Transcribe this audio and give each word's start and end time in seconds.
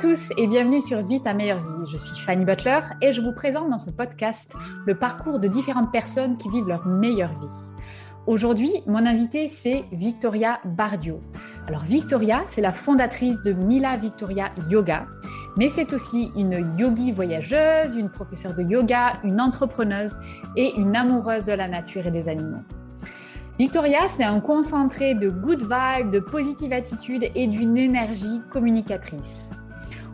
tous 0.00 0.30
et 0.38 0.46
bienvenue 0.46 0.80
sur 0.80 1.02
Vie 1.02 1.20
ta 1.20 1.34
meilleure 1.34 1.62
vie. 1.62 1.86
Je 1.92 1.98
suis 1.98 2.18
Fanny 2.22 2.46
Butler 2.46 2.80
et 3.02 3.12
je 3.12 3.20
vous 3.20 3.34
présente 3.34 3.68
dans 3.68 3.78
ce 3.78 3.90
podcast 3.90 4.54
le 4.86 4.94
parcours 4.94 5.38
de 5.38 5.46
différentes 5.46 5.92
personnes 5.92 6.38
qui 6.38 6.48
vivent 6.48 6.68
leur 6.68 6.86
meilleure 6.86 7.38
vie. 7.38 7.72
Aujourd'hui, 8.26 8.72
mon 8.86 9.04
invité 9.04 9.46
c'est 9.46 9.84
Victoria 9.92 10.58
Bardio. 10.64 11.20
Alors 11.68 11.82
Victoria, 11.82 12.42
c'est 12.46 12.62
la 12.62 12.72
fondatrice 12.72 13.42
de 13.42 13.52
Mila 13.52 13.98
Victoria 13.98 14.48
Yoga, 14.70 15.04
mais 15.58 15.68
c'est 15.68 15.92
aussi 15.92 16.32
une 16.34 16.74
yogi 16.78 17.12
voyageuse, 17.12 17.94
une 17.94 18.08
professeure 18.08 18.54
de 18.54 18.62
yoga, 18.62 19.20
une 19.22 19.38
entrepreneuse 19.38 20.16
et 20.56 20.74
une 20.78 20.96
amoureuse 20.96 21.44
de 21.44 21.52
la 21.52 21.68
nature 21.68 22.06
et 22.06 22.10
des 22.10 22.26
animaux. 22.26 22.62
Victoria, 23.58 24.08
c'est 24.08 24.24
un 24.24 24.40
concentré 24.40 25.14
de 25.14 25.28
good 25.28 25.60
vibes, 25.60 26.10
de 26.10 26.20
positive 26.20 26.72
attitude 26.72 27.30
et 27.34 27.46
d'une 27.46 27.76
énergie 27.76 28.40
communicatrice. 28.48 29.50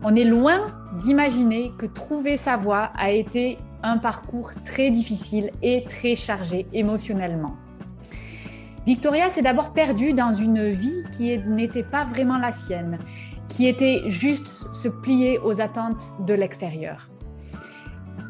On 0.03 0.15
est 0.15 0.25
loin 0.25 0.67
d'imaginer 1.01 1.73
que 1.79 1.87
trouver 1.87 2.37
sa 2.37 2.57
voie 2.57 2.91
a 2.97 3.11
été 3.11 3.59
un 3.83 3.99
parcours 3.99 4.51
très 4.65 4.91
difficile 4.91 5.51
et 5.63 5.85
très 5.85 6.15
chargé 6.15 6.67
émotionnellement. 6.73 7.57
Victoria 8.87 9.31
s'est 9.31 9.43
d'abord 9.43 9.73
perdue 9.73 10.13
dans 10.13 10.33
une 10.33 10.69
vie 10.69 11.03
qui 11.17 11.37
n'était 11.39 11.83
pas 11.83 12.05
vraiment 12.05 12.39
la 12.39 12.53
sienne, 12.53 12.99
qui 13.49 13.67
était 13.67 14.05
juste 14.07 14.73
se 14.73 14.89
plier 14.89 15.39
aux 15.39 15.61
attentes 15.61 16.13
de 16.21 16.35
l'extérieur. 16.35 17.09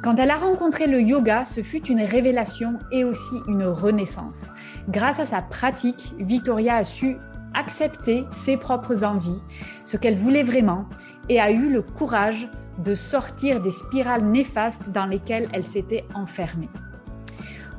Quand 0.02 0.16
elle 0.16 0.30
a 0.30 0.36
rencontré 0.36 0.86
le 0.86 1.02
yoga, 1.02 1.44
ce 1.44 1.62
fut 1.62 1.84
une 1.88 2.00
révélation 2.00 2.78
et 2.92 3.04
aussi 3.04 3.34
une 3.48 3.64
renaissance. 3.64 4.46
Grâce 4.88 5.18
à 5.18 5.26
sa 5.26 5.42
pratique, 5.42 6.14
Victoria 6.18 6.76
a 6.76 6.84
su 6.84 7.16
accepter 7.54 8.24
ses 8.30 8.56
propres 8.56 9.04
envies, 9.04 9.42
ce 9.84 9.96
qu'elle 9.96 10.16
voulait 10.16 10.42
vraiment, 10.42 10.86
et 11.28 11.40
a 11.40 11.50
eu 11.50 11.70
le 11.70 11.82
courage 11.82 12.48
de 12.78 12.94
sortir 12.94 13.60
des 13.60 13.70
spirales 13.70 14.24
néfastes 14.24 14.90
dans 14.90 15.06
lesquelles 15.06 15.48
elle 15.52 15.64
s'était 15.64 16.04
enfermée. 16.14 16.68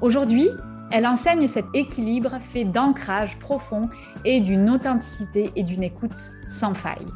Aujourd'hui, 0.02 0.50
elle 0.92 1.06
enseigne 1.06 1.48
cet 1.48 1.66
équilibre 1.73 2.38
fait 2.40 2.64
d'ancrage 2.64 3.38
profond 3.40 3.90
et 4.23 4.40
d'une 4.40 4.70
authenticité 4.70 5.52
et 5.56 5.64
d'une 5.64 5.84
écoute 5.84 6.31
sans 6.45 6.73
faille. 6.73 7.08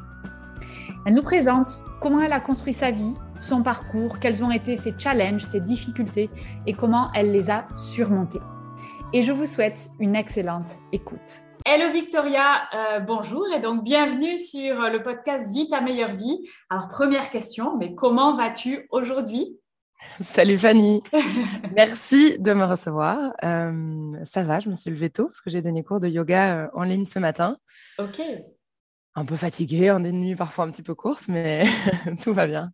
Elle 1.05 1.15
nous 1.15 1.23
présente 1.23 1.83
comment 1.99 2.21
elle 2.21 2.33
a 2.33 2.39
construit 2.39 2.73
sa 2.73 2.91
vie, 2.91 3.15
son 3.39 3.63
parcours, 3.63 4.19
quels 4.19 4.43
ont 4.43 4.51
été 4.51 4.77
ses 4.77 4.93
challenges, 4.97 5.43
ses 5.43 5.59
difficultés 5.59 6.29
et 6.67 6.73
comment 6.73 7.11
elle 7.13 7.31
les 7.31 7.49
a 7.49 7.65
surmontés. 7.75 8.41
Et 9.13 9.23
je 9.23 9.31
vous 9.31 9.45
souhaite 9.45 9.89
une 9.99 10.15
excellente 10.15 10.77
écoute. 10.91 11.43
Hello 11.63 11.91
Victoria, 11.91 12.67
euh, 12.73 12.99
bonjour 12.99 13.45
et 13.53 13.59
donc 13.59 13.83
bienvenue 13.83 14.39
sur 14.39 14.89
le 14.89 15.03
podcast 15.03 15.53
Vie 15.53 15.69
ta 15.69 15.79
meilleure 15.79 16.15
vie. 16.15 16.49
Alors 16.69 16.87
première 16.87 17.29
question, 17.29 17.77
mais 17.77 17.93
comment 17.93 18.35
vas-tu 18.35 18.87
aujourd'hui? 18.89 19.59
Salut 20.21 20.57
Fanny, 20.57 21.03
merci 21.75 22.39
de 22.39 22.53
me 22.53 22.63
recevoir. 22.63 23.33
Euh, 23.43 24.13
ça 24.23 24.41
va, 24.41 24.59
je 24.59 24.69
me 24.69 24.75
suis 24.75 24.89
levée 24.89 25.11
tôt 25.11 25.25
parce 25.25 25.39
que 25.39 25.51
j'ai 25.51 25.61
donné 25.61 25.83
cours 25.83 25.99
de 25.99 26.07
yoga 26.07 26.55
euh, 26.55 26.67
en 26.73 26.83
ligne 26.83 27.05
ce 27.05 27.19
matin. 27.19 27.57
Ok. 27.99 28.19
Un 29.13 29.25
peu 29.25 29.35
fatiguée, 29.35 29.91
en 29.91 29.99
des 29.99 30.11
nuits 30.11 30.35
parfois 30.35 30.65
un 30.65 30.71
petit 30.71 30.83
peu 30.83 30.95
courtes, 30.95 31.27
mais 31.27 31.65
tout 32.23 32.33
va 32.33 32.47
bien. 32.47 32.71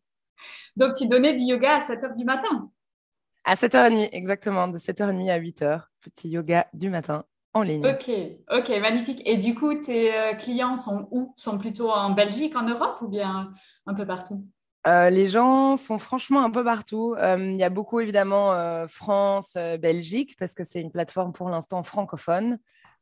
Donc 0.77 0.93
tu 0.95 1.07
donnais 1.07 1.33
du 1.33 1.43
yoga 1.43 1.75
à 1.75 1.79
7h 1.79 2.15
du 2.15 2.23
matin? 2.23 2.71
À 3.43 3.55
7h30, 3.55 4.09
exactement, 4.13 4.69
de 4.69 4.77
7h30 4.77 5.29
à 5.29 5.39
8h, 5.39 5.81
petit 6.01 6.29
yoga 6.29 6.67
du 6.73 6.89
matin 6.89 7.25
en 7.57 7.61
ligne. 7.61 7.85
Ok, 7.85 8.09
ok, 8.51 8.69
magnifique. 8.81 9.21
Et 9.25 9.37
du 9.37 9.55
coup, 9.55 9.73
tes 9.75 10.13
euh, 10.13 10.33
clients 10.33 10.75
sont 10.75 11.07
où? 11.11 11.33
Sont 11.35 11.57
plutôt 11.57 11.91
en 11.91 12.11
Belgique, 12.11 12.55
en 12.55 12.63
Europe 12.63 12.97
ou 13.01 13.07
bien 13.07 13.53
un 13.85 13.93
peu 13.93 14.05
partout? 14.05 14.45
Euh, 14.87 15.09
les 15.09 15.27
gens 15.27 15.75
sont 15.75 15.97
franchement 15.97 16.43
un 16.43 16.49
peu 16.49 16.63
partout. 16.63 17.15
Euh, 17.17 17.37
il 17.37 17.57
y 17.57 17.63
a 17.63 17.69
beaucoup 17.69 17.99
évidemment 17.99 18.87
France, 18.87 19.53
Belgique, 19.79 20.35
parce 20.39 20.53
que 20.53 20.63
c'est 20.63 20.79
une 20.79 20.91
plateforme 20.91 21.33
pour 21.33 21.49
l'instant 21.49 21.83
francophone. 21.83 22.57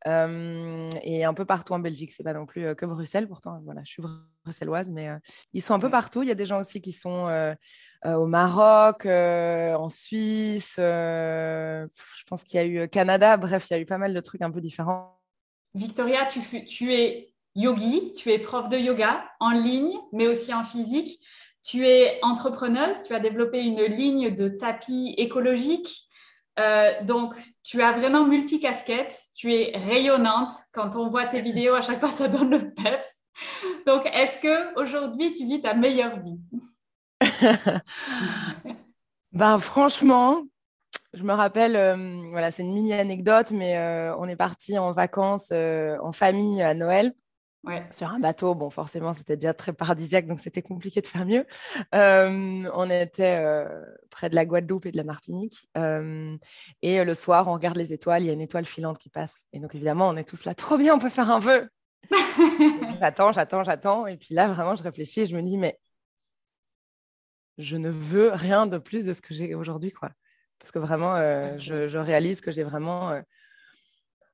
et 0.05 1.25
un 1.25 1.33
peu 1.33 1.45
partout 1.45 1.73
en 1.73 1.79
Belgique, 1.79 2.11
c'est 2.11 2.23
pas 2.23 2.33
non 2.33 2.45
plus 2.45 2.75
que 2.75 2.85
Bruxelles. 2.85 3.27
Pourtant, 3.27 3.61
voilà, 3.63 3.81
je 3.83 3.91
suis 3.91 4.03
bruxelloise, 4.45 4.89
mais 4.89 5.09
ils 5.53 5.61
sont 5.61 5.73
un 5.73 5.79
peu 5.79 5.89
partout. 5.89 6.23
Il 6.23 6.29
y 6.29 6.31
a 6.31 6.35
des 6.35 6.45
gens 6.45 6.61
aussi 6.61 6.79
qui 6.81 6.93
sont 6.93 7.27
au 8.05 8.27
Maroc, 8.27 9.05
en 9.05 9.89
Suisse. 9.89 10.75
je 10.77 11.87
pense 12.27 12.43
qu'il 12.43 12.59
y 12.59 12.63
a 12.63 12.65
eu 12.65 12.87
Canada. 12.87 13.35
Bref, 13.37 13.67
il 13.69 13.73
y 13.73 13.75
a 13.75 13.79
eu 13.79 13.85
pas 13.85 13.97
mal 13.97 14.13
de 14.13 14.19
trucs 14.19 14.41
un 14.41 14.51
peu 14.51 14.61
différents. 14.61 15.19
Victoria, 15.73 16.25
tu, 16.25 16.39
tu 16.65 16.93
es 16.93 17.33
yogi, 17.55 18.13
tu 18.13 18.31
es 18.31 18.39
prof 18.39 18.69
de 18.69 18.77
yoga 18.77 19.23
en 19.39 19.51
ligne, 19.51 19.97
mais 20.13 20.27
aussi 20.27 20.53
en 20.53 20.63
physique. 20.63 21.19
Tu 21.63 21.87
es 21.87 22.19
entrepreneuse, 22.21 23.03
tu 23.03 23.15
as 23.15 23.19
développé 23.19 23.63
une 23.63 23.81
ligne 23.81 24.33
de 24.33 24.47
tapis 24.47 25.15
écologique. 25.17 26.03
Euh, 26.59 26.93
donc, 27.03 27.33
tu 27.63 27.81
as 27.81 27.91
vraiment 27.91 28.25
multicasquette, 28.25 29.17
tu 29.33 29.53
es 29.53 29.75
rayonnante. 29.75 30.51
Quand 30.71 30.95
on 30.95 31.09
voit 31.09 31.25
tes 31.25 31.41
vidéos, 31.49 31.73
à 31.73 31.81
chaque 31.81 31.99
fois, 31.99 32.11
ça 32.11 32.27
donne 32.27 32.51
le 32.51 32.73
peps. 32.73 33.17
Donc, 33.87 34.05
est-ce 34.05 34.37
que 34.37 34.79
aujourd'hui 34.79 35.33
tu 35.33 35.45
vis 35.45 35.61
ta 35.61 35.73
meilleure 35.73 36.19
vie? 36.19 36.39
Ben, 39.31 39.59
franchement, 39.59 40.43
je 41.13 41.23
me 41.23 41.33
rappelle, 41.33 41.75
euh, 41.75 42.21
voilà, 42.29 42.51
c'est 42.51 42.63
une 42.63 42.73
mini 42.73 42.93
anecdote, 42.93 43.51
mais 43.51 43.77
euh, 43.77 44.15
on 44.15 44.29
est 44.29 44.37
parti 44.37 44.79
en 44.79 44.93
vacances 44.93 45.51
en 45.51 46.13
famille 46.13 46.61
à 46.61 46.73
Noël 46.73 47.13
sur 47.91 48.09
un 48.09 48.19
bateau. 48.19 48.55
Bon, 48.55 48.69
forcément, 48.69 49.13
c'était 49.13 49.35
déjà 49.35 49.53
très 49.53 49.73
paradisiaque, 49.73 50.27
donc 50.27 50.39
c'était 50.39 50.61
compliqué 50.61 51.01
de 51.01 51.07
faire 51.07 51.25
mieux. 51.25 51.45
Euh, 51.93 52.69
on 52.73 52.89
était 52.89 53.37
euh, 53.43 53.83
près 54.09 54.29
de 54.29 54.35
la 54.35 54.45
Guadeloupe 54.45 54.85
et 54.85 54.91
de 54.91 54.97
la 54.97 55.03
Martinique. 55.03 55.67
Euh, 55.77 56.35
et 56.81 57.03
le 57.03 57.13
soir, 57.13 57.47
on 57.47 57.53
regarde 57.53 57.77
les 57.77 57.93
étoiles, 57.93 58.23
il 58.23 58.27
y 58.27 58.29
a 58.29 58.33
une 58.33 58.41
étoile 58.41 58.65
filante 58.65 58.97
qui 58.97 59.09
passe. 59.09 59.45
Et 59.53 59.59
donc, 59.59 59.75
évidemment, 59.75 60.09
on 60.09 60.17
est 60.17 60.23
tous 60.23 60.45
là, 60.45 60.53
trop 60.55 60.77
bien, 60.77 60.95
on 60.95 60.99
peut 60.99 61.09
faire 61.09 61.31
un 61.31 61.39
vœu. 61.39 61.69
J'attends, 62.99 63.31
j'attends, 63.31 63.63
j'attends. 63.63 64.07
Et 64.07 64.17
puis 64.17 64.33
là, 64.35 64.47
vraiment, 64.47 64.75
je 64.75 64.83
réfléchis 64.83 65.21
et 65.21 65.25
je 65.25 65.35
me 65.35 65.41
dis, 65.41 65.57
mais 65.57 65.79
je 67.57 67.77
ne 67.77 67.89
veux 67.89 68.29
rien 68.31 68.67
de 68.67 68.77
plus 68.77 69.05
de 69.05 69.13
ce 69.13 69.21
que 69.21 69.33
j'ai 69.33 69.55
aujourd'hui, 69.55 69.91
quoi. 69.91 70.11
Parce 70.59 70.71
que 70.71 70.79
vraiment, 70.79 71.15
je, 71.57 71.87
je, 71.87 71.97
réalise 71.97 72.41
que 72.41 72.51
j'ai 72.51 72.63
vraiment 72.63 73.21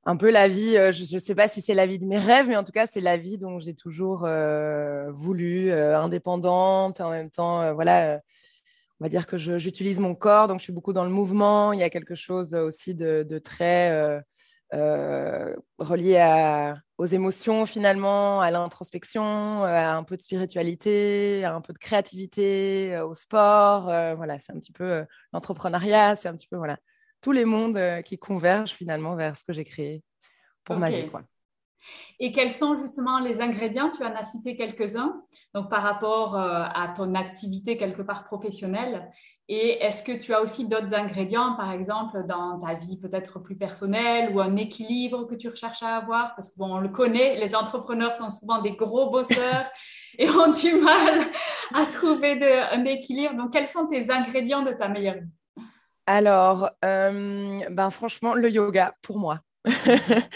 un 0.06 0.18
peu 0.18 0.32
la 0.32 0.48
vie, 0.48 0.78
euh, 0.78 0.92
je 0.92 1.14
ne 1.14 1.20
sais 1.20 1.36
pas 1.36 1.48
si 1.48 1.62
c'est 1.62 1.74
la 1.74 1.86
vie 1.86 2.00
de 2.00 2.06
mes 2.06 2.18
rêves, 2.18 2.48
mais 2.48 2.56
en 2.56 2.64
tout 2.64 2.72
cas, 2.72 2.88
c'est 2.88 3.02
la 3.02 3.18
vie 3.18 3.38
dont 3.38 3.60
j'ai 3.60 3.76
toujours 3.76 4.26
euh, 4.26 5.12
voulu, 5.12 5.72
euh, 5.72 6.00
indépendante, 6.00 7.02
en 7.02 7.12
même 7.12 7.30
temps, 7.30 7.74
voilà, 7.74 8.20
on 9.00 9.06
va 9.06 9.10
dire 9.10 9.28
que 9.28 9.38
j'utilise 9.38 10.00
mon 10.00 10.16
corps, 10.16 10.48
donc 10.48 10.60
je 10.60 10.64
suis 10.64 10.74
beaucoup 10.74 10.94
dans 10.94 11.04
le 11.04 11.12
mouvement. 11.12 11.74
Il 11.74 11.80
y 11.80 11.84
a 11.84 11.90
quelque 11.90 12.16
chose 12.16 12.54
aussi 12.54 12.96
de, 12.96 13.40
très 13.44 14.24
relié 14.72 16.74
aux 16.98 17.06
émotions 17.06 17.66
finalement, 17.66 18.42
à 18.42 18.52
l'introspection, 18.52 19.64
à 19.64 19.94
un 19.94 20.04
peu 20.04 20.18
de 20.18 20.22
spiritualité, 20.22 21.44
à 21.44 21.54
un 21.54 21.62
peu 21.62 21.74
de 21.74 21.78
créativité, 21.78 23.00
au 23.00 23.16
sport. 23.16 23.86
voilà, 24.16 24.40
c'est 24.40 24.54
un 24.54 24.60
petit 24.60 24.72
peu 24.72 25.06
l'entrepreneuriat, 25.34 26.16
c'est 26.16 26.30
un 26.30 26.36
petit 26.36 26.48
peu 26.48 26.58
voilà 26.58 26.78
tous 27.22 27.32
les 27.32 27.46
mondes 27.46 27.78
euh, 27.78 28.02
qui 28.02 28.18
convergent 28.18 28.74
finalement 28.74 29.16
vers 29.16 29.38
ce 29.38 29.44
que 29.44 29.54
j'ai 29.54 29.64
créé 29.64 30.04
pour 30.64 30.76
ma 30.76 30.90
vie. 30.90 31.10
Et 32.20 32.32
quels 32.32 32.52
sont 32.52 32.78
justement 32.78 33.20
les 33.20 33.42
ingrédients? 33.42 33.90
Tu 33.90 34.04
en 34.04 34.16
as 34.16 34.24
cité 34.24 34.56
quelques-uns, 34.56 35.22
donc 35.54 35.70
par 35.70 35.84
rapport 35.84 36.36
euh, 36.36 36.64
à 36.74 36.94
ton 36.96 37.16
activité 37.16 37.78
quelque 37.78 38.02
part 38.02 38.24
professionnelle. 38.24 39.12
Et 39.48 39.84
est-ce 39.84 40.02
que 40.04 40.14
tu 40.14 40.34
as 40.34 40.42
aussi 40.42 40.68
d'autres 40.68 40.94
ingrédients, 40.94 41.56
par 41.56 41.72
exemple, 41.72 42.26
dans 42.26 42.60
ta 42.60 42.74
vie 42.76 42.98
peut-être 42.98 43.40
plus 43.40 43.58
personnelle 43.58 44.32
ou 44.34 44.40
un 44.40 44.56
équilibre 44.56 45.26
que 45.26 45.36
tu 45.36 45.50
recherches 45.50 45.84
à 45.84 45.98
avoir? 45.98 46.36
Parce 46.36 46.50
qu'on 46.50 46.78
le 46.78 46.90
connaît, 46.90 47.36
les 47.36 47.54
entrepreneurs 47.56 48.14
sont 48.14 48.30
souvent 48.30 48.62
des 48.62 48.72
gros 48.72 49.10
bosseurs 49.10 49.66
et 50.18 50.30
ont 50.30 50.52
du 50.52 50.74
mal 50.76 51.26
à 51.74 51.86
trouver 51.86 52.40
un 52.72 52.86
équilibre. 52.86 53.36
Donc, 53.36 53.52
quels 53.52 53.68
sont 53.68 53.88
tes 53.88 54.10
ingrédients 54.10 54.62
de 54.62 54.72
ta 54.72 54.88
meilleure 54.88 55.16
vie? 55.16 55.30
Alors, 56.06 56.70
euh, 56.84 57.60
ben 57.70 57.90
franchement, 57.90 58.34
le 58.34 58.50
yoga 58.50 58.96
pour 59.02 59.18
moi. 59.18 59.40
oui, 59.66 59.74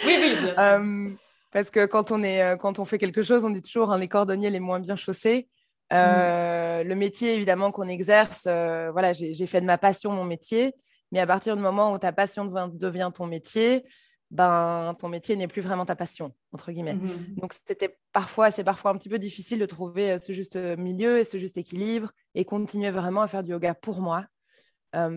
oui, 0.05 0.35
bien 0.41 0.53
sûr. 0.53 0.53
Euh, 0.59 1.09
parce 1.55 1.69
que 1.69 1.85
quand 1.85 2.11
on, 2.11 2.21
est, 2.21 2.43
euh, 2.43 2.57
quand 2.57 2.79
on 2.79 2.85
fait 2.85 2.97
quelque 2.97 3.23
chose, 3.23 3.45
on 3.45 3.49
dit 3.49 3.61
toujours 3.61 3.89
hein, 3.89 3.97
les 3.97 4.09
cordonniers 4.09 4.49
les 4.49 4.59
moins 4.59 4.81
bien 4.81 4.97
chaussés. 4.97 5.47
Mm. 5.89 5.95
Le 6.83 6.93
métier, 6.95 7.33
évidemment, 7.33 7.71
qu'on 7.71 7.87
exerce, 7.87 8.41
voilà, 8.43 9.13
j'ai 9.13 9.47
fait 9.47 9.61
de 9.61 9.65
ma 9.65 9.77
passion 9.77 10.11
mon 10.11 10.25
métier. 10.25 10.73
Mais 11.13 11.21
à 11.21 11.25
partir 11.25 11.55
du 11.55 11.61
moment 11.61 11.93
où 11.93 11.97
ta 11.97 12.11
passion 12.11 12.43
devient, 12.43 13.09
ton 13.15 13.25
métier, 13.25 13.85
ben, 14.31 14.97
ton 14.99 15.07
métier 15.07 15.37
n'est 15.37 15.47
plus 15.47 15.61
vraiment 15.61 15.85
ta 15.85 15.95
passion, 15.95 16.33
entre 16.51 16.73
guillemets. 16.73 16.95
Mm-hmm. 16.95 17.39
Donc, 17.39 17.53
c'était 17.65 17.97
parfois, 18.11 18.51
c'est 18.51 18.65
parfois 18.65 18.91
un 18.91 18.97
petit 18.97 19.07
peu 19.07 19.19
difficile 19.19 19.59
de 19.59 19.65
trouver 19.65 20.19
ce 20.19 20.33
juste 20.33 20.57
milieu 20.57 21.19
et 21.19 21.23
ce 21.23 21.37
juste 21.37 21.57
équilibre 21.57 22.11
et 22.33 22.43
continuer 22.43 22.91
vraiment 22.91 23.21
à 23.21 23.29
faire 23.29 23.43
du 23.43 23.51
yoga 23.51 23.73
pour 23.75 24.01
moi 24.01 24.25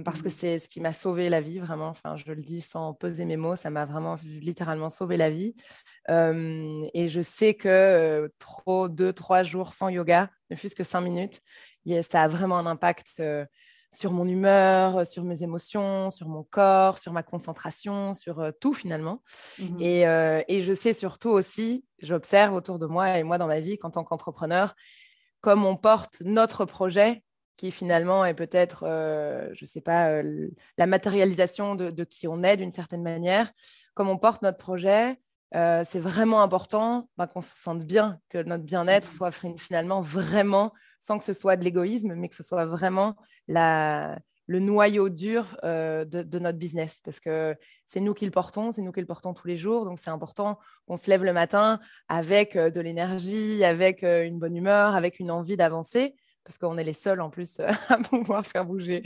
parce 0.04 0.22
que 0.22 0.28
mmh. 0.28 0.32
c'est 0.32 0.58
ce 0.58 0.68
qui 0.68 0.80
m'a 0.80 0.92
sauvé 0.92 1.28
la 1.28 1.40
vie, 1.40 1.58
vraiment. 1.58 1.88
Enfin, 1.88 2.16
je 2.16 2.32
le 2.32 2.42
dis 2.42 2.60
sans 2.60 2.94
peser 2.94 3.24
mes 3.24 3.36
mots, 3.36 3.56
ça 3.56 3.70
m'a 3.70 3.84
vraiment 3.84 4.16
littéralement 4.24 4.90
sauvé 4.90 5.16
la 5.16 5.30
vie. 5.30 5.54
et 6.08 7.08
je 7.08 7.20
sais 7.20 7.54
que 7.54 8.32
trop, 8.38 8.88
deux, 8.88 9.12
trois 9.12 9.42
jours 9.42 9.72
sans 9.72 9.88
yoga, 9.88 10.30
ne 10.50 10.56
fût-ce 10.56 10.74
que 10.74 10.84
cinq 10.84 11.02
minutes, 11.02 11.40
ça 12.10 12.22
a 12.22 12.28
vraiment 12.28 12.58
un 12.58 12.66
impact 12.66 13.22
sur 13.90 14.12
mon 14.12 14.28
humeur, 14.28 15.06
sur 15.06 15.24
mes 15.24 15.42
émotions, 15.42 16.10
sur 16.10 16.28
mon 16.28 16.42
corps, 16.42 16.98
sur 16.98 17.12
ma 17.12 17.22
concentration, 17.22 18.14
sur 18.14 18.52
tout 18.60 18.74
finalement. 18.74 19.22
Mmh 19.58 19.80
et, 19.80 20.02
et, 20.48 20.62
je 20.62 20.74
sais 20.74 20.92
surtout 20.92 21.30
aussi, 21.30 21.84
j'observe 22.00 22.54
autour 22.54 22.78
de 22.78 22.86
moi 22.86 23.18
et 23.18 23.22
moi 23.22 23.38
dans 23.38 23.46
ma 23.46 23.60
vie 23.60 23.78
qu'en 23.78 23.90
tant 23.90 24.04
qu'entrepreneur, 24.04 24.74
comme 25.40 25.64
on 25.64 25.76
porte 25.76 26.20
notre 26.24 26.64
projet, 26.64 27.22
qui 27.58 27.70
finalement 27.72 28.24
est 28.24 28.34
peut-être, 28.34 28.84
je 28.86 29.62
ne 29.62 29.66
sais 29.66 29.82
pas, 29.82 30.22
la 30.22 30.86
matérialisation 30.86 31.74
de, 31.74 31.90
de, 31.90 32.04
qui 32.04 32.26
on 32.26 32.42
est 32.42 32.56
d'une 32.56 32.72
certaine 32.72 33.02
manière, 33.02 33.52
comme 33.94 34.08
on 34.08 34.16
porte 34.16 34.40
notre 34.42 34.58
projet, 34.58 35.18
c'est 35.52 35.98
vraiment 35.98 36.40
important 36.40 37.10
bah, 37.18 37.26
qu'on 37.26 37.42
se 37.42 37.56
sente 37.56 37.84
bien, 37.84 38.20
que 38.30 38.42
notre 38.42 38.64
bien-être 38.64 39.08
mmh. 39.08 39.16
soit 39.16 39.32
finalement 39.56 40.00
vraiment, 40.00 40.72
sans 41.00 41.18
que 41.18 41.24
ce 41.24 41.32
soit 41.32 41.56
de 41.56 41.64
l'égoïsme, 41.64 42.14
mais 42.14 42.28
que 42.28 42.36
ce 42.36 42.44
soit 42.44 42.64
vraiment 42.64 43.16
la, 43.48 44.18
le 44.48 44.60
noyau 44.60 45.08
dur 45.08 45.58
de, 45.62 46.38
notre 46.38 46.58
business, 46.58 47.00
parce 47.04 47.20
que 47.20 47.56
c'est 47.86 48.00
nous 48.00 48.14
qui 48.14 48.24
le 48.24 48.30
portons, 48.30 48.72
c'est 48.72 48.82
nous 48.82 48.92
qui 48.92 49.00
le 49.00 49.06
portons 49.06 49.34
tous 49.34 49.46
les 49.46 49.56
jours, 49.56 49.84
donc 49.84 49.98
c'est 49.98 50.10
important 50.10 50.58
qu'on 50.86 50.96
se 50.96 51.10
lève 51.10 51.22
le 51.22 51.32
matin 51.32 51.80
avec 52.08 52.56
de 52.56 52.80
l'énergie, 52.80 53.62
avec 53.62 54.02
une 54.02 54.38
bonne 54.38 54.56
humeur, 54.56 54.94
avec 54.94 55.18
une 55.18 55.30
envie 55.30 55.56
d'avancer, 55.56 56.14
parce 56.48 56.56
qu'on 56.56 56.78
est 56.78 56.84
les 56.84 56.94
seuls 56.94 57.20
en 57.20 57.28
plus 57.28 57.60
à 57.88 57.98
pouvoir 57.98 58.44
faire 58.46 58.64
bouger 58.64 59.02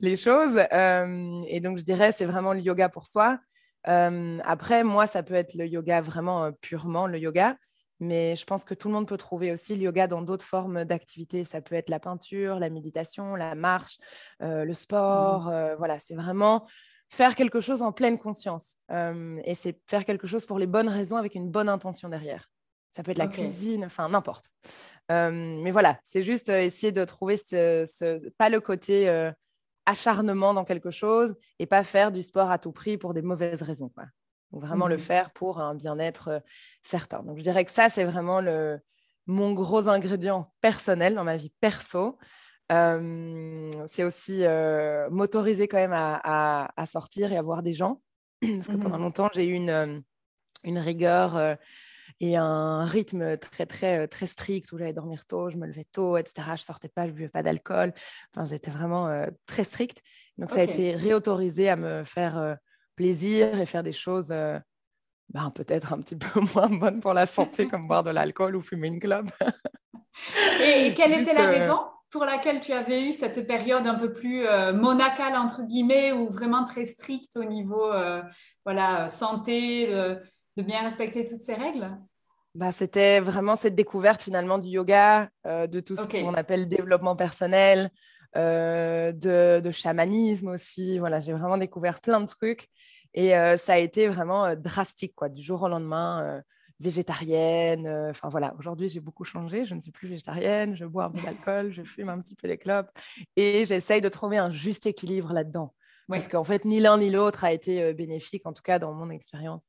les 0.00 0.16
choses. 0.16 0.58
et 0.58 1.60
donc 1.60 1.78
je 1.78 1.84
dirais, 1.84 2.10
c'est 2.10 2.24
vraiment 2.24 2.52
le 2.52 2.60
yoga 2.60 2.88
pour 2.88 3.06
soi 3.06 3.38
après, 3.84 4.84
moi, 4.84 5.06
ça 5.06 5.22
peut 5.22 5.34
être 5.34 5.54
le 5.54 5.66
yoga 5.66 6.00
vraiment 6.00 6.52
purement 6.60 7.06
le 7.06 7.18
yoga, 7.18 7.56
mais 8.00 8.36
je 8.36 8.44
pense 8.44 8.64
que 8.64 8.74
tout 8.74 8.88
le 8.88 8.94
monde 8.94 9.08
peut 9.08 9.16
trouver 9.16 9.52
aussi 9.52 9.74
le 9.74 9.82
yoga 9.82 10.06
dans 10.06 10.22
d'autres 10.22 10.44
formes 10.44 10.84
d'activité. 10.84 11.44
Ça 11.44 11.60
peut 11.60 11.74
être 11.74 11.88
la 11.88 12.00
peinture, 12.00 12.58
la 12.58 12.70
méditation, 12.70 13.34
la 13.34 13.54
marche, 13.54 13.98
le 14.40 14.64
mmh 14.66 14.74
sport. 14.74 15.52
voilà, 15.78 15.98
c'est 15.98 16.14
vraiment 16.14 16.66
faire 17.08 17.34
quelque 17.34 17.60
chose 17.60 17.82
en 17.82 17.92
pleine 17.92 18.18
conscience. 18.18 18.76
et 18.90 19.54
c'est 19.54 19.80
faire 19.86 20.04
quelque 20.04 20.26
chose 20.26 20.46
pour 20.46 20.58
les 20.58 20.66
bonnes 20.66 20.88
raisons 20.88 21.16
avec 21.16 21.34
une 21.34 21.50
bonne 21.50 21.68
intention 21.68 22.08
derrière. 22.08 22.51
Ça 22.94 23.02
peut 23.02 23.12
être 23.12 23.18
la 23.18 23.28
cuisine, 23.28 23.84
enfin 23.84 24.08
n'importe. 24.08 24.50
mais 25.08 25.70
voilà, 25.70 25.98
c'est 26.04 26.22
juste 26.22 26.48
essayer 26.50 26.92
de 26.92 27.04
trouver 27.04 27.36
ce, 27.36 28.28
pas 28.36 28.48
le 28.48 28.60
côté 28.60 29.08
acharnement 29.86 30.54
dans 30.54 30.64
quelque 30.64 30.90
chose 30.90 31.34
et 31.58 31.66
pas 31.66 31.84
faire 31.84 32.12
du 32.12 32.22
sport 32.22 32.50
à 32.50 32.58
tout 32.58 32.72
prix 32.72 32.98
pour 32.98 33.14
des 33.14 33.22
mauvaises 33.22 33.62
raisons. 33.62 33.88
Quoi. 33.88 34.04
vraiment 34.52 34.86
le 34.86 34.96
mmh 34.96 35.00
faire 35.00 35.30
pour 35.32 35.60
un 35.60 35.74
bien-être 35.74 36.28
euh, 36.28 36.40
certain. 36.82 37.22
Donc 37.22 37.38
je 37.38 37.42
dirais 37.42 37.64
que 37.64 37.70
ça, 37.70 37.88
c'est 37.88 38.04
vraiment 38.04 38.40
le, 38.40 38.78
mon 39.26 39.52
gros 39.52 39.88
ingrédient 39.88 40.52
personnel 40.60 41.14
dans 41.14 41.24
ma 41.24 41.36
vie 41.36 41.52
perso. 41.60 42.18
c'est 42.70 44.04
aussi 44.04 44.44
euh, 44.44 45.10
m'autoriser 45.10 45.68
quand 45.68 45.78
même 45.78 45.92
à, 45.94 46.86
sortir 46.86 47.32
et 47.32 47.36
à 47.36 47.42
voir 47.42 47.62
des 47.62 47.72
gens. 47.72 48.00
Parce 48.40 48.68
que 48.68 48.76
pendant 48.76 48.98
mmh 48.98 49.02
longtemps, 49.02 49.30
j'ai 49.34 49.46
eu 49.46 49.54
une, 49.54 50.02
une 50.64 50.78
rigueur 50.78 51.56
et 52.20 52.36
un 52.36 52.84
rythme 52.84 53.36
très, 53.36 53.66
très, 53.66 54.08
très 54.08 54.26
strict 54.26 54.72
où 54.72 54.78
j'allais 54.78 54.92
dormir 54.92 55.24
tôt, 55.26 55.50
je 55.50 55.56
me 55.56 55.66
levais 55.66 55.86
tôt, 55.92 56.16
etc. 56.16 56.48
Je 56.56 56.62
sortais 56.62 56.88
pas, 56.88 57.06
je 57.06 57.12
buvais 57.12 57.28
pas 57.28 57.42
d'alcool. 57.42 57.92
Enfin, 58.34 58.46
j'étais 58.46 58.70
vraiment 58.70 59.26
très 59.46 59.64
stricte. 59.64 60.02
Donc, 60.38 60.50
ça 60.50 60.60
a 60.60 60.62
été 60.62 60.94
réautorisé 60.94 61.68
à 61.68 61.76
me 61.76 62.04
faire 62.04 62.56
plaisir 62.96 63.60
et 63.60 63.66
faire 63.66 63.82
des 63.82 63.92
choses 63.92 64.32
ben, 65.32 65.50
peut-être 65.50 65.92
un 65.92 66.00
petit 66.00 66.16
peu 66.16 66.40
moins 66.54 66.68
bonnes 66.68 67.00
pour 67.00 67.14
la 67.14 67.26
santé, 67.26 67.66
comme 67.66 67.88
boire 67.88 68.04
de 68.04 68.10
l'alcool 68.10 68.56
ou 68.56 68.62
fumer 68.62 68.88
une 68.88 69.00
clope. 69.00 69.30
et, 70.62 70.92
quelle 70.94 71.12
était 71.20 71.34
la 71.34 71.46
raison 71.46 71.80
pour 72.10 72.26
laquelle 72.26 72.60
tu 72.60 72.72
avais 72.72 73.02
eu 73.02 73.12
cette 73.12 73.46
période 73.46 73.86
un 73.86 73.94
peu 73.94 74.12
plus 74.12 74.44
monacale, 74.74 75.34
entre 75.34 75.62
guillemets, 75.62 76.12
ou 76.12 76.28
vraiment 76.28 76.64
très 76.64 76.84
stricte 76.84 77.38
au 77.38 77.44
niveau 77.44 77.90
voilà, 78.66 79.08
santé, 79.08 79.88
de 80.56 80.62
bien 80.62 80.82
respecter 80.82 81.24
toutes 81.24 81.40
ces 81.40 81.54
règles? 81.54 81.88
Bah, 82.54 82.70
C'était 82.70 83.20
vraiment 83.20 83.56
cette 83.56 83.74
découverte 83.74 84.22
finalement 84.22 84.58
du 84.58 84.68
yoga, 84.68 85.30
euh, 85.46 85.66
de 85.66 85.80
tout 85.80 85.96
ce 85.96 86.02
qu'on 86.02 86.34
appelle 86.34 86.68
développement 86.68 87.16
personnel, 87.16 87.90
euh, 88.36 89.12
de, 89.12 89.70
chamanisme 89.70 90.48
aussi. 90.48 90.98
Voilà, 90.98 91.20
j'ai 91.20 91.32
vraiment 91.32 91.56
découvert 91.56 92.00
plein 92.00 92.20
de 92.20 92.26
trucs. 92.26 92.68
Et 93.14 93.36
euh, 93.36 93.56
ça 93.56 93.74
a 93.74 93.78
été 93.78 94.08
vraiment 94.08 94.54
drastique, 94.54 95.14
quoi, 95.14 95.28
du 95.28 95.42
jour 95.42 95.62
au 95.62 95.68
lendemain. 95.68 96.42
végétarienne, 96.80 97.86
enfin 98.10 98.28
voilà, 98.28 98.54
aujourd'hui 98.58 98.88
j'ai 98.88 98.98
beaucoup 98.98 99.22
changé, 99.22 99.64
je 99.64 99.76
ne 99.76 99.80
suis 99.80 99.92
plus 99.92 100.08
végétarienne, 100.08 100.74
je 100.74 100.84
bois 100.84 101.04
un 101.04 101.10
peu 101.10 101.20
d'alcool, 101.24 101.70
je 101.70 101.84
fume 101.84 102.08
un 102.08 102.20
petit 102.20 102.34
peu 102.34 102.48
des 102.48 102.58
clopes. 102.58 102.90
Et 103.36 103.64
j'essaye 103.64 104.00
de 104.00 104.08
trouver 104.08 104.38
un 104.38 104.50
juste 104.50 104.84
équilibre 104.86 105.32
là-dedans. 105.32 105.72
Parce 106.08 106.28
qu'en 106.28 106.44
fait, 106.44 106.66
ni 106.66 106.80
l'un 106.80 106.98
ni 106.98 107.08
l'autre 107.08 107.44
a 107.44 107.52
été 107.52 107.94
bénéfique, 107.94 108.44
en 108.44 108.52
tout 108.52 108.62
cas 108.62 108.78
dans 108.78 108.92
mon 108.92 109.08
expérience 109.08 109.62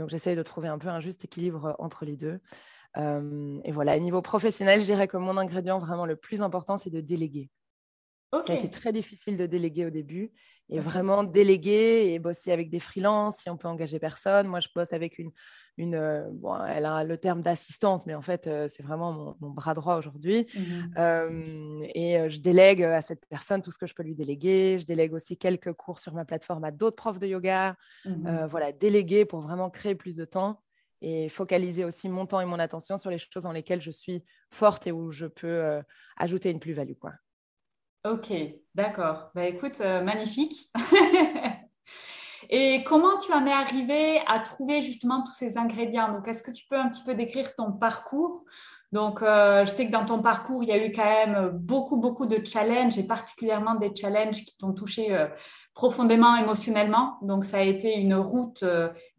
donc, 0.00 0.08
j'essaye 0.08 0.34
de 0.34 0.42
trouver 0.42 0.68
un 0.68 0.78
peu 0.78 0.88
un 0.88 1.00
juste 1.00 1.24
équilibre 1.24 1.66
euh, 1.66 1.72
entre 1.78 2.04
les 2.04 2.16
deux. 2.16 2.40
et 2.96 3.72
voilà, 3.72 3.96
au 3.96 4.00
niveau 4.00 4.22
professionnel, 4.22 4.80
je 4.80 4.86
dirais 4.86 5.06
que 5.06 5.16
mon 5.16 5.36
ingrédient 5.36 5.78
vraiment 5.78 6.06
le 6.06 6.16
plus 6.16 6.42
important, 6.42 6.78
c'est 6.78 6.90
de 6.90 7.00
déléguer. 7.00 7.50
Ça 8.32 8.52
a 8.52 8.56
été 8.56 8.70
très 8.70 8.92
difficile 8.92 9.36
de 9.36 9.46
déléguer 9.46 9.86
au 9.86 9.90
début. 9.90 10.32
Et 10.72 10.78
vraiment 10.78 11.24
déléguer 11.24 12.12
et 12.12 12.20
bosser 12.20 12.52
avec 12.52 12.70
des 12.70 12.78
freelances, 12.78 13.38
si 13.38 13.50
on 13.50 13.56
peut 13.56 13.66
engager 13.66 13.98
personne. 13.98 14.46
Moi, 14.46 14.60
je 14.60 14.68
bosse 14.72 14.92
avec 14.92 15.18
une, 15.18 15.32
une 15.80 15.94
euh, 15.94 16.28
bon, 16.32 16.56
elle 16.64 16.84
a 16.84 17.04
le 17.04 17.16
terme 17.16 17.42
d'assistante, 17.42 18.06
mais 18.06 18.14
en 18.14 18.22
fait, 18.22 18.46
euh, 18.46 18.68
c'est 18.68 18.82
vraiment 18.82 19.36
mon, 19.40 19.50
bras 19.50 19.74
droit 19.74 19.96
aujourd'hui. 19.96 20.46
Mmh 20.54 21.80
et 21.94 22.28
je 22.28 22.38
délègue 22.40 22.82
à 22.82 23.02
cette 23.02 23.26
personne 23.26 23.62
tout 23.62 23.70
ce 23.70 23.78
que 23.78 23.86
je 23.86 23.94
peux 23.94 24.02
lui 24.02 24.14
déléguer. 24.14 24.78
Je 24.78 24.84
délègue 24.84 25.14
aussi 25.14 25.36
quelques 25.36 25.72
cours 25.72 25.98
sur 25.98 26.14
ma 26.14 26.24
plateforme 26.24 26.64
à 26.64 26.70
d'autres 26.70 26.96
profs 26.96 27.18
de 27.18 27.26
yoga. 27.26 27.76
Mmh 28.04 28.46
voilà, 28.46 28.72
déléguer 28.72 29.24
pour 29.24 29.40
vraiment 29.40 29.70
créer 29.70 29.94
plus 29.94 30.16
de 30.16 30.24
temps 30.24 30.62
et 31.00 31.28
focaliser 31.28 31.84
aussi 31.84 32.08
mon 32.08 32.26
temps 32.26 32.40
et 32.40 32.44
mon 32.44 32.58
attention 32.58 32.98
sur 32.98 33.10
les 33.10 33.18
choses 33.18 33.44
dans 33.44 33.52
lesquelles 33.52 33.80
je 33.80 33.90
suis 33.90 34.22
forte 34.50 34.86
et 34.86 34.92
où 34.92 35.10
je 35.10 35.26
peux 35.26 35.80
ajouter 36.16 36.50
une 36.50 36.60
plus-value. 36.60 36.98
Quoi. 37.00 37.12
Ok, 38.04 38.32
d'accord. 38.74 39.30
Bah, 39.34 39.44
écoute, 39.46 39.80
euh, 39.82 40.02
magnifique. 40.02 40.70
Et 42.50 42.82
comment 42.84 43.16
tu 43.18 43.32
en 43.32 43.46
es 43.46 43.52
arrivé 43.52 44.20
à 44.26 44.40
trouver 44.40 44.82
justement 44.82 45.22
tous 45.22 45.32
ces 45.32 45.56
ingrédients? 45.56 46.12
Donc, 46.12 46.28
est-ce 46.28 46.42
que 46.42 46.50
tu 46.50 46.66
peux 46.68 46.76
un 46.76 46.88
petit 46.88 47.02
peu 47.02 47.14
décrire 47.14 47.54
ton 47.54 47.72
parcours? 47.72 48.44
Donc, 48.92 49.22
euh, 49.22 49.64
je 49.64 49.70
sais 49.70 49.86
que 49.86 49.92
dans 49.92 50.04
ton 50.04 50.20
parcours, 50.20 50.62
il 50.64 50.68
y 50.68 50.72
a 50.72 50.84
eu 50.84 50.90
quand 50.90 51.04
même 51.04 51.50
beaucoup, 51.54 51.96
beaucoup 51.96 52.26
de 52.26 52.44
challenges 52.44 52.98
et 52.98 53.04
particulièrement 53.04 53.76
des 53.76 53.94
challenges 53.94 54.44
qui 54.44 54.56
t'ont 54.58 54.72
touché 54.72 55.14
euh, 55.14 55.28
profondément 55.74 56.36
émotionnellement. 56.36 57.18
Donc, 57.22 57.44
ça 57.44 57.58
a 57.58 57.62
été 57.62 57.94
une 57.94 58.16
route 58.16 58.64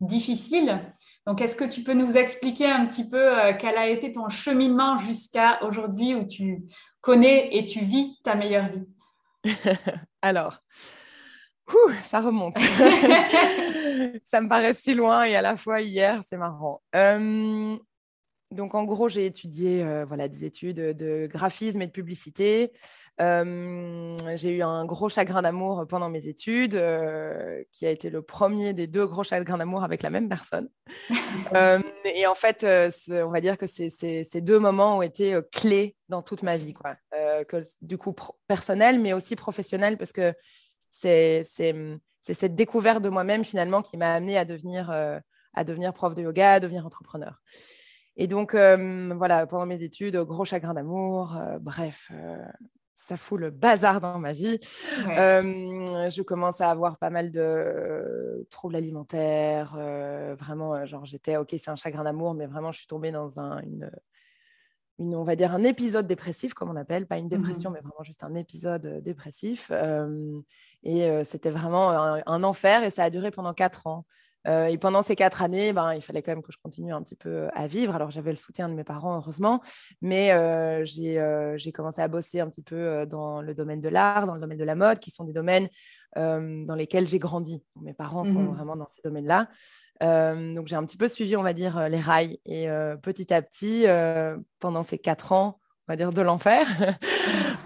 difficile. 0.01 0.81
Donc, 1.25 1.39
est-ce 1.39 1.55
que 1.55 1.63
tu 1.63 1.83
peux 1.83 1.93
nous 1.93 2.17
expliquer 2.17 2.69
un 2.69 2.85
petit 2.85 3.07
peu 3.07 3.31
quel 3.59 3.77
a 3.77 3.87
été 3.87 4.11
ton 4.11 4.27
cheminement 4.27 4.97
jusqu'à 4.97 5.63
aujourd'hui 5.63 6.15
où 6.15 6.27
tu, 6.27 6.65
connais 7.01 7.49
et 7.55 7.65
tu 7.65 7.79
vis 7.79 8.17
ta 8.23 8.35
meilleure 8.35 8.69
vie? 8.69 8.87
Alors, 10.21 10.59
ça 12.03 12.21
remonte. 12.21 12.57
ça 14.25 14.41
me 14.41 14.47
paraît 14.47 14.73
si 14.73 14.93
loin 14.93 15.23
et 15.23 15.35
à 15.35 15.41
la 15.41 15.55
fois 15.55 15.81
hier, 15.81 16.21
c'est 16.27 16.37
marrant. 16.37 16.81
Euh, 16.95 17.77
donc, 18.51 18.75
en 18.75 18.83
gros, 18.83 19.07
j'ai 19.07 19.25
étudié 19.25 19.81
euh, 19.81 20.03
voilà, 20.05 20.27
des 20.27 20.43
études 20.43 20.75
de 20.75 21.27
graphisme 21.31 21.81
et 21.81 21.87
de 21.87 21.91
publicité. 21.91 22.73
Euh, 23.21 24.17
j'ai 24.35 24.57
eu 24.57 24.61
un 24.61 24.83
gros 24.85 25.07
chagrin 25.07 25.41
d'amour 25.41 25.85
pendant 25.87 26.09
mes 26.09 26.27
études, 26.27 26.73
qui 27.71 27.85
a 27.85 27.91
été 27.91 28.09
le 28.09 28.21
premier 28.21 28.73
des 28.73 28.87
deux 28.87 29.05
gros 29.05 29.23
chagrins 29.23 29.57
d'amour 29.57 29.83
avec 29.83 30.01
la 30.01 30.09
même 30.09 30.27
personne. 30.27 30.69
et 32.15 32.27
en 32.27 32.35
fait, 32.35 32.65
on 33.09 33.29
va 33.29 33.41
dire 33.41 33.57
que 33.57 33.67
ces 33.67 34.41
deux 34.41 34.59
moments 34.59 34.97
ont 34.97 35.01
été 35.01 35.39
clés 35.53 35.95
dans 36.09 36.21
toute 36.21 36.43
ma 36.43 36.57
vie, 36.57 36.73
quoi. 36.73 36.95
Que, 37.47 37.63
du 37.81 37.97
coup, 37.97 38.13
personnel, 38.47 38.99
mais 38.99 39.13
aussi 39.13 39.35
professionnel, 39.35 39.97
parce 39.97 40.11
que 40.11 40.33
c'est 40.91 41.43
cette 42.21 42.55
découverte 42.55 43.01
de 43.01 43.09
moi-même, 43.09 43.43
finalement, 43.43 43.81
qui 43.81 43.97
m'a 43.97 44.13
amené 44.13 44.37
à 44.37 44.45
devenir, 44.45 44.91
à 44.91 45.63
devenir 45.63 45.93
prof 45.93 46.13
de 46.13 46.21
yoga, 46.21 46.53
à 46.53 46.59
devenir 46.59 46.85
entrepreneur. 46.85 47.41
Et 48.17 48.27
donc, 48.27 48.55
euh, 48.55 49.13
voilà, 49.15 49.47
pendant 49.47 49.65
mes 49.65 49.83
études, 49.83 50.17
gros 50.17 50.45
chagrin 50.45 50.73
d'amour, 50.73 51.37
euh, 51.37 51.59
bref, 51.59 52.11
euh, 52.13 52.37
ça 52.95 53.17
fout 53.17 53.39
le 53.39 53.49
bazar 53.49 54.01
dans 54.01 54.19
ma 54.19 54.33
vie. 54.33 54.59
je 54.61 56.21
commence 56.21 56.61
à 56.61 56.69
avoir 56.69 56.97
pas 56.97 57.09
mal 57.09 57.31
de 57.31 58.45
troubles 58.49 58.75
alimentaires. 58.75 59.75
vraiment, 60.39 60.85
genre, 60.85 61.05
j'étais, 61.05 61.37
ok, 61.37 61.49
c'est 61.57 61.71
un 61.71 61.75
chagrin 61.75 62.03
d'amour, 62.03 62.33
mais 62.33 62.45
vraiment, 62.45 62.71
je 62.71 62.79
suis 62.79 62.87
tombée 62.87 63.11
dans 63.11 63.39
un, 63.39 63.61
une, 63.61 63.89
une, 65.01 65.15
on 65.15 65.23
va 65.23 65.35
dire 65.35 65.53
un 65.53 65.63
épisode 65.63 66.07
dépressif, 66.07 66.53
comme 66.53 66.69
on 66.69 66.75
appelle, 66.75 67.05
pas 67.05 67.17
une 67.17 67.25
mmh 67.25 67.29
dépression, 67.29 67.71
mais 67.71 67.79
vraiment 67.79 68.03
juste 68.03 68.23
un 68.23 68.35
épisode 68.35 69.01
dépressif. 69.03 69.71
et 70.83 71.23
c'était 71.25 71.49
vraiment 71.49 71.91
un, 71.91 72.43
enfer 72.43 72.83
et 72.83 72.89
ça 72.89 73.03
a 73.03 73.09
duré 73.09 73.31
pendant 73.31 73.53
quatre 73.53 73.87
ans. 73.87 74.05
et 74.47 74.77
pendant 74.77 75.01
ces 75.01 75.15
quatre 75.15 75.41
années, 75.41 75.73
ben, 75.73 75.93
il 75.93 76.01
fallait 76.01 76.21
quand 76.21 76.31
même 76.31 76.41
que 76.41 76.51
je 76.51 76.57
continue 76.63 76.93
un 76.93 77.01
petit 77.01 77.15
peu 77.15 77.49
à 77.53 77.67
vivre. 77.67 77.95
Alors 77.95 78.11
j'avais 78.11 78.31
le 78.31 78.37
soutien 78.37 78.69
de 78.69 78.73
mes 78.73 78.83
parents, 78.83 79.15
heureusement, 79.17 79.61
mais 80.01 80.29
j'ai 80.85 81.71
commencé 81.73 82.01
à 82.01 82.07
bosser 82.07 82.39
un 82.39 82.49
petit 82.49 82.63
peu 82.63 83.05
dans 83.05 83.41
le 83.41 83.53
domaine 83.53 83.81
de 83.81 83.89
l'art, 83.89 84.27
dans 84.27 84.35
le 84.35 84.41
domaine 84.41 84.59
de 84.59 84.63
la 84.63 84.75
mode, 84.75 84.99
qui 84.99 85.11
sont 85.11 85.23
des 85.23 85.33
domaines 85.33 85.67
dans 86.15 86.75
lesquels 86.75 87.07
j'ai 87.07 87.19
grandi. 87.19 87.63
Mes 87.81 87.93
parents 87.93 88.23
sont 88.23 88.43
mmh 88.43 88.55
vraiment 88.55 88.75
dans 88.75 88.87
ces 88.87 89.01
domaines-là. 89.03 89.47
Donc 90.01 90.67
j'ai 90.67 90.75
un 90.75 90.85
petit 90.85 90.97
peu 90.97 91.07
suivi, 91.07 91.35
on 91.35 91.43
va 91.43 91.53
dire, 91.53 91.87
les 91.89 91.99
rails. 91.99 92.39
Et 92.45 92.67
petit 93.01 93.33
à 93.33 93.41
petit, 93.41 93.85
pendant 94.59 94.83
ces 94.83 94.97
quatre 94.97 95.31
ans, 95.31 95.59
on 95.87 95.93
va 95.93 95.95
dire, 95.95 96.11
de 96.11 96.21
l'enfer, 96.21 96.65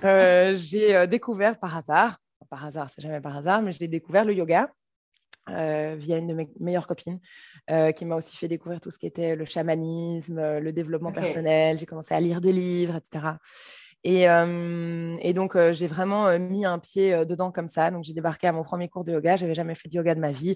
j'ai 0.56 1.08
découvert 1.08 1.58
par 1.60 1.78
hasard, 1.78 2.18
par 2.50 2.66
hasard, 2.66 2.90
c'est 2.94 3.02
jamais 3.02 3.22
par 3.22 3.38
hasard, 3.38 3.62
mais 3.62 3.72
j'ai 3.72 3.88
découvert 3.88 4.26
le 4.26 4.34
yoga. 4.34 4.70
via 5.48 6.18
une 6.18 6.28
de 6.28 6.34
mes 6.34 6.50
meilleures 6.60 6.88
copines 6.88 7.20
qui 7.96 8.06
m'a 8.06 8.16
aussi 8.16 8.36
fait 8.36 8.48
découvrir 8.48 8.82
tout 8.82 8.92
ce 8.92 9.00
qui 9.00 9.08
était 9.08 9.36
le 9.36 9.46
chamanisme, 9.46 10.60
le 10.60 10.72
développement 10.74 11.12
personnel. 11.12 11.78
J'ai 11.78 11.86
commencé 11.86 12.14
à 12.14 12.20
lire 12.20 12.42
des 12.42 12.52
livres, 12.52 12.96
etc. 12.96 13.36
Et, 14.04 14.24
et 14.24 15.34
donc, 15.34 15.58
j'ai 15.72 15.88
vraiment 15.88 16.38
mis 16.38 16.66
un 16.66 16.80
pied 16.80 17.26
dedans 17.26 17.52
comme 17.52 17.70
ça. 17.70 17.92
Donc, 17.92 18.04
j'ai 18.04 18.14
débarqué 18.14 18.48
à 18.48 18.52
mon 18.52 18.64
premier 18.64 18.90
cours 18.90 19.04
de 19.06 19.14
yoga. 19.14 19.36
Je 19.38 19.44
n'avais 19.44 19.56
jamais 19.56 19.76
fait 19.76 19.88
de 19.88 19.96
yoga 19.96 20.14
de 20.16 20.20
ma 20.20 20.32
vie. 20.32 20.56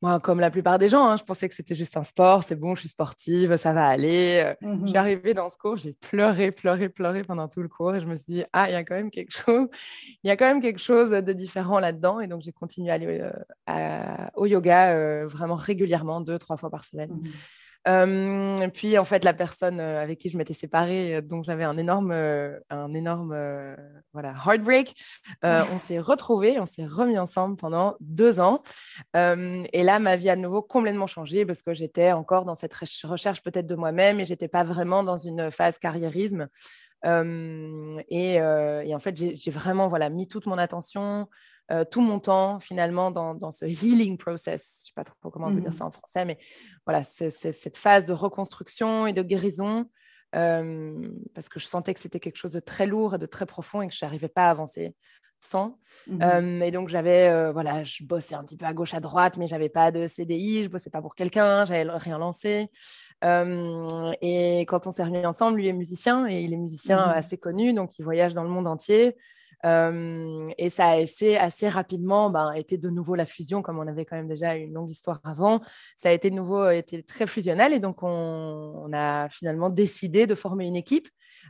Moi, 0.00 0.20
comme 0.20 0.38
la 0.38 0.50
plupart 0.50 0.78
des 0.78 0.88
gens, 0.88 1.08
hein, 1.08 1.16
je 1.16 1.24
pensais 1.24 1.48
que 1.48 1.54
c'était 1.54 1.74
juste 1.74 1.96
un 1.96 2.02
sport. 2.02 2.44
C'est 2.44 2.54
bon, 2.54 2.74
je 2.74 2.80
suis 2.80 2.88
sportive, 2.88 3.56
ça 3.56 3.72
va 3.72 3.86
aller. 3.86 4.54
Mmh 4.60 4.82
je 4.82 4.88
suis 4.88 4.96
arrivée 4.96 5.34
dans 5.34 5.50
ce 5.50 5.56
cours, 5.56 5.76
j'ai 5.76 5.92
pleuré, 5.92 6.52
pleuré, 6.52 6.88
pleuré 6.88 7.24
pendant 7.24 7.48
tout 7.48 7.62
le 7.62 7.68
cours. 7.68 7.94
Et 7.94 8.00
je 8.00 8.06
me 8.06 8.16
suis 8.16 8.32
dit, 8.32 8.44
ah, 8.52 8.68
il 8.68 8.72
y 8.72 8.76
a 8.76 8.84
quand 8.84 8.94
même 8.94 9.10
quelque 9.10 9.32
chose. 9.32 9.68
Il 10.22 10.28
y 10.28 10.30
a 10.30 10.36
quand 10.36 10.46
même 10.46 10.60
quelque 10.60 10.80
chose 10.80 11.10
de 11.10 11.32
différent 11.32 11.80
là-dedans. 11.80 12.20
Et 12.20 12.28
donc, 12.28 12.42
j'ai 12.42 12.52
continué 12.52 12.90
à 12.90 12.94
aller 12.94 13.30
au 14.34 14.46
yoga 14.46 15.26
vraiment 15.26 15.56
régulièrement, 15.56 16.20
deux, 16.20 16.38
trois 16.38 16.56
fois 16.56 16.70
par 16.70 16.84
semaine. 16.84 17.10
Mmh 17.10 17.30
euh, 17.86 18.68
puis 18.68 18.98
en 18.98 19.04
fait, 19.04 19.24
la 19.24 19.34
personne 19.34 19.80
euh, 19.80 20.02
avec 20.02 20.18
qui 20.18 20.28
je 20.28 20.36
m'étais 20.36 20.54
séparée, 20.54 21.16
euh, 21.16 21.20
donc 21.20 21.44
j'avais 21.44 21.64
un 21.64 21.76
énorme, 21.78 22.12
un 22.12 22.94
énorme 22.94 23.36
voilà, 24.12 24.34
heartbreak. 24.46 24.94
on 25.42 25.78
s'est 25.78 25.98
retrouvés, 25.98 26.58
on 26.58 26.66
s'est 26.66 26.86
remis 26.86 27.18
ensemble 27.18 27.56
pendant 27.56 27.96
deux 28.00 28.40
ans. 28.40 28.62
et 29.14 29.82
là, 29.82 29.98
ma 29.98 30.16
vie 30.16 30.30
a 30.30 30.36
de 30.36 30.40
nouveau 30.40 30.62
complètement 30.62 31.06
changé 31.06 31.46
parce 31.46 31.62
que 31.62 31.74
j'étais 31.74 32.12
encore 32.12 32.44
dans 32.44 32.54
cette 32.54 32.74
recherche 32.74 33.42
peut-être 33.42 33.66
de 33.66 33.74
moi-même 33.74 34.20
et 34.20 34.24
j'étais 34.24 34.48
pas 34.48 34.64
vraiment 34.64 35.02
dans 35.02 35.18
une 35.18 35.50
phase 35.50 35.78
carriérisme. 35.78 36.48
Et, 37.04 38.34
et, 38.34 38.94
en 38.94 38.98
fait, 38.98 39.16
j'ai 39.16 39.50
vraiment 39.50 39.88
voilà, 39.88 40.08
mis 40.10 40.26
toute 40.26 40.46
mon 40.46 40.58
attention 40.58 41.28
euh, 41.70 41.84
tout 41.84 42.00
mon 42.00 42.18
temps 42.18 42.60
finalement 42.60 43.10
dans, 43.10 43.50
ce 43.50 43.64
healing 43.84 44.16
process. 44.16 44.78
Je 44.78 44.82
ne 44.82 44.86
sais 44.86 44.92
pas 44.94 45.04
trop 45.04 45.30
comment 45.30 45.48
on 45.48 45.54
peut 45.54 45.60
dire 45.60 45.70
mmh 45.70 45.72
ça 45.72 45.84
en 45.84 45.90
français, 45.90 46.24
mais 46.24 46.38
voilà, 46.86 47.04
c'est 47.04 47.30
cette 47.30 47.76
phase 47.76 48.04
de 48.06 48.12
reconstruction 48.12 49.06
et 49.06 49.12
de 49.12 49.22
guérison 49.22 49.88
parce 50.32 51.48
que 51.50 51.58
je 51.58 51.66
sentais 51.66 51.94
que 51.94 52.00
c'était 52.00 52.20
quelque 52.20 52.36
chose 52.36 52.52
de 52.52 52.60
très 52.60 52.86
lourd 52.86 53.14
et 53.14 53.18
de 53.18 53.26
très 53.26 53.46
profond 53.46 53.80
et 53.82 53.88
que 53.88 53.94
je 53.94 54.04
n'arrivais 54.04 54.28
pas 54.28 54.48
à 54.48 54.50
avancer 54.50 54.94
sans. 55.40 55.78
Mmh 56.06 56.22
euh, 56.22 56.60
et 56.60 56.70
donc 56.70 56.88
j'avais, 56.88 57.52
voilà, 57.52 57.84
je 57.84 58.04
bossais 58.04 58.34
un 58.34 58.44
petit 58.44 58.56
peu 58.56 58.66
à 58.66 58.72
gauche, 58.72 58.94
à 58.94 59.00
droite, 59.00 59.36
mais 59.36 59.46
j'avais 59.46 59.68
pas 59.68 59.90
de 59.90 60.06
CDI, 60.06 60.64
je 60.64 60.68
bossais 60.68 60.90
pas 60.90 61.02
pour 61.02 61.14
quelqu'un, 61.14 61.64
j'avais 61.64 61.82
rien 61.82 62.18
lancé. 62.18 62.68
et 63.22 64.60
quand 64.68 64.86
on 64.86 64.90
s'est 64.90 65.04
remis 65.04 65.26
ensemble, 65.26 65.58
lui 65.58 65.68
est 65.68 65.72
musicien 65.72 66.26
et 66.26 66.42
il 66.42 66.52
est 66.52 66.58
musicien 66.58 67.08
mmh 67.08 67.10
assez 67.10 67.38
connu, 67.38 67.72
donc 67.72 67.98
il 67.98 68.04
voyage 68.04 68.34
dans 68.34 68.42
le 68.42 68.50
monde 68.50 68.66
entier 68.66 69.16
et 69.64 70.70
ça 70.70 70.86
a 70.86 71.02
assez, 71.02 71.36
assez 71.36 71.68
rapidement 71.68 72.30
ben, 72.30 72.52
été 72.52 72.78
de 72.78 72.88
nouveau 72.90 73.14
la 73.14 73.26
fusion, 73.26 73.62
comme 73.62 73.78
on 73.78 73.86
avait 73.86 74.04
quand 74.04 74.16
même 74.16 74.28
déjà 74.28 74.54
une 74.54 74.72
longue 74.72 74.90
histoire 74.90 75.20
avant. 75.24 75.60
Ça 75.96 76.10
a 76.10 76.12
été 76.12 76.30
de 76.30 76.36
nouveau 76.36 76.70
été 76.70 77.02
très 77.02 77.26
fusionnel 77.26 77.72
et 77.72 77.80
donc 77.80 78.02
on, 78.02 78.90
a 78.92 79.28
finalement 79.28 79.68
décidé 79.68 80.26
de 80.26 80.34
former 80.34 80.66
une 80.66 80.76
équipe 80.76 81.08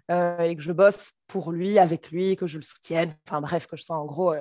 et 0.08 0.56
que 0.56 0.62
je 0.62 0.72
bosse 0.72 1.12
pour 1.26 1.52
lui, 1.52 1.78
avec 1.78 2.10
lui, 2.10 2.36
que 2.36 2.46
je 2.46 2.58
le 2.58 2.62
soutienne. 2.62 3.14
Enfin 3.26 3.40
bref, 3.40 3.66
que 3.66 3.76
je 3.76 3.82
sois 3.82 3.96
en 3.96 4.06
gros 4.06 4.34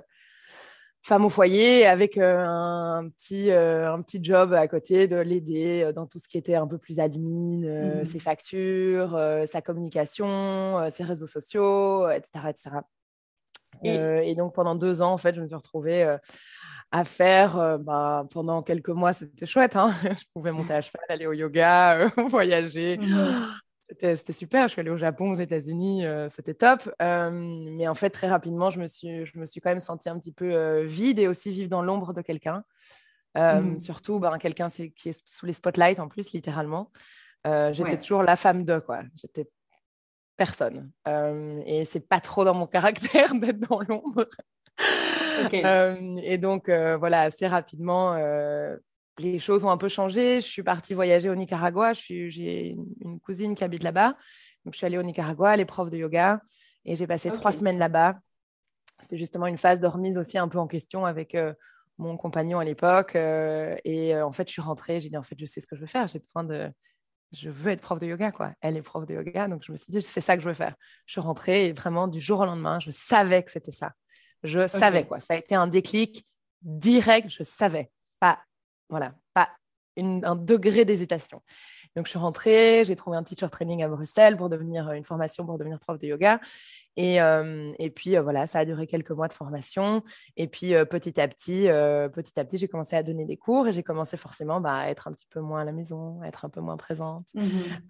femme 1.04 1.24
au 1.24 1.30
foyer 1.30 1.86
avec 1.86 2.18
un, 2.18 3.08
petit, 3.18 3.52
un 3.52 4.02
petit 4.02 4.22
job 4.22 4.54
à 4.54 4.68
côté, 4.68 5.08
de 5.08 5.16
l'aider 5.16 5.92
dans 5.96 6.06
tout 6.06 6.20
ce 6.20 6.28
qui 6.28 6.38
était 6.38 6.56
un 6.56 6.68
peu 6.68 6.78
plus 6.78 7.00
admin, 7.00 8.02
mmh 8.02 8.06
ses 8.06 8.20
factures, 8.20 9.18
sa 9.48 9.62
communication, 9.62 10.90
ses 10.92 11.04
réseaux 11.04 11.28
sociaux, 11.28 12.10
etc. 12.10 12.50
etc. 12.50 12.70
Euh, 13.86 14.22
et... 14.22 14.36
donc 14.36 14.54
pendant 14.56 14.76
deux 14.76 15.02
ans, 15.02 15.12
en 15.12 15.18
fait, 15.18 15.36
je 15.36 15.42
me 15.42 15.48
suis 15.48 15.56
retrouvée 15.56 16.04
euh, 16.04 16.18
à 16.92 17.04
faire, 17.04 17.58
euh, 17.58 17.78
bah, 17.78 18.26
pendant 18.32 18.64
quelques 18.64 18.90
mois, 18.90 19.14
c'était 19.14 19.46
chouette. 19.46 19.76
Hein 19.76 19.94
je 20.04 20.26
pouvais 20.34 20.52
monter 20.52 20.74
à 20.74 20.82
cheval, 20.82 21.04
aller 21.10 21.28
au 21.28 21.34
yoga, 21.34 22.12
voyager. 22.30 22.98
Mmh 22.98 23.60
c'était 23.90 24.34
super. 24.34 24.68
Je 24.68 24.74
suis 24.74 24.80
allée 24.82 24.90
au 24.90 24.98
Japon, 24.98 25.32
aux 25.32 25.40
États-Unis, 25.40 26.04
c'était 26.30 26.54
top. 26.54 26.90
mais 27.00 27.88
en 27.88 27.96
fait, 27.96 28.10
très 28.10 28.28
rapidement, 28.28 28.70
je 28.70 28.80
me, 28.80 28.88
suis, 28.88 29.26
je 29.26 29.38
me 29.38 29.46
suis 29.46 29.62
quand 29.62 29.70
même 29.70 29.80
sentie 29.80 30.10
un 30.10 30.20
petit 30.20 30.32
peu 30.32 30.82
vide 30.82 31.20
et 31.20 31.28
aussi 31.28 31.52
vivre 31.52 31.70
dans 31.70 31.82
l'ombre 31.82 32.14
de 32.14 32.22
quelqu'un. 32.22 32.64
Mmh 33.36 33.78
surtout 33.78 34.20
ben, 34.20 34.40
quelqu'un 34.40 34.70
qui 34.70 35.10
est 35.10 35.24
sous 35.26 35.46
les 35.46 35.54
spotlights 35.54 36.00
en 36.00 36.08
plus, 36.08 36.32
littéralement. 36.32 36.92
J'étais 37.46 37.98
toujours 37.98 38.24
la 38.24 38.36
femme 38.36 38.66
de, 38.66 38.80
quoi. 38.80 39.04
J'étais 39.16 39.48
personne. 40.38 40.92
Euh, 41.08 41.62
et 41.66 41.84
c'est 41.84 42.08
pas 42.08 42.22
trop 42.22 42.46
dans 42.46 42.54
mon 42.54 42.68
caractère 42.68 43.34
d'être 43.36 43.60
dans 43.60 43.82
l'ombre. 43.82 44.26
Euh, 45.54 46.16
et 46.24 46.38
donc, 46.38 46.70
euh, 46.70 46.98
voilà, 46.98 47.22
assez 47.22 47.48
rapidement, 47.48 48.14
les 49.20 49.40
choses 49.40 49.64
ont 49.64 49.70
un 49.70 49.78
peu 49.78 49.88
changé. 49.88 50.42
Je 50.42 50.48
suis 50.48 50.64
partie 50.64 50.94
voyager 50.94 51.30
au 51.30 51.36
Nicaragua. 51.36 51.94
J'ai 51.94 52.78
une 53.02 53.20
cousine 53.20 53.56
qui 53.56 53.64
habite 53.64 53.84
là-bas. 53.84 54.16
Donc, 54.66 54.74
je 54.74 54.78
suis 54.78 54.86
allée 54.86 54.98
au 54.98 55.04
Nicaragua, 55.04 55.56
les 55.56 55.66
profs 55.66 55.90
de 55.90 55.98
yoga, 55.98 56.42
et 56.86 56.96
j'ai 56.96 57.08
passé 57.08 57.32
trois 57.32 57.52
semaines 57.52 57.80
là-bas. 57.80 58.20
C'était 59.02 59.18
justement 59.18 59.48
une 59.48 59.58
phase 59.58 59.80
de 59.80 59.88
remise 59.88 60.18
aussi 60.18 60.38
un 60.38 60.48
peu 60.48 60.58
en 60.58 60.68
question 60.68 61.06
avec 61.06 61.38
mon 61.98 62.18
compagnon 62.18 62.60
à 62.60 62.66
l'époque. 62.66 63.16
et 63.16 64.20
en 64.20 64.32
fait, 64.32 64.48
je 64.48 64.54
suis 64.54 64.62
rentrée. 64.62 65.00
J'ai 65.00 65.10
dit, 65.10 65.18
en 65.18 65.24
fait, 65.24 65.36
je 65.40 65.46
sais 65.46 65.62
ce 65.62 65.68
que 65.68 65.76
je 65.76 65.82
veux 65.82 65.88
faire. 65.88 66.08
J'ai 66.08 66.20
besoin 66.20 66.44
de 66.44 66.72
je 67.32 67.50
veux 67.50 67.72
être 67.72 67.82
prof 67.82 68.00
de 68.00 68.06
yoga, 68.06 68.32
quoi. 68.32 68.54
Elle 68.62 68.78
est 68.78 68.82
prof 68.82 69.06
de 69.06 69.14
yoga, 69.14 69.48
donc 69.48 69.64
je 69.64 69.72
me 69.72 69.78
suis 69.78 69.92
dit, 69.92 70.02
c'est 70.02 70.22
ça 70.22 70.38
que 70.38 70.44
je 70.44 70.48
veux 70.48 70.56
faire. 70.56 70.76
Je 71.06 71.14
suis 71.14 71.22
rentrée 71.22 71.66
et 71.66 71.74
vraiment, 71.74 72.08
du 72.08 72.20
jour 72.20 72.40
au 72.40 72.46
lendemain, 72.46 72.80
je 72.80 72.92
savais 72.92 73.44
que 73.44 73.52
c'était 73.52 73.72
ça. 73.72 73.94
Je 74.44 74.68
savais, 74.68 75.06
quoi. 75.06 75.20
Ça 75.20 75.34
a 75.34 75.38
été 75.38 75.56
un 75.56 75.68
déclic 75.68 76.26
direct, 76.62 77.30
je 77.30 77.44
savais. 77.44 77.92
Pas, 78.20 78.40
voilà, 78.90 79.14
pas 79.34 79.50
un 80.00 80.36
degré 80.36 80.86
d'hésitation. 80.86 81.42
Donc, 81.96 82.06
je 82.06 82.12
suis 82.12 82.20
rentrée, 82.20 82.84
j'ai 82.86 82.96
trouvé 82.96 83.18
un 83.18 83.24
teacher 83.24 83.50
training 83.50 83.82
à 83.84 83.88
Bruxelles 83.88 84.38
pour 84.38 84.50
devenir 84.50 84.92
une 84.92 85.04
formation 85.04 85.46
pour 85.46 85.58
devenir 85.58 85.80
prof 85.80 85.98
de 85.98 86.06
yoga. 86.06 86.40
Et, 86.96 87.22
euh, 87.22 87.72
et 87.80 87.90
puis, 87.90 88.16
euh, 88.16 88.22
voilà, 88.22 88.46
ça 88.48 88.60
a 88.60 88.66
duré 88.66 88.86
quelques 88.86 89.12
mois 89.12 89.28
de 89.28 89.34
formation. 89.34 90.04
Et 90.36 90.48
puis, 90.48 90.76
euh, 90.76 90.86
petit 90.86 91.20
à 91.20 91.28
petit, 91.28 91.68
petit 92.14 92.40
à 92.40 92.46
petit, 92.46 92.58
j'ai 92.58 92.68
commencé 92.68 92.96
à 92.96 93.04
donner 93.04 93.26
des 93.26 93.38
cours 93.38 93.68
et 93.68 93.74
j'ai 93.74 93.84
commencé 93.84 94.18
forcément 94.18 94.62
bah, 94.62 94.76
à 94.76 94.90
être 94.90 95.08
un 95.08 95.12
petit 95.12 95.28
peu 95.30 95.40
moins 95.40 95.62
à 95.62 95.66
la 95.66 95.72
maison, 95.72 96.22
à 96.22 96.28
être 96.28 96.46
un 96.46 96.50
peu 96.50 96.62
moins 96.62 96.78
présente, 96.78 97.26
mmh 97.34 97.48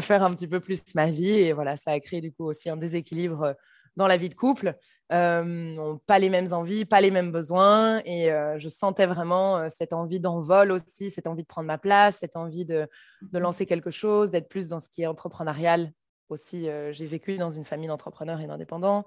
faire 0.00 0.22
un 0.22 0.34
petit 0.34 0.48
peu 0.48 0.60
plus 0.60 0.82
ma 0.94 1.06
vie. 1.06 1.30
Et 1.30 1.52
voilà, 1.52 1.76
ça 1.76 1.92
a 1.92 2.00
créé 2.00 2.20
du 2.20 2.32
coup 2.32 2.44
aussi 2.44 2.68
un 2.68 2.76
déséquilibre 2.76 3.54
dans 3.96 4.06
la 4.06 4.16
vie 4.16 4.28
de 4.28 4.34
couple, 4.34 4.76
euh, 5.12 5.96
pas 6.06 6.18
les 6.18 6.28
mêmes 6.28 6.52
envies, 6.52 6.84
pas 6.84 7.00
les 7.00 7.10
mêmes 7.10 7.32
besoins. 7.32 8.00
Et 8.04 8.30
euh, 8.30 8.58
je 8.58 8.68
sentais 8.68 9.06
vraiment 9.06 9.58
euh, 9.58 9.68
cette 9.70 9.92
envie 9.92 10.20
d'envol 10.20 10.72
aussi, 10.72 11.10
cette 11.10 11.26
envie 11.26 11.42
de 11.42 11.48
prendre 11.48 11.66
ma 11.66 11.78
place, 11.78 12.18
cette 12.18 12.36
envie 12.36 12.64
de, 12.64 12.88
de 13.22 13.38
lancer 13.38 13.66
quelque 13.66 13.90
chose, 13.90 14.30
d'être 14.30 14.48
plus 14.48 14.68
dans 14.68 14.80
ce 14.80 14.88
qui 14.88 15.02
est 15.02 15.06
entrepreneurial 15.06 15.92
aussi. 16.28 16.68
j'ai 16.90 17.06
vécu 17.06 17.38
dans 17.38 17.50
une 17.50 17.64
famille 17.64 17.88
d'entrepreneurs 17.88 18.42
et 18.42 18.46
d'indépendants. 18.46 19.06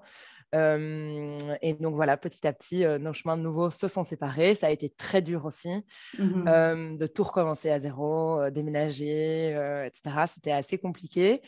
et 0.52 1.76
donc 1.78 1.94
voilà, 1.94 2.16
petit 2.16 2.44
à 2.48 2.52
petit, 2.52 2.84
nos 2.98 3.12
chemins 3.12 3.36
de 3.36 3.42
nouveau 3.42 3.70
se 3.70 3.86
sont 3.86 4.02
séparés. 4.02 4.56
Ça 4.56 4.66
a 4.66 4.70
été 4.70 4.90
très 4.90 5.22
dur 5.22 5.44
aussi 5.44 5.84
mmh 6.18 6.96
de 6.96 7.06
tout 7.06 7.22
recommencer 7.22 7.70
à 7.70 7.78
zéro, 7.78 8.50
déménager, 8.50 9.50
etc. 9.86 10.24
C'était 10.26 10.50
assez 10.50 10.78
compliqué. 10.78 11.42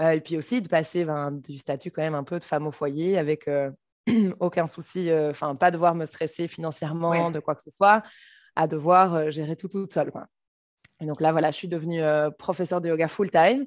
Euh, 0.00 0.10
et 0.10 0.20
puis 0.20 0.36
aussi 0.36 0.60
de 0.60 0.68
passer 0.68 1.04
ben, 1.04 1.32
du 1.32 1.58
statut 1.58 1.90
quand 1.90 2.02
même 2.02 2.14
un 2.14 2.24
peu 2.24 2.38
de 2.38 2.44
femme 2.44 2.66
au 2.66 2.72
foyer 2.72 3.16
avec 3.16 3.48
euh, 3.48 3.70
aucun 4.40 4.66
souci, 4.66 5.10
euh, 5.10 5.30
enfin 5.30 5.54
pas 5.54 5.70
devoir 5.70 5.94
me 5.94 6.06
stresser 6.06 6.48
financièrement 6.48 7.30
de 7.30 7.40
quoi 7.40 7.54
que 7.54 7.62
ce 7.62 7.70
soit, 7.70 8.02
à 8.56 8.66
devoir 8.66 9.30
gérer 9.30 9.56
tout 9.56 9.68
toute 9.68 9.92
seule. 9.92 10.10
Quoi. 10.10 10.26
Et 11.00 11.06
donc 11.06 11.20
là, 11.20 11.32
voilà, 11.32 11.50
je 11.50 11.56
suis 11.56 11.68
devenue 11.68 12.00
professeure 12.38 12.80
de 12.80 12.88
yoga 12.88 13.08
full-time. 13.08 13.66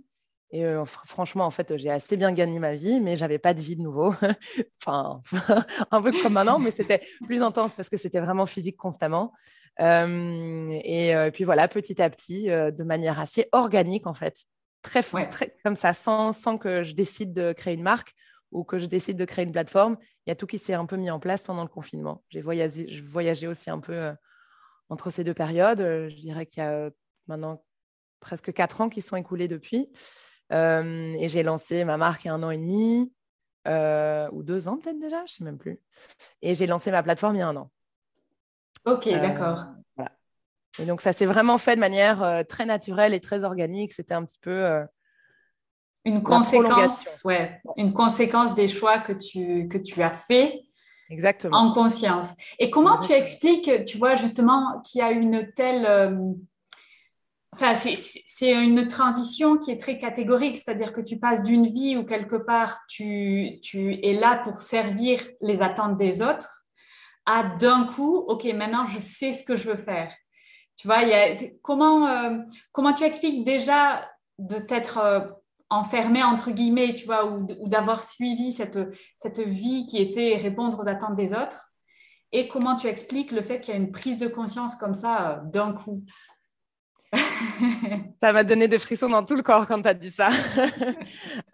Et 0.52 0.66
franchement, 1.06 1.46
en 1.46 1.52
fait, 1.52 1.78
j'ai 1.78 1.92
assez 1.92 2.18
bien 2.18 2.32
gagné 2.32 2.58
ma 2.58 2.74
vie, 2.74 3.00
mais 3.00 3.16
j'avais 3.16 3.38
pas 3.38 3.54
de 3.54 3.62
vie 3.62 3.76
de 3.76 3.84
nouveau. 3.84 4.16
enfin, 4.84 5.22
un 5.92 6.02
peu 6.02 6.12
comme 6.24 6.34
maintenant, 6.34 6.58
mais 6.58 6.72
c'était 6.72 7.04
plus 7.24 7.44
intense 7.44 7.74
parce 7.74 7.88
que 7.88 7.98
c'était 7.98 8.20
vraiment 8.20 8.48
physique 8.48 8.78
constamment. 8.78 9.32
et, 9.80 11.30
puis 11.34 11.44
voilà, 11.44 11.68
petit 11.68 12.02
à 12.02 12.10
petit, 12.10 12.46
de 12.48 12.84
manière 12.84 13.20
assez 13.20 13.48
organique, 13.52 14.08
en 14.08 14.16
fait, 14.16 14.48
très, 14.82 15.04
très 15.04 15.56
comme 15.64 15.76
ça, 15.76 15.94
sans, 15.94 16.34
sans 16.34 16.58
que 16.58 16.84
je 16.84 16.94
décide 16.94 17.34
de 17.34 17.54
créer 17.54 17.74
une 17.74 17.84
marque 17.84 18.14
ou 18.52 18.64
que 18.64 18.80
je 18.80 18.86
décide 18.86 19.18
de 19.18 19.26
créer 19.26 19.46
une 19.46 19.52
plateforme. 19.52 19.98
Il 20.26 20.30
y 20.30 20.32
a 20.32 20.36
tout 20.36 20.48
qui 20.48 20.58
s'est 20.58 20.74
un 20.74 20.86
peu 20.86 20.98
mis 20.98 21.12
en 21.12 21.20
place 21.20 21.44
pendant 21.44 21.64
le 21.64 21.70
confinement. 21.70 22.24
J'ai 22.30 22.42
voyagé, 22.42 23.02
voyagé 23.02 23.48
aussi 23.48 23.70
un 23.70 23.80
peu 23.80 23.94
euh, 23.94 24.14
entre 24.90 25.10
ces 25.10 25.24
deux 25.24 25.34
périodes. 25.34 25.82
Euh, 25.82 26.10
je 26.10 26.16
dirais 26.16 26.46
qu'il 26.46 26.64
y 26.64 26.66
a 26.66 26.72
euh, 26.72 26.90
maintenant 27.28 27.64
presque 28.20 28.52
quatre 28.54 28.82
ans 28.82 28.90
qui 28.90 29.02
sont 29.02 29.16
écoulés 29.16 29.48
depuis. 29.48 29.90
et 30.52 31.28
j'ai 31.30 31.44
lancé 31.44 31.84
ma 31.86 31.98
marque 31.98 32.26
il 32.26 32.28
y 32.28 32.32
a 32.32 32.34
un 32.34 32.44
an 32.44 32.52
et 32.52 32.58
demi, 32.58 33.14
ou 33.66 34.44
deux 34.44 34.68
ans 34.68 34.78
peut-être 34.78 35.00
déjà, 35.00 35.20
je 35.20 35.24
ne 35.24 35.28
sais 35.28 35.44
même 35.44 35.58
plus. 35.58 35.80
Et 36.42 36.56
j'ai 36.56 36.68
lancé 36.68 36.92
ma 36.92 37.04
plateforme 37.04 37.36
il 37.36 37.40
y 37.40 37.42
a 37.42 37.48
un 37.48 37.56
an. 37.56 37.72
Ok, 38.86 39.08
d'accord. 39.08 39.66
Et 40.78 40.86
donc, 40.86 41.02
ça 41.02 41.14
s'est 41.14 41.26
vraiment 41.26 41.58
fait 41.58 41.76
de 41.76 41.82
manière 41.82 42.44
très 42.48 42.66
naturelle 42.66 43.14
et 43.14 43.20
très 43.20 43.44
organique. 43.44 43.92
C'était 43.92 44.14
un 44.14 44.24
petit 44.24 44.40
peu 44.40 44.86
une 46.06 46.24
conséquence, 46.24 47.22
ouais, 47.26 47.62
une 47.78 47.94
conséquence 47.94 48.54
des 48.54 48.68
choix 48.68 49.00
que 49.00 49.14
tu, 49.14 49.68
que 49.68 49.78
tu 49.78 50.02
as 50.02 50.12
fait 50.12 50.62
Exactement. 51.10 51.58
en 51.58 51.74
conscience. 51.74 52.34
Et 52.58 52.70
comment 52.70 52.98
tu 52.98 53.12
expliques, 53.12 53.86
tu 53.86 53.98
vois, 53.98 54.16
justement, 54.16 54.82
qu'il 54.82 55.00
y 55.00 55.02
a 55.02 55.12
une 55.12 55.52
telle... 55.54 55.86
Euh, 55.86 56.16
enfin, 57.54 57.74
c'est 57.76 58.52
une 58.52 58.88
transition 58.88 59.58
qui 59.58 59.72
est 59.72 59.80
très 59.80 59.98
catégorique, 59.98 60.58
c'est-à-dire 60.58 60.94
que 60.94 61.02
tu 61.02 61.20
passes 61.20 61.44
d'une 61.44 61.68
vie 61.68 61.98
où 61.98 62.06
quelque 62.06 62.36
part 62.36 62.80
tu, 62.88 63.60
tu 63.62 64.00
es 64.06 64.14
là 64.14 64.38
pour 64.38 64.62
servir 64.62 65.20
les 65.42 65.62
attentes 65.62 65.98
des 65.98 66.22
autres 66.22 66.66
à 67.26 67.44
d'un 67.44 67.86
coup, 67.86 68.18
OK, 68.28 68.46
maintenant 68.46 68.86
je 68.86 69.00
sais 69.00 69.34
ce 69.34 69.44
que 69.44 69.56
je 69.56 69.70
veux 69.70 69.78
faire. 69.78 70.12
Tu 70.80 70.88
vois, 70.88 71.02
il 71.02 71.10
y 71.10 71.14
a, 71.14 71.36
comment, 71.62 72.08
euh, 72.08 72.38
comment 72.72 72.94
tu 72.94 73.04
expliques 73.04 73.44
déjà 73.44 74.10
de 74.38 74.58
t'être 74.60 74.98
euh, 75.00 75.20
enfermé 75.70 76.24
entre 76.24 76.52
guillemets, 76.52 76.94
tu 76.94 77.06
vois, 77.06 77.26
ou, 77.30 77.46
d'avoir 77.68 78.02
suivi 78.06 78.54
cette, 78.54 78.80
cette 79.18 79.42
vie 79.42 79.86
qui 79.86 79.98
était 79.98 80.38
répondre 80.38 80.80
aux 80.80 80.88
attentes 80.88 81.18
des 81.18 81.34
autres? 81.34 81.74
Et 82.32 82.48
comment 82.48 82.78
tu 82.78 82.88
expliques 82.88 83.34
le 83.34 83.42
fait 83.42 83.60
qu'il 83.60 83.74
y 83.74 83.78
a 83.78 83.80
une 83.80 83.92
prise 83.92 84.18
de 84.18 84.30
conscience 84.30 84.74
comme 84.76 84.94
ça 84.94 85.32
euh, 85.32 85.40
d'un 85.44 85.74
coup? 85.74 86.06
Ça 88.22 88.32
m'a 88.32 88.46
donné 88.46 88.70
des 88.70 88.80
frissons 88.80 89.10
dans 89.10 89.26
tout 89.26 89.36
le 89.36 89.44
corps 89.44 89.68
quand 89.68 89.82
tu 89.82 89.90
as 89.90 89.94
dit 89.94 90.12
ça. 90.12 90.30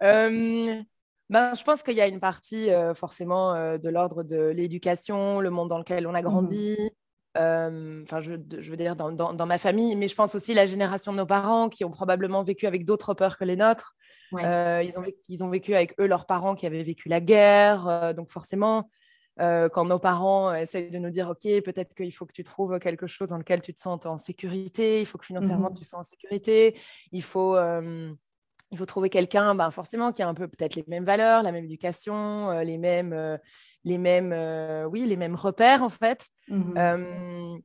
Ben, 1.28 1.54
je 1.56 1.64
pense 1.64 1.82
qu'il 1.82 1.94
y 1.94 2.00
a 2.00 2.06
une 2.06 2.20
partie 2.20 2.70
euh, 2.70 2.94
forcément 2.94 3.52
de 3.78 3.88
l'ordre 3.88 4.22
de 4.22 4.46
l'éducation, 4.50 5.40
le 5.40 5.50
monde 5.50 5.68
dans 5.68 5.78
lequel 5.78 6.06
on 6.06 6.14
a 6.14 6.22
grandi, 6.22 6.76
mmh 6.78 7.05
enfin, 7.36 8.20
je, 8.20 8.30
veux 8.70 8.76
dire, 8.76 8.96
dans, 8.96 9.46
ma 9.46 9.58
famille, 9.58 9.94
mais 9.96 10.08
je 10.08 10.14
pense 10.14 10.34
aussi 10.34 10.54
la 10.54 10.66
génération 10.66 11.12
de 11.12 11.18
nos 11.18 11.26
parents 11.26 11.68
qui 11.68 11.84
ont 11.84 11.90
probablement 11.90 12.42
vécu 12.42 12.66
avec 12.66 12.84
d'autres 12.84 13.14
peurs 13.14 13.38
que 13.38 13.44
les 13.44 13.56
nôtres. 13.56 13.94
Euh, 14.34 14.82
ils, 14.84 14.98
ont 14.98 15.02
vécu, 15.02 15.18
ils, 15.28 15.44
ont 15.44 15.48
vécu, 15.48 15.74
avec 15.74 15.94
eux 16.00 16.06
leurs 16.06 16.26
parents 16.26 16.54
qui 16.54 16.66
avaient 16.66 16.82
vécu 16.82 17.08
la 17.08 17.20
guerre. 17.20 17.86
Euh, 17.88 18.12
donc 18.12 18.30
forcément, 18.30 18.90
euh, 19.40 19.68
quand 19.68 19.84
nos 19.84 19.98
parents 19.98 20.52
essayent 20.54 20.90
de 20.90 20.98
nous 20.98 21.10
dire, 21.10 21.28
OK, 21.28 21.42
peut-être 21.62 21.94
qu'il 21.94 22.12
faut 22.12 22.26
que 22.26 22.32
tu 22.32 22.42
trouves 22.42 22.78
quelque 22.78 23.06
chose 23.06 23.28
dans 23.28 23.38
lequel 23.38 23.60
tu 23.60 23.72
te 23.72 23.80
sens 23.80 24.04
en 24.06 24.16
sécurité, 24.16 25.00
il 25.00 25.06
faut 25.06 25.18
que 25.18 25.26
financièrement 25.26 25.70
mmh 25.70 25.74
tu 25.74 25.82
te 25.82 25.88
sens 25.88 26.06
en 26.06 26.10
sécurité, 26.10 26.76
il 27.12 27.22
faut, 27.22 27.56
il 28.70 28.78
faut 28.78 28.86
trouver 28.86 29.10
quelqu'un 29.10 29.54
ben, 29.54 29.70
forcément 29.70 30.12
qui 30.12 30.22
a 30.22 30.28
un 30.28 30.34
peu 30.34 30.48
peut-être 30.48 30.74
les 30.74 30.84
mêmes 30.88 31.04
valeurs, 31.04 31.42
la 31.42 31.52
même 31.52 31.64
éducation, 31.64 32.50
les 32.60 32.78
mêmes, 32.78 33.38
les 33.84 33.98
mêmes, 33.98 34.32
oui, 34.90 35.06
les 35.06 35.16
mêmes 35.16 35.36
repères 35.36 35.82
en 35.82 35.88
fait. 35.88 36.28
Mmh 36.48 37.58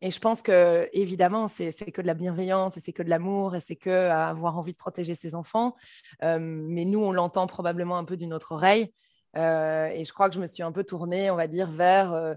et 0.00 0.10
je 0.10 0.18
pense 0.18 0.42
que, 0.42 0.88
évidemment, 0.92 1.48
c'est 1.48 1.72
que 1.72 2.00
de 2.00 2.06
la 2.06 2.14
bienveillance 2.14 2.76
et 2.76 2.80
c'est 2.80 2.92
que 2.92 3.02
de 3.02 3.10
l'amour 3.10 3.54
et 3.54 3.60
c'est 3.60 3.76
que 3.76 4.08
avoir 4.10 4.56
envie 4.58 4.72
de 4.72 4.78
protéger 4.78 5.14
ses 5.14 5.34
enfants. 5.34 5.74
Euh, 6.22 6.38
mais 6.40 6.84
nous, 6.84 7.00
on 7.00 7.12
l'entend 7.12 7.46
probablement 7.46 7.98
un 7.98 8.04
peu 8.04 8.16
d'une 8.16 8.32
autre 8.32 8.52
oreille. 8.52 8.92
Euh, 9.36 9.86
et 9.86 10.04
je 10.04 10.12
crois 10.12 10.28
que 10.28 10.34
je 10.34 10.40
me 10.40 10.46
suis 10.46 10.62
un 10.62 10.72
peu 10.72 10.84
tournée, 10.84 11.30
on 11.30 11.36
va 11.36 11.48
dire, 11.48 11.70
vers 11.70 12.36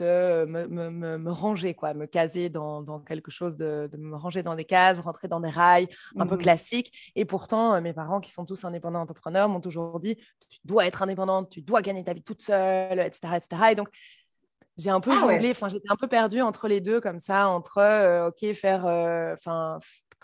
euh, 0.00 0.44
ce, 0.44 0.46
me, 0.46 0.66
me, 0.66 1.18
me, 1.18 1.32
ranger, 1.32 1.74
quoi, 1.74 1.94
me 1.94 2.06
caser 2.06 2.48
dans, 2.48 2.82
dans 2.82 3.00
quelque 3.00 3.30
chose, 3.30 3.56
de, 3.56 3.88
de, 3.92 3.96
me 3.96 4.16
ranger 4.16 4.42
dans 4.42 4.54
des 4.54 4.64
cases, 4.64 4.98
rentrer 4.98 5.28
dans 5.28 5.40
des 5.40 5.50
rails 5.50 5.88
un 6.16 6.26
peu 6.26 6.36
mmh 6.36 6.38
classiques. 6.38 7.12
Et 7.14 7.24
pourtant, 7.24 7.80
mes 7.80 7.92
parents, 7.92 8.20
qui 8.20 8.30
sont 8.30 8.44
tous 8.44 8.64
indépendants 8.64 9.00
entrepreneurs, 9.00 9.48
m'ont 9.48 9.60
toujours 9.60 10.00
dit, 10.00 10.16
tu 10.16 10.58
dois 10.64 10.86
être 10.86 11.02
indépendante, 11.02 11.50
tu 11.50 11.62
dois 11.62 11.82
gagner 11.82 12.04
ta 12.04 12.12
vie 12.12 12.22
toute 12.22 12.42
seule, 12.42 13.00
etc. 13.00 13.36
etc. 13.36 13.62
Et 13.72 13.74
donc, 13.74 13.88
j'ai 14.76 14.90
un 14.90 15.00
peu 15.00 15.12
ah 15.12 15.20
jonglé, 15.20 15.54
j'étais 15.68 15.90
un 15.90 15.96
peu 15.96 16.08
perdue 16.08 16.40
entre 16.40 16.66
les 16.66 16.80
deux, 16.80 17.00
comme 17.00 17.20
ça, 17.20 17.48
entre, 17.48 17.78
euh, 17.78 18.28
OK, 18.28 18.52
faire, 18.54 18.86
euh, 18.86 19.36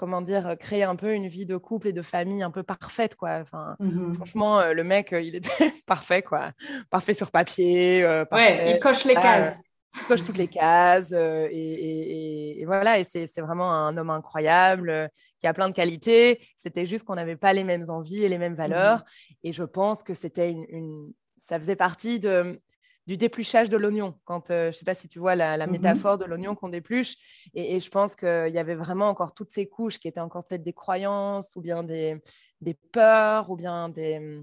comment 0.01 0.23
dire, 0.23 0.57
créer 0.59 0.83
un 0.83 0.97
peu 0.97 1.13
une 1.13 1.29
vie 1.29 1.45
de 1.45 1.59
couple 1.59 1.89
et 1.89 1.93
de 1.93 2.01
famille 2.01 2.43
un 2.43 2.51
peu 2.51 2.63
parfaite, 2.63 3.17
quoi. 3.17 3.41
Enfin, 3.43 3.77
mmh 3.81 4.15
franchement, 4.15 4.59
euh, 4.59 4.73
le 4.73 4.83
mec, 4.83 5.13
il 5.13 5.35
était 5.37 5.51
parfait, 5.87 6.23
quoi. 6.23 6.53
Parfait 6.89 7.13
sur 7.13 7.31
papier. 7.31 8.07
ouais, 8.33 8.73
il 8.73 8.79
coche 8.81 9.05
les 9.05 9.13
cases. 9.13 9.61
il 9.95 10.07
coche 10.07 10.23
toutes 10.23 10.39
les 10.39 10.49
cases. 10.49 11.13
Et, 11.13 12.63
voilà, 12.65 12.99
et 12.99 13.05
c'est 13.05 13.41
vraiment 13.43 13.71
un 13.71 13.95
homme 13.99 14.09
incroyable 14.09 15.11
qui 15.39 15.47
a 15.47 15.53
plein 15.53 15.69
de 15.69 15.75
qualités. 15.75 16.41
C'était 16.57 16.87
juste 16.87 17.05
qu'on 17.05 17.17
n'avait 17.17 17.37
pas 17.37 17.53
les 17.53 17.65
mêmes 17.65 17.85
envies 17.91 18.25
et 18.25 18.31
les 18.31 18.39
mêmes 18.39 18.55
mmh 18.55 18.57
valeurs. 18.57 19.05
Et 19.45 19.53
je 19.53 19.65
pense 19.65 20.03
que 20.03 20.15
c'était 20.15 20.51
une, 20.51 21.13
ça 21.37 21.61
faisait 21.61 21.77
partie 21.77 22.21
de 22.21 22.59
du 23.07 23.17
dépluchage 23.17 23.69
de 23.69 23.77
l'oignon. 23.77 24.19
Quand, 24.25 24.51
euh, 24.51 24.65
je 24.65 24.69
ne 24.69 24.73
sais 24.73 24.85
pas 24.85 24.95
si 24.95 25.09
tu 25.09 25.19
vois 25.19 25.35
la, 25.35 25.67
mmh 25.67 25.71
métaphore 25.71 26.19
de 26.19 26.25
l'oignon 26.25 26.55
qu'on 26.55 26.69
dépluche. 26.69 27.17
Et, 27.55 27.81
je 27.81 27.91
pense 27.91 28.15
qu'il 28.15 28.53
y 28.53 28.59
avait 28.59 28.75
vraiment 28.75 29.09
encore 29.09 29.35
toutes 29.35 29.51
ces 29.51 29.69
couches 29.69 29.99
qui 29.99 30.09
étaient 30.09 30.21
encore 30.21 30.47
peut-être 30.47 30.63
des 30.63 30.73
croyances 30.73 31.53
ou 31.57 31.61
bien 31.61 31.83
des, 31.83 32.23
des 32.61 32.75
peurs 32.75 33.51
ou 33.51 33.57
bien 33.57 33.89
des 33.89 34.43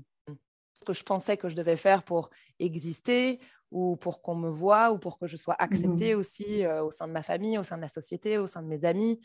ce 0.73 0.85
que 0.85 0.93
je 0.93 1.03
pensais 1.03 1.37
que 1.37 1.49
je 1.49 1.55
devais 1.55 1.77
faire 1.77 2.03
pour 2.03 2.29
exister 2.59 3.39
ou 3.71 3.95
pour 3.97 4.21
qu'on 4.21 4.35
me 4.35 4.49
voie 4.49 4.91
ou 4.91 4.99
pour 4.99 5.17
que 5.17 5.27
je 5.27 5.35
sois 5.35 5.55
mmh 5.55 5.63
acceptée 5.63 6.15
aussi 6.15 6.63
euh, 6.63 6.83
au 6.83 6.91
sein 6.91 7.07
de 7.07 7.13
ma 7.13 7.23
famille, 7.23 7.57
au 7.57 7.63
sein 7.63 7.77
de 7.77 7.81
la 7.81 7.89
société, 7.89 8.37
au 8.37 8.47
sein 8.47 8.61
de 8.61 8.67
mes 8.67 8.85
amis. 8.85 9.19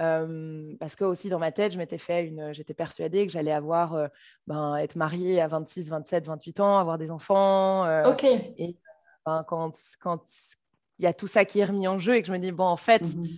Euh, 0.00 0.74
parce 0.80 0.96
que 0.96 1.04
aussi 1.04 1.28
dans 1.28 1.38
ma 1.38 1.52
tête, 1.52 1.72
je 1.72 1.78
m'étais 1.78 1.98
fait 1.98 2.26
une, 2.26 2.52
j'étais 2.52 2.74
persuadée 2.74 3.26
que 3.26 3.32
j'allais 3.32 3.52
avoir, 3.52 4.08
ben, 4.46 4.76
être 4.76 4.96
mariée 4.96 5.40
à 5.40 5.46
26, 5.46 5.88
27, 5.88 6.26
28 6.26 6.60
ans, 6.60 6.78
avoir 6.78 6.98
des 6.98 7.10
enfants. 7.10 7.84
ok. 8.04 8.24
Et 8.24 8.76
quand 9.24 9.72
quand 10.00 10.22
il 10.98 11.04
y 11.04 11.06
a 11.06 11.12
tout 11.12 11.26
ça 11.26 11.44
qui 11.44 11.60
est 11.60 11.64
remis 11.64 11.88
en 11.88 11.98
jeu 11.98 12.16
et 12.16 12.22
que 12.22 12.28
je 12.28 12.32
me 12.32 12.38
dis 12.38 12.52
bon 12.52 12.64
en 12.64 12.76
fait 12.76 13.02
mmh 13.02 13.28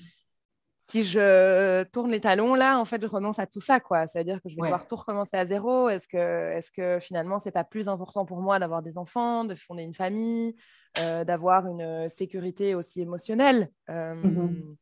si 0.89 1.03
je 1.03 1.83
tourne 1.85 2.13
les 2.13 2.21
talons 2.21 2.55
là 2.55 2.79
en 2.79 2.85
fait 2.85 3.03
je 3.03 3.09
renonce 3.09 3.41
à 3.41 3.47
tout 3.47 3.61
ça 3.61 3.81
quoi. 3.81 4.07
C'est 4.07 4.21
à 4.21 4.25
dire 4.25 4.41
que 4.41 4.49
je 4.49 4.55
vais 4.55 4.63
devoir 4.63 4.87
tout 4.87 4.95
recommencer 4.95 5.37
à 5.37 5.45
zéro. 5.45 5.89
Est-ce 5.89 6.07
que 6.07 6.53
est-ce 6.53 6.71
que 6.71 7.01
finalement 7.01 7.41
c'est 7.41 7.51
pas 7.51 7.65
plus 7.65 7.89
important 7.89 8.25
pour 8.25 8.41
moi 8.41 8.61
d'avoir 8.61 8.83
des 8.83 8.97
enfants 8.97 9.45
de 9.45 9.57
fonder 9.57 9.83
une 9.83 9.95
famille 9.95 10.55
euh, 11.01 11.25
d'avoir 11.25 11.67
une 11.67 12.09
sécurité 12.09 12.77
aussi 12.77 13.01
émotionnelle? 13.01 13.71
Euh, 13.91 14.15
mmh 14.15 14.77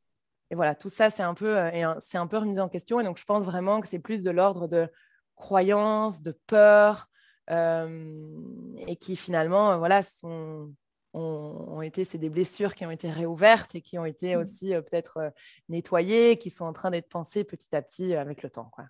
et 0.50 0.54
voilà 0.54 0.74
tout 0.74 0.88
ça 0.88 1.10
c'est 1.10 1.22
un 1.22 1.34
peu 1.34 1.56
euh, 1.58 1.94
c'est 2.00 2.18
un 2.18 2.26
peu 2.26 2.38
remis 2.38 2.58
en 2.60 2.68
question 2.68 3.00
et 3.00 3.04
donc 3.04 3.18
je 3.18 3.24
pense 3.24 3.44
vraiment 3.44 3.80
que 3.80 3.88
c'est 3.88 3.98
plus 3.98 4.22
de 4.22 4.30
l'ordre 4.30 4.68
de 4.68 4.88
croyances 5.34 6.22
de 6.22 6.38
peur 6.46 7.08
et 7.50 8.96
qui 8.96 9.16
finalement 9.16 9.78
voilà 9.78 10.02
sont 10.02 10.72
ont, 11.14 11.82
été, 11.82 12.04
c'est 12.04 12.18
des 12.18 12.28
blessures 12.28 12.74
qui 12.74 12.84
ont 12.84 12.90
été 12.90 13.10
réouvertes 13.10 13.74
et 13.74 13.80
qui 13.80 13.98
ont 13.98 14.04
été 14.04 14.36
mmh. 14.36 14.40
aussi 14.40 14.74
euh, 14.74 14.82
peut-être 14.82 15.18
euh, 15.18 15.30
nettoyées, 15.68 16.38
qui 16.38 16.50
sont 16.50 16.64
en 16.64 16.72
train 16.72 16.90
d'être 16.90 17.08
pensées 17.08 17.44
petit 17.44 17.74
à 17.74 17.82
petit 17.82 18.14
euh, 18.14 18.20
avec 18.20 18.42
le 18.42 18.50
temps. 18.50 18.68
Quoi. 18.72 18.84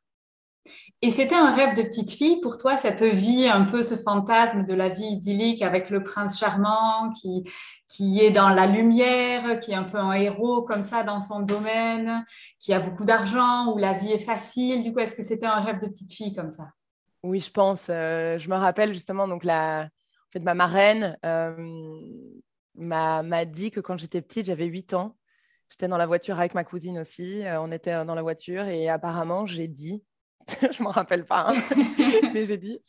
Et 1.02 1.10
c'était 1.10 1.34
un 1.34 1.54
rêve 1.54 1.76
de 1.76 1.82
petite 1.82 2.10
fille 2.10 2.40
pour 2.40 2.56
toi, 2.56 2.76
cette 2.76 3.02
vie, 3.02 3.46
un 3.46 3.64
peu 3.64 3.82
ce 3.82 3.94
fantasme 3.94 4.64
de 4.64 4.72
la 4.72 4.88
vie 4.88 5.04
idyllique 5.04 5.62
avec 5.62 5.90
le 5.90 6.02
prince 6.02 6.38
charmant 6.38 7.10
qui, 7.10 7.44
qui 7.86 8.20
est 8.20 8.30
dans 8.30 8.48
la 8.48 8.66
lumière, 8.66 9.60
qui 9.60 9.72
est 9.72 9.76
un 9.76 9.84
peu 9.84 9.98
un 9.98 10.12
héros 10.12 10.62
comme 10.62 10.82
ça 10.82 11.02
dans 11.02 11.20
son 11.20 11.40
domaine, 11.40 12.24
qui 12.58 12.72
a 12.72 12.80
beaucoup 12.80 13.04
d'argent, 13.04 13.72
où 13.72 13.78
la 13.78 13.92
vie 13.92 14.12
est 14.12 14.18
facile. 14.18 14.82
Du 14.82 14.92
coup, 14.92 15.00
est-ce 15.00 15.14
que 15.14 15.22
c'était 15.22 15.46
un 15.46 15.60
rêve 15.60 15.80
de 15.80 15.88
petite 15.88 16.12
fille 16.12 16.34
comme 16.34 16.52
ça? 16.52 16.68
Oui, 17.22 17.40
je 17.40 17.50
pense. 17.50 17.86
je 17.88 18.48
me 18.48 18.56
rappelle 18.56 18.92
justement 18.94 19.28
donc 19.28 19.44
la, 19.44 19.88
fait, 20.34 20.40
ma 20.40 20.54
marraine 20.54 21.16
euh, 21.24 22.00
m'a 22.74 23.44
dit 23.44 23.70
que 23.70 23.80
quand 23.80 23.98
j'étais 23.98 24.20
petite, 24.20 24.46
j'avais 24.46 24.66
8 24.66 24.94
ans. 24.94 25.16
J'étais 25.70 25.88
dans 25.88 25.96
la 25.96 26.06
voiture 26.06 26.38
avec 26.38 26.54
ma 26.54 26.64
cousine 26.64 26.98
aussi. 26.98 27.44
Euh, 27.44 27.60
on 27.60 27.72
était 27.72 28.04
dans 28.04 28.14
la 28.14 28.22
voiture 28.22 28.66
et 28.66 28.88
apparemment, 28.88 29.46
j'ai 29.46 29.68
dit, 29.68 30.02
je 30.60 30.78
ne 30.78 30.84
m'en 30.84 30.90
rappelle 30.90 31.24
pas, 31.24 31.46
hein, 31.48 31.54
mais 32.34 32.44
j'ai 32.44 32.58
dit, 32.58 32.80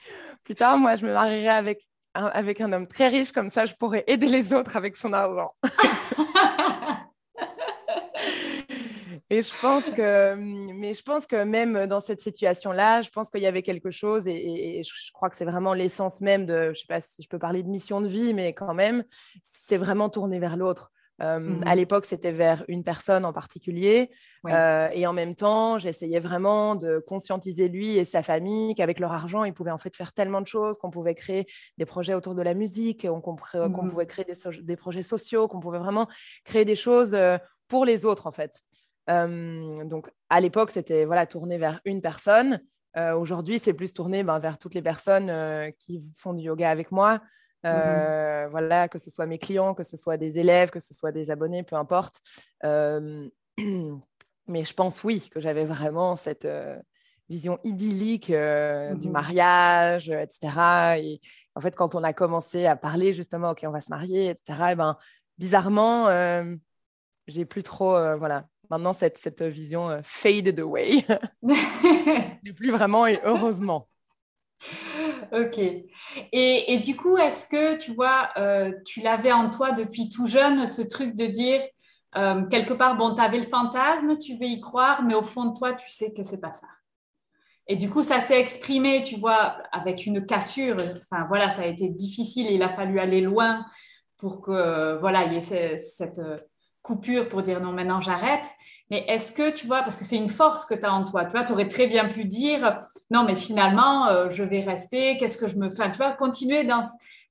plus 0.43 0.55
tard, 0.55 0.77
moi, 0.77 0.95
je 0.95 1.05
me 1.05 1.13
marierai 1.13 1.49
avec 1.49 1.87
un, 2.13 2.25
avec 2.25 2.61
un 2.61 2.71
homme 2.73 2.87
très 2.87 3.07
riche, 3.09 3.31
comme 3.31 3.49
ça, 3.49 3.65
je 3.65 3.73
pourrais 3.73 4.03
aider 4.07 4.27
les 4.27 4.53
autres 4.53 4.77
avec 4.77 4.95
son 4.95 5.13
argent. 5.13 5.53
Et 9.31 9.41
je 9.41 9.49
pense 9.59 9.85
que, 9.85 10.35
mais 10.35 10.93
je 10.93 11.01
pense 11.01 11.25
que 11.25 11.43
même 11.43 11.87
dans 11.87 11.99
cette 11.99 12.21
situation-là, 12.21 13.01
je 13.01 13.09
pense 13.09 13.31
qu'il 13.31 13.41
y 13.41 13.47
avait 13.47 13.63
quelque 13.63 13.89
chose, 13.89 14.27
et, 14.27 14.83
je 14.83 15.11
crois 15.13 15.31
que 15.31 15.35
c'est 15.35 15.45
vraiment 15.45 15.73
l'essence 15.73 16.21
même 16.21 16.45
de, 16.45 16.71
je 16.73 16.81
sais 16.81 16.85
pas 16.87 17.01
si 17.01 17.23
je 17.23 17.27
peux 17.27 17.39
parler 17.39 17.63
de 17.63 17.67
mission 17.67 18.01
de 18.01 18.07
vie, 18.07 18.35
mais 18.35 18.53
quand 18.53 18.75
même, 18.75 19.03
c'est 19.41 19.77
vraiment 19.77 20.09
tourner 20.09 20.37
vers 20.37 20.57
l'autre. 20.57 20.91
À 21.19 21.39
mmh 21.39 21.75
l'époque, 21.75 22.05
c'était 22.05 22.33
vers 22.33 22.65
une 22.67 22.83
personne 22.83 23.23
en 23.23 23.31
particulier. 23.31 24.11
et 24.47 25.07
en 25.07 25.13
même 25.13 25.35
temps, 25.35 25.79
j'essayais 25.79 26.19
vraiment 26.19 26.75
de 26.75 26.99
conscientiser 26.99 27.69
lui 27.69 27.97
et 27.97 28.05
sa 28.05 28.21
famille 28.21 28.75
qu'avec 28.75 28.99
leur 28.99 29.13
argent, 29.13 29.43
ils 29.43 29.53
pouvaient 29.53 29.71
en 29.71 29.77
fait 29.77 29.95
faire 29.95 30.11
tellement 30.13 30.41
de 30.41 30.47
choses, 30.47 30.77
qu'on 30.77 30.91
pouvait 30.91 31.15
créer 31.15 31.45
des 31.77 31.85
projets 31.85 32.13
autour 32.13 32.35
de 32.35 32.41
la 32.41 32.53
musique, 32.53 33.07
qu'on 33.07 33.33
mmh 33.33 33.89
pouvait 33.89 34.05
créer 34.05 34.25
des, 34.61 34.75
projets 34.75 35.03
sociaux, 35.03 35.47
qu'on 35.47 35.59
pouvait 35.59 35.79
vraiment 35.79 36.07
créer 36.43 36.65
des 36.65 36.75
choses 36.75 37.15
pour 37.67 37.85
les 37.85 38.05
autres, 38.05 38.27
en 38.27 38.31
fait. 38.31 38.61
donc, 39.07 40.11
à 40.29 40.41
l'époque, 40.41 40.71
c'était 40.71 41.05
voilà, 41.05 41.25
tourné 41.25 41.57
vers 41.57 41.79
une 41.85 42.01
personne. 42.01 42.61
Aujourd'hui, 43.17 43.59
c'est 43.59 43.73
plus 43.73 43.93
tourné 43.93 44.23
ben, 44.23 44.39
vers 44.39 44.57
toutes 44.57 44.73
les 44.73 44.81
personnes 44.81 45.31
qui 45.79 46.03
font 46.15 46.33
du 46.33 46.43
yoga 46.43 46.69
avec 46.69 46.91
moi. 46.91 47.21
Mmh 47.65 47.67
euh, 47.67 48.47
voilà, 48.49 48.87
que 48.87 48.99
ce 48.99 49.09
soit 49.09 49.25
mes 49.25 49.39
clients, 49.39 49.73
que 49.73 49.83
ce 49.83 49.97
soit 49.97 50.17
des 50.17 50.37
élèves, 50.37 50.69
que 50.69 50.79
ce 50.79 50.93
soit 50.93 51.11
des 51.11 51.31
abonnés, 51.31 51.63
peu 51.63 51.75
importe. 51.75 52.21
mais 52.63 53.31
je 54.63 54.73
pense, 54.73 55.03
oui, 55.03 55.27
que 55.31 55.39
j'avais 55.39 55.63
vraiment 55.63 56.15
cette 56.15 56.45
euh, 56.45 56.79
vision 57.27 57.57
idyllique 57.63 58.29
euh, 58.29 58.93
du 58.93 59.07
mmh 59.07 59.11
mariage, 59.11 60.09
etc. 60.09 60.99
Et 60.99 61.21
en 61.55 61.61
fait, 61.61 61.75
quand 61.75 61.95
on 61.95 62.03
a 62.03 62.13
commencé 62.13 62.67
à 62.67 62.75
parler 62.75 63.13
justement, 63.13 63.51
OK, 63.51 63.61
on 63.63 63.71
va 63.71 63.81
se 63.81 63.89
marier, 63.89 64.29
etc., 64.29 64.59
et 64.71 64.75
ben, 64.75 64.95
bizarrement, 65.39 66.07
j'ai 67.27 67.45
plus 67.45 67.63
trop, 67.63 67.93
voilà, 68.17 68.47
maintenant 68.69 68.93
cette, 68.93 69.17
cette 69.17 69.41
vision 69.41 70.01
faded 70.03 70.59
away. 70.59 71.03
n'est 71.41 72.53
plus 72.55 72.69
vraiment, 72.69 73.07
et 73.07 73.19
heureusement. 73.23 73.87
Ok. 75.31 75.59
Et, 76.31 76.79
du 76.79 76.95
coup, 76.95 77.17
est-ce 77.17 77.45
que 77.45 77.77
tu 77.77 77.93
vois, 77.93 78.29
euh, 78.37 78.71
tu 78.85 79.01
l'avais 79.01 79.31
en 79.31 79.49
toi 79.49 79.71
depuis 79.71 80.09
tout 80.09 80.27
jeune, 80.27 80.67
ce 80.67 80.81
truc 80.81 81.15
de 81.15 81.25
dire 81.25 81.61
euh, 82.17 82.45
quelque 82.45 82.73
part, 82.73 82.95
bon, 82.95 83.13
tu 83.13 83.21
avais 83.21 83.39
le 83.39 83.47
fantasme, 83.47 84.17
tu 84.17 84.35
veux 84.35 84.45
y 84.45 84.61
croire, 84.61 85.03
mais 85.03 85.15
au 85.15 85.23
fond 85.23 85.45
de 85.45 85.57
toi, 85.57 85.73
tu 85.73 85.89
sais 85.89 86.13
que 86.13 86.23
c'est 86.23 86.39
pas 86.39 86.53
ça. 86.53 86.67
Et 87.67 87.75
du 87.75 87.89
coup, 87.89 88.03
ça 88.03 88.19
s'est 88.19 88.39
exprimé, 88.39 89.03
tu 89.03 89.17
vois, 89.17 89.57
avec 89.71 90.05
une 90.05 90.25
cassure. 90.25 90.77
Enfin, 90.77 91.25
voilà, 91.27 91.49
ça 91.49 91.63
a 91.63 91.65
été 91.65 91.89
difficile 91.89 92.47
il 92.51 92.61
a 92.61 92.69
fallu 92.69 92.99
aller 92.99 93.21
loin 93.21 93.65
pour 94.17 94.41
que, 94.41 94.97
voilà, 94.99 95.25
il 95.25 95.33
y 95.33 95.37
ait 95.37 95.77
cette 95.79 96.21
coupure 96.85 97.27
pour 97.27 97.41
dire 97.41 97.59
non, 97.59 97.71
maintenant 97.71 97.99
j'arrête. 97.99 98.45
Mais 98.91 99.03
est-ce 99.07 99.31
que, 99.31 99.49
tu 99.49 99.65
vois, 99.65 99.81
parce 99.81 99.95
que 99.95 100.03
c'est 100.03 100.15
une 100.15 100.29
force 100.29 100.63
que 100.65 100.75
tu 100.75 100.85
as 100.85 100.93
en 100.93 101.03
toi, 101.05 101.25
tu 101.25 101.31
vois, 101.31 101.43
tu 101.43 101.53
aurais 101.53 101.67
très 101.67 101.87
bien 101.87 102.07
pu 102.07 102.25
dire, 102.25 102.77
non, 103.09 103.23
mais 103.23 103.35
finalement, 103.35 104.07
euh, 104.07 104.29
je 104.29 104.43
vais 104.43 104.61
rester, 104.61 105.17
qu'est-ce 105.17 105.39
que 105.39 105.47
je 105.47 105.57
me 105.57 105.71
fais, 105.71 105.91
tu 105.91 105.97
vois, 105.97 106.11
continuer 106.11 106.65
dans, 106.65 106.81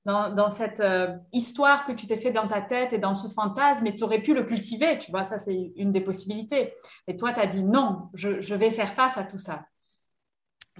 dans, 0.05 0.49
cette 0.49 0.81
euh, 0.81 1.15
histoire 1.31 1.85
que 1.85 1.93
tu 1.93 2.07
t'es 2.07 2.17
fait 2.17 2.31
dans 2.31 2.49
ta 2.49 2.61
tête 2.61 2.91
et 2.91 2.97
dans 2.97 3.15
ce 3.15 3.29
fantasme, 3.29 3.87
et 3.87 3.95
tu 3.95 4.03
aurais 4.03 4.21
pu 4.21 4.33
le 4.33 4.43
cultiver, 4.43 4.99
tu 4.99 5.11
vois, 5.11 5.23
ça 5.23 5.39
c'est 5.39 5.71
une 5.77 5.93
des 5.93 6.01
possibilités. 6.01 6.73
Et 7.07 7.15
toi, 7.15 7.31
tu 7.31 7.39
as 7.39 7.47
dit, 7.47 7.63
non, 7.63 8.09
je, 8.13 8.41
je, 8.41 8.53
vais 8.53 8.69
faire 8.69 8.93
face 8.93 9.17
à 9.17 9.23
tout 9.23 9.39
ça. 9.39 9.65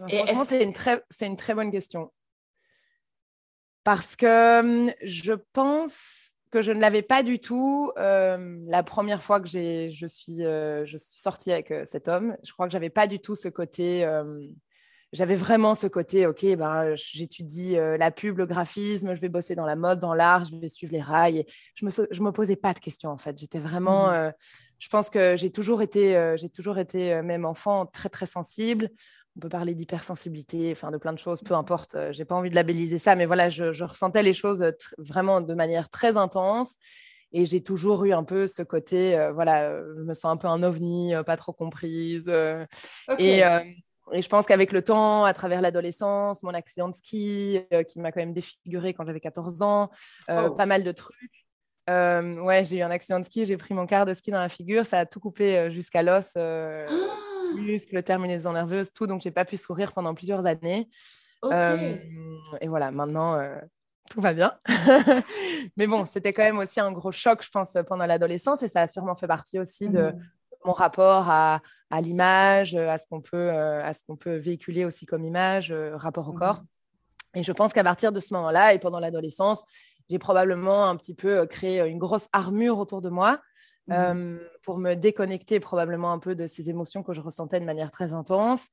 Et 0.10 0.36
c'est 0.36 0.62
une, 0.62 0.74
très, 0.74 1.02
une 1.22 1.38
très 1.38 1.56
bonne 1.56 1.72
question. 1.72 2.12
Parce 3.86 4.18
que 4.18 4.60
hum, 4.60 4.92
je 5.04 5.34
pense 5.54 6.25
que 6.56 6.62
je 6.62 6.72
ne 6.72 6.80
l'avais 6.80 7.02
pas 7.02 7.22
du 7.22 7.40
tout 7.40 7.92
euh, 7.98 8.60
la 8.68 8.82
première 8.82 9.22
fois 9.22 9.42
que 9.42 9.48
je, 9.50 10.08
suis, 10.08 10.46
euh, 10.46 10.86
je 10.86 10.98
suis 10.98 11.20
sortie 11.20 11.52
avec 11.52 11.70
euh, 11.70 11.84
cet 11.86 12.08
homme. 12.08 12.38
Je 12.46 12.54
crois 12.54 12.66
que 12.66 12.72
j'avais 12.72 12.90
pas 12.90 13.08
du 13.08 13.20
tout 13.20 13.36
ce 13.36 13.50
côté. 13.50 14.08
j'avais 15.12 15.36
vraiment 15.36 15.76
ce 15.76 15.88
côté, 15.88 16.26
ok, 16.28 16.46
ben, 16.56 16.96
j'étudie 16.96 17.76
la 17.76 18.10
pub, 18.10 18.38
le 18.38 18.46
graphisme, 18.46 19.16
je 19.16 19.20
vais 19.20 19.28
bosser 19.28 19.54
dans 19.56 19.66
la 19.66 19.76
mode, 19.76 20.00
dans 20.00 20.14
l'art, 20.14 20.46
je 20.46 20.56
vais 20.56 20.70
suivre 20.70 20.94
les 20.94 21.02
rails. 21.02 21.46
je 21.76 21.86
ne 21.86 22.24
me, 22.24 22.32
posais 22.32 22.56
pas 22.56 22.74
de 22.74 22.80
questions 22.80 23.10
en 23.10 23.18
fait. 23.18 23.38
J'étais 23.38 23.60
vraiment, 23.60 24.10
mmh 24.12 24.32
je 24.78 24.90
pense 24.90 25.10
que 25.10 25.38
j'ai 25.38 25.52
toujours 25.52 25.82
été, 25.82 26.36
j'ai 26.36 26.50
toujours 26.50 26.78
été 26.78 27.22
même 27.22 27.46
enfant 27.46 27.86
très 27.86 28.10
très 28.10 28.26
sensible 28.26 28.90
on 29.36 29.42
peut 29.42 29.50
parler 29.50 29.76
d'hypersensibilité, 29.76 30.72
enfin 30.72 30.92
de 30.92 30.98
plein 30.98 31.14
de 31.14 31.20
choses, 31.20 31.42
peu 31.42 31.56
importe. 31.56 31.96
Euh, 31.96 32.14
j'ai 32.14 32.26
pas 32.26 32.36
envie 32.36 32.50
de 32.50 32.56
labelliser 32.56 33.00
ça, 33.00 33.16
mais 33.16 33.26
voilà, 33.26 33.50
je, 33.50 33.84
ressentais 33.84 34.24
les 34.24 34.34
choses 34.34 34.64
vraiment 34.98 35.42
de 35.42 35.54
manière 35.54 35.90
très 35.90 36.16
intense. 36.18 36.76
Et 37.34 37.46
j'ai 37.46 37.62
toujours 37.62 38.06
eu 38.06 38.14
un 38.14 38.24
peu 38.24 38.48
ce 38.48 38.62
côté, 38.62 39.18
euh, 39.18 39.34
voilà, 39.34 39.64
euh, 39.64 39.94
je 39.98 40.04
me 40.04 40.14
sens 40.14 40.26
un 40.26 40.38
peu 40.38 40.48
un 40.48 40.64
ovni, 40.64 41.14
pas 41.26 41.36
trop 41.36 41.52
comprise. 41.52 42.32
Et, 43.20 43.40
et, 43.40 44.22
je 44.22 44.30
pense 44.30 44.46
qu'avec 44.46 44.72
le 44.72 44.84
temps, 44.84 45.26
à 45.26 45.34
travers 45.34 45.60
l'adolescence, 45.60 46.42
mon 46.44 46.54
accident 46.54 46.88
de 46.88 46.94
ski, 46.94 47.60
qui 47.90 48.00
m'a 48.00 48.12
quand 48.12 48.22
même 48.22 48.34
défiguré 48.34 48.94
quand 48.94 49.04
j'avais 49.04 49.20
14 49.20 49.62
ans, 49.64 49.90
oh. 50.30 50.52
pas 50.52 50.66
mal 50.66 50.84
de 50.84 50.92
trucs. 50.94 51.46
ouais, 51.90 52.64
j'ai 52.64 52.78
eu 52.78 52.82
un 52.84 52.92
accident 52.92 53.20
de 53.20 53.26
ski, 53.26 53.44
j'ai 53.44 53.58
pris 53.58 53.74
mon 53.74 53.86
quart 53.86 54.06
de 54.06 54.14
ski 54.14 54.32
dans 54.32 54.40
la 54.40 54.48
figure, 54.48 54.86
ça 54.86 55.00
a 55.00 55.06
tout 55.06 55.20
coupé 55.20 55.72
jusqu'à 55.72 56.04
l'os. 56.04 56.32
Muscles, 57.56 58.02
terminaison 58.04 58.54
nerveuse, 58.54 58.92
tout. 58.92 59.08
Donc, 59.08 59.22
j'ai 59.22 59.32
pas 59.32 59.46
pu 59.46 59.58
sourire 59.58 59.94
pendant 59.94 60.14
plusieurs 60.14 60.46
années. 60.46 60.90
Euh, 61.44 61.96
et 62.62 62.68
voilà, 62.68 62.92
maintenant, 62.92 63.36
euh, 63.36 63.56
tout 64.10 64.22
va 64.22 64.34
bien. 64.34 64.54
Mais 65.78 65.88
bon, 65.88 66.06
c'était 66.06 66.34
quand 66.34 66.44
même 66.44 66.58
aussi 66.58 66.80
un 66.80 66.92
gros 66.92 67.12
choc, 67.12 67.44
je 67.44 67.50
pense, 67.50 67.74
pendant 67.88 68.06
l'adolescence. 68.06 68.64
Et 68.64 68.68
ça 68.68 68.82
a 68.82 68.88
sûrement 68.88 69.16
fait 69.16 69.28
partie 69.28 69.60
aussi 69.60 69.90
de 69.90 70.04
mhm. 70.04 70.20
mon 70.66 70.74
rapport 70.74 71.30
à, 71.30 71.62
à 71.90 72.02
l'image, 72.02 72.76
à 72.76 72.98
ce 72.98 73.08
qu'on 73.08 73.22
peut, 73.22 73.38
euh, 73.38 73.84
à 73.84 73.94
ce 73.94 74.04
qu'on 74.04 74.16
peut 74.16 74.36
véhiculer 74.36 74.86
aussi 74.86 75.06
comme 75.06 75.26
image, 75.26 75.74
rapport 75.94 76.28
au 76.30 76.34
mhm. 76.34 76.40
corps. 76.40 76.62
Et 77.36 77.44
je 77.44 77.52
pense 77.52 77.74
qu'à 77.74 77.84
partir 77.84 78.12
de 78.12 78.20
ce 78.20 78.34
moment-là 78.34 78.74
et 78.74 78.80
pendant 78.80 79.00
l'adolescence, 79.00 79.64
j'ai 80.10 80.20
probablement 80.20 80.88
un 80.88 80.96
petit 80.96 81.16
peu 81.16 81.46
créé 81.48 81.82
une 81.82 81.98
grosse 81.98 82.28
armure 82.32 82.78
autour 82.78 83.02
de 83.02 83.10
moi 83.10 83.42
Mmh. 83.88 83.94
Euh, 83.94 84.40
pour 84.64 84.80
me 84.80 84.96
déconnecter 84.96 85.60
probablement 85.60 86.12
un 86.12 86.18
peu 86.18 86.34
de 86.34 86.48
ces 86.48 86.72
émotions 86.72 87.04
que 87.04 87.14
je 87.14 87.22
ressentais 87.22 87.60
de 87.60 87.66
manière 87.66 87.92
très 87.92 88.14
intense. 88.14 88.68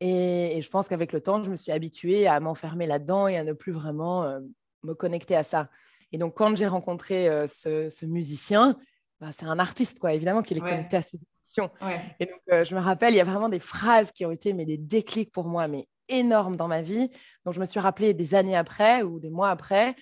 Et, 0.00 0.60
je 0.60 0.68
pense 0.68 0.88
qu'avec 0.88 1.12
le 1.12 1.22
temps, 1.22 1.42
je 1.42 1.50
me 1.50 1.56
suis 1.56 1.72
habituée 1.72 2.26
à 2.26 2.38
m'enfermer 2.38 2.86
là-dedans 2.86 3.28
et 3.28 3.38
à 3.38 3.44
ne 3.44 3.54
plus 3.54 3.72
vraiment 3.72 4.24
euh, 4.24 4.40
me 4.82 4.94
connecter 4.94 5.34
à 5.34 5.42
ça. 5.42 5.70
Et 6.12 6.18
donc, 6.18 6.34
quand 6.36 6.54
j'ai 6.56 6.66
rencontré 6.66 7.28
euh, 7.28 7.46
ce, 7.46 8.04
musicien, 8.04 8.76
bah, 9.20 9.28
c'est 9.32 9.46
un 9.46 9.58
artiste, 9.58 9.98
quoi, 9.98 10.12
évidemment, 10.12 10.42
qu'il 10.42 10.58
est 10.58 10.60
connecté 10.60 10.98
à 10.98 11.02
ses 11.02 11.16
émotions. 11.16 11.72
Et 12.20 12.26
donc, 12.26 12.64
je 12.64 12.74
me 12.74 12.80
rappelle, 12.80 13.14
il 13.14 13.16
y 13.16 13.22
a 13.22 13.24
vraiment 13.24 13.48
des 13.48 13.58
phrases 13.58 14.12
qui 14.12 14.26
ont 14.26 14.30
été 14.30 14.52
mais 14.52 14.66
des 14.66 14.76
déclics 14.76 15.32
pour 15.32 15.46
moi, 15.46 15.66
mais 15.66 15.88
énormes 16.08 16.56
dans 16.56 16.68
ma 16.68 16.82
vie. 16.82 17.10
Donc, 17.44 17.54
je 17.54 17.60
me 17.60 17.64
suis 17.64 17.80
rappelé 17.80 18.12
des 18.12 18.34
années 18.34 18.56
après 18.56 19.02
ou 19.02 19.18
des 19.18 19.30
mois 19.30 19.50
après 19.50 19.94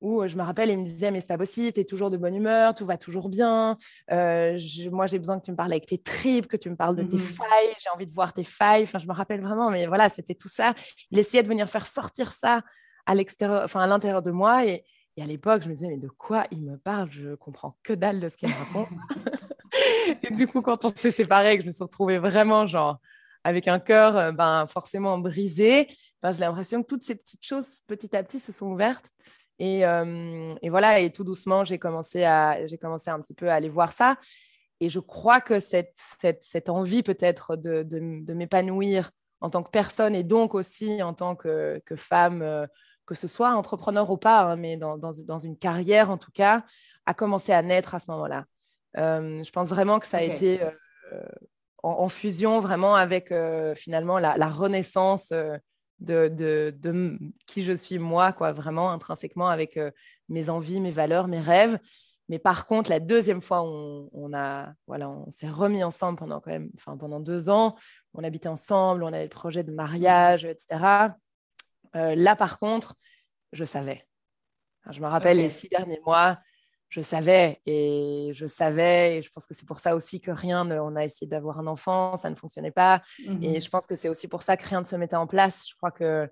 où 0.00 0.22
euh, 0.22 0.28
je 0.28 0.36
me 0.36 0.42
rappelle, 0.42 0.70
il 0.70 0.78
me 0.78 0.84
disait, 0.84 1.10
mais 1.10 1.20
c'est 1.20 1.26
pas 1.26 1.38
possible, 1.38 1.72
tu 1.72 1.80
es 1.80 1.84
toujours 1.84 2.10
de 2.10 2.16
bonne 2.16 2.34
humeur, 2.34 2.74
tout 2.74 2.86
va 2.86 2.96
toujours 2.96 3.28
bien. 3.28 3.76
Euh, 4.10 4.58
moi, 4.90 5.06
j'ai 5.06 5.18
besoin 5.18 5.38
que 5.38 5.44
tu 5.44 5.50
me 5.50 5.56
parles 5.56 5.72
avec 5.72 5.86
tes 5.86 5.98
tripes, 5.98 6.46
que 6.46 6.56
tu 6.56 6.70
me 6.70 6.76
parles 6.76 6.96
de 6.96 7.02
tes 7.02 7.16
mmh 7.16 7.20
failles, 7.20 7.74
j'ai 7.78 7.90
envie 7.90 8.06
de 8.06 8.12
voir 8.12 8.32
tes 8.32 8.44
failles. 8.44 8.84
Enfin, 8.84 8.98
je 8.98 9.06
me 9.06 9.12
rappelle 9.12 9.40
vraiment, 9.40 9.70
mais 9.70 9.86
voilà, 9.86 10.08
c'était 10.08 10.34
tout 10.34 10.48
ça. 10.48 10.74
Il 11.10 11.18
essayait 11.18 11.42
de 11.42 11.48
venir 11.48 11.68
faire 11.68 11.86
sortir 11.86 12.32
ça 12.32 12.62
à 13.06 13.14
l'extérieur, 13.14 13.62
enfin, 13.64 13.80
à 13.80 13.86
l'intérieur 13.86 14.22
de 14.22 14.30
moi. 14.30 14.66
Et, 14.66 14.84
à 15.20 15.26
l'époque, 15.26 15.62
je 15.62 15.68
me 15.68 15.74
disais, 15.74 15.88
mais 15.88 15.98
de 15.98 16.08
quoi 16.08 16.46
il 16.50 16.62
me 16.62 16.78
parle? 16.78 17.10
Je 17.10 17.34
comprends 17.34 17.76
que 17.82 17.92
dalle 17.92 18.20
de 18.20 18.30
ce 18.30 18.38
qu'il 18.38 18.48
me 18.48 18.54
raconte. 18.54 18.88
et 20.22 20.32
du 20.32 20.46
coup, 20.46 20.62
quand 20.62 20.86
on 20.86 20.88
s'est 20.88 21.10
séparés, 21.10 21.58
que 21.58 21.62
je 21.62 21.68
me 21.68 21.72
suis 21.72 21.84
retrouvée 21.84 22.18
vraiment, 22.18 22.66
genre, 22.66 22.98
avec 23.44 23.68
un 23.68 23.78
cœur 23.78 24.16
euh, 24.16 24.32
ben, 24.32 24.66
forcément 24.66 25.18
brisé, 25.18 25.88
ben, 26.22 26.32
j'ai 26.32 26.40
l'impression 26.40 26.82
que 26.82 26.86
toutes 26.86 27.02
ces 27.02 27.14
petites 27.14 27.44
choses, 27.44 27.80
petit 27.86 28.16
à 28.16 28.22
petit, 28.22 28.40
se 28.40 28.50
sont 28.50 28.68
ouvertes. 28.68 29.10
Euh, 29.60 30.54
et, 30.62 30.70
voilà, 30.70 31.00
et 31.00 31.10
tout 31.10 31.24
doucement, 31.24 31.64
j'ai 31.64 31.78
commencé, 31.78 32.24
à, 32.24 32.66
j'ai 32.66 32.78
commencé 32.78 33.10
un 33.10 33.20
petit 33.20 33.34
peu 33.34 33.50
à 33.50 33.54
aller 33.54 33.68
voir 33.68 33.92
ça. 33.92 34.16
Et 34.80 34.88
je 34.88 34.98
crois 34.98 35.40
que 35.40 35.60
cette, 35.60 35.94
cette, 36.40 36.70
envie 36.70 37.02
peut-être 37.02 37.56
de, 37.56 37.82
de, 37.82 38.32
m'épanouir 38.32 39.10
en 39.42 39.50
tant 39.50 39.62
que 39.62 39.70
personne 39.70 40.14
et 40.14 40.22
donc 40.22 40.54
aussi 40.54 41.02
en 41.02 41.12
tant 41.12 41.36
que, 41.36 41.82
que 41.84 41.96
femme, 41.96 42.40
euh, 42.40 42.66
que 43.04 43.14
ce 43.14 43.28
soit 43.28 43.54
entrepreneur 43.54 44.10
ou 44.10 44.16
pas, 44.16 44.40
hein, 44.40 44.56
mais 44.56 44.78
dans, 44.78 44.96
dans, 44.96 45.12
dans, 45.26 45.38
une 45.38 45.58
carrière 45.58 46.10
en 46.10 46.16
tout 46.16 46.30
cas, 46.32 46.64
a 47.04 47.12
commencé 47.12 47.52
à 47.52 47.60
naître 47.60 47.94
à 47.94 47.98
ce 47.98 48.10
moment-là. 48.10 48.46
Euh, 48.96 49.44
je 49.44 49.50
pense 49.50 49.68
vraiment 49.68 49.98
que 50.00 50.06
ça 50.06 50.18
a 50.18 50.22
été 50.22 50.60
en, 51.82 52.08
fusion 52.08 52.60
vraiment 52.60 52.94
avec 52.94 53.32
finalement 53.76 54.18
la, 54.18 54.36
la 54.36 54.48
renaissance 54.48 55.32
de, 56.00 56.28
de, 56.28 57.18
qui 57.46 57.62
je 57.62 57.72
suis 57.72 57.98
moi, 57.98 58.32
quoi, 58.32 58.52
vraiment 58.52 58.90
intrinsèquement 58.90 59.48
avec 59.48 59.76
euh, 59.76 59.90
mes 60.28 60.48
envies, 60.48 60.80
mes 60.80 60.90
valeurs, 60.90 61.28
mes 61.28 61.40
rêves. 61.40 61.78
Mais 62.28 62.38
par 62.38 62.66
contre, 62.66 62.90
la 62.90 63.00
deuxième 63.00 63.42
fois, 63.42 63.62
on, 63.62 64.08
on 64.12 64.32
a, 64.32 64.72
voilà, 64.86 65.10
on 65.10 65.30
s'est 65.30 65.48
remis 65.48 65.82
ensemble 65.82 66.18
pendant 66.18 66.40
quand 66.40 66.52
même, 66.52 66.70
enfin 66.76 66.96
pendant 66.96 67.20
deux 67.20 67.50
ans. 67.50 67.76
On 68.14 68.22
habitait 68.22 68.48
ensemble, 68.48 69.02
on 69.02 69.08
avait 69.08 69.24
le 69.24 69.28
projet 69.28 69.64
de 69.64 69.72
mariage, 69.72 70.44
etc. 70.44 71.08
Euh, 71.96 72.14
là, 72.14 72.36
par 72.36 72.58
contre, 72.58 72.94
je 73.52 73.64
savais. 73.64 74.06
je 74.90 75.00
me 75.00 75.06
rappelle 75.06 75.38
les 75.38 75.50
six 75.50 75.68
derniers 75.68 76.00
mois, 76.06 76.38
je 76.90 77.00
savais 77.00 77.60
et 77.66 78.32
je 78.34 78.46
savais 78.46 79.18
et 79.18 79.22
je 79.22 79.30
pense 79.30 79.46
que 79.46 79.54
c'est 79.54 79.66
pour 79.66 79.78
ça 79.78 79.94
aussi 79.96 80.20
que 80.20 80.30
rien 80.30 80.64
ne, 80.64 80.78
on 80.78 80.96
a 80.96 81.04
essayé 81.04 81.28
d'avoir 81.28 81.58
un 81.58 81.66
enfant 81.66 82.16
ça 82.16 82.28
ne 82.28 82.34
fonctionnait 82.34 82.72
pas 82.72 83.02
et 83.18 83.30
mmh 83.30 83.60
je 83.60 83.68
pense 83.68 83.86
que 83.86 83.94
c'est 83.94 84.08
aussi 84.08 84.28
pour 84.28 84.42
ça 84.42 84.56
que 84.56 84.66
rien 84.68 84.80
ne 84.80 84.84
se 84.84 84.96
mettait 84.96 85.16
en 85.16 85.26
place 85.26 85.64
je 85.68 85.74
crois 85.76 85.92
que 85.92 86.28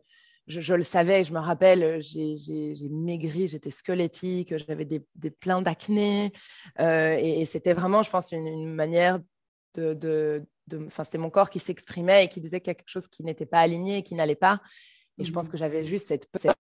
je, 0.48 0.74
le 0.74 0.82
savais, 0.82 1.24
je 1.24 1.32
me 1.32 1.38
rappelle, 1.38 2.00
j'ai 2.00 2.88
maigri, 2.90 3.48
j'étais 3.48 3.70
squelettique, 3.70 4.56
j'avais 4.66 4.84
des, 4.84 5.04
des 5.14 5.30
pleins 5.30 5.62
d'acné. 5.62 6.32
et, 6.78 7.44
c'était 7.44 7.74
vraiment, 7.74 8.02
je 8.02 8.10
pense, 8.10 8.32
une, 8.32 8.74
manière 8.74 9.20
de. 9.74 9.94
de, 9.94 10.46
Enfin, 10.86 11.02
c'était 11.04 11.18
mon 11.18 11.30
corps 11.30 11.48
qui 11.48 11.60
s'exprimait 11.60 12.26
et 12.26 12.28
qui 12.28 12.42
disait 12.42 12.60
quelque 12.60 12.84
chose 12.84 13.08
qui 13.08 13.24
n'était 13.24 13.46
pas 13.46 13.60
aligné, 13.60 14.02
qui 14.02 14.14
n'allait 14.14 14.34
pas. 14.34 14.60
Et 15.16 15.24
je 15.24 15.32
pense 15.32 15.46
mmh. 15.46 15.50
que 15.50 15.56
j'avais 15.56 15.84
juste 15.84 16.08
cette, 16.08 16.28
cette 16.34 16.52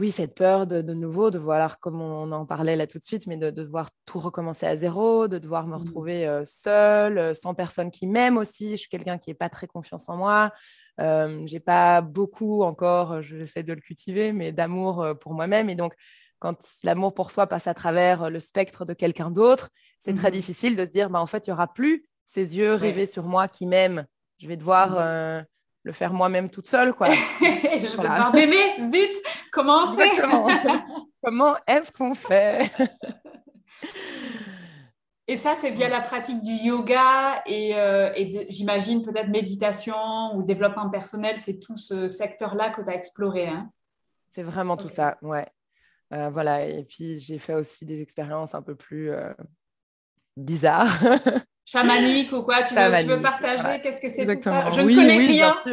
oui, 0.00 0.12
cette 0.12 0.34
peur 0.34 0.68
de, 0.68 0.80
de, 0.80 0.94
nouveau, 0.94 1.30
de 1.30 1.38
voir, 1.38 1.80
comme 1.80 2.00
on 2.00 2.30
en 2.30 2.46
parlait 2.46 2.76
là 2.76 2.86
tout 2.86 2.98
de 2.98 3.04
suite, 3.04 3.26
mais 3.26 3.36
de, 3.36 3.50
devoir 3.50 3.90
tout 4.06 4.20
recommencer 4.20 4.64
à 4.64 4.76
zéro, 4.76 5.26
de 5.26 5.38
devoir 5.38 5.66
me 5.66 5.74
mmh. 5.74 5.80
retrouver 5.80 6.42
seule, 6.44 7.34
sans 7.34 7.54
personne 7.54 7.90
qui 7.90 8.06
m'aime 8.06 8.36
aussi. 8.36 8.72
Je 8.72 8.76
suis 8.76 8.88
quelqu'un 8.88 9.18
qui 9.18 9.30
n'est 9.30 9.34
pas 9.34 9.48
très 9.48 9.66
confiance 9.66 10.08
en 10.08 10.16
moi. 10.16 10.52
Euh, 11.00 11.42
j'ai 11.46 11.58
pas 11.58 12.00
beaucoup 12.00 12.62
encore, 12.62 13.22
j'essaie 13.22 13.64
de 13.64 13.72
le 13.72 13.80
cultiver, 13.80 14.32
mais 14.32 14.52
d'amour 14.52 15.04
pour 15.20 15.34
moi-même. 15.34 15.68
Et 15.68 15.74
donc, 15.74 15.94
quand 16.38 16.56
l'amour 16.84 17.12
pour 17.12 17.32
soi 17.32 17.48
passe 17.48 17.66
à 17.66 17.74
travers 17.74 18.30
le 18.30 18.38
spectre 18.38 18.84
de 18.84 18.94
quelqu'un 18.94 19.32
d'autre, 19.32 19.70
c'est 19.98 20.14
très 20.14 20.28
mmh. 20.28 20.32
difficile 20.32 20.76
de 20.76 20.84
se 20.84 20.90
dire, 20.90 21.10
bah, 21.10 21.20
en 21.20 21.26
fait, 21.26 21.48
il 21.48 21.50
n'y 21.50 21.54
aura 21.54 21.72
plus 21.72 22.04
ces 22.24 22.56
yeux 22.56 22.74
rivés 22.74 23.06
sur 23.06 23.24
moi 23.24 23.48
qui 23.48 23.66
m'aiment. 23.66 24.06
Je 24.38 24.46
vais 24.46 24.56
devoir 24.56 25.44
le 25.88 25.92
faire 25.92 26.12
moi-même 26.12 26.50
toute 26.50 26.66
seule, 26.66 26.92
quoi. 26.92 27.08
je 27.40 28.32
vais 28.32 28.46
bébé, 28.46 28.58
zut, 28.92 29.10
comment 29.52 29.84
on 29.86 29.96
fait? 29.96 30.10
Comment 31.24 31.56
est-ce 31.66 31.92
qu'on 31.92 32.14
fait? 32.14 32.70
Et 35.30 35.36
ça, 35.36 35.56
c'est 35.56 35.70
via 35.70 35.90
la 35.90 36.00
pratique 36.00 36.40
du 36.40 36.52
yoga 36.52 37.42
et, 37.44 37.74
euh, 37.74 38.10
j'imagine 38.48 39.04
peut-être 39.04 39.28
méditation 39.28 40.34
ou 40.34 40.42
développement 40.42 40.88
personnel, 40.88 41.36
c'est 41.38 41.58
tout 41.58 41.76
ce 41.76 42.08
secteur-là 42.08 42.70
que 42.70 42.80
tu 42.80 42.88
as 42.88 42.94
exploré. 42.94 43.46
Hein? 43.46 43.70
C'est 44.30 44.42
vraiment 44.42 44.78
tout 44.78 44.88
ça, 44.88 45.18
ouais. 45.20 45.46
Euh, 46.14 46.30
voilà, 46.30 46.64
et 46.64 46.82
puis 46.84 47.18
j'ai 47.18 47.36
fait 47.36 47.52
aussi 47.52 47.84
des 47.84 48.00
expériences 48.00 48.54
un 48.54 48.62
peu 48.62 48.74
plus 48.74 49.10
euh, 49.10 49.34
bizarres. 50.38 50.98
chamanique 51.66 52.32
ou 52.32 52.42
quoi 52.42 52.62
tu 52.62 52.74
veux, 52.74 53.20
partager 53.20 53.82
Qu'est-ce 53.82 54.00
que 54.00 54.08
c'est 54.08 54.24
tout 54.24 54.40
ça? 54.40 54.70
Je 54.70 54.80
ne 54.80 54.94
connais 54.94 55.18
rien. 55.18 55.54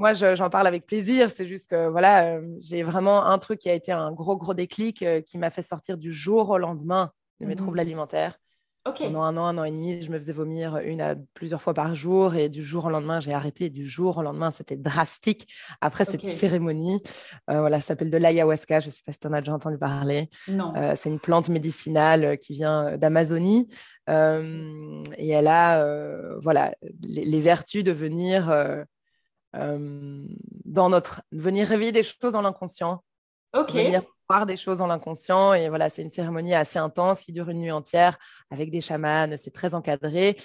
Moi, 0.00 0.14
j'en 0.14 0.50
parle 0.50 0.66
avec 0.66 0.86
plaisir. 0.86 1.30
C'est 1.30 1.46
juste 1.46 1.68
que 1.68 1.88
voilà, 1.88 2.34
euh, 2.34 2.56
j'ai 2.60 2.82
vraiment 2.82 3.26
un 3.26 3.38
truc 3.38 3.60
qui 3.60 3.68
a 3.68 3.74
été 3.74 3.92
un 3.92 4.12
gros, 4.12 4.36
gros 4.36 4.54
déclic 4.54 5.02
euh, 5.02 5.20
qui 5.20 5.36
m'a 5.36 5.50
fait 5.50 5.62
sortir 5.62 5.98
du 5.98 6.12
jour 6.12 6.48
au 6.48 6.58
lendemain 6.58 7.12
de 7.38 7.46
mes 7.46 7.54
mhm. 7.54 7.60
troubles 7.60 7.80
alimentaires. 7.80 8.38
Pendant 8.82 9.22
un 9.22 9.36
an, 9.36 9.44
un 9.44 9.58
an 9.58 9.64
et 9.64 9.70
demi, 9.70 10.00
je 10.00 10.10
me 10.10 10.18
faisais 10.18 10.32
vomir 10.32 10.78
une 10.78 11.02
à 11.02 11.14
plusieurs 11.34 11.60
fois 11.60 11.74
par 11.74 11.94
jour 11.94 12.34
et 12.34 12.48
du 12.48 12.62
jour 12.62 12.86
au 12.86 12.90
lendemain, 12.90 13.20
j'ai 13.20 13.34
arrêté. 13.34 13.68
du 13.68 13.86
jour 13.86 14.16
au 14.16 14.22
lendemain, 14.22 14.50
c'était 14.50 14.76
drastique. 14.76 15.52
Après 15.82 16.06
cette 16.06 16.26
cérémonie, 16.26 17.02
euh, 17.50 17.60
voilà, 17.60 17.80
ça 17.80 17.88
s'appelle 17.88 18.10
de 18.10 18.16
l'ayahuasca. 18.16 18.80
Je 18.80 18.86
ne 18.86 18.90
sais 18.90 19.02
pas 19.04 19.12
si 19.12 19.18
tu 19.18 19.26
en 19.26 19.34
as 19.34 19.42
déjà 19.42 19.52
entendu 19.52 19.76
parler. 19.76 20.30
Non. 20.48 20.72
Euh, 20.76 20.94
c'est 20.96 21.10
une 21.10 21.20
plante 21.20 21.50
médicinale 21.50 22.38
qui 22.38 22.54
vient 22.54 22.96
d'Amazonie 22.96 23.68
euh, 24.08 25.02
et 25.18 25.28
elle 25.28 25.48
a, 25.48 25.84
voilà, 26.40 26.74
les, 27.02 27.40
vertus 27.40 27.84
de 27.84 27.92
venir 27.92 28.50
dans 29.52 30.88
notre, 30.88 31.22
venir 31.32 31.66
réveiller 31.66 31.92
des 31.92 32.02
choses 32.02 32.32
dans 32.32 32.42
l'inconscient. 32.42 33.02
Ok 33.54 33.76
des 34.46 34.56
choses 34.56 34.78
dans 34.78 34.86
l'inconscient. 34.86 35.54
Et 35.54 35.68
voilà, 35.68 35.90
c'est 35.90 36.02
une 36.02 36.10
cérémonie 36.10 36.54
assez 36.54 36.78
intense 36.78 37.20
qui 37.20 37.32
dure 37.32 37.48
une 37.48 37.60
nuit 37.60 37.70
entière 37.70 38.18
avec 38.50 38.70
des 38.70 38.80
chamans. 38.80 39.36
C'est 39.36 39.52
très 39.52 39.74
encadré. 39.74 40.36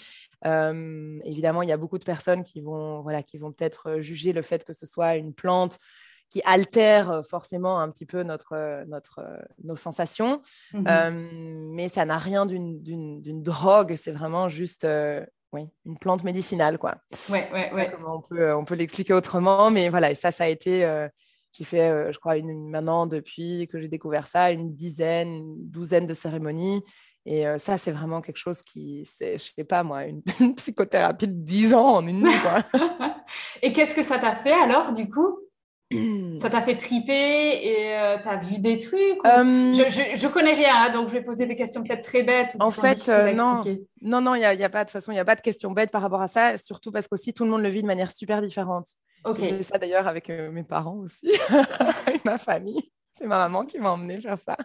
Euh, 0.46 1.20
évidemment, 1.24 1.62
il 1.62 1.70
y 1.70 1.72
a 1.72 1.78
beaucoup 1.78 1.98
de 1.98 2.04
personnes 2.04 2.44
qui 2.44 2.62
vont, 2.62 3.02
voilà, 3.02 3.24
qui 3.24 3.38
vont 3.38 3.52
peut-être 3.52 4.00
juger 4.00 4.34
le 4.34 4.42
fait 4.42 4.64
que 4.64 4.74
ce 4.74 4.86
soit 4.86 5.16
une 5.16 5.34
plante 5.34 5.78
qui 6.30 6.42
altère 6.44 7.22
forcément 7.30 7.80
un 7.80 7.92
petit 7.92 8.06
peu 8.08 8.24
notre, 8.24 8.84
notre, 8.88 9.22
nos 9.64 9.76
sensations. 9.76 10.42
Mhm. 10.74 10.86
Euh, 10.88 11.30
mais 11.72 11.88
ça 11.88 12.04
n'a 12.06 12.18
rien 12.18 12.46
d'une 12.48 13.44
drogue. 13.44 13.96
C'est 13.96 14.12
vraiment 14.12 14.50
juste 14.50 14.84
euh, 14.84 15.24
oui, 15.56 15.68
une 15.86 15.98
plante 15.98 16.24
médicinale. 16.24 16.78
Quoi. 16.78 16.96
Ouais, 17.30 17.50
ouais, 17.52 17.74
ouais. 17.74 17.92
Comment 17.92 18.18
on 18.18 18.22
peut, 18.22 18.54
on 18.54 18.64
peut 18.64 18.76
l'expliquer 18.76 19.14
autrement. 19.14 19.72
Mais 19.72 19.90
voilà, 19.90 20.12
et 20.12 20.16
ça, 20.16 20.32
ça 20.32 20.44
a 20.44 20.48
été 20.48 20.86
j'ai 21.58 21.64
fait, 21.64 21.90
euh, 21.90 22.12
je 22.12 22.20
crois, 22.20 22.38
une, 22.38 22.70
maintenant, 22.70 23.08
depuis 23.08 23.68
que 23.72 23.80
j'ai 23.80 23.88
découvert 23.88 24.28
ça, 24.28 24.52
une 24.52 24.76
dizaine, 24.76 25.30
une 25.30 25.70
douzaine 25.70 26.06
de 26.06 26.14
cérémonies. 26.14 26.84
Et 27.26 27.48
euh, 27.48 27.58
ça, 27.58 27.78
c'est 27.78 27.92
vraiment 27.92 28.22
quelque 28.22 28.38
chose 28.38 28.62
qui, 28.62 29.10
c'est, 29.12 29.38
je 29.38 29.52
sais 29.56 29.64
pas 29.64 29.84
moi, 29.84 30.04
une, 30.04 30.22
psychothérapie 30.58 31.28
de 31.28 31.34
10 31.34 31.74
ans 31.74 31.96
en 31.96 32.08
une 32.08 32.24
nuit. 32.24 32.34
et 33.62 33.72
qu'est-ce 33.72 33.96
que 33.96 34.04
ça 34.04 34.20
t'a 34.20 34.36
fait 34.36 34.54
alors, 34.54 34.92
du 34.92 35.10
coup? 35.10 35.40
ça 36.40 36.50
t'a 36.50 36.62
fait 36.62 36.78
triper 36.78 37.14
et 37.14 37.96
euh, 37.96 38.18
tu 38.22 38.28
as 38.28 38.38
vu 38.38 38.60
des 38.60 38.78
trucs 38.78 39.20
je, 39.24 40.16
je, 40.16 40.28
connais 40.28 40.54
rien, 40.54 40.76
hein, 40.76 40.90
donc 40.90 41.10
je 41.10 41.14
vais 41.14 41.22
poser 41.22 41.46
des 41.46 41.56
questions 41.56 41.84
peut-être 41.84 42.04
très 42.04 42.24
bêtes. 42.24 42.56
en 42.60 42.72
fait, 42.72 43.08
non, 43.36 43.62
non, 44.02 44.22
non, 44.22 44.36
il 44.36 44.40
n'y 44.40 44.46
a, 44.46 44.54
y 44.54 44.64
a, 44.64 44.70
pas 44.70 44.86
de 44.86 44.90
façon, 44.90 45.12
il 45.12 45.16
n'y 45.16 45.20
a 45.20 45.26
pas 45.26 45.36
de 45.36 45.42
questions 45.42 45.72
bêtes 45.72 45.92
par 45.92 46.02
rapport 46.02 46.22
à 46.22 46.28
ça, 46.28 46.58
surtout 46.58 46.92
parce 46.92 47.08
qu'aussi 47.08 47.34
tout 47.34 47.44
le 47.44 47.50
monde 47.50 47.62
le 47.62 47.70
vit 47.70 47.82
de 47.82 47.88
manière 47.88 48.12
super 48.12 48.42
différente. 48.42 48.88
Ok. 49.26 49.40
J'ai 49.40 49.58
fait 49.58 49.64
ça 49.64 49.78
d'ailleurs 49.78 50.08
avec 50.08 50.30
euh, 50.30 50.52
mes 50.52 50.64
parents 50.64 50.98
aussi, 50.98 51.32
avec 52.06 52.24
ma 52.26 52.38
famille. 52.38 52.92
C'est 53.12 53.26
ma 53.26 53.40
maman 53.40 53.66
qui 53.66 53.80
m'a 53.80 53.92
emmené 53.92 54.20
faire 54.20 54.38
ça. 54.38 54.58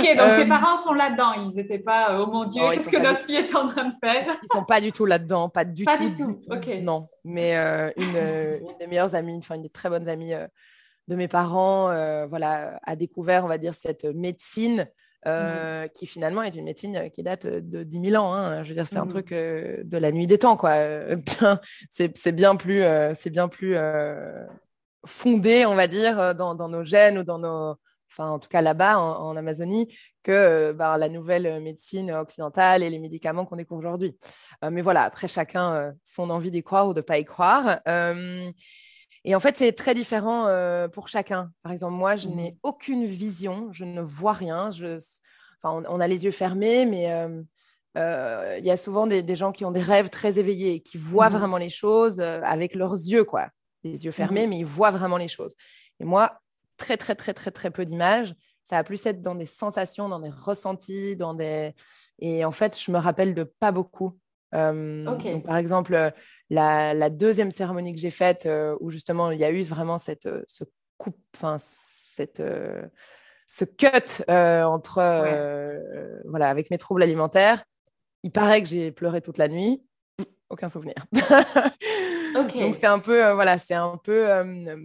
Ok, 0.00 0.16
donc 0.16 0.36
tes 0.36 0.42
euh, 0.42 0.48
parents 0.48 0.76
sont 0.76 0.94
là-dedans. 0.94 1.32
Ils 1.34 1.56
n'étaient 1.56 1.78
pas, 1.78 2.12
euh, 2.12 2.22
oh 2.22 2.30
mon 2.30 2.44
Dieu, 2.44 2.62
qu'est-ce 2.72 2.90
que 2.90 2.96
notre 2.96 3.20
fille 3.20 3.36
est 3.36 3.54
en 3.54 3.66
train 3.66 3.84
de 3.84 3.94
faire? 4.02 4.26
Ils 4.42 4.56
sont 4.56 4.64
pas 4.64 4.80
du 4.80 4.92
tout 4.92 5.06
là-dedans, 5.06 5.48
pas 5.48 5.64
du 5.64 5.84
tout. 5.84 5.92
Pas 5.92 5.98
du 5.98 6.12
tout, 6.12 6.40
ok. 6.50 6.66
Non, 6.82 7.08
mais 7.24 7.54
une, 7.96 8.16
une, 8.16 8.78
des 8.78 8.86
meilleures 8.86 9.14
amies, 9.14 9.36
enfin 9.36 9.56
une 9.56 9.62
des 9.62 9.70
très 9.70 9.88
bonnes 9.88 10.08
amies 10.08 10.32
de 11.08 11.16
mes 11.16 11.28
parents, 11.28 11.86
voilà, 12.28 12.80
a 12.84 12.96
découvert, 12.96 13.44
on 13.44 13.48
va 13.48 13.58
dire, 13.58 13.74
cette 13.74 14.04
médecine 14.04 14.88
euh, 15.26 15.86
qui 15.88 16.06
finalement 16.06 16.42
est 16.42 16.54
une 16.54 16.64
médecine 16.64 16.96
euh, 16.96 17.08
qui 17.10 17.22
date 17.22 17.44
euh, 17.44 17.60
de 17.60 17.82
10 17.82 18.08
000 18.08 18.24
ans. 18.24 18.32
Hein. 18.32 18.62
Je 18.64 18.70
veux 18.70 18.74
dire, 18.74 18.86
c'est 18.86 18.96
un 18.96 19.04
mmh. 19.04 19.08
truc 19.08 19.30
de 19.32 19.98
la 19.98 20.12
nuit 20.12 20.26
des 20.26 20.38
temps, 20.38 20.56
quoi. 20.56 20.72
c'est 21.90 22.32
bien 22.32 22.56
plus, 22.56 22.82
c'est 23.14 23.30
bien 23.30 23.48
plus 23.48 23.76
fondé, 25.06 25.66
on 25.66 25.74
va 25.74 25.88
dire, 25.88 26.34
dans, 26.34 26.54
dans, 26.54 26.68
nos 26.68 26.84
gènes 26.84 27.18
ou 27.18 27.24
dans 27.24 27.38
nos, 27.38 27.76
enfin, 28.10 28.28
en 28.28 28.38
tout 28.38 28.48
cas 28.48 28.60
là-bas 28.60 28.98
en, 28.98 29.36
Amazonie, 29.36 29.94
que 30.22 30.72
bah, 30.72 30.98
la 30.98 31.08
nouvelle 31.08 31.60
médecine 31.62 32.12
occidentale 32.12 32.82
et 32.82 32.90
les 32.90 32.98
médicaments 32.98 33.46
qu'on 33.46 33.56
découvre 33.56 33.80
aujourd'hui. 33.80 34.16
mais 34.70 34.82
voilà, 34.82 35.02
après 35.02 35.28
chacun 35.28 35.94
son 36.04 36.30
envie 36.30 36.50
d'y 36.50 36.62
croire 36.62 36.88
ou 36.88 36.94
de 36.94 37.00
pas 37.00 37.18
y 37.18 37.24
croire. 37.24 37.80
Et 39.24 39.34
en 39.34 39.40
fait, 39.40 39.56
c'est 39.56 39.72
très 39.72 39.94
différent 39.94 40.46
euh, 40.46 40.88
pour 40.88 41.08
chacun. 41.08 41.52
Par 41.62 41.72
exemple, 41.72 41.94
moi, 41.94 42.16
je 42.16 42.28
n'ai 42.28 42.52
mmh. 42.52 42.56
aucune 42.62 43.04
vision, 43.04 43.68
je 43.72 43.84
ne 43.84 44.00
vois 44.00 44.32
rien. 44.32 44.70
Je... 44.70 44.98
Enfin, 45.62 45.82
on, 45.88 46.00
a 46.00 46.08
les 46.08 46.24
yeux 46.24 46.30
fermés, 46.30 46.86
mais 46.86 47.12
euh, 47.12 47.42
euh, 47.98 48.56
il 48.58 48.64
y 48.64 48.70
a 48.70 48.78
souvent 48.78 49.06
des, 49.06 49.36
gens 49.36 49.52
qui 49.52 49.66
ont 49.66 49.72
des 49.72 49.82
rêves 49.82 50.08
très 50.08 50.38
éveillés, 50.38 50.80
qui 50.80 50.96
voient 50.96 51.28
mmh. 51.28 51.36
vraiment 51.36 51.58
les 51.58 51.68
choses 51.68 52.20
avec 52.20 52.74
leurs 52.74 52.94
yeux, 52.94 53.24
quoi. 53.24 53.48
Les 53.84 54.04
yeux 54.04 54.12
fermés, 54.12 54.46
mmh. 54.46 54.50
mais 54.50 54.58
ils 54.58 54.66
voient 54.66 54.90
vraiment 54.90 55.18
les 55.18 55.28
choses. 55.28 55.54
Et 56.00 56.04
moi, 56.04 56.40
très, 56.80 56.96
très, 56.96 57.14
très, 57.14 57.34
très, 57.34 57.50
très 57.50 57.70
peu 57.70 57.84
d'images. 57.84 58.34
Ça 58.64 58.76
va 58.76 58.84
plus 58.84 59.04
être 59.06 59.22
dans 59.22 59.34
des 59.34 59.46
sensations, 59.46 60.08
dans 60.08 60.20
des 60.20 60.30
ressentis, 60.30 61.14
dans 61.16 61.34
des... 61.34 61.74
Et 62.18 62.44
en 62.44 62.50
fait, 62.50 62.78
je 62.78 62.90
me 62.90 62.98
rappelle 62.98 63.34
de 63.34 63.44
pas 63.44 63.70
beaucoup. 63.70 64.18
donc, 64.52 65.42
par 65.44 65.56
exemple, 65.56 66.12
la, 66.50 67.10
deuxième 67.10 67.50
cérémonie 67.50 67.94
que 67.94 68.00
j'ai 68.00 68.10
faite, 68.10 68.46
euh, 68.46 68.76
où 68.80 68.90
justement 68.90 69.30
il 69.30 69.38
y 69.38 69.44
a 69.44 69.50
eu 69.50 69.62
vraiment 69.62 69.98
cette, 69.98 70.26
euh, 70.26 70.42
ce 70.46 70.64
coupe, 70.98 71.18
enfin, 71.36 71.56
cette, 71.58 72.40
euh, 72.40 72.82
ce 73.46 73.64
cut 73.64 74.22
entre, 74.28 74.94
voilà, 76.26 76.48
avec 76.48 76.70
mes 76.70 76.78
troubles 76.78 77.02
alimentaires, 77.02 77.64
il 78.22 78.30
paraît 78.30 78.62
que 78.62 78.68
j'ai 78.68 78.92
pleuré 78.92 79.20
toute 79.20 79.38
la 79.38 79.48
nuit. 79.48 79.82
Aucun 80.50 80.68
souvenir. 80.68 80.94
Donc 82.34 82.76
c'est 82.78 82.86
un 82.86 82.98
peu, 82.98 83.32
voilà, 83.32 83.58
c'est 83.58 83.74
un 83.74 83.98
peu. 84.02 84.26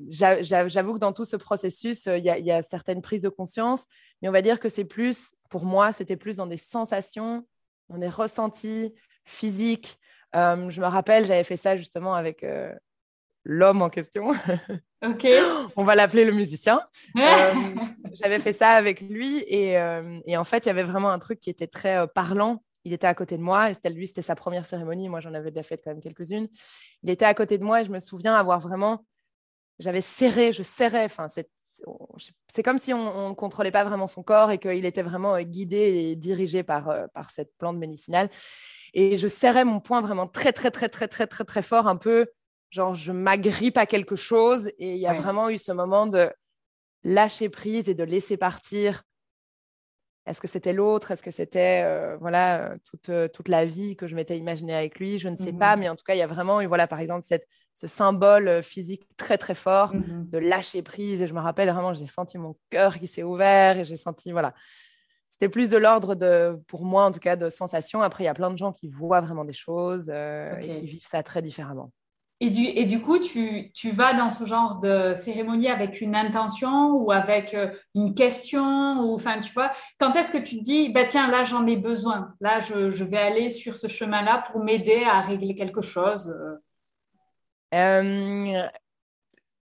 J'avoue 0.10 0.93
que 0.93 0.99
dans 0.99 1.13
tout 1.13 1.25
ce 1.25 1.36
processus, 1.36 2.05
il 2.05 2.19
y, 2.19 2.43
y, 2.43 2.51
a 2.51 2.63
certaines 2.63 3.01
prises 3.01 3.23
de 3.23 3.29
conscience, 3.29 3.86
mais 4.21 4.29
on 4.29 4.31
va 4.31 4.41
dire 4.41 4.60
que 4.60 4.69
c'est 4.69 4.86
plus, 4.86 5.34
pour 5.49 5.65
moi, 5.65 5.91
c'était 5.91 6.17
plus 6.17 6.38
dans 6.38 6.47
des 6.47 6.58
sensations, 6.58 7.45
dans 7.89 7.97
des 7.97 8.10
ressentis 8.10 8.93
physiques, 9.25 9.99
euh, 10.36 10.69
je 10.69 10.81
me 10.81 10.88
rappelle, 10.88 11.25
j'avais 11.25 11.43
fait 11.43 11.58
ça 11.58 11.77
justement 11.77 12.13
avec 12.13 12.43
euh, 12.43 12.73
l'homme 13.43 13.81
en 13.81 13.89
question. 13.89 14.34
Ok. 15.05 15.27
On 15.75 15.84
va 15.84 15.93
l'appeler 15.93 16.25
le 16.25 16.31
musicien. 16.31 16.81
Euh, 17.17 17.53
j'avais 18.13 18.39
fait 18.39 18.53
ça 18.53 18.69
avec 18.69 19.01
lui 19.01 19.43
et, 19.47 19.77
en 19.77 20.43
fait, 20.43 20.65
il 20.65 20.67
y 20.67 20.69
avait 20.71 20.84
vraiment 20.84 21.10
un 21.10 21.19
truc 21.19 21.39
qui 21.39 21.51
était 21.51 21.67
très 21.67 22.08
parlant. 22.08 22.63
Il 22.86 22.93
était 22.93 23.08
à 23.08 23.13
côté 23.13 23.38
de 23.38 23.43
moi 23.43 23.69
et 23.69 23.74
c'était 23.74 23.89
lui, 23.89 24.08
c'était 24.08 24.21
sa 24.21 24.36
première 24.36 24.65
cérémonie. 24.65 25.10
Moi, 25.10 25.19
j'en 25.19 25.34
avais 25.34 25.52
déjà 25.52 25.63
fait 25.63 25.78
quand 25.78 25.91
même 25.91 26.02
quelques-unes. 26.02 26.48
Il 27.04 27.10
était 27.10 27.26
à 27.26 27.34
côté 27.34 27.58
de 27.58 27.63
moi 27.63 27.82
et 27.82 27.86
je 27.86 27.91
me 27.91 28.00
souviens 28.00 28.36
avoir 28.36 28.60
vraiment, 28.60 29.06
j'avais 29.80 30.02
serré, 30.02 30.54
je 30.54 30.63
serrais. 30.63 31.06
Enfin, 31.06 31.28
c'est 31.28 32.63
comme 32.63 32.78
si 32.78 32.93
on 32.93 33.30
ne 33.30 33.34
contrôlait 33.34 33.71
pas 33.71 33.84
vraiment 33.84 34.08
son 34.08 34.24
corps 34.24 34.52
et 34.52 34.60
qu'il 34.60 34.86
était 34.86 35.04
vraiment 35.04 35.38
guidé 35.41 35.78
et 35.78 36.15
dirigé 36.15 36.63
par, 36.63 37.10
par 37.13 37.32
cette 37.32 37.52
plante 37.58 37.78
médicinale. 37.78 38.30
Et 38.93 39.17
je 39.17 39.28
serrais 39.28 39.65
mon 39.65 39.82
poing 39.82 40.02
vraiment 40.02 40.28
très, 40.28 40.54
très, 40.54 40.71
très, 40.71 40.88
très, 40.88 41.10
très, 41.10 41.28
très, 41.28 41.43
très 41.43 41.62
fort, 41.62 41.88
un 41.88 41.98
peu 41.98 42.28
genre 42.76 42.95
je 42.95 43.12
m'agrippe 43.12 43.78
à 43.78 43.86
quelque 43.86 44.15
chose 44.15 44.67
et 44.80 44.95
il 44.95 44.98
y 44.98 45.08
a 45.08 45.13
vraiment 45.13 45.50
eu 45.50 45.58
ce 45.58 45.71
moment 45.71 46.08
de 46.08 46.30
lâcher 47.04 47.50
prise 47.50 47.88
et 47.88 47.93
de 47.93 48.04
laisser 48.04 48.38
partir. 48.38 49.04
Est-ce 50.25 50.41
que 50.41 50.47
c'était 50.47 50.73
l'autre? 50.73 51.11
Est-ce 51.11 51.21
que 51.21 51.29
c'était 51.29 51.83
euh, 51.85 52.17
voilà 52.17 52.75
toute, 52.85 53.09
euh, 53.09 53.27
toute, 53.27 53.47
la 53.47 53.65
vie 53.65 53.95
que 53.95 54.07
je 54.07 54.15
m'étais 54.15 54.38
imaginée 54.38 54.73
avec 54.73 54.99
lui? 54.99 55.19
Je 55.19 55.29
ne 55.29 55.35
sais 55.35 55.53
pas, 55.53 55.75
mmh 55.75 55.79
mais 55.79 55.89
en 55.89 55.95
tout 55.95 56.03
cas, 56.03 56.15
il 56.15 56.17
y 56.17 56.23
a 56.23 56.27
vraiment 56.27 56.61
eu 56.61 56.65
voilà 56.65 56.88
par 56.88 56.99
exemple 56.99 57.23
cette, 57.27 57.47
ce 57.75 57.85
symbole 57.85 58.47
euh, 58.47 58.61
physique 58.63 59.07
très 59.17 59.38
très 59.38 59.53
fort 59.53 59.93
mmh 59.93 60.29
de 60.31 60.38
lâcher 60.39 60.81
prise. 60.81 61.21
Et 61.21 61.27
je 61.27 61.33
me 61.33 61.39
rappelle 61.39 61.69
vraiment, 61.69 61.93
j'ai 61.93 62.07
senti 62.07 62.39
mon 62.39 62.55
cœur 62.71 62.97
qui 62.97 63.07
s'est 63.07 63.23
ouvert 63.23 63.77
et 63.77 63.85
j'ai 63.85 63.97
senti 63.97 64.31
voilà. 64.31 64.53
C'était 65.29 65.49
plus 65.49 65.69
de 65.69 65.77
l'ordre 65.77 66.15
de, 66.15 66.57
pour 66.67 66.85
moi 66.85 67.05
en 67.05 67.11
tout 67.11 67.19
cas, 67.19 67.35
de 67.35 67.49
sensation. 67.49 68.01
Après, 68.01 68.23
il 68.23 68.27
y 68.27 68.29
a 68.29 68.33
plein 68.33 68.49
de 68.49 68.57
gens 68.57 68.71
qui 68.71 68.88
voient 68.88 69.21
vraiment 69.21 69.43
des 69.43 69.53
choses 69.53 70.09
et 70.09 70.73
qui 70.75 70.85
vivent 70.85 71.07
ça 71.09 71.23
très 71.23 71.41
différemment. 71.41 71.91
Et 72.41 72.50
du, 72.50 72.63
et 72.63 72.86
du 72.86 73.02
coup, 73.02 73.17
tu, 73.19 73.71
tu, 73.74 73.91
vas 73.91 74.13
dans 74.13 74.30
ce 74.30 74.45
genre 74.45 74.80
de 74.82 75.13
cérémonie 75.15 75.69
avec 75.69 76.02
une 76.02 76.17
intention 76.17 76.91
ou 76.91 77.12
avec 77.12 77.54
euh, 77.54 77.74
une 77.93 78.13
question 78.13 79.00
ou 79.00 79.15
enfin, 79.15 79.39
tu 79.39 79.54
vois, 79.54 79.71
quand 80.00 80.13
est-ce 80.17 80.32
que 80.32 80.38
tu 80.38 80.58
te 80.58 80.63
dis, 80.63 80.89
bah 80.89 81.06
tiens, 81.06 81.32
là 81.32 81.45
j'en 81.45 81.65
ai 81.65 81.78
besoin, 81.78 82.34
là 82.41 82.60
je, 82.60 82.91
je, 82.91 83.04
vais 83.06 83.17
aller 83.17 83.50
sur 83.50 83.78
ce 83.78 83.88
chemin-là 83.88 84.43
pour 84.52 84.62
m'aider 84.62 85.06
à 85.06 85.21
régler 85.21 85.56
quelque 85.56 85.82
chose 85.82 86.28
euh? 86.28 86.58
Euh, 87.74 88.67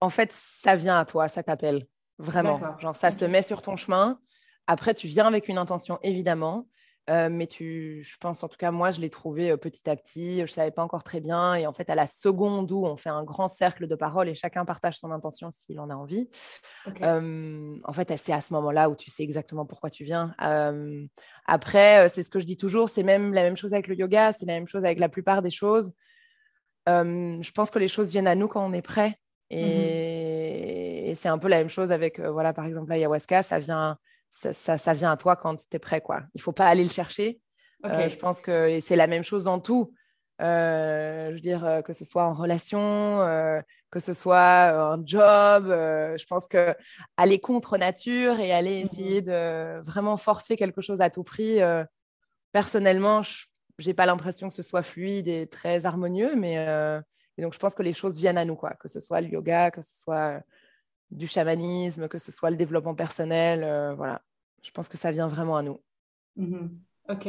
En 0.02 0.10
fait, 0.10 0.32
ça 0.34 0.76
vient 0.76 0.98
à 0.98 1.06
toi, 1.06 1.28
ça 1.28 1.44
t'appelle 1.44 1.86
vraiment. 2.18 2.60
Genre, 2.80 2.96
ça 2.96 3.12
se 3.12 3.26
met 3.26 3.44
sur 3.44 3.62
ton 3.62 3.76
chemin. 3.76 4.20
Après, 4.68 4.94
tu 4.94 5.08
viens 5.08 5.28
avec 5.28 5.48
une 5.48 5.58
intention, 5.58 6.00
évidemment. 6.02 6.68
Euh, 7.10 7.28
mais 7.30 7.48
tu, 7.48 8.02
je 8.04 8.18
pense, 8.18 8.44
en 8.44 8.48
tout 8.48 8.58
cas, 8.58 8.72
moi, 8.72 8.92
je 8.92 9.02
l'ai 9.02 9.10
trouvé 9.10 9.52
euh, 9.52 9.58
petit 9.58 9.90
à 9.90 9.96
petit. 9.96 10.38
Je 10.38 10.42
ne 10.42 10.48
savais 10.48 10.72
pas 10.72 10.84
encore 10.84 11.04
très 11.04 11.20
bien. 11.20 11.56
Et 11.56 11.68
en 11.68 11.74
fait, 11.74 11.90
à 11.90 11.96
la 11.96 12.08
seconde 12.08 12.72
où 12.72 12.86
on 12.86 12.96
fait 12.96 13.10
un 13.10 13.24
grand 13.24 13.50
cercle 13.50 13.88
de 13.88 13.96
paroles 13.96 14.30
et 14.30 14.36
chacun 14.36 14.64
partage 14.64 14.98
son 14.98 15.12
intention 15.12 15.52
s'il 15.52 15.80
en 15.80 15.90
a 15.90 15.96
envie, 15.96 16.30
en 16.86 17.94
fait, 17.94 18.18
c'est 18.18 18.34
à 18.34 18.42
ce 18.42 18.54
moment-là 18.54 18.90
où 18.90 18.96
tu 18.96 19.12
sais 19.12 19.24
exactement 19.24 19.66
pourquoi 19.66 19.90
tu 19.90 20.04
viens. 20.04 20.34
après, 21.46 22.08
c'est 22.10 22.24
ce 22.24 22.30
que 22.30 22.40
je 22.40 22.46
dis 22.46 22.58
toujours, 22.58 22.90
c'est 22.90 23.04
même 23.04 23.34
la 23.34 23.44
même 23.44 23.58
chose 23.58 23.74
avec 23.74 23.88
le 23.88 23.96
yoga, 23.96 24.32
c'est 24.32 24.46
la 24.46 24.54
même 24.54 24.68
chose 24.68 24.86
avec 24.86 25.00
la 25.00 25.10
plupart 25.10 25.42
des 25.42 25.52
choses. 25.52 25.92
je 26.88 27.52
pense 27.52 27.72
que 27.72 27.80
les 27.80 27.88
choses 27.88 28.12
viennent 28.12 28.28
à 28.28 28.36
nous 28.36 28.48
quand 28.48 28.66
on 28.66 28.74
est 28.74 28.82
prêt. 28.82 29.20
Mmh 29.52 29.56
et, 29.56 31.10
et 31.14 31.16
c'est 31.16 31.30
un 31.30 31.38
peu 31.38 31.48
la 31.48 31.58
même 31.58 31.70
chose 31.70 31.92
avec, 31.92 32.20
euh, 32.20 32.32
voilà, 32.32 32.54
par 32.54 32.66
exemple, 32.66 32.90
l'ayahuasca, 32.90 33.44
ça 33.44 33.60
vient 33.60 33.98
ça, 34.34 34.78
ça, 34.78 34.94
vient 34.94 35.12
à 35.12 35.18
toi 35.18 35.36
quand 35.36 35.58
tu 35.58 35.76
es 35.76 35.80
prêt. 35.80 36.02
Quoi. 36.02 36.22
Il 36.34 36.40
ne 36.40 36.42
faut 36.42 36.52
pas 36.52 36.68
aller 36.68 36.84
le 36.84 36.90
chercher. 36.90 37.40
Euh, 37.86 38.10
je 38.10 38.18
pense 38.18 38.42
que 38.42 38.80
c'est 38.80 38.96
la 38.96 39.08
même 39.08 39.24
chose 39.24 39.44
dans 39.44 39.60
tout. 39.60 39.94
Euh, 40.42 41.30
je 41.30 41.36
veux 41.36 41.42
dire, 41.42 41.64
euh, 41.66 41.82
que 41.82 41.94
ce 41.94 42.06
soit 42.06 42.24
en 42.24 42.34
relation, 42.34 43.20
que 43.92 44.00
ce 44.00 44.14
soit 44.14 44.70
un 44.72 45.06
job, 45.06 45.68
je 45.68 46.26
pense 46.26 46.48
que 46.48 46.76
aller 47.18 47.40
contre 47.40 47.78
nature 47.78 48.40
et 48.40 48.52
aller 48.52 48.82
mmh 48.82 48.86
essayer 48.86 49.22
de 49.22 49.82
vraiment 49.82 50.18
forcer 50.18 50.56
quelque 50.56 50.82
chose 50.82 51.02
à 51.02 51.10
tout 51.10 51.24
prix, 51.24 51.60
personnellement, 52.52 53.22
je 53.22 53.88
n'ai 53.88 53.94
pas 53.94 54.06
l'impression 54.06 54.50
que 54.50 54.56
ce 54.56 54.64
soit 54.64 54.84
fluide 54.84 55.28
et 55.28 55.48
très 55.48 55.86
harmonieux, 55.86 56.36
mais 56.36 56.66
donc 57.38 57.54
je 57.54 57.60
pense 57.60 57.76
que 57.76 57.84
les 57.84 57.94
choses 57.94 58.18
viennent 58.18 58.38
à 58.38 58.46
nous, 58.46 58.56
quoi, 58.56 58.72
que 58.72 58.88
ce 58.88 59.00
soit 59.00 59.22
le 59.22 59.28
yoga, 59.28 59.70
que 59.70 59.82
ce 59.82 59.96
soit 59.96 60.42
du 61.12 61.28
chamanisme, 61.28 62.08
que 62.08 62.18
ce 62.18 62.32
soit 62.32 62.50
le 62.50 62.56
développement 62.56 62.96
personnel. 62.96 63.64
Euh, 63.64 63.94
voilà, 63.94 64.22
je 64.62 64.72
pense 64.72 64.90
que 64.90 64.98
ça 64.98 65.12
vient 65.12 65.28
vraiment 65.28 65.58
à 65.58 65.62
nous. 65.62 65.80
Mhm. 66.36 66.80
Ok. 67.10 67.28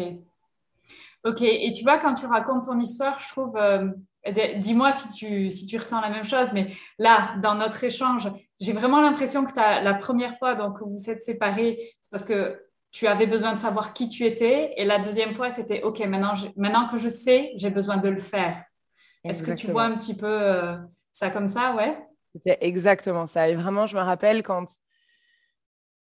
Ok, 1.25 1.41
et 1.41 1.73
tu 1.73 1.83
vois, 1.83 1.99
quand 1.99 2.15
tu 2.15 2.27
racontes 2.27 2.65
ton 2.67 2.79
histoire, 2.79 3.19
je 3.19 3.29
trouve, 3.29 3.57
euh, 3.57 3.89
dis-moi 4.59 4.93
si 4.93 5.11
tu, 5.13 5.51
si 5.51 5.65
tu 5.65 5.79
ressens 5.79 6.01
la 6.03 6.11
même 6.11 6.25
chose, 6.25 6.53
mais 6.53 6.71
là, 6.99 7.37
dans 7.43 7.55
notre 7.55 7.83
échange, 7.83 8.31
j'ai 8.61 8.73
vraiment 8.73 9.01
l'impression 9.01 9.47
que 9.47 9.59
as, 9.59 9.81
la 9.81 9.95
première 9.95 10.37
fois 10.37 10.55
donc, 10.55 10.79
que 10.79 10.85
vous 10.85 11.11
êtes 11.11 11.23
séparés, 11.23 11.95
c'est 12.03 12.11
parce 12.11 12.27
que 12.27 12.61
tu 12.91 13.07
avais 13.07 13.27
besoin 13.27 13.55
de 13.55 13.59
savoir 13.59 13.95
qui 13.95 14.09
tu 14.09 14.25
étais, 14.25 14.75
et 14.77 14.85
la 14.85 14.99
deuxième 14.99 15.35
fois, 15.35 15.51
c'était, 15.51 15.83
ok, 15.83 16.01
maintenant, 16.01 16.35
maintenant 16.57 16.89
que 16.89 16.99
je 16.99 17.09
sais, 17.09 17.53
j'ai 17.57 17.71
besoin 17.71 17.97
de 17.97 18.09
le 18.09 18.19
faire. 18.19 18.63
Est-ce 19.25 19.43
que 19.43 19.53
tu 19.53 19.69
vois 19.69 19.85
un 19.85 19.97
petit 19.97 20.15
peu 20.15 20.29
euh, 20.31 20.77
ça 21.11 21.31
comme 21.31 21.49
ça, 21.49 21.75
ouais 21.75 21.97
c'était 22.35 22.59
exactement 22.61 23.27
ça. 23.27 23.49
Et 23.49 23.55
vraiment, 23.55 23.87
je 23.87 23.97
me 23.97 24.03
rappelle 24.03 24.43
quand, 24.43 24.67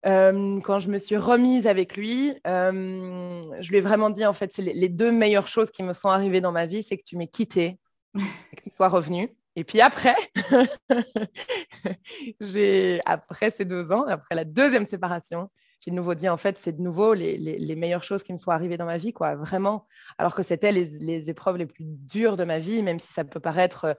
euh, 0.06 0.60
quand 0.62 0.80
je 0.80 0.90
me 0.90 0.98
suis 0.98 1.18
remise 1.18 1.68
avec 1.68 1.96
lui, 1.96 2.36
euh, 2.48 3.44
je 3.60 3.70
lui 3.70 3.78
ai 3.78 3.82
vraiment 3.82 4.10
dit, 4.10 4.26
en 4.26 4.34
fait, 4.34 4.52
c'est 4.52 4.62
les, 4.62 4.90
deux 4.90 5.12
meilleures 5.12 5.48
choses 5.48 5.70
qui 5.70 5.84
me 5.84 5.94
sont 5.94 6.10
arrivées 6.10 6.42
dans 6.42 6.52
ma 6.52 6.66
vie, 6.66 6.84
c'est 6.84 6.98
que 6.98 7.04
tu 7.04 7.18
m'aies 7.18 7.28
quitté 7.28 7.80
et 8.16 8.20
que 8.56 8.64
tu 8.64 8.76
sois 8.76 8.90
revenu. 8.90 9.30
Et 9.56 9.64
puis 9.64 9.80
après, 9.80 10.16
j'ai 12.42 13.00
après 13.06 13.52
ces 13.52 13.64
deux 13.64 13.92
ans, 13.92 14.04
après 14.04 14.36
la 14.36 14.44
deuxième 14.44 14.86
séparation, 14.86 15.50
j'ai 15.80 15.92
de 15.92 15.96
nouveau 15.96 16.16
dit, 16.16 16.28
en 16.28 16.38
fait, 16.38 16.58
c'est 16.58 16.74
de 16.74 16.82
nouveau 16.82 17.14
les, 17.14 17.38
les, 17.38 17.76
meilleures 17.76 18.04
choses 18.04 18.24
qui 18.24 18.34
me 18.34 18.40
sont 18.40 18.52
arrivées 18.52 18.76
dans 18.76 18.86
ma 18.86 18.98
vie, 18.98 19.14
quoi, 19.14 19.36
vraiment. 19.36 19.88
Alors 20.18 20.34
que 20.34 20.44
c'était 20.44 20.72
les, 20.72 20.86
les, 21.00 21.30
épreuves 21.30 21.58
les 21.58 21.68
plus 21.68 21.86
dures 21.86 22.36
de 22.36 22.44
ma 22.44 22.60
vie, 22.60 22.82
même 22.82 23.00
si 23.00 23.14
ça 23.14 23.24
peut 23.24 23.40
paraître 23.40 23.96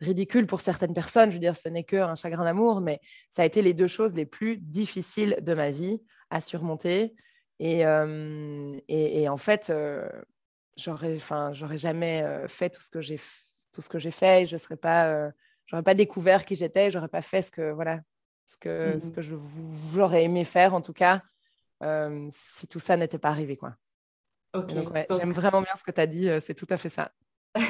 ridicule 0.00 0.46
pour 0.46 0.60
certaines 0.60 0.94
personnes. 0.94 1.30
Je 1.30 1.36
veux 1.36 1.40
dire, 1.40 1.56
ce 1.56 1.68
n'est 1.68 1.84
qu'un 1.84 2.14
chagrin 2.14 2.44
d'amour, 2.44 2.80
mais 2.80 3.00
ça 3.30 3.42
a 3.42 3.44
été 3.44 3.62
les 3.62 3.74
deux 3.74 3.86
choses 3.86 4.14
les 4.14 4.26
plus 4.26 4.58
difficiles 4.58 5.36
de 5.40 5.54
ma 5.54 5.70
vie 5.70 6.02
à 6.30 6.40
surmonter. 6.40 7.14
Et, 7.58 7.86
euh, 7.86 8.78
et, 8.88 9.28
en 9.28 9.38
fait, 9.38 9.70
euh, 9.70 10.08
j'aurais, 10.76 11.18
jamais 11.76 12.22
euh, 12.22 12.48
fait 12.48 12.70
tout 12.70 12.82
ce 12.82 12.90
que 12.90 13.00
j'ai, 13.00 13.18
tout 13.72 13.80
ce 13.80 13.88
que 13.88 13.98
j'ai 13.98 14.10
fait. 14.10 14.46
je 14.46 14.56
serais 14.56 14.76
pas, 14.76 15.30
j'aurais 15.66 15.82
pas 15.82 15.94
découvert 15.94 16.44
qui 16.44 16.54
j'étais. 16.54 16.90
J'aurais 16.90 17.08
pas 17.08 17.22
fait 17.22 17.42
ce 17.42 17.50
que, 17.50 17.70
voilà, 17.70 18.00
ce 18.44 18.58
que, 18.58 18.98
ce 18.98 19.08
mmh 19.08 19.12
que 19.12 19.22
je, 19.22 19.36
j'aurais 19.94 20.24
aimé 20.24 20.44
faire, 20.44 20.74
en 20.74 20.82
tout 20.82 20.92
cas, 20.92 21.22
si 22.30 22.66
tout 22.66 22.80
ça 22.80 22.96
n'était 22.96 23.18
pas 23.18 23.30
arrivé, 23.30 23.56
quoi. 23.56 23.74
J'aime 25.10 25.32
vraiment 25.32 25.60
bien 25.60 25.74
ce 25.76 25.84
que 25.84 25.90
tu 25.90 26.00
as 26.00 26.06
dit. 26.06 26.28
c'est 26.40 26.54
tout 26.54 26.66
à 26.70 26.76
fait 26.76 26.88
ça. 26.88 27.12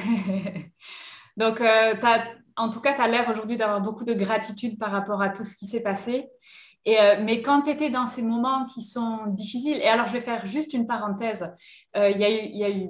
Donc, 1.37 1.61
euh, 1.61 1.95
en 2.57 2.71
tout 2.71 2.81
cas, 2.81 2.95
tu 2.95 3.01
as 3.01 3.09
l'air 3.09 3.29
aujourd'hui 3.31 3.57
d'avoir 3.57 3.81
beaucoup 3.81 4.05
de 4.05 4.15
gratitude 4.15 4.79
par 4.79 4.91
rapport 4.91 5.21
à 5.23 5.29
tout 5.29 5.45
ce 5.45 5.57
qui 5.57 5.67
s'est 5.67 5.83
passé. 5.83 6.29
Et, 6.85 7.01
euh, 7.01 7.17
mais 7.23 7.43
quand 7.43 7.63
tu 7.63 7.71
étais 7.71 7.91
dans 7.91 8.07
ces 8.07 8.23
moments 8.23 8.65
qui 8.67 8.83
sont 8.83 9.27
difficiles, 9.27 9.79
et 9.79 9.89
alors 9.89 10.07
je 10.07 10.13
vais 10.13 10.21
faire 10.21 10.47
juste 10.47 10.73
une 10.73 10.87
parenthèse, 10.87 11.53
euh, 11.97 12.11
il 12.11 12.19
y 12.21 12.65
a 12.65 12.71
eu, 12.71 12.89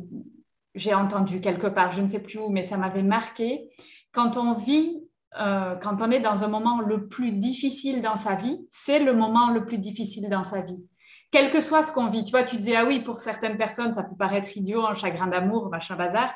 j'ai 0.74 0.94
entendu 0.94 1.40
quelque 1.40 1.66
part, 1.66 1.92
je 1.92 2.02
ne 2.02 2.09
sais 2.09 2.20
plus 2.20 2.38
où, 2.38 2.50
mais 2.50 2.62
ça 2.62 2.76
m'avait 2.76 3.02
marqué, 3.02 3.70
quand 4.12 4.37
on 4.37 4.52
vit, 4.52 5.02
quand 5.32 6.00
on 6.00 6.11
est 6.11 6.20
dans 6.20 6.44
un 6.44 6.48
moment 6.48 6.80
le 6.80 7.09
plus 7.09 7.32
difficile 7.32 8.00
dans 8.00 8.16
sa 8.16 8.37
vie, 8.37 8.66
c'est 8.70 8.98
le 8.98 9.12
moment 9.12 9.50
le 9.50 9.66
plus 9.66 9.76
difficile 9.76 10.30
dans 10.30 10.44
sa 10.44 10.62
vie 10.62 10.82
quel 11.30 11.50
que 11.50 11.61
soit 11.61 11.82
ce 11.82 11.92
qu'on 11.92 12.09
vit. 12.09 12.24
Tu 12.24 12.30
vois, 12.30 12.44
tu 12.44 12.56
disais, 12.56 12.76
ah 12.76 12.87
oui, 12.87 13.00
pour 13.00 13.18
certaines 13.18 13.59
personnes, 13.59 13.92
ça 13.92 14.02
peut 14.02 14.16
paraître 14.16 14.56
idiot, 14.56 14.87
un 14.87 14.94
chagrin 14.94 15.26
d'amour, 15.26 15.68
machin 15.68 15.96
bazar. 15.96 16.35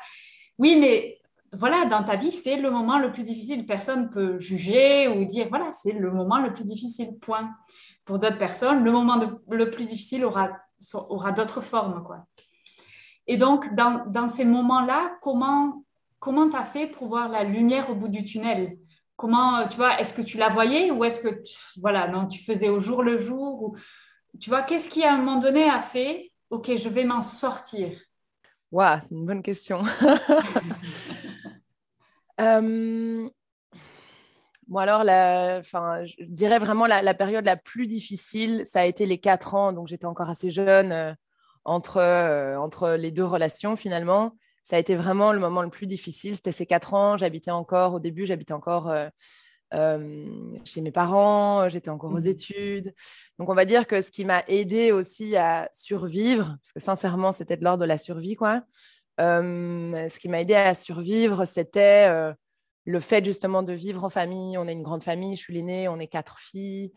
Oui, 0.59 0.77
mais 0.79 1.20
voilà, 1.53 1.85
dans 1.85 2.03
ta 2.03 2.15
vie, 2.15 2.31
c'est 2.31 2.55
le 2.55 2.69
moment 2.69 2.97
le 2.97 3.11
plus 3.11 3.23
difficile. 3.23 3.65
Personne 3.65 4.09
peut 4.09 4.39
juger 4.39 5.07
ou 5.09 5.25
dire, 5.25 5.47
voilà, 5.49 5.71
c'est 5.73 5.91
le 5.91 6.11
moment 6.11 6.39
le 6.39 6.53
plus 6.53 6.63
difficile, 6.63 7.17
point. 7.19 7.51
Pour 8.05 8.19
d'autres 8.19 8.37
personnes, 8.37 8.83
le 8.83 8.91
moment 8.91 9.19
le 9.49 9.69
plus 9.69 9.85
difficile 9.85 10.23
aura, 10.23 10.49
aura 10.93 11.31
d'autres 11.31 11.61
formes. 11.61 12.03
Quoi. 12.03 12.25
Et 13.27 13.37
donc, 13.37 13.73
dans, 13.75 14.29
ces 14.29 14.45
moments-là, 14.45 15.17
comment 15.21 15.83
comment 16.19 16.49
tu 16.49 16.55
as 16.55 16.65
fait 16.65 16.87
pour 16.87 17.07
voir 17.07 17.29
la 17.29 17.43
lumière 17.43 17.89
au 17.89 17.95
bout 17.95 18.07
du 18.07 18.23
tunnel? 18.23 18.77
Comment, 19.17 19.67
tu 19.67 19.75
vois, 19.75 19.99
est-ce 19.99 20.13
que 20.13 20.21
tu 20.21 20.37
la 20.37 20.49
voyais 20.49 20.91
ou 20.91 21.03
est-ce 21.03 21.19
que, 21.19 21.43
voilà, 21.77 22.07
non, 22.07 22.27
tu 22.27 22.43
faisais 22.43 22.69
au 22.69 22.79
jour 22.79 23.03
le 23.03 23.19
jour 23.19 23.63
ou, 23.63 23.77
Tu 24.39 24.49
vois, 24.49 24.61
qu'est-ce 24.61 24.89
qui, 24.89 25.03
à 25.03 25.13
un 25.13 25.17
moment 25.17 25.39
donné, 25.39 25.69
a 25.69 25.81
fait, 25.81 26.31
OK, 26.49 26.75
je 26.75 26.89
vais 26.89 27.03
m'en 27.03 27.21
sortir? 27.21 27.99
Waouh, 28.71 28.99
c'est 29.01 29.15
une 29.15 29.25
bonne 29.25 29.41
question. 29.41 29.81
Euh, 32.41 33.29
bon, 34.67 34.77
alors, 34.77 35.03
la, 35.03 35.61
je 35.61 36.23
dirais 36.25 36.59
vraiment 36.59 36.87
la, 36.87 37.13
période 37.13 37.45
la 37.45 37.57
plus 37.57 37.87
difficile, 37.87 38.63
ça 38.65 38.81
a 38.81 38.85
été 38.85 39.05
les 39.05 39.19
quatre 39.19 39.53
ans. 39.53 39.73
Donc, 39.73 39.87
j'étais 39.87 40.05
encore 40.05 40.29
assez 40.29 40.49
jeune 40.49 40.91
euh, 40.91 41.13
entre, 41.65 41.97
euh, 41.97 42.57
entre 42.57 42.91
les 42.91 43.11
deux 43.11 43.25
relations, 43.25 43.75
finalement. 43.75 44.35
Ça 44.63 44.75
a 44.75 44.79
été 44.79 44.95
vraiment 44.95 45.33
le 45.33 45.39
moment 45.39 45.61
le 45.61 45.69
plus 45.69 45.87
difficile. 45.87 46.35
C'était 46.35 46.51
ces 46.51 46.65
quatre 46.65 46.93
ans. 46.93 47.17
J'habitais 47.17 47.51
encore, 47.51 47.95
au 47.95 47.99
début, 47.99 48.25
j'habitais 48.25 48.53
encore 48.53 48.93
chez 50.65 50.81
mes 50.81 50.91
parents, 50.91 51.69
j'étais 51.69 51.89
encore 51.89 52.11
aux 52.11 52.19
mmh. 52.19 52.27
études. 52.27 52.93
Donc, 53.39 53.49
on 53.49 53.53
va 53.53 53.65
dire 53.65 53.87
que 53.87 54.01
ce 54.01 54.11
qui 54.11 54.25
m'a 54.25 54.43
aidé 54.47 54.91
aussi 54.91 55.37
à 55.37 55.69
survivre, 55.71 56.57
parce 56.61 56.73
que 56.73 56.79
sincèrement, 56.79 57.31
c'était 57.31 57.55
de 57.55 57.63
l'ordre 57.63 57.81
de 57.81 57.87
la 57.87 57.97
survie, 57.97 58.35
quoi. 58.35 58.63
Ce 59.19 60.19
qui 60.19 60.29
m'a 60.29 60.41
aidé 60.41 60.55
à 60.55 60.73
survivre, 60.73 61.45
c'était 61.45 62.33
le 62.85 62.99
fait 62.99 63.23
justement 63.23 63.63
de 63.63 63.73
vivre 63.73 64.03
en 64.03 64.09
famille. 64.09 64.57
On 64.57 64.67
est 64.67 64.73
une 64.73 64.83
grande 64.83 65.03
famille, 65.03 65.35
je 65.35 65.41
suis 65.41 65.53
l'aînée, 65.53 65.87
on 65.87 65.99
est 65.99 66.07
quatre 66.07 66.39
filles. 66.39 66.91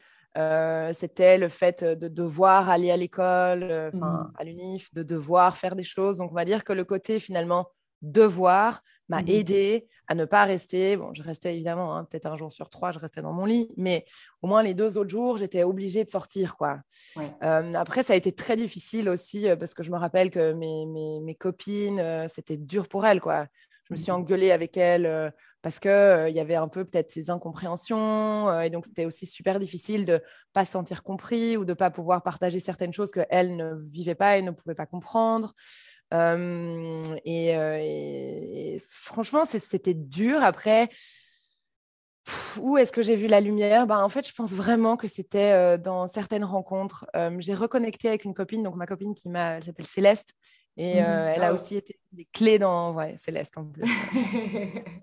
c'était 0.93 1.39
le 1.39 1.49
fait 1.49 1.85
de 1.85 2.09
devoir 2.09 2.71
aller 2.71 2.91
à 2.91 2.97
l'école, 2.97 3.91
mmh. 3.93 4.33
à 4.37 4.45
l'UNIF, 4.45 4.93
de 4.95 5.03
devoir 5.03 5.57
faire 5.59 5.77
des 5.77 5.85
choses. 5.85 6.17
Donc, 6.17 6.31
on 6.31 6.35
va 6.35 6.45
dire 6.45 6.65
que 6.65 6.73
le 6.73 6.85
côté 6.85 7.21
finalement 7.21 7.69
devoir 8.03 8.83
m'a 9.09 9.23
mmh 9.23 9.29
aidé 9.29 9.89
à 10.07 10.15
ne 10.15 10.25
pas 10.25 10.45
rester. 10.45 10.97
Bon, 10.97 11.13
je 11.15 11.23
restais 11.23 11.55
évidemment, 11.55 11.97
hein, 11.97 12.05
peut-être 12.05 12.27
un 12.27 12.37
jour 12.37 12.53
sur 12.53 12.71
trois, 12.71 12.93
je 12.93 12.99
restais 12.99 13.23
dans 13.23 13.33
mon 13.33 13.45
lit, 13.45 13.71
mais 13.77 14.05
au 14.43 14.47
moins 14.47 14.63
les 14.63 14.75
deux 14.75 14.99
autres 14.99 15.11
jours, 15.11 15.37
j'étais 15.37 15.63
obligée 15.63 16.05
de 16.05 16.11
sortir. 16.11 16.57
quoi. 16.57 16.81
après, 17.41 18.03
ça 18.03 18.13
a 18.13 18.17
été 18.17 18.33
très 18.33 18.57
difficile 18.57 19.09
aussi 19.09 19.47
parce 19.59 19.75
que 19.75 19.83
je 19.83 19.91
me 19.91 19.97
rappelle 19.97 20.31
que 20.31 20.53
mes, 20.53 20.87
mes, 21.21 21.35
copines, 21.35 22.27
c'était 22.29 22.57
dur 22.57 22.89
pour 22.89 23.07
elles. 23.07 23.21
quoi. 23.21 23.47
Je 23.89 23.95
me 23.95 23.99
suis 23.99 24.11
mmh 24.11 24.15
engueulée 24.15 24.51
avec 24.51 24.77
elles 24.77 25.33
parce 25.65 25.81
qu'il 25.81 26.27
il 26.29 26.35
y 26.35 26.41
avait 26.41 26.57
un 26.57 26.69
peu 26.69 26.85
peut-être 26.85 27.11
ces 27.11 27.31
incompréhensions. 27.31 28.61
et 28.61 28.71
donc, 28.71 28.85
c'était 28.87 29.07
aussi 29.07 29.27
super 29.27 29.59
difficile 29.59 30.05
de 30.05 30.15
ne 30.15 30.19
pas 30.53 30.65
se 30.65 30.73
sentir 30.73 31.03
compris 31.03 31.57
ou 31.57 31.65
de 31.65 31.73
ne 31.73 31.75
pas 31.75 31.91
pouvoir 31.91 32.23
partager 32.23 32.61
certaines 32.61 32.93
choses 32.93 33.11
qu'elles 33.11 33.57
ne 33.57 33.75
vivaient 33.91 34.15
pas 34.15 34.37
et 34.37 34.43
ne 34.43 34.51
pouvaient 34.51 34.75
pas 34.75 34.87
comprendre. 34.87 35.55
Et, 37.25 38.83
franchement, 38.89 39.45
c'était 39.45 39.95
dur. 39.95 40.43
Après, 40.43 40.89
où 42.59 42.79
est-ce 42.79 42.93
que 42.93 43.03
j'ai 43.03 43.17
vu 43.17 43.27
la 43.27 43.41
lumière? 43.41 43.87
Ben, 43.87 44.03
En 44.03 44.09
fait, 44.09 44.27
je 44.27 44.35
pense 44.35 44.53
vraiment 44.53 44.97
que 44.97 45.09
c'était 45.09 45.79
dans 45.79 46.07
certaines 46.07 46.45
rencontres. 46.45 47.07
j'ai 47.39 47.55
reconnecté 47.55 48.09
avec 48.09 48.25
une 48.25 48.35
copine, 48.35 48.63
donc 48.63 48.77
ma 48.77 48.87
copine 48.87 49.15
qui 49.15 49.29
m'a, 49.29 49.57
elle 49.57 49.65
s'appelle 49.65 49.87
Céleste, 49.87 50.35
et 50.77 51.01
mmh 51.01 51.05
elle 51.05 51.43
a 51.45 51.55
aussi 51.55 51.77
été 51.77 52.01
des 52.13 52.27
clés 52.33 52.59
dans. 52.59 52.95
Ouais, 52.95 53.17
Céleste 53.17 53.57
en 53.57 53.65
plus. 53.65 53.85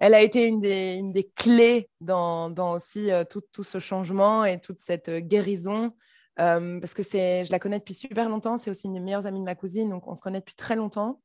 elle 0.00 0.14
a 0.14 0.20
été 0.20 0.46
une 0.46 0.60
des, 0.60 0.94
une 0.94 1.12
des 1.12 1.30
clés 1.36 1.88
dans, 2.00 2.50
dans 2.50 2.72
aussi 2.72 3.10
tout, 3.30 3.42
tout, 3.52 3.62
ce 3.62 3.78
changement 3.78 4.44
et 4.44 4.60
toute 4.60 4.80
cette 4.80 5.10
guérison. 5.10 5.94
Parce 6.36 6.94
que 6.94 7.02
je 7.02 7.50
la 7.50 7.58
connais 7.58 7.78
depuis 7.78 7.94
super 7.94 8.28
longtemps. 8.28 8.56
C'est 8.58 8.70
aussi 8.70 8.86
une 8.86 8.94
des 8.94 9.00
meilleures 9.00 9.26
amies 9.26 9.40
de 9.40 9.44
ma 9.44 9.54
cousine. 9.54 9.90
Donc, 9.90 10.06
on 10.06 10.14
se 10.14 10.20
connaît 10.20 10.40
depuis 10.40 10.54
très 10.54 10.76
longtemps. 10.76 11.20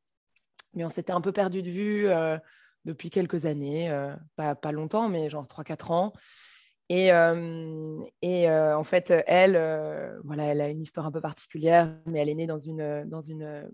Mais 0.73 0.85
on 0.85 0.89
s'était 0.89 1.13
un 1.13 1.21
peu 1.21 1.31
perdu 1.31 1.61
de 1.63 1.69
vue 1.69 2.07
depuis 2.85 3.09
quelques 3.09 3.45
années. 3.45 3.89
pas, 4.35 4.55
pas, 4.55 4.71
longtemps, 4.71 5.09
mais 5.09 5.29
genre 5.29 5.45
3-4 5.45 5.91
ans. 5.91 6.13
Et, 6.89 7.07
et 8.21 8.51
en 8.51 8.83
fait, 8.83 9.13
elle, 9.27 10.19
voilà, 10.23 10.45
elle 10.45 10.61
a 10.61 10.69
une 10.69 10.81
histoire 10.81 11.05
un 11.05 11.11
peu 11.11 11.21
particulière, 11.21 11.93
mais 12.05 12.19
elle 12.19 12.29
est 12.29 12.35
née 12.35 12.47
dans 12.47 12.59
une, 12.59 13.03
dans 13.05 13.21
une 13.21 13.69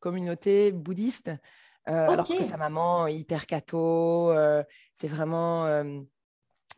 communauté 0.00 0.72
bouddhiste, 0.72 1.30
alors 1.84 2.26
que 2.26 2.42
sa 2.42 2.56
maman, 2.56 3.06
hyper 3.06 3.46
catho, 3.46 4.32
c'est 4.94 5.08
vraiment 5.08 5.84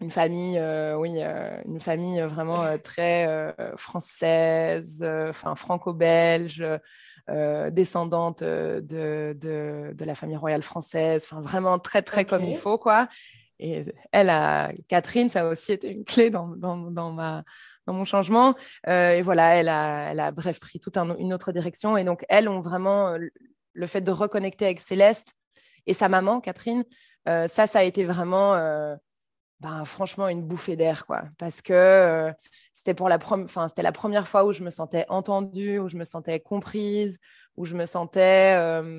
une 0.01 0.11
famille, 0.11 0.61
oui, 0.97 1.21
une 1.67 1.81
famille 1.81 2.21
vraiment 2.23 2.79
très 2.79 3.55
française, 3.77 5.05
enfin 5.05 5.55
franco-belge, 5.55 6.65
descendante 7.71 8.43
de, 8.43 8.83
de, 8.83 9.93
de, 9.95 10.05
la 10.05 10.15
famille 10.15 10.37
royale 10.37 10.63
française, 10.63 11.25
enfin 11.25 11.41
vraiment 11.41 11.79
très, 11.79 12.03
très 12.03 12.25
comme 12.25 12.45
il 12.45 12.59
faut, 12.59 12.77
quoi. 12.77 13.09
Et 13.61 13.85
elle, 14.13 14.31
a, 14.31 14.73
Catherine, 14.89 15.29
ça 15.29 15.43
a 15.43 15.49
aussi 15.49 15.73
été 15.73 15.91
une 15.91 16.05
clé 16.05 16.31
dans, 16.31 16.49
dans, 16.49 16.77
dans 16.77 17.13
ma, 17.13 17.45
dans 17.87 17.93
mon 17.93 18.05
changement. 18.05 18.55
Euh, 18.89 19.13
et 19.13 19.23
voilà, 19.23 19.57
elle 19.57 19.69
a, 19.69 20.11
elle 20.11 20.21
a 20.21 20.31
bref 20.31 20.59
pris 20.61 20.81
toute 20.81 20.97
une 20.97 21.33
autre 21.33 21.53
direction. 21.53 21.97
Et 21.97 22.05
donc, 22.05 22.25
elles 22.29 22.49
ont 22.49 22.61
vraiment 22.61 23.09
euh, 23.09 23.19
le 23.73 23.87
fait 23.87 24.01
de 24.01 24.11
reconnecter 24.11 24.65
avec 24.67 24.81
Céleste 24.81 25.35
et 25.87 25.95
sa 25.95 26.09
maman, 26.09 26.41
Catherine. 26.41 26.85
Euh, 27.29 27.49
ça, 27.49 27.67
ça 27.67 27.81
a 27.81 27.83
été 27.85 28.05
vraiment, 28.05 28.55
ben, 29.61 29.85
franchement, 29.85 30.29
une 30.29 30.43
bouffée 30.43 30.77
d'air, 30.77 31.07
quoi. 31.07 31.25
Parce 31.39 31.63
que 31.63 32.33
c'était 32.73 32.95
pour 32.95 33.09
la, 33.09 33.19
enfin, 33.23 33.69
c'était 33.69 33.83
la 33.83 33.93
première 33.93 34.29
fois 34.29 34.45
où 34.45 34.53
je 34.53 34.63
me 34.63 34.71
sentais 34.71 35.07
entendue, 35.09 35.79
où 35.79 35.89
je 35.89 35.97
me 35.97 36.05
sentais 36.05 36.41
comprise, 36.41 37.19
où 37.57 37.65
je 37.65 37.75
me 37.75 37.87
sentais, 37.87 38.59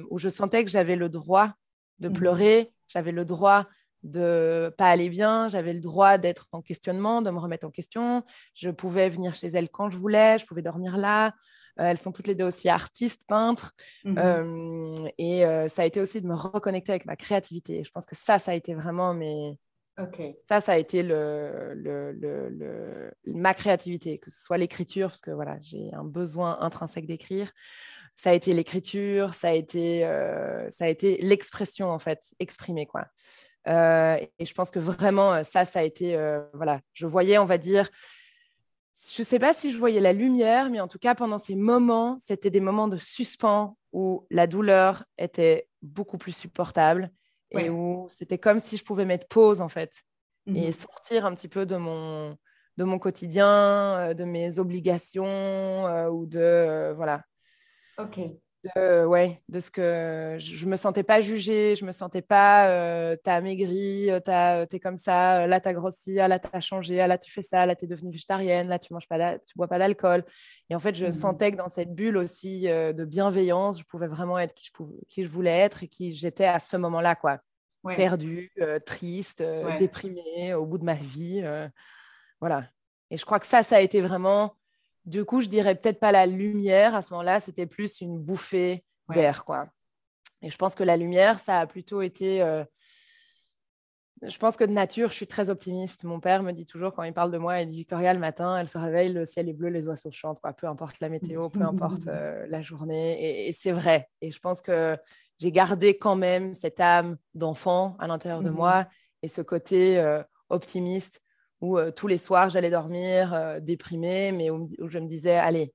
où 0.09 0.17
je 0.17 0.29
sentais 0.29 0.63
que 0.63 0.71
j'avais 0.71 0.95
le 0.95 1.09
droit 1.09 1.53
de 1.99 2.09
mmh 2.09 2.13
pleurer, 2.13 2.71
j'avais 2.87 3.11
le 3.11 3.25
droit 3.25 3.67
de 4.05 4.73
pas 4.77 4.87
aller 4.87 5.09
bien, 5.09 5.49
j'avais 5.49 5.73
le 5.73 5.79
droit 5.79 6.17
d'être 6.17 6.47
en 6.51 6.61
questionnement, 6.61 7.21
de 7.21 7.31
me 7.31 7.39
remettre 7.39 7.65
en 7.65 7.71
question. 7.71 8.23
Je 8.53 8.69
pouvais 8.69 9.09
venir 9.09 9.33
chez 9.35 9.47
elles 9.47 9.69
quand 9.69 9.89
je 9.89 9.97
voulais, 9.97 10.37
je 10.37 10.45
pouvais 10.45 10.61
dormir 10.61 10.95
là. 10.95 11.33
Euh, 11.79 11.85
elles 11.85 11.97
sont 11.97 12.11
toutes 12.11 12.27
les 12.27 12.35
deux 12.35 12.45
aussi 12.45 12.69
artistes, 12.69 13.23
peintres. 13.27 13.73
Euh, 14.05 15.09
et 15.17 15.45
euh, 15.45 15.67
ça 15.67 15.81
a 15.81 15.85
été 15.85 15.99
aussi 15.99 16.21
de 16.21 16.27
me 16.27 16.35
reconnecter 16.35 16.91
avec 16.91 17.05
ma 17.05 17.15
créativité. 17.15 17.83
Je 17.83 17.91
pense 17.91 18.05
que 18.05 18.15
ça, 18.15 18.39
ça 18.39 18.51
a 18.51 18.53
été 18.53 18.75
vraiment 18.75 19.13
mes... 19.13 19.57
Ça, 20.49 20.61
ça 20.61 20.73
a 20.73 20.77
été 20.77 21.03
ma 23.25 23.53
créativité, 23.53 24.17
que 24.17 24.29
ce 24.31 24.39
soit 24.39 24.57
l'écriture, 24.57 25.09
parce 25.09 25.21
que 25.21 25.31
voilà, 25.31 25.57
j'ai 25.61 25.93
un 25.93 26.03
besoin 26.03 26.57
intrinsèque 26.59 27.07
d'écrire. 27.07 27.51
Ça 28.15 28.29
a 28.29 28.33
été 28.33 28.53
l'écriture, 28.53 29.33
ça 29.33 29.49
a 29.49 29.53
été, 29.53 30.01
été 30.81 31.17
l'expression, 31.21 31.89
en 31.89 31.99
fait, 31.99 32.21
exprimée, 32.39 32.85
quoi. 32.85 33.07
Euh, 33.67 34.17
et 34.37 34.45
je 34.45 34.53
pense 34.53 34.69
que 34.69 34.79
vraiment, 34.79 35.33
euh, 35.33 35.43
ça, 35.43 35.65
ça 35.65 35.79
a 35.79 35.83
été, 35.83 36.15
euh, 36.15 36.41
voilà, 36.53 36.81
je 36.93 37.07
voyais, 37.07 37.37
on 37.37 37.45
va 37.45 37.57
dire, 37.57 37.89
je 39.13 39.21
ne 39.21 39.25
sais 39.25 39.39
pas 39.39 39.53
si 39.53 39.71
je 39.71 39.77
voyais 39.77 39.99
la 39.99 40.13
lumière, 40.13 40.69
mais 40.69 40.79
en 40.79 40.87
tout 40.87 40.99
cas, 40.99 41.15
pendant 41.15 41.39
ces 41.39 41.55
moments, 41.55 42.17
c'était 42.19 42.49
des 42.49 42.59
moments 42.59 42.87
de 42.87 42.97
suspens 42.97 43.77
où 43.91 44.25
la 44.29 44.47
douleur 44.47 45.03
était 45.17 45.67
beaucoup 45.81 46.17
plus 46.17 46.31
supportable 46.31 47.11
et 47.51 47.69
où 47.69 48.07
c'était 48.09 48.37
comme 48.37 48.59
si 48.59 48.77
je 48.77 48.83
pouvais 48.83 49.05
mettre 49.05 49.27
pause, 49.27 49.61
en 49.61 49.69
fait, 49.69 49.93
et 50.47 50.69
mmh 50.69 50.73
sortir 50.73 51.25
un 51.25 51.33
petit 51.33 51.47
peu 51.47 51.65
de 51.65 51.75
mon, 51.75 52.37
de 52.77 52.83
mon 52.83 52.99
quotidien, 52.99 54.13
de 54.13 54.23
mes 54.23 54.59
obligations 54.59 56.07
ou 56.09 56.25
de, 56.25 56.93
voilà. 56.95 57.23
Ok 57.97 58.19
de, 58.75 59.05
ouais, 59.05 59.41
de 59.49 59.59
ce 59.59 59.69
que 59.69 60.35
je, 60.39 60.65
ne 60.65 60.71
me 60.71 60.75
sentais 60.75 61.03
pas 61.03 61.21
jugée, 61.21 61.75
je 61.75 61.85
me 61.85 61.91
sentais 61.91 62.21
pas, 62.21 62.69
euh, 62.69 63.15
t'as 63.23 63.41
maigri, 63.41 64.09
euh, 64.09 64.65
t'es 64.65 64.79
comme 64.79 64.97
ça, 64.97 65.43
euh, 65.43 65.47
là 65.47 65.59
t'as 65.59 65.73
grossi, 65.73 66.19
ah, 66.19 66.27
là 66.27 66.39
t'as 66.39 66.59
changé, 66.59 66.99
ah, 66.99 67.07
là 67.07 67.17
tu 67.17 67.31
fais 67.31 67.41
ça, 67.41 67.65
là 67.65 67.75
t'es 67.75 67.87
devenue 67.87 68.11
végétarienne, 68.11 68.67
là 68.67 68.79
tu 68.79 68.93
manges 68.93 69.07
pas, 69.07 69.37
tu 69.39 69.53
bois 69.55 69.67
pas 69.67 69.79
d'alcool. 69.79 70.23
Et 70.69 70.75
en 70.75 70.79
fait, 70.79 70.95
je 70.95 71.05
mmh. 71.07 71.11
sentais 71.13 71.51
que 71.51 71.57
dans 71.57 71.69
cette 71.69 71.93
bulle 71.93 72.17
aussi 72.17 72.63
de 72.63 73.05
bienveillance, 73.05 73.79
je 73.79 73.85
pouvais 73.85 74.07
vraiment 74.07 74.39
être 74.39 74.53
qui 74.53 74.65
je, 74.65 74.71
pouvais, 74.71 74.95
qui 75.07 75.23
je 75.23 75.29
voulais 75.29 75.57
être 75.57 75.83
et 75.83 75.87
qui 75.87 76.13
j'étais 76.13 76.45
à 76.45 76.59
ce 76.59 76.77
moment-là, 76.77 77.15
quoi. 77.15 77.39
Perdue, 77.95 78.51
triste, 78.87 79.43
déprimée, 79.77 80.55
au 80.55 80.65
bout 80.65 80.79
de 80.79 80.83
ma 80.83 80.95
vie, 80.95 81.43
voilà. 82.41 82.63
Et 83.11 83.17
je 83.17 83.25
crois 83.25 83.39
que 83.39 83.45
ça, 83.45 83.61
ça 83.61 83.75
a 83.75 83.81
été 83.81 84.01
vraiment 84.01 84.55
du 85.05 85.23
coup, 85.23 85.41
je 85.41 85.47
dirais 85.47 85.75
peut-être 85.75 85.99
pas 85.99 86.11
la 86.11 86.25
lumière. 86.25 86.95
À 86.95 87.01
ce 87.01 87.13
moment-là, 87.13 87.39
c'était 87.39 87.67
plus 87.67 88.01
une 88.01 88.19
bouffée 88.19 88.83
d'air, 89.09 89.45
quoi. 89.45 89.67
Et 90.41 90.49
je 90.49 90.57
pense 90.57 90.75
que 90.75 90.83
la 90.83 90.97
lumière, 90.97 91.39
ça 91.39 91.59
a 91.59 91.67
plutôt 91.67 92.01
été. 92.01 92.41
Euh, 92.41 92.63
je 94.21 94.37
pense 94.37 94.57
que 94.57 94.63
de 94.63 94.71
nature, 94.71 95.09
je 95.09 95.15
suis 95.15 95.27
très 95.27 95.49
optimiste. 95.49 96.03
Mon 96.03 96.19
père 96.19 96.41
me 96.41 96.51
dit 96.51 96.65
toujours, 96.65 96.93
quand 96.93 97.03
il 97.03 97.13
parle 97.13 97.31
de 97.31 97.37
moi, 97.37 97.61
il 97.61 97.69
dit 97.69 97.77
Victoria, 97.77 98.13
le 98.13 98.19
matin, 98.19 98.57
elle 98.57 98.67
se 98.67 98.77
réveille, 98.77 99.11
le 99.11 99.25
ciel 99.25 99.49
est 99.49 99.53
bleu, 99.53 99.69
les 99.69 99.87
oiseaux 99.87 100.11
chantent, 100.11 100.39
quoi. 100.39 100.53
peu 100.53 100.67
importe 100.67 100.99
la 100.99 101.09
météo, 101.09 101.49
peu 101.49 101.61
importe 101.61 102.07
euh, 102.07 102.45
la 102.49 102.61
journée. 102.61 103.47
Et, 103.47 103.51
c'est 103.51 103.71
vrai. 103.71 104.09
Et 104.21 104.31
je 104.31 104.39
pense 104.39 104.61
que 104.61 104.97
j'ai 105.37 105.51
gardé 105.51 105.97
quand 105.97 106.15
même 106.15 106.53
cette 106.53 106.79
âme 106.79 107.17
d'enfant 107.33 107.95
à 107.99 108.07
l'intérieur 108.07 108.41
de 108.41 108.49
mmh 108.49 108.55
moi 108.55 108.87
et 109.21 109.27
ce 109.27 109.41
côté 109.41 109.99
euh, 109.99 110.23
optimiste 110.49 111.21
où 111.61 111.77
euh, 111.77 111.91
tous 111.91 112.07
les 112.07 112.17
soirs 112.17 112.49
j'allais 112.49 112.69
dormir 112.69 113.33
euh, 113.33 113.59
déprimée, 113.59 114.31
mais 114.31 114.49
où, 114.49 114.69
je 114.87 114.99
me 114.99 115.07
disais, 115.07 115.35
allez, 115.35 115.73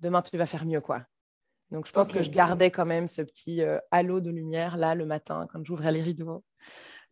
demain 0.00 0.22
tu 0.22 0.36
vas 0.36 0.46
faire 0.46 0.64
mieux, 0.64 0.80
quoi. 0.80 1.02
Donc 1.70 1.86
je 1.86 1.92
pense 1.92 2.08
que 2.08 2.22
je 2.22 2.30
gardais 2.30 2.70
quand 2.70 2.84
même 2.84 3.08
ce 3.08 3.22
petit 3.22 3.62
euh, 3.62 3.78
halo 3.90 4.20
de 4.20 4.30
lumière 4.30 4.76
là 4.76 4.94
le 4.94 5.06
matin 5.06 5.48
quand 5.50 5.64
j'ouvrais 5.64 5.90
les 5.90 6.02
rideaux. 6.02 6.44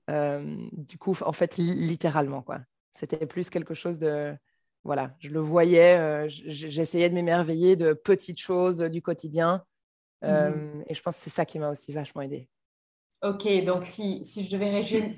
du 0.08 0.98
coup, 0.98 1.16
en 1.24 1.32
fait, 1.32 1.56
littéralement, 1.56 2.42
quoi. 2.42 2.60
C'était 2.94 3.24
plus 3.26 3.48
quelque 3.48 3.72
chose 3.72 3.98
de, 3.98 4.36
voilà, 4.84 5.14
je 5.18 5.30
le 5.30 5.40
voyais, 5.40 6.28
j'essayais 6.28 7.08
de 7.08 7.14
m'émerveiller 7.14 7.76
de 7.76 7.94
petites 7.94 8.40
choses 8.40 8.80
du 8.80 9.00
quotidien. 9.00 9.64
Mmh 10.22 10.82
et 10.86 10.94
je 10.94 11.00
pense 11.00 11.16
que 11.16 11.22
c'est 11.22 11.30
ça 11.30 11.46
qui 11.46 11.58
m'a 11.58 11.70
aussi 11.70 11.92
vachement 11.92 12.20
aidé. 12.20 12.46
Ok, 13.22 13.46
donc 13.66 13.84
si, 13.84 14.24
si, 14.24 14.44
je 14.44 14.50
devais 14.50 14.70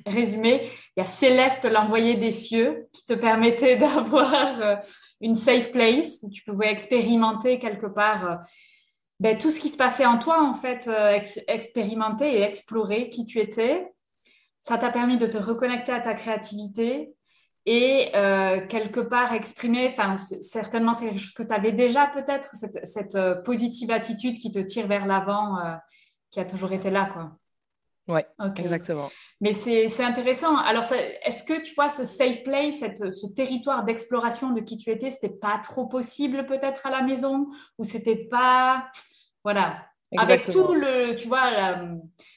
résumer, 0.06 0.68
il 0.96 1.00
y 1.00 1.00
a 1.00 1.04
Céleste, 1.04 1.64
l'envoyé 1.66 2.16
des 2.16 2.32
cieux, 2.32 2.88
qui 2.92 3.06
te 3.06 3.12
permettait 3.12 3.76
d'avoir 3.78 4.60
euh, 4.60 4.76
une 5.20 5.36
safe 5.36 5.70
place 5.70 6.18
où 6.24 6.30
tu 6.30 6.42
pouvais 6.42 6.72
expérimenter 6.72 7.60
quelque 7.60 7.86
part 7.86 8.28
euh, 8.28 8.36
ben, 9.20 9.38
tout 9.38 9.52
ce 9.52 9.60
qui 9.60 9.68
se 9.68 9.76
passait 9.76 10.04
en 10.04 10.18
toi, 10.18 10.42
en 10.42 10.54
fait, 10.54 10.88
euh, 10.88 11.16
expérimenter 11.46 12.38
et 12.38 12.42
explorer 12.42 13.08
qui 13.08 13.24
tu 13.24 13.38
étais. 13.38 13.92
Ça 14.60 14.78
t'a 14.78 14.90
permis 14.90 15.16
de 15.16 15.26
te 15.26 15.38
reconnecter 15.38 15.92
à 15.92 16.00
ta 16.00 16.14
créativité 16.14 17.14
et 17.66 18.10
quelque 18.68 18.98
part 18.98 19.32
exprimer, 19.32 19.94
certainement 20.40 20.94
c'est 20.94 21.06
quelque 21.06 21.20
chose 21.20 21.32
que 21.32 21.44
tu 21.44 21.54
avais 21.54 21.70
déjà 21.70 22.08
peut-être, 22.08 22.52
cette, 22.56 22.84
cette 22.86 23.16
positive 23.44 23.92
attitude 23.92 24.38
qui 24.38 24.50
te 24.50 24.58
tire 24.58 24.88
vers 24.88 25.06
l'avant, 25.06 25.58
qui 26.32 26.40
a 26.40 26.44
toujours 26.44 26.72
été 26.72 26.90
là, 26.90 27.08
quoi. 27.12 27.36
Oui, 28.08 28.20
exactement. 28.56 29.10
Mais 29.40 29.54
c'est 29.54 30.02
intéressant. 30.02 30.56
Alors, 30.56 30.84
est-ce 31.24 31.42
que 31.42 31.60
tu 31.62 31.74
vois 31.74 31.88
ce 31.88 32.04
safe 32.04 32.42
place, 32.42 32.80
ce 32.80 33.26
territoire 33.34 33.84
d'exploration 33.84 34.50
de 34.50 34.60
qui 34.60 34.76
tu 34.76 34.90
étais, 34.90 35.10
c'était 35.10 35.28
pas 35.28 35.58
trop 35.58 35.86
possible 35.86 36.46
peut-être 36.46 36.86
à 36.86 36.90
la 36.90 37.02
maison? 37.02 37.46
Ou 37.78 37.84
c'était 37.84 38.28
pas. 38.30 38.86
Voilà. 39.44 39.86
Avec 40.18 40.48
tout 40.48 40.74
le, 40.74 41.14
tu 41.16 41.28
vois, 41.28 41.74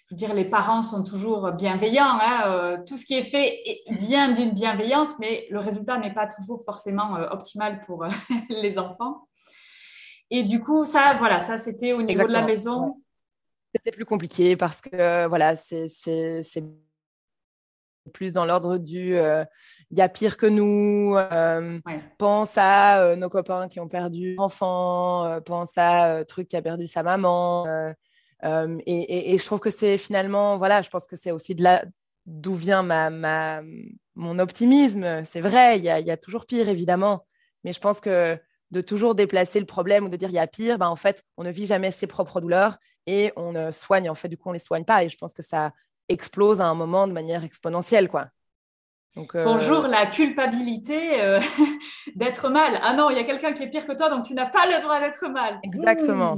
je 0.08 0.14
veux 0.14 0.18
dire, 0.18 0.34
les 0.34 0.46
parents 0.46 0.82
sont 0.82 1.04
toujours 1.04 1.52
bienveillants. 1.52 2.20
Hein, 2.22 2.44
euh, 2.46 2.78
tout 2.86 2.96
ce 2.96 3.06
qui 3.06 3.16
est 3.16 3.24
fait 3.24 3.60
vient 3.90 4.32
d'une 4.32 4.52
bienveillance, 4.52 5.18
mais 5.20 5.48
le 5.50 5.60
résultat 5.60 5.98
n'est 5.98 6.14
pas 6.14 6.28
toujours 6.28 6.64
forcément 6.64 7.18
euh, 7.18 7.28
optimal 7.32 7.82
pour 7.86 8.04
euh, 8.04 8.10
les 8.50 8.78
enfants. 8.78 9.28
Et 10.30 10.44
du 10.44 10.62
coup, 10.62 10.86
ça, 10.86 11.16
voilà, 11.18 11.40
ça 11.40 11.58
c'était 11.58 11.94
au 11.94 12.02
niveau 12.02 12.28
de 12.28 12.34
la 12.34 12.46
maison. 12.46 13.02
C'était 13.76 13.92
plus 13.92 14.06
compliqué 14.06 14.56
parce 14.56 14.80
que 14.80 15.28
voilà, 15.28 15.58
c'est 15.58 15.90
plus 18.14 18.32
dans 18.32 18.46
l'ordre 18.46 18.78
du 18.78 19.18
il 19.18 19.98
y 19.98 20.02
a 20.02 20.08
pire 20.08 20.38
que 20.38 20.46
nous, 20.46 21.18
pense 22.18 22.54
à 22.56 23.16
nos 23.18 23.30
copains 23.30 23.68
qui 23.68 23.82
ont 23.82 23.90
perdu 23.90 24.36
enfant, 24.38 25.42
pense 25.46 25.74
à 25.78 26.24
truc 26.24 26.48
qui 26.48 26.56
a 26.56 26.62
perdu 26.62 26.88
sa 26.88 27.04
maman. 27.04 27.66
Et, 28.44 29.38
je 29.38 29.46
trouve 29.46 29.60
que 29.60 29.72
c'est 29.72 29.98
finalement, 29.98 30.58
voilà, 30.58 30.82
je 30.82 30.90
pense 30.90 31.06
que 31.06 31.18
c'est 31.18 31.32
aussi 31.32 31.54
de 31.54 31.64
là 31.64 31.84
d'où 32.26 32.56
vient 32.56 32.82
ma, 32.82 33.10
ma, 33.10 33.62
mon 34.16 34.40
optimisme. 34.40 35.26
C'est 35.26 35.42
vrai, 35.42 35.78
il 35.78 35.84
y, 35.84 35.90
a, 35.90 36.00
y, 36.00 36.12
a, 36.12 36.18
toujours 36.18 36.46
pire, 36.46 36.70
évidemment. 36.70 37.26
Mais 37.64 37.74
je 37.74 37.80
pense 37.80 38.00
que 38.00 38.40
de 38.72 38.82
toujours 38.82 39.16
déplacer 39.16 39.60
le 39.60 39.66
problème 39.66 40.06
ou 40.06 40.10
de 40.10 40.18
dire 40.18 40.30
il 40.30 40.36
y 40.36 40.40
a 40.40 40.48
pire, 40.48 40.78
ben, 40.78 40.88
en 40.88 40.96
fait, 40.96 41.24
on 41.38 41.44
ne 41.44 41.52
vit 41.52 41.68
jamais 41.68 41.92
ses 41.92 42.08
propres 42.08 42.42
douleurs 42.42 42.78
et 43.08 43.32
on 43.36 43.52
ne 43.52 43.72
soigne, 43.72 44.10
en 44.10 44.16
fait, 44.16 44.28
du 44.28 44.38
coup, 44.38 44.50
on 44.50 44.52
ne 44.52 44.56
les 44.56 44.60
soigne 44.60 44.86
pas. 44.86 45.04
Et 45.04 45.10
je 45.10 45.18
pense 45.18 45.34
que 45.34 45.44
ça 45.44 45.74
explose 46.10 46.62
à 46.62 46.68
un 46.68 46.76
moment 46.76 47.08
de 47.08 47.14
manière 47.14 47.44
exponentielle, 47.44 48.10
quoi. 48.10 48.28
Donc, 49.16 49.34
euh, 49.34 49.46
Bonjour, 49.46 49.88
la 49.88 50.08
culpabilité 50.08 51.22
euh, 51.22 51.40
d'être 52.16 52.50
mal. 52.50 52.80
Ah 52.84 52.94
non, 52.94 53.10
il 53.10 53.16
y 53.16 53.20
a 53.20 53.24
quelqu'un 53.24 53.54
qui 53.54 53.64
est 53.64 53.70
pire 53.70 53.86
que 53.86 53.94
toi, 53.94 54.10
donc 54.10 54.26
tu 54.26 54.34
n'as 54.34 54.48
pas 54.48 54.66
le 54.66 54.82
droit 54.82 55.00
d'être 55.00 55.26
mal. 55.30 55.60
Exactement. 55.64 56.38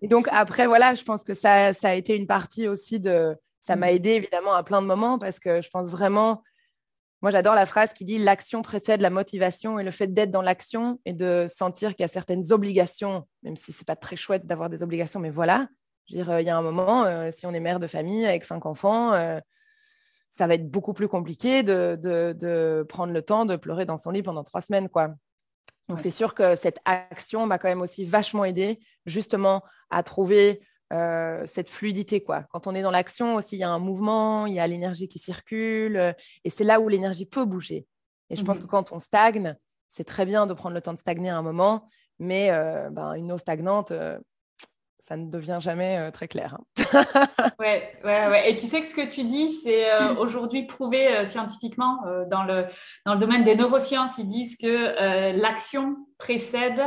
et 0.00 0.08
donc 0.08 0.26
après, 0.30 0.66
voilà, 0.66 0.94
je 0.94 1.04
pense 1.04 1.22
que 1.22 1.34
ça, 1.34 1.74
ça 1.74 1.90
a 1.90 1.94
été 1.94 2.16
une 2.16 2.26
partie 2.26 2.66
aussi 2.66 2.98
de... 2.98 3.36
Ça 3.60 3.76
m'a 3.76 3.88
mm. 3.88 3.94
aidé 3.94 4.10
évidemment 4.10 4.54
à 4.54 4.62
plein 4.62 4.80
de 4.80 4.86
moments 4.86 5.18
parce 5.18 5.38
que 5.38 5.60
je 5.60 5.68
pense 5.68 5.88
vraiment... 5.88 6.42
Moi, 7.22 7.30
j'adore 7.30 7.54
la 7.54 7.66
phrase 7.66 7.92
qui 7.92 8.04
dit 8.06 8.18
l'action 8.18 8.62
précède 8.62 9.02
la 9.02 9.10
motivation 9.10 9.78
et 9.78 9.84
le 9.84 9.90
fait 9.90 10.06
d'être 10.06 10.30
dans 10.30 10.40
l'action 10.40 11.00
et 11.04 11.12
de 11.12 11.46
sentir 11.48 11.90
qu'il 11.90 12.02
y 12.02 12.04
a 12.04 12.08
certaines 12.08 12.50
obligations, 12.50 13.26
même 13.42 13.56
si 13.56 13.72
c'est 13.72 13.86
pas 13.86 13.96
très 13.96 14.16
chouette 14.16 14.46
d'avoir 14.46 14.70
des 14.70 14.82
obligations, 14.82 15.20
mais 15.20 15.28
voilà, 15.28 15.68
dire, 16.08 16.30
euh, 16.30 16.40
il 16.40 16.46
y 16.46 16.50
a 16.50 16.56
un 16.56 16.62
moment, 16.62 17.04
euh, 17.04 17.30
si 17.30 17.46
on 17.46 17.52
est 17.52 17.60
mère 17.60 17.78
de 17.78 17.86
famille 17.86 18.24
avec 18.24 18.44
cinq 18.44 18.64
enfants, 18.64 19.12
euh, 19.12 19.38
ça 20.30 20.46
va 20.46 20.54
être 20.54 20.70
beaucoup 20.70 20.94
plus 20.94 21.08
compliqué 21.08 21.62
de, 21.62 22.86
prendre 22.88 23.12
le 23.12 23.22
temps 23.22 23.44
de 23.44 23.56
pleurer 23.56 23.84
dans 23.84 23.98
son 23.98 24.10
lit 24.10 24.22
pendant 24.22 24.44
trois 24.44 24.60
semaines, 24.60 24.88
quoi. 24.88 25.10
Donc, 25.88 26.00
c'est 26.00 26.12
sûr 26.12 26.34
que 26.34 26.54
cette 26.54 26.78
action 26.84 27.46
m'a 27.46 27.58
quand 27.58 27.68
même 27.68 27.80
aussi 27.80 28.04
vachement 28.04 28.44
aidé, 28.44 28.78
justement, 29.06 29.64
à 29.90 30.04
trouver 30.04 30.60
cette 30.90 31.68
fluidité, 31.68 32.22
quoi. 32.22 32.44
Quand 32.50 32.66
on 32.66 32.74
est 32.74 32.82
dans 32.82 32.90
l'action 32.90 33.36
aussi, 33.36 33.56
il 33.56 33.60
y 33.60 33.64
a 33.64 33.70
un 33.70 33.78
mouvement, 33.78 34.46
il 34.46 34.54
y 34.54 34.60
a 34.60 34.66
l'énergie 34.66 35.08
qui 35.08 35.18
circule, 35.18 36.14
et 36.44 36.50
c'est 36.50 36.64
là 36.64 36.80
où 36.80 36.88
l'énergie 36.88 37.26
peut 37.26 37.44
bouger. 37.44 37.86
Et 38.28 38.36
je 38.36 38.44
pense 38.44 38.58
mmh 38.58 38.62
que 38.62 38.66
quand 38.66 38.92
on 38.92 38.98
stagne, 38.98 39.56
c'est 39.88 40.04
très 40.04 40.24
bien 40.24 40.46
de 40.46 40.54
prendre 40.54 40.74
le 40.74 40.80
temps 40.80 40.94
de 40.94 40.98
stagner 40.98 41.30
à 41.30 41.36
un 41.36 41.42
moment, 41.42 41.88
mais 42.18 42.50
ben, 42.90 43.14
une 43.14 43.32
eau 43.32 43.38
stagnante, 43.38 43.92
ça 45.10 45.16
ne 45.16 45.28
devient 45.28 45.58
jamais 45.60 45.98
euh, 45.98 46.12
très 46.12 46.28
clair. 46.28 46.56
Hein. 46.56 47.04
ouais, 47.58 47.92
ouais, 48.04 48.28
ouais. 48.28 48.48
Et 48.48 48.54
tu 48.54 48.68
sais 48.68 48.80
que 48.80 48.86
ce 48.86 48.94
que 48.94 49.08
tu 49.12 49.24
dis, 49.24 49.52
c'est 49.54 49.92
euh, 49.92 50.14
aujourd'hui 50.20 50.66
prouvé 50.66 51.08
euh, 51.08 51.24
scientifiquement 51.24 51.98
dans, 52.30 52.44
le, 52.44 52.66
dans 53.04 53.14
le 53.14 53.18
domaine 53.18 53.42
des 53.42 53.56
neurosciences. 53.56 54.12
Ils 54.18 54.28
disent 54.28 54.56
que 54.56 55.32
l'action 55.36 55.96
précède 56.16 56.80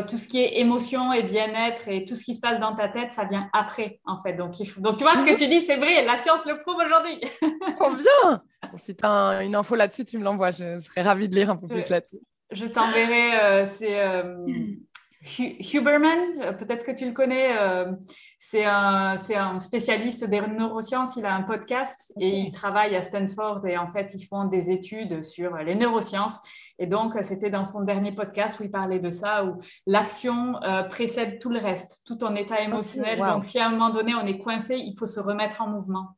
tout 0.00 0.16
ce 0.16 0.26
qui 0.26 0.40
est 0.40 0.60
émotion 0.60 1.12
et 1.12 1.22
bien-être 1.22 1.88
et 1.88 2.04
tout 2.04 2.14
ce 2.14 2.24
qui 2.24 2.34
se 2.34 2.40
passe 2.40 2.58
dans 2.58 2.74
ta 2.74 2.88
tête, 2.88 3.12
ça 3.12 3.24
vient 3.24 3.50
après, 3.52 4.00
en 4.06 4.20
fait. 4.22 4.32
Donc, 4.32 4.52
Donc 4.78 4.96
tu 4.96 5.04
vois, 5.04 5.16
ce 5.16 5.24
que 5.24 5.36
tu 5.36 5.46
dis, 5.48 5.60
c'est 5.60 5.76
vrai, 5.76 6.04
la 6.04 6.16
science 6.16 6.46
le 6.46 6.58
prouve 6.58 6.76
aujourd'hui. 6.76 7.20
Trop 7.76 7.92
bien 7.94 8.40
Si 8.76 8.96
tu 8.96 9.04
as 9.04 9.42
une 9.42 9.54
info 9.54 9.74
là-dessus, 9.74 10.04
tu 10.04 10.18
me 10.18 10.24
l'envoies. 10.24 10.52
Je 10.52 10.78
serais 10.78 11.02
ravie 11.02 11.28
de 11.28 11.34
lire 11.34 11.50
un 11.50 11.56
peu 11.56 11.66
plus 11.66 11.88
là-dessus. 11.90 12.20
Je 12.50 12.66
t'enverrai, 12.66 13.66
c'est 13.66 14.00
Huberman, 15.24 16.18
euh, 16.40 16.52
peut-être 16.52 16.84
que 16.84 16.90
tu 16.90 17.06
le 17.06 17.12
connais, 17.12 17.56
euh, 17.56 17.92
c'est 18.40 18.64
un, 18.64 19.14
un, 19.14 19.60
spécialiste 19.60 20.24
des 20.24 20.40
neurosciences, 20.40 21.14
il 21.16 21.24
a 21.24 21.34
un 21.34 21.42
podcast 21.42 22.12
et 22.18 22.40
il 22.40 22.50
travaille 22.50 22.96
à 22.96 23.02
Stanford 23.02 23.64
et 23.66 23.78
en 23.78 23.86
fait 23.86 24.14
ils 24.14 24.24
font 24.24 24.46
des 24.46 24.70
études 24.70 25.22
sur 25.22 25.56
les 25.58 25.76
neurosciences 25.76 26.34
et 26.80 26.86
donc 26.86 27.16
c'était 27.22 27.50
dans 27.50 27.64
son 27.64 27.82
dernier 27.82 28.10
podcast 28.10 28.58
où 28.58 28.64
il 28.64 28.70
parlait 28.70 28.98
de 28.98 29.12
ça, 29.12 29.44
où 29.44 29.60
l'action 29.86 30.60
euh, 30.64 30.82
précède 30.82 31.38
tout 31.38 31.50
le 31.50 31.60
reste, 31.60 32.02
tout 32.04 32.24
en 32.24 32.34
état 32.34 32.60
émotionnel. 32.60 33.20
Donc 33.20 33.44
si 33.44 33.60
à 33.60 33.68
un 33.68 33.70
moment 33.70 33.90
donné 33.90 34.14
on 34.16 34.26
est 34.26 34.38
coincé, 34.38 34.74
il 34.76 34.96
faut 34.98 35.06
se 35.06 35.20
remettre 35.20 35.62
en 35.62 35.68
mouvement. 35.68 36.16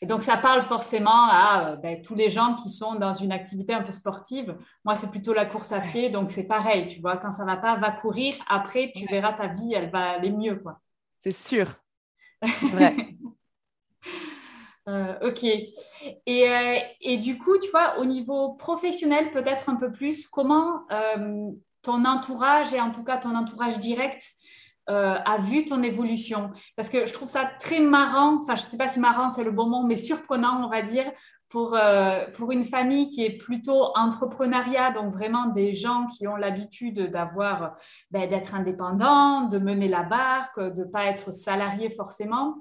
Et 0.00 0.06
donc, 0.06 0.22
ça 0.22 0.36
parle 0.36 0.62
forcément 0.62 1.28
à 1.28 1.70
euh, 1.70 1.76
ben, 1.76 2.00
tous 2.00 2.14
les 2.14 2.30
gens 2.30 2.54
qui 2.54 2.68
sont 2.68 2.94
dans 2.94 3.12
une 3.12 3.32
activité 3.32 3.74
un 3.74 3.82
peu 3.82 3.90
sportive. 3.90 4.56
Moi, 4.84 4.94
c'est 4.94 5.10
plutôt 5.10 5.32
la 5.32 5.44
course 5.44 5.72
à 5.72 5.80
pied, 5.80 6.10
donc 6.10 6.30
c'est 6.30 6.44
pareil, 6.44 6.88
tu 6.88 7.00
vois, 7.00 7.16
quand 7.16 7.32
ça 7.32 7.44
va 7.44 7.56
pas, 7.56 7.76
va 7.76 7.90
courir. 7.90 8.36
Après, 8.48 8.92
tu 8.94 9.06
verras 9.06 9.32
ta 9.32 9.48
vie, 9.48 9.74
elle 9.74 9.90
va 9.90 10.10
aller 10.10 10.30
mieux, 10.30 10.56
quoi. 10.56 10.80
C'est 11.22 11.36
sûr. 11.36 11.68
Euh, 14.86 15.18
ok. 15.20 15.44
Et, 15.44 16.48
euh, 16.48 16.78
et, 17.02 17.18
du 17.18 17.36
coup, 17.36 17.58
tu 17.58 17.68
vois, 17.70 17.98
au 17.98 18.06
niveau 18.06 18.54
professionnel, 18.54 19.30
peut-être 19.32 19.68
un 19.68 19.74
peu 19.74 19.92
plus, 19.92 20.26
comment 20.26 20.86
ton 21.82 22.04
entourage, 22.04 22.72
et 22.72 22.80
en 22.80 22.90
tout 22.90 23.04
cas 23.04 23.18
ton 23.18 23.34
entourage 23.34 23.78
direct, 23.78 24.22
euh, 24.88 25.16
a 25.22 25.38
vu 25.38 25.64
ton 25.66 25.82
évolution 25.82 26.50
Parce 26.74 26.88
que 26.88 27.04
je 27.04 27.12
trouve 27.12 27.28
ça 27.28 27.44
très 27.60 27.80
marrant, 27.80 28.38
enfin 28.40 28.56
je 28.56 28.64
ne 28.64 28.68
sais 28.68 28.76
pas 28.76 28.88
si 28.88 28.98
marrant 28.98 29.28
c'est 29.28 29.44
le 29.44 29.50
bon 29.50 29.66
mot, 29.66 29.82
mais 29.82 29.98
surprenant 29.98 30.64
on 30.64 30.68
va 30.70 30.80
dire, 30.82 31.04
pour, 31.50 31.74
euh, 31.74 32.26
pour 32.34 32.52
une 32.52 32.64
famille 32.64 33.08
qui 33.08 33.24
est 33.24 33.36
plutôt 33.36 33.92
entrepreneuriat, 33.96 34.92
donc 34.92 35.12
vraiment 35.12 35.46
des 35.46 35.74
gens 35.74 36.06
qui 36.06 36.26
ont 36.26 36.36
l'habitude 36.36 37.10
d'avoir, 37.10 37.74
ben, 38.10 38.28
d'être 38.28 38.54
indépendants, 38.54 39.42
de 39.42 39.58
mener 39.58 39.88
la 39.88 40.02
barque, 40.02 40.58
de 40.58 40.84
ne 40.84 40.88
pas 40.88 41.04
être 41.06 41.32
salarié 41.32 41.90
forcément. 41.90 42.56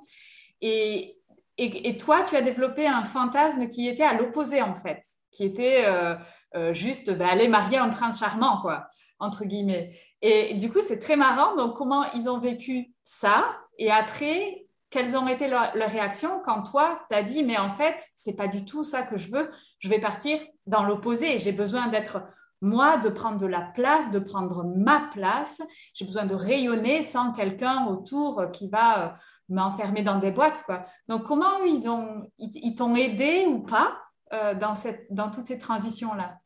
Et, 0.62 1.18
et, 1.58 1.98
toi, 1.98 2.24
tu 2.24 2.36
as 2.36 2.42
développé 2.42 2.88
un 2.88 3.04
fantasme 3.04 3.68
qui 3.68 3.88
était 3.88 4.04
à 4.04 4.14
l'opposé 4.14 4.62
en 4.62 4.76
fait, 4.76 5.02
qui 5.32 5.44
était 5.44 5.86
euh, 5.86 6.74
juste 6.74 7.12
ben, 7.12 7.28
aller 7.28 7.48
marier 7.48 7.78
un 7.78 7.90
prince 7.90 8.20
charmant, 8.20 8.62
quoi 8.62 8.90
entre 9.20 9.46
guillemets. 9.46 9.98
Et 10.22 10.56
du 10.56 10.72
coup, 10.72 10.80
c'est 10.82 11.00
très 11.00 11.16
marrant. 11.16 11.56
Donc, 11.56 11.76
comment 11.76 12.12
ils 12.14 12.30
ont 12.30 12.40
vécu 12.40 12.92
ça 13.04 13.56
Et 13.78 13.92
après, 13.92 14.68
quelles 14.90 15.18
ont 15.18 15.28
été 15.28 15.48
leurs, 15.48 15.74
réactions 15.74 16.42
quand 16.44 16.64
toi, 16.64 17.00
tu 17.10 17.16
as 17.16 17.24
dit, 17.24 17.44
mais 17.44 17.58
en 17.58 17.70
fait, 17.70 17.96
c'est 18.16 18.34
pas 18.34 18.48
du 18.48 18.66
tout 18.66 18.84
ça 18.84 19.04
que 19.04 19.18
je 19.18 19.32
veux. 19.32 19.52
Je 19.80 19.90
vais 19.90 20.00
partir 20.00 20.40
dans 20.66 20.84
l'opposé. 20.84 21.38
J'ai 21.38 21.52
besoin 21.52 21.88
d'être 21.88 22.24
moi, 22.62 22.98
de 22.98 23.10
prendre 23.10 23.38
de 23.38 23.46
la 23.46 23.62
place, 23.62 24.10
de 24.10 24.20
prendre 24.20 24.64
ma 24.64 25.10
place. 25.14 25.62
J'ai 25.94 26.06
besoin 26.06 26.26
de 26.26 26.34
rayonner 26.34 27.04
sans 27.04 27.32
quelqu'un 27.32 27.86
autour 27.86 28.50
qui 28.52 28.70
va 28.70 29.06
euh, 29.06 29.10
m'enfermer 29.50 30.02
dans 30.02 30.18
des 30.18 30.32
boîtes. 30.32 30.64
Donc, 31.08 31.24
comment 31.26 31.64
ils 31.66 31.88
ont, 31.88 32.24
ils, 32.40 32.74
t'ont 32.74 32.96
aidé 32.96 33.46
ou 33.48 33.60
pas 33.60 34.00
euh, 34.34 34.56
dans, 34.56 34.74
cette, 34.74 35.06
dans 35.12 35.30
toutes 35.30 35.46
ces 35.46 35.60
transitions-là? 35.60 36.40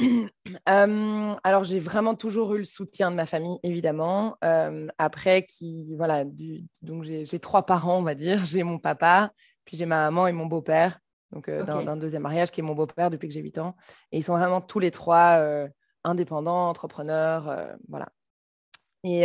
Euh, 0.00 1.34
alors, 1.42 1.64
j'ai 1.64 1.80
vraiment 1.80 2.14
toujours 2.14 2.54
eu 2.54 2.58
le 2.58 2.64
soutien 2.64 3.10
de 3.10 3.16
ma 3.16 3.26
famille, 3.26 3.58
évidemment. 3.62 4.36
Euh, 4.44 4.86
après, 4.98 5.44
qui, 5.44 5.94
voilà, 5.96 6.24
donc 6.82 7.04
j'ai 7.04 7.38
trois 7.40 7.66
parents, 7.66 7.98
on 7.98 8.02
va 8.02 8.14
dire. 8.14 8.44
J'ai 8.46 8.62
mon 8.62 8.78
papa, 8.78 9.32
puis 9.64 9.76
j'ai 9.76 9.86
ma 9.86 10.04
maman 10.04 10.26
et 10.26 10.32
mon 10.32 10.46
beau-père, 10.46 11.00
donc 11.32 11.48
euh, 11.48 11.64
d'un 11.64 11.96
deuxième 11.96 12.22
mariage 12.22 12.50
qui 12.50 12.60
est 12.60 12.64
mon 12.64 12.74
beau-père 12.74 13.10
depuis 13.10 13.28
que 13.28 13.34
j'ai 13.34 13.40
8 13.40 13.58
ans. 13.58 13.76
Et 14.12 14.18
ils 14.18 14.24
sont 14.24 14.36
vraiment 14.36 14.60
tous 14.60 14.78
les 14.78 14.90
trois 14.90 15.42
indépendants, 16.04 16.68
entrepreneurs, 16.68 17.76
voilà. 17.88 18.08
Et 19.04 19.24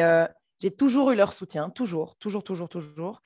j'ai 0.59 0.71
toujours 0.71 1.11
eu 1.11 1.15
leur 1.15 1.33
soutien, 1.33 1.69
toujours, 1.69 2.15
toujours, 2.17 2.43
toujours, 2.43 2.69
toujours. 2.69 3.21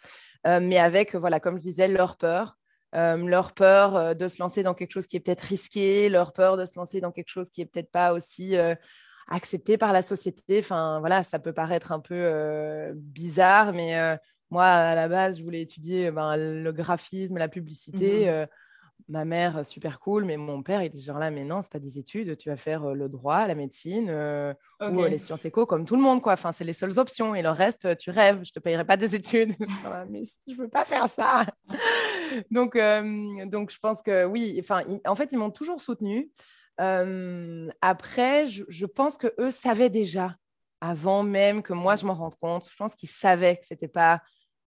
mais 0.46 0.78
avec, 0.78 1.16
voilà, 1.16 1.40
comme 1.40 1.56
je 1.56 1.62
disais, 1.62 1.88
leur 1.88 2.18
peur. 2.18 2.58
Euh, 2.96 3.18
leur 3.18 3.54
peur 3.54 3.96
euh, 3.98 4.14
de 4.14 4.30
se 4.30 4.40
lancer 4.40 4.64
dans 4.64 4.74
quelque 4.74 4.94
chose 4.94 5.08
qui 5.08 5.18
est 5.18 5.20
peut-être 5.20 5.42
risqué, 5.42 6.08
leur 6.08 6.32
peur 6.32 6.56
de 6.56 6.66
se 6.66 6.80
lancer 6.80 7.02
dans 7.02 7.12
quelque 7.12 7.30
chose 7.30 7.50
qui 7.50 7.62
est 7.62 7.66
peut-être 7.66 7.92
pas 7.92 8.14
aussi 8.14 8.56
euh, 8.56 8.76
accepté 9.28 9.78
par 9.78 9.92
la 9.92 10.02
société. 10.02 10.60
Enfin, 10.60 11.00
voilà, 11.00 11.24
ça 11.24 11.38
peut 11.38 11.52
paraître 11.52 11.92
un 11.92 12.00
peu 12.00 12.94
bizarre, 12.96 13.74
mais 13.74 14.18
moi, 14.50 14.66
à 14.66 14.96
la 14.96 15.10
base, 15.10 15.40
je 15.40 15.44
voulais 15.44 15.62
étudier 15.62 16.12
ben, 16.12 16.38
le 16.38 16.72
graphisme, 16.72 17.38
la 17.38 17.50
publicité. 17.50 18.32
Mmh 18.32 18.48
ma 19.10 19.26
mère, 19.26 19.66
super 19.66 20.00
cool, 20.00 20.26
mais 20.26 20.38
mon 20.38 20.64
père, 20.64 20.84
il 20.84 20.94
est 20.94 21.00
genre 21.00 21.20
là, 21.20 21.32
mais 21.32 21.44
non, 21.44 21.62
c'est 21.62 21.72
pas 21.72 21.80
des 21.80 21.98
études, 21.98 22.38
tu 22.38 22.50
vas 22.50 22.58
faire 22.58 22.94
le 22.94 23.08
droit, 23.10 23.48
la 23.48 23.56
médecine 23.56 24.10
ou 24.82 25.04
les 25.04 25.18
sciences 25.18 25.46
éco, 25.46 25.66
comme 25.66 25.86
tout 25.86 25.96
le 25.96 26.02
monde, 26.02 26.22
quoi. 26.22 26.34
Enfin, 26.34 26.52
c'est 26.52 26.64
les 26.64 26.74
seules 26.74 27.00
options. 27.00 27.34
Et 27.34 27.42
le 27.42 27.50
reste, 27.50 27.98
tu 27.98 28.10
rêves, 28.10 28.42
je 28.44 28.52
te 28.52 28.60
payerai 28.60 28.86
pas 28.86 28.98
des 28.98 29.16
études. 29.16 29.54
mais 30.10 30.24
je 30.48 30.56
veux 30.56 30.68
pas 30.68 30.84
faire 30.84 31.08
ça. 31.08 31.46
donc, 32.52 32.78
donc, 33.46 33.72
je 33.72 33.80
pense 33.80 34.02
que 34.02 34.26
oui, 34.26 34.58
enfin, 34.60 34.84
en 35.06 35.16
fait, 35.16 35.32
ils 35.32 35.38
m'ont 35.38 35.52
toujours 35.52 35.80
soutenu. 35.80 36.30
après, 36.78 38.48
je, 38.48 38.86
pense 38.86 39.18
que 39.18 39.34
eux 39.40 39.52
savaient 39.52 39.90
déjà 39.90 40.36
avant 40.82 41.24
même 41.24 41.64
que 41.64 41.74
moi 41.74 41.96
je 41.96 42.06
m'en 42.06 42.14
rende 42.14 42.36
compte. 42.36 42.70
Je 42.70 42.76
pense 42.76 42.96
qu'ils 42.96 43.10
savaient 43.10 43.58
que 43.58 43.66
ce 43.66 43.74
n'était 43.74 43.88
pas 43.88 44.22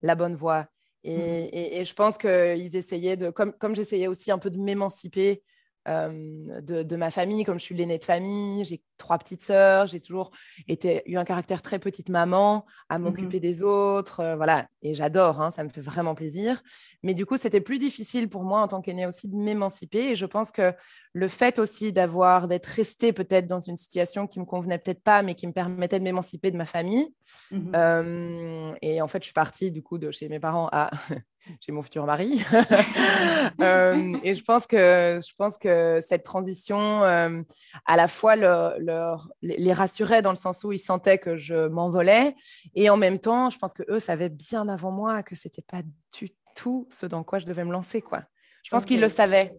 la 0.02 0.14
bonne 0.14 0.36
voie. 0.36 0.66
Mmh. 1.06 1.48
Et, 1.52 1.84
je 1.84 1.94
pense 1.94 2.18
qu'ils 2.18 2.76
essayaient 2.76 3.16
de, 3.16 3.30
comme, 3.30 3.52
comme 3.52 3.76
j'essayais 3.76 4.08
aussi 4.08 4.30
un 4.30 4.38
peu 4.38 4.50
de 4.50 4.58
m'émanciper 4.58 5.42
euh, 5.88 6.60
de, 6.60 6.96
ma 6.96 7.10
famille, 7.10 7.44
comme 7.44 7.58
je 7.58 7.64
suis 7.64 7.74
l'aînée 7.74 7.98
de 7.98 8.04
famille, 8.04 8.64
j'ai 8.64 8.82
trois 8.96 9.18
petites 9.18 9.42
sœurs, 9.42 9.86
j'ai 9.86 10.00
toujours 10.00 10.30
été, 10.68 11.02
eu 11.06 11.16
un 11.16 11.24
caractère 11.24 11.62
très 11.62 11.78
petite 11.78 12.08
maman, 12.08 12.66
à 12.88 12.98
mmh 12.98 13.02
m'occuper 13.02 13.40
des 13.40 13.62
autres, 13.62 14.20
euh, 14.20 14.36
voilà, 14.36 14.66
et 14.82 14.94
j'adore, 14.94 15.40
hein, 15.40 15.50
ça 15.50 15.62
me 15.64 15.68
fait 15.68 15.80
vraiment 15.80 16.14
plaisir. 16.14 16.62
Mais 17.02 17.14
du 17.14 17.26
coup, 17.26 17.36
c'était 17.36 17.60
plus 17.60 17.78
difficile 17.78 18.28
pour 18.28 18.42
moi 18.42 18.62
en 18.62 18.68
tant 18.68 18.80
qu'aînée 18.80 19.06
aussi 19.06 19.28
de 19.28 19.36
m'émanciper, 19.36 20.10
et 20.10 20.16
je 20.16 20.26
pense 20.26 20.50
que 20.50 20.74
le 21.12 21.28
fait 21.28 21.58
aussi 21.58 21.92
d'avoir, 21.92 22.48
d'être 22.48 22.66
restée 22.66 23.12
peut-être 23.12 23.46
dans 23.46 23.60
une 23.60 23.76
situation 23.76 24.26
qui 24.26 24.40
me 24.40 24.44
convenait 24.44 24.78
peut-être 24.78 25.02
pas, 25.02 25.22
mais 25.22 25.34
qui 25.34 25.46
me 25.46 25.52
permettait 25.52 25.98
de 25.98 26.04
m'émanciper 26.04 26.50
de 26.50 26.56
ma 26.56 26.66
famille. 26.66 27.14
Mmh 27.50 27.72
euh, 27.74 28.74
et 28.82 29.00
en 29.00 29.08
fait, 29.08 29.18
je 29.22 29.26
suis 29.26 29.34
partie 29.34 29.70
du 29.70 29.82
coup 29.82 29.98
de 29.98 30.10
chez 30.10 30.28
mes 30.28 30.40
parents 30.40 30.68
à 30.72 30.90
chez 31.60 31.72
mon 31.72 31.82
futur 31.82 32.04
mari. 32.06 32.42
Euh, 33.60 34.16
et 34.22 34.34
je 34.34 34.44
pense, 34.44 34.66
que, 34.66 35.20
je 35.26 35.34
pense 35.36 35.56
que 35.56 36.00
cette 36.00 36.24
transition, 36.24 37.04
euh, 37.04 37.42
à 37.86 37.96
la 37.96 38.08
fois 38.08 38.36
leur, 38.36 39.28
les 39.40 39.72
rassurait 39.72 40.20
dans 40.20 40.30
le 40.30 40.36
sens 40.36 40.64
où 40.64 40.72
ils 40.72 40.78
sentaient 40.78 41.18
que 41.18 41.36
je 41.36 41.68
m'envolais. 41.68 42.34
Et 42.74 42.90
en 42.90 42.96
même 42.96 43.18
temps, 43.18 43.48
je 43.50 43.58
pense 43.58 43.72
qu'eux 43.72 43.98
savaient 43.98 44.28
bien 44.28 44.68
avant 44.68 44.90
moi 44.90 45.22
que 45.22 45.34
ce 45.34 45.48
n'était 45.48 45.62
pas 45.62 45.82
du 46.18 46.30
tout 46.54 46.86
ce 46.90 47.06
dans 47.06 47.22
quoi 47.22 47.38
je 47.38 47.46
devais 47.46 47.64
me 47.64 47.72
lancer. 47.72 48.02
Quoi. 48.02 48.22
Je 48.62 48.70
pense 48.70 48.84
qu'ils 48.84 49.00
le 49.00 49.08
savaient. 49.08 49.54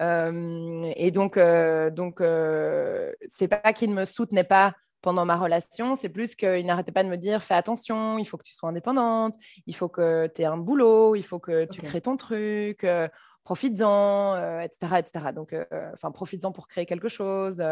Euh, 0.00 0.82
et 0.96 1.10
donc, 1.10 1.38
donc 1.38 2.22
c'est 3.28 3.48
pas 3.48 3.72
qu'ils 3.72 3.90
ne 3.90 3.94
me 3.94 4.04
soutenaient 4.04 4.44
pas 4.44 4.74
pendant 5.00 5.24
ma 5.24 5.36
relation, 5.36 5.96
c'est 5.96 6.08
plus 6.08 6.34
qu'il 6.34 6.66
n'arrêtait 6.66 6.92
pas 6.92 7.04
de 7.04 7.08
me 7.08 7.16
dire 7.16 7.42
fais 7.42 7.54
attention, 7.54 8.18
il 8.18 8.24
faut 8.24 8.36
que 8.36 8.42
tu 8.42 8.52
sois 8.52 8.68
indépendante, 8.68 9.34
il 9.66 9.76
faut 9.76 9.88
que 9.88 10.28
tu 10.34 10.42
aies 10.42 10.46
un 10.46 10.56
boulot, 10.56 11.14
il 11.14 11.22
faut 11.22 11.38
que 11.38 11.66
tu 11.66 11.80
crées 11.80 12.00
ton 12.00 12.16
truc, 12.16 12.84
euh, 12.84 13.08
profites-en, 13.44 14.60
etc., 14.60 14.78
euh, 14.92 14.96
etc. 14.96 15.32
Donc, 15.34 15.52
euh, 15.52 15.64
enfin, 15.94 16.10
profites-en 16.10 16.52
pour 16.52 16.68
créer 16.68 16.86
quelque 16.86 17.08
chose. 17.08 17.62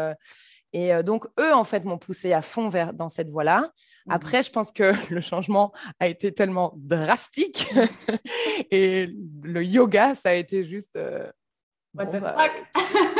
et 0.73 1.03
donc, 1.03 1.27
eux, 1.39 1.53
en 1.53 1.63
fait, 1.63 1.83
m'ont 1.83 1.97
poussé 1.97 2.33
à 2.33 2.41
fond 2.41 2.69
vers, 2.69 2.93
dans 2.93 3.09
cette 3.09 3.29
voie-là. 3.29 3.71
Mmh 4.05 4.11
Après, 4.11 4.43
je 4.43 4.51
pense 4.51 4.71
que 4.71 4.93
le 5.13 5.21
changement 5.21 5.73
a 5.99 6.07
été 6.07 6.33
tellement 6.33 6.73
drastique 6.77 7.67
et 8.71 9.09
le 9.43 9.63
yoga, 9.63 10.15
ça 10.15 10.29
a 10.29 10.33
été 10.33 10.65
juste. 10.65 10.97
What 11.93 12.07
the 12.07 12.19
bah, 12.21 12.35
fuck? 12.35 12.83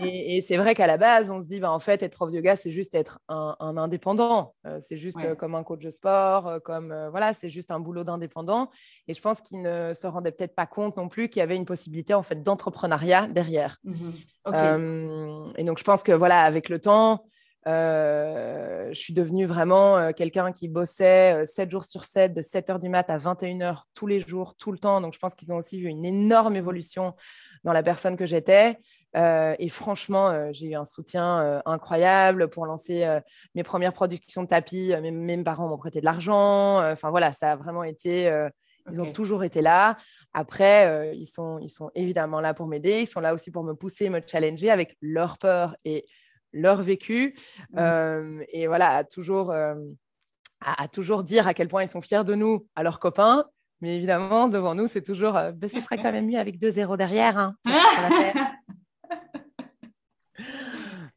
et, 0.00 0.40
c'est 0.42 0.56
vrai 0.56 0.74
qu'à 0.74 0.86
la 0.86 0.96
base, 0.96 1.30
on 1.30 1.40
se 1.40 1.46
dit, 1.46 1.60
bah, 1.60 1.70
en 1.70 1.80
fait, 1.80 2.02
être 2.02 2.12
prof 2.12 2.30
de 2.30 2.36
yoga, 2.36 2.56
c'est 2.56 2.70
juste 2.70 2.94
être 2.94 3.20
un, 3.28 3.54
indépendant. 3.76 4.54
Euh, 4.66 4.78
c'est 4.80 4.96
juste 4.96 5.22
euh, 5.24 5.34
comme 5.34 5.54
un 5.54 5.62
coach 5.62 5.82
de 5.82 5.90
sport, 5.90 6.46
euh, 6.48 6.58
comme 6.58 6.94
voilà, 7.10 7.34
c'est 7.34 7.48
juste 7.48 7.70
un 7.70 7.80
boulot 7.80 8.04
d'indépendant. 8.04 8.70
Et 9.08 9.14
je 9.14 9.20
pense 9.20 9.40
qu'ils 9.40 9.62
ne 9.62 9.92
se 9.94 10.06
rendaient 10.06 10.32
peut-être 10.32 10.54
pas 10.54 10.66
compte 10.66 10.96
non 10.96 11.08
plus 11.08 11.28
qu'il 11.28 11.40
y 11.40 11.42
avait 11.42 11.56
une 11.56 11.64
possibilité 11.64 12.14
en 12.14 12.22
fait 12.22 12.42
d'entrepreneuriat 12.42 13.26
derrière. 13.26 13.78
Mhm. 13.84 15.52
et 15.56 15.64
donc, 15.64 15.78
je 15.78 15.84
pense 15.84 16.02
que 16.02 16.12
voilà, 16.12 16.40
avec 16.42 16.68
le 16.68 16.78
temps, 16.78 17.24
je 17.66 18.94
suis 18.94 19.12
devenue 19.12 19.46
vraiment 19.46 20.12
quelqu'un 20.12 20.52
qui 20.52 20.68
bossait 20.68 21.44
7 21.46 21.70
jours 21.70 21.84
sur 21.84 22.04
7, 22.04 22.32
de 22.32 22.42
7 22.42 22.68
h 22.68 22.78
du 22.78 22.88
mat 22.88 23.10
à 23.10 23.18
21 23.18 23.58
h 23.58 23.82
tous 23.94 24.06
les 24.06 24.20
jours, 24.20 24.54
tout 24.56 24.72
le 24.72 24.78
temps. 24.78 25.00
Donc, 25.00 25.14
je 25.14 25.18
pense 25.18 25.34
qu'ils 25.34 25.52
ont 25.52 25.56
aussi 25.56 25.80
vu 25.80 25.88
une 25.88 26.04
énorme 26.04 26.56
évolution 26.56 27.14
dans 27.66 27.72
la 27.72 27.82
personne 27.82 28.16
que 28.16 28.24
j'étais. 28.26 28.78
Euh, 29.16 29.56
et 29.58 29.68
franchement, 29.68 30.28
euh, 30.28 30.50
j'ai 30.52 30.68
eu 30.68 30.74
un 30.76 30.84
soutien 30.84 31.40
euh, 31.40 31.60
incroyable 31.66 32.48
pour 32.48 32.64
lancer 32.64 33.04
mes 33.54 33.64
premières 33.64 33.92
productions 33.92 34.44
de 34.44 34.48
tapis. 34.48 34.94
Mes, 35.02 35.42
parents 35.42 35.68
m'ont 35.68 35.76
prêté 35.76 36.00
de 36.00 36.04
l'argent. 36.04 36.78
Enfin 36.90 37.10
voilà, 37.10 37.32
ça 37.32 37.52
a 37.52 37.56
vraiment 37.56 37.82
été. 37.82 38.46
Ils 38.90 39.00
ont 39.00 39.12
toujours 39.12 39.42
été 39.42 39.62
là. 39.62 39.96
Après, 40.32 41.12
ils, 41.16 41.26
sont, 41.26 41.58
ils 41.58 41.68
sont 41.68 41.90
évidemment 41.96 42.40
là 42.40 42.54
pour 42.54 42.68
m'aider. 42.68 43.00
Ils 43.00 43.06
sont 43.06 43.20
là 43.20 43.34
aussi 43.34 43.50
pour 43.50 43.64
me 43.64 43.74
pousser, 43.74 44.08
me 44.10 44.20
challenger 44.24 44.70
avec 44.70 44.96
leur 45.00 45.36
peur 45.38 45.76
et 45.84 46.06
leur 46.52 46.82
vécu. 46.82 47.36
Mmh. 47.72 48.42
et 48.52 48.68
voilà, 48.68 49.02
toujours, 49.02 49.52
à, 50.60 50.88
toujours 50.88 51.24
dire 51.24 51.48
à 51.48 51.54
quel 51.54 51.66
point 51.66 51.82
ils 51.82 51.90
sont 51.90 52.00
fiers 52.00 52.24
de 52.24 52.36
nous 52.36 52.68
à 52.76 52.84
leurs 52.84 53.00
copains 53.00 53.44
mais 53.80 53.96
évidemment, 53.96 54.48
devant 54.48 54.74
nous, 54.74 54.86
c'est 54.86 55.02
toujours 55.02 55.36
euh, 55.36 55.52
ben, 55.52 55.68
ce 55.68 55.80
serait 55.80 55.98
quand 55.98 56.12
même 56.12 56.26
mieux 56.26 56.38
avec 56.38 56.58
deux 56.58 56.70
zéros 56.70 56.96
derrière. 56.96 57.36
Hein, 57.38 57.54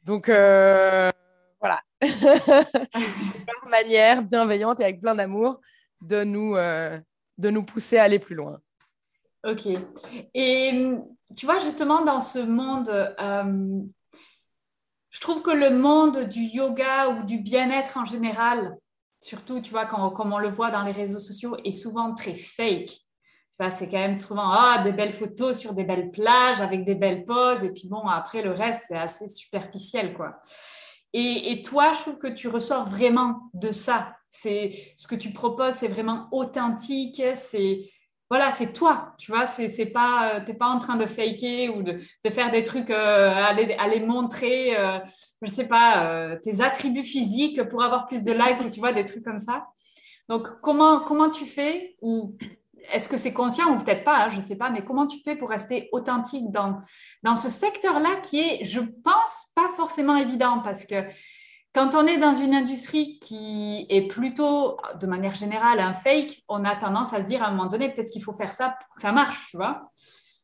Donc, 0.04 0.28
euh, 0.28 1.12
voilà. 1.60 1.82
leur 2.02 3.70
manière 3.70 4.24
bienveillante 4.24 4.80
et 4.80 4.84
avec 4.84 5.00
plein 5.02 5.16
d'amour 5.16 5.62
de, 6.02 6.24
nous, 6.24 6.56
euh, 6.56 7.00
de 7.38 7.50
nous 7.50 7.64
pousser 7.64 7.98
à 7.98 8.04
aller 8.04 8.20
plus 8.20 8.36
loin. 8.36 8.60
Ok. 9.46 9.68
Et 10.34 10.98
tu 11.36 11.46
vois, 11.46 11.60
justement, 11.60 12.04
dans 12.04 12.20
ce 12.20 12.40
monde, 12.40 12.90
je 15.10 15.22
trouve 15.22 15.42
que 15.42 15.52
le 15.52 15.70
monde 15.70 16.26
du 16.26 16.42
yoga 16.42 17.10
ou 17.10 17.24
du 17.24 17.38
bien-être 17.38 17.98
en 17.98 18.06
général, 18.06 18.76
surtout, 19.22 19.62
tu 19.62 19.72
vois, 19.72 19.86
quand, 19.86 20.10
comme 20.12 20.34
on 20.34 20.40
le 20.40 20.50
voit 20.50 20.72
dans 20.72 20.84
les 20.84 20.92
réseaux 20.92 21.20
sociaux, 21.20 21.58
est 21.64 21.72
souvent 21.72 22.14
très 22.14 22.36
fake. 22.36 22.88
Tu 22.88 23.58
vois, 23.60 23.70
c'est 23.70 23.88
quand 23.88 23.98
même 23.98 24.20
souvent 24.20 24.50
ah, 24.52 24.82
des 24.84 24.94
belles 24.94 25.14
photos 25.14 25.58
sur 25.58 25.74
des 25.74 25.84
belles 25.84 26.12
plages 26.12 26.62
avec 26.62 26.86
des 26.86 26.96
belles 26.96 27.26
poses. 27.26 27.64
Et 27.64 27.72
puis 27.72 27.88
bon, 27.88 28.08
après, 28.08 28.42
le 28.42 28.52
reste, 28.52 28.84
c'est 28.88 28.98
assez 28.98 29.28
superficiel, 29.28 30.14
quoi. 30.14 30.40
Et, 31.12 31.52
et, 31.52 31.62
toi, 31.62 31.94
je 31.94 32.02
trouve 32.02 32.20
que 32.20 32.28
tu 32.28 32.48
ressors 32.48 32.88
vraiment 32.88 33.50
de 33.54 33.72
ça. 33.72 34.16
C'est 34.30 34.94
ce 34.96 35.08
que 35.08 35.16
tu 35.16 35.34
proposes, 35.34 35.74
c'est 35.74 35.88
vraiment 35.88 36.28
authentique. 36.32 37.22
C'est 37.36 37.90
voilà, 38.30 38.52
c'est 38.52 38.74
toi, 38.74 39.16
tu 39.18 39.32
vois, 39.32 39.48
c'est, 39.48 39.86
pas, 39.88 40.36
euh, 40.36 40.40
t'es 40.46 40.54
pas 40.54 40.68
en 40.68 40.78
train 40.78 40.98
de 40.98 41.08
faker 41.08 41.76
ou 41.76 41.82
de, 41.82 42.00
faire 42.30 42.52
des 42.52 42.64
trucs, 42.64 42.92
euh, 42.92 43.34
aller, 43.34 44.00
montrer, 44.02 44.78
euh, 44.78 45.00
je 45.42 45.50
sais 45.50 45.68
pas, 45.68 46.36
tes 46.44 46.62
attributs 46.62 47.04
physiques 47.04 47.64
pour 47.70 47.82
avoir 47.84 48.06
plus 48.06 48.22
de 48.22 48.32
likes 48.32 48.62
ou 48.64 48.70
tu 48.70 48.80
vois, 48.80 48.94
des 48.94 49.04
trucs 49.04 49.24
comme 49.24 49.40
ça. 49.40 49.68
Donc, 50.28 50.48
comment, 50.62 51.00
comment 51.00 51.32
tu 51.32 51.46
fais 51.46 51.96
ou 52.02 52.36
est-ce 52.94 53.10
que 53.10 53.18
c'est 53.18 53.34
conscient 53.34 53.74
ou 53.74 53.80
peut-être 53.80 54.04
pas, 54.04 54.26
hein, 54.26 54.30
je 54.30 54.40
sais 54.40 54.56
pas, 54.56 54.70
mais 54.70 54.84
comment 54.84 55.08
tu 55.08 55.20
fais 55.24 55.36
pour 55.36 55.50
rester 55.50 55.90
authentique 55.92 56.52
dans, 56.52 56.82
dans 57.24 57.36
ce 57.36 57.50
secteur-là 57.50 58.18
qui 58.18 58.40
est, 58.40 58.64
je 58.64 58.80
pense, 58.80 59.48
pas 59.56 59.70
forcément 59.76 60.16
évident 60.16 60.60
parce 60.64 60.86
que 60.86 61.04
quand 61.74 61.94
on 61.94 62.08
est 62.08 62.18
dans 62.18 62.34
une 62.34 62.56
industrie 62.56 63.20
qui 63.20 63.86
est 63.90 64.08
plutôt, 64.08 64.78
de 65.00 65.06
manière 65.06 65.36
générale, 65.36 65.80
un 65.80 65.94
fake, 65.94 66.44
on 66.48 66.66
a 66.66 66.76
tendance 66.76 67.14
à 67.14 67.22
se 67.22 67.28
dire 67.28 67.44
à 67.44 67.48
un 67.48 67.52
moment 67.52 67.70
donné, 67.70 67.94
peut-être 67.94 68.10
qu'il 68.10 68.24
faut 68.24 68.34
faire 68.34 68.54
ça 68.54 68.76
pour 68.80 68.96
que 68.96 69.02
ça 69.02 69.12
marche, 69.12 69.52
tu 69.52 69.58
vois. 69.58 69.92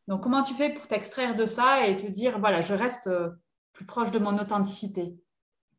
Donc, 0.07 0.21
comment 0.21 0.43
tu 0.43 0.53
fais 0.53 0.69
pour 0.69 0.87
t'extraire 0.87 1.35
de 1.35 1.47
ça 1.47 1.87
et 1.87 1.97
te 1.97 2.05
dire, 2.05 2.37
voilà, 2.39 2.61
je 2.61 2.73
reste 2.73 3.07
euh, 3.07 3.29
plus 3.73 3.85
proche 3.85 4.11
de 4.11 4.19
mon 4.19 4.37
authenticité? 4.37 5.15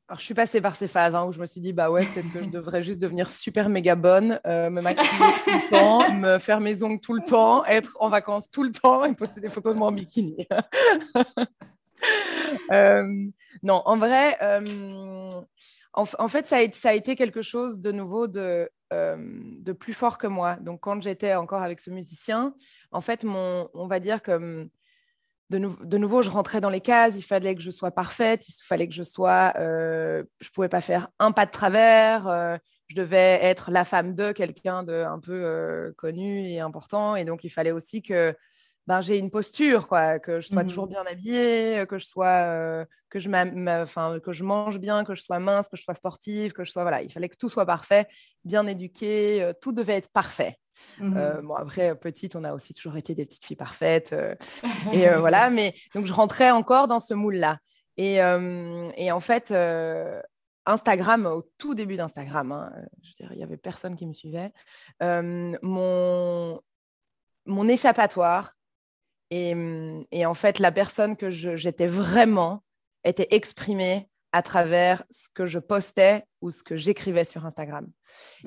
Alors, 0.08 0.18
je 0.18 0.24
suis 0.24 0.34
passée 0.34 0.60
par 0.60 0.74
ces 0.74 0.88
phases 0.88 1.14
hein, 1.14 1.26
où 1.26 1.32
je 1.32 1.38
me 1.38 1.46
suis 1.46 1.60
dit, 1.60 1.72
bah 1.72 1.90
ouais, 1.90 2.06
peut-être 2.06 2.32
que 2.32 2.42
je 2.42 2.48
devrais 2.48 2.82
juste 2.82 3.00
devenir 3.00 3.30
super 3.30 3.68
méga 3.68 3.94
bonne, 3.94 4.40
euh, 4.46 4.68
me 4.70 4.80
maquiller 4.80 5.08
tout 5.44 5.50
le 5.50 5.70
temps, 5.70 6.12
me 6.14 6.38
faire 6.38 6.60
mes 6.60 6.82
ongles 6.82 7.00
tout 7.00 7.14
le 7.14 7.22
temps, 7.22 7.64
être 7.64 7.96
en 8.00 8.08
vacances 8.08 8.50
tout 8.50 8.64
le 8.64 8.72
temps 8.72 9.04
et 9.04 9.14
poster 9.14 9.40
des 9.40 9.48
photos 9.48 9.74
de 9.74 9.78
moi 9.78 9.88
en 9.88 9.92
bikini. 9.92 10.46
Euh, 12.72 13.02
non, 13.62 13.82
en 13.84 13.96
vrai, 13.96 14.36
euh, 14.42 15.40
en, 15.92 16.28
fait, 16.28 16.46
ça 16.46 16.56
a, 16.56 16.92
été 16.92 17.16
quelque 17.16 17.42
chose 17.42 17.80
de 17.80 17.92
nouveau 17.92 18.26
de, 18.26 18.68
euh, 18.92 19.16
de 19.16 19.72
plus 19.72 19.92
fort 19.92 20.18
que 20.18 20.26
moi. 20.26 20.56
Donc, 20.56 20.80
quand 20.80 21.00
j'étais 21.00 21.34
encore 21.34 21.62
avec 21.62 21.80
ce 21.80 21.90
musicien, 21.90 22.54
en 22.90 23.00
fait, 23.00 23.24
on 23.24 23.86
va 23.86 24.00
dire 24.00 24.22
que 24.22 24.68
de, 25.50 25.58
de, 25.58 25.98
nouveau, 25.98 26.22
je 26.22 26.30
rentrais 26.30 26.60
dans 26.60 26.70
les 26.70 26.80
cases, 26.80 27.14
il 27.16 27.22
fallait 27.22 27.54
que 27.54 27.62
je 27.62 27.70
sois 27.70 27.92
parfaite, 27.92 28.48
il 28.48 28.54
fallait 28.62 28.88
que 28.88 28.94
je 28.94 29.04
sois, 29.04 29.52
je 29.56 30.50
pouvais 30.52 30.68
pas 30.68 30.80
faire 30.80 31.08
un 31.18 31.32
pas 31.32 31.46
de 31.46 31.52
travers, 31.52 32.58
je 32.88 32.96
devais 32.96 33.38
être 33.42 33.70
la 33.70 33.84
femme 33.84 34.14
de 34.14 34.32
quelqu'un 34.32 34.82
de 34.82 35.04
un 35.04 35.20
peu 35.20 35.94
connu 35.96 36.50
et 36.50 36.58
important, 36.58 37.16
et 37.16 37.24
donc 37.24 37.44
il 37.44 37.50
fallait 37.50 37.72
aussi 37.72 38.02
que 38.02 38.34
ben, 38.86 39.00
j'ai 39.00 39.18
une 39.18 39.30
posture, 39.30 39.88
quoi, 39.88 40.20
que 40.20 40.40
je 40.40 40.48
sois 40.48 40.62
mmh 40.62 40.68
toujours 40.68 40.86
bien 40.86 41.04
habillée, 41.06 41.84
que 41.88 41.98
je 41.98 42.06
sois, 42.06 42.44
euh, 42.46 42.84
que 43.10 43.18
je 43.18 43.28
que 44.20 44.32
je 44.32 44.44
mange 44.44 44.78
bien, 44.78 45.04
que 45.04 45.14
je 45.14 45.22
sois 45.22 45.40
mince, 45.40 45.68
que 45.68 45.76
je 45.76 45.82
sois 45.82 45.94
sportive, 45.94 46.52
que 46.52 46.64
je 46.64 46.70
sois, 46.70 46.82
voilà, 46.82 47.02
il 47.02 47.10
fallait 47.10 47.28
que 47.28 47.36
tout 47.36 47.48
soit 47.48 47.66
parfait, 47.66 48.06
bien 48.44 48.66
éduqué, 48.66 49.42
euh, 49.42 49.52
tout 49.60 49.72
devait 49.72 49.96
être 49.96 50.10
parfait. 50.10 50.56
Mmh 51.00 51.16
euh, 51.16 51.42
bon, 51.42 51.54
après, 51.54 51.96
petite, 51.96 52.36
on 52.36 52.44
a 52.44 52.52
aussi 52.52 52.74
toujours 52.74 52.96
été 52.96 53.14
des 53.14 53.24
petites 53.24 53.44
filles 53.44 53.56
parfaites. 53.56 54.14
et 54.92 55.08
voilà, 55.08 55.50
mais 55.50 55.74
donc 55.94 56.06
je 56.06 56.12
rentrais 56.12 56.52
encore 56.52 56.86
dans 56.86 57.00
ce 57.00 57.14
moule-là. 57.14 57.58
Et, 57.96 58.16
et, 58.16 59.10
en 59.10 59.20
fait, 59.20 59.54
Instagram, 60.66 61.26
au 61.26 61.42
tout 61.56 61.74
début 61.74 61.96
d'Instagram, 61.96 62.52
hein, 62.52 62.70
il 63.30 63.36
n'y 63.38 63.42
avait 63.42 63.56
personne 63.56 63.96
qui 63.96 64.06
me 64.06 64.12
suivait. 64.12 64.52
mon, 65.00 66.60
mon 67.46 67.68
échappatoire, 67.68 68.52
et, 69.30 70.26
en 70.26 70.34
fait, 70.34 70.58
la 70.58 70.72
personne 70.72 71.16
que 71.16 71.30
j'étais 71.30 71.86
vraiment 71.86 72.62
était 73.04 73.28
exprimée 73.30 74.08
à 74.32 74.42
travers 74.42 75.04
ce 75.10 75.28
que 75.32 75.46
je 75.46 75.58
postais 75.58 76.24
ou 76.42 76.50
ce 76.50 76.62
que 76.62 76.76
j'écrivais 76.76 77.24
sur 77.24 77.46
Instagram. 77.46 77.88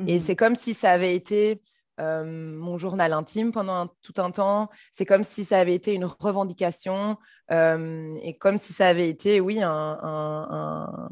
Et 0.08 0.16
mhm. 0.16 0.20
c'est 0.20 0.36
comme 0.36 0.56
si 0.56 0.74
ça 0.74 0.92
avait 0.92 1.16
été 1.16 1.62
euh, 2.00 2.24
mon 2.24 2.78
journal 2.78 3.12
intime 3.12 3.52
pendant 3.52 3.88
tout 4.02 4.14
un 4.18 4.32
temps. 4.32 4.70
C'est 4.94 5.06
comme 5.06 5.24
si 5.24 5.46
ça 5.46 5.60
avait 5.60 5.74
été 5.74 5.94
une 5.94 6.06
revendication 6.06 7.18
euh, 7.52 8.16
et 8.22 8.38
comme 8.38 8.58
si 8.58 8.72
ça 8.72 8.88
avait 8.88 9.10
été, 9.10 9.42
oui, 9.42 9.62
un... 9.62 11.10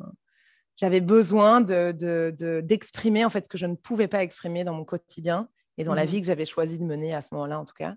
j'avais 0.77 1.01
besoin 1.01 1.61
d'exprimer 1.61 3.21
de, 3.21 3.25
en 3.25 3.29
fait 3.29 3.45
ce 3.45 3.49
que 3.49 3.57
je 3.57 3.65
ne 3.65 3.75
pouvais 3.75 4.07
pas 4.07 4.23
exprimer 4.23 4.63
dans 4.63 4.73
mon 4.73 4.85
quotidien 4.85 5.49
et 5.77 5.83
dans 5.83 5.93
la 5.93 6.05
mhm. 6.05 6.09
vie 6.09 6.21
que 6.21 6.27
j'avais 6.27 6.45
choisi 6.45 6.77
de 6.77 6.83
mener 6.83 7.13
à 7.13 7.21
ce 7.21 7.29
moment-là, 7.31 7.59
en 7.59 7.65
tout 7.65 7.75
cas. 7.75 7.95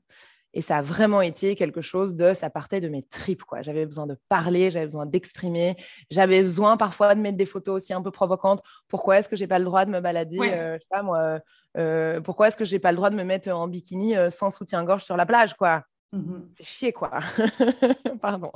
Et 0.53 0.63
ça 0.63 0.79
a 0.79 0.83
vraiment 0.83 1.21
été 1.21 1.55
quelque 1.55 1.81
chose 1.81 2.17
de, 2.17 2.35
ça 2.35 2.51
partait 2.51 2.81
de 2.81 2.89
mes 2.89 3.03
tripes, 3.03 3.45
quoi. 3.45 3.63
J'avais 3.63 3.87
besoin 3.87 4.07
de 4.07 4.17
parler, 4.29 4.71
j'avais 4.71 4.87
besoin 4.87 5.07
d'exprimer, 5.07 5.77
j'avais 6.11 6.43
besoin 6.43 6.77
parfois 6.77 7.15
de 7.15 7.21
mettre 7.21 7.37
des 7.37 7.47
photos 7.47 7.83
aussi 7.83 7.93
un 7.93 8.03
peu 8.03 8.11
provocantes. 8.11 8.61
Pourquoi 8.89 9.19
est-ce 9.19 9.29
que 9.29 9.37
j'ai 9.37 9.47
pas 9.47 9.61
le 9.61 9.65
droit 9.65 9.85
de 9.85 9.91
me 9.91 10.01
balader, 10.01 10.41
euh, 10.41 10.75
je 10.75 10.81
sais 10.81 10.89
pas 10.91 11.03
moi, 11.03 11.39
euh, 11.77 12.21
pourquoi 12.21 12.49
est-ce 12.49 12.57
que 12.57 12.65
j'ai 12.65 12.81
pas 12.81 12.91
le 12.91 12.97
droit 12.97 13.11
de 13.11 13.17
me 13.17 13.23
mettre 13.23 13.49
en 13.51 13.69
bikini 13.69 14.17
euh, 14.17 14.29
sans 14.29 14.51
soutien-gorge 14.51 15.05
sur 15.05 15.17
la 15.17 15.27
plage, 15.27 15.55
quoi? 15.55 15.85
Mmh 16.13 16.41
Fait 16.57 16.65
chier, 16.65 16.93
quoi. 16.93 17.21
Pardon. 18.21 18.51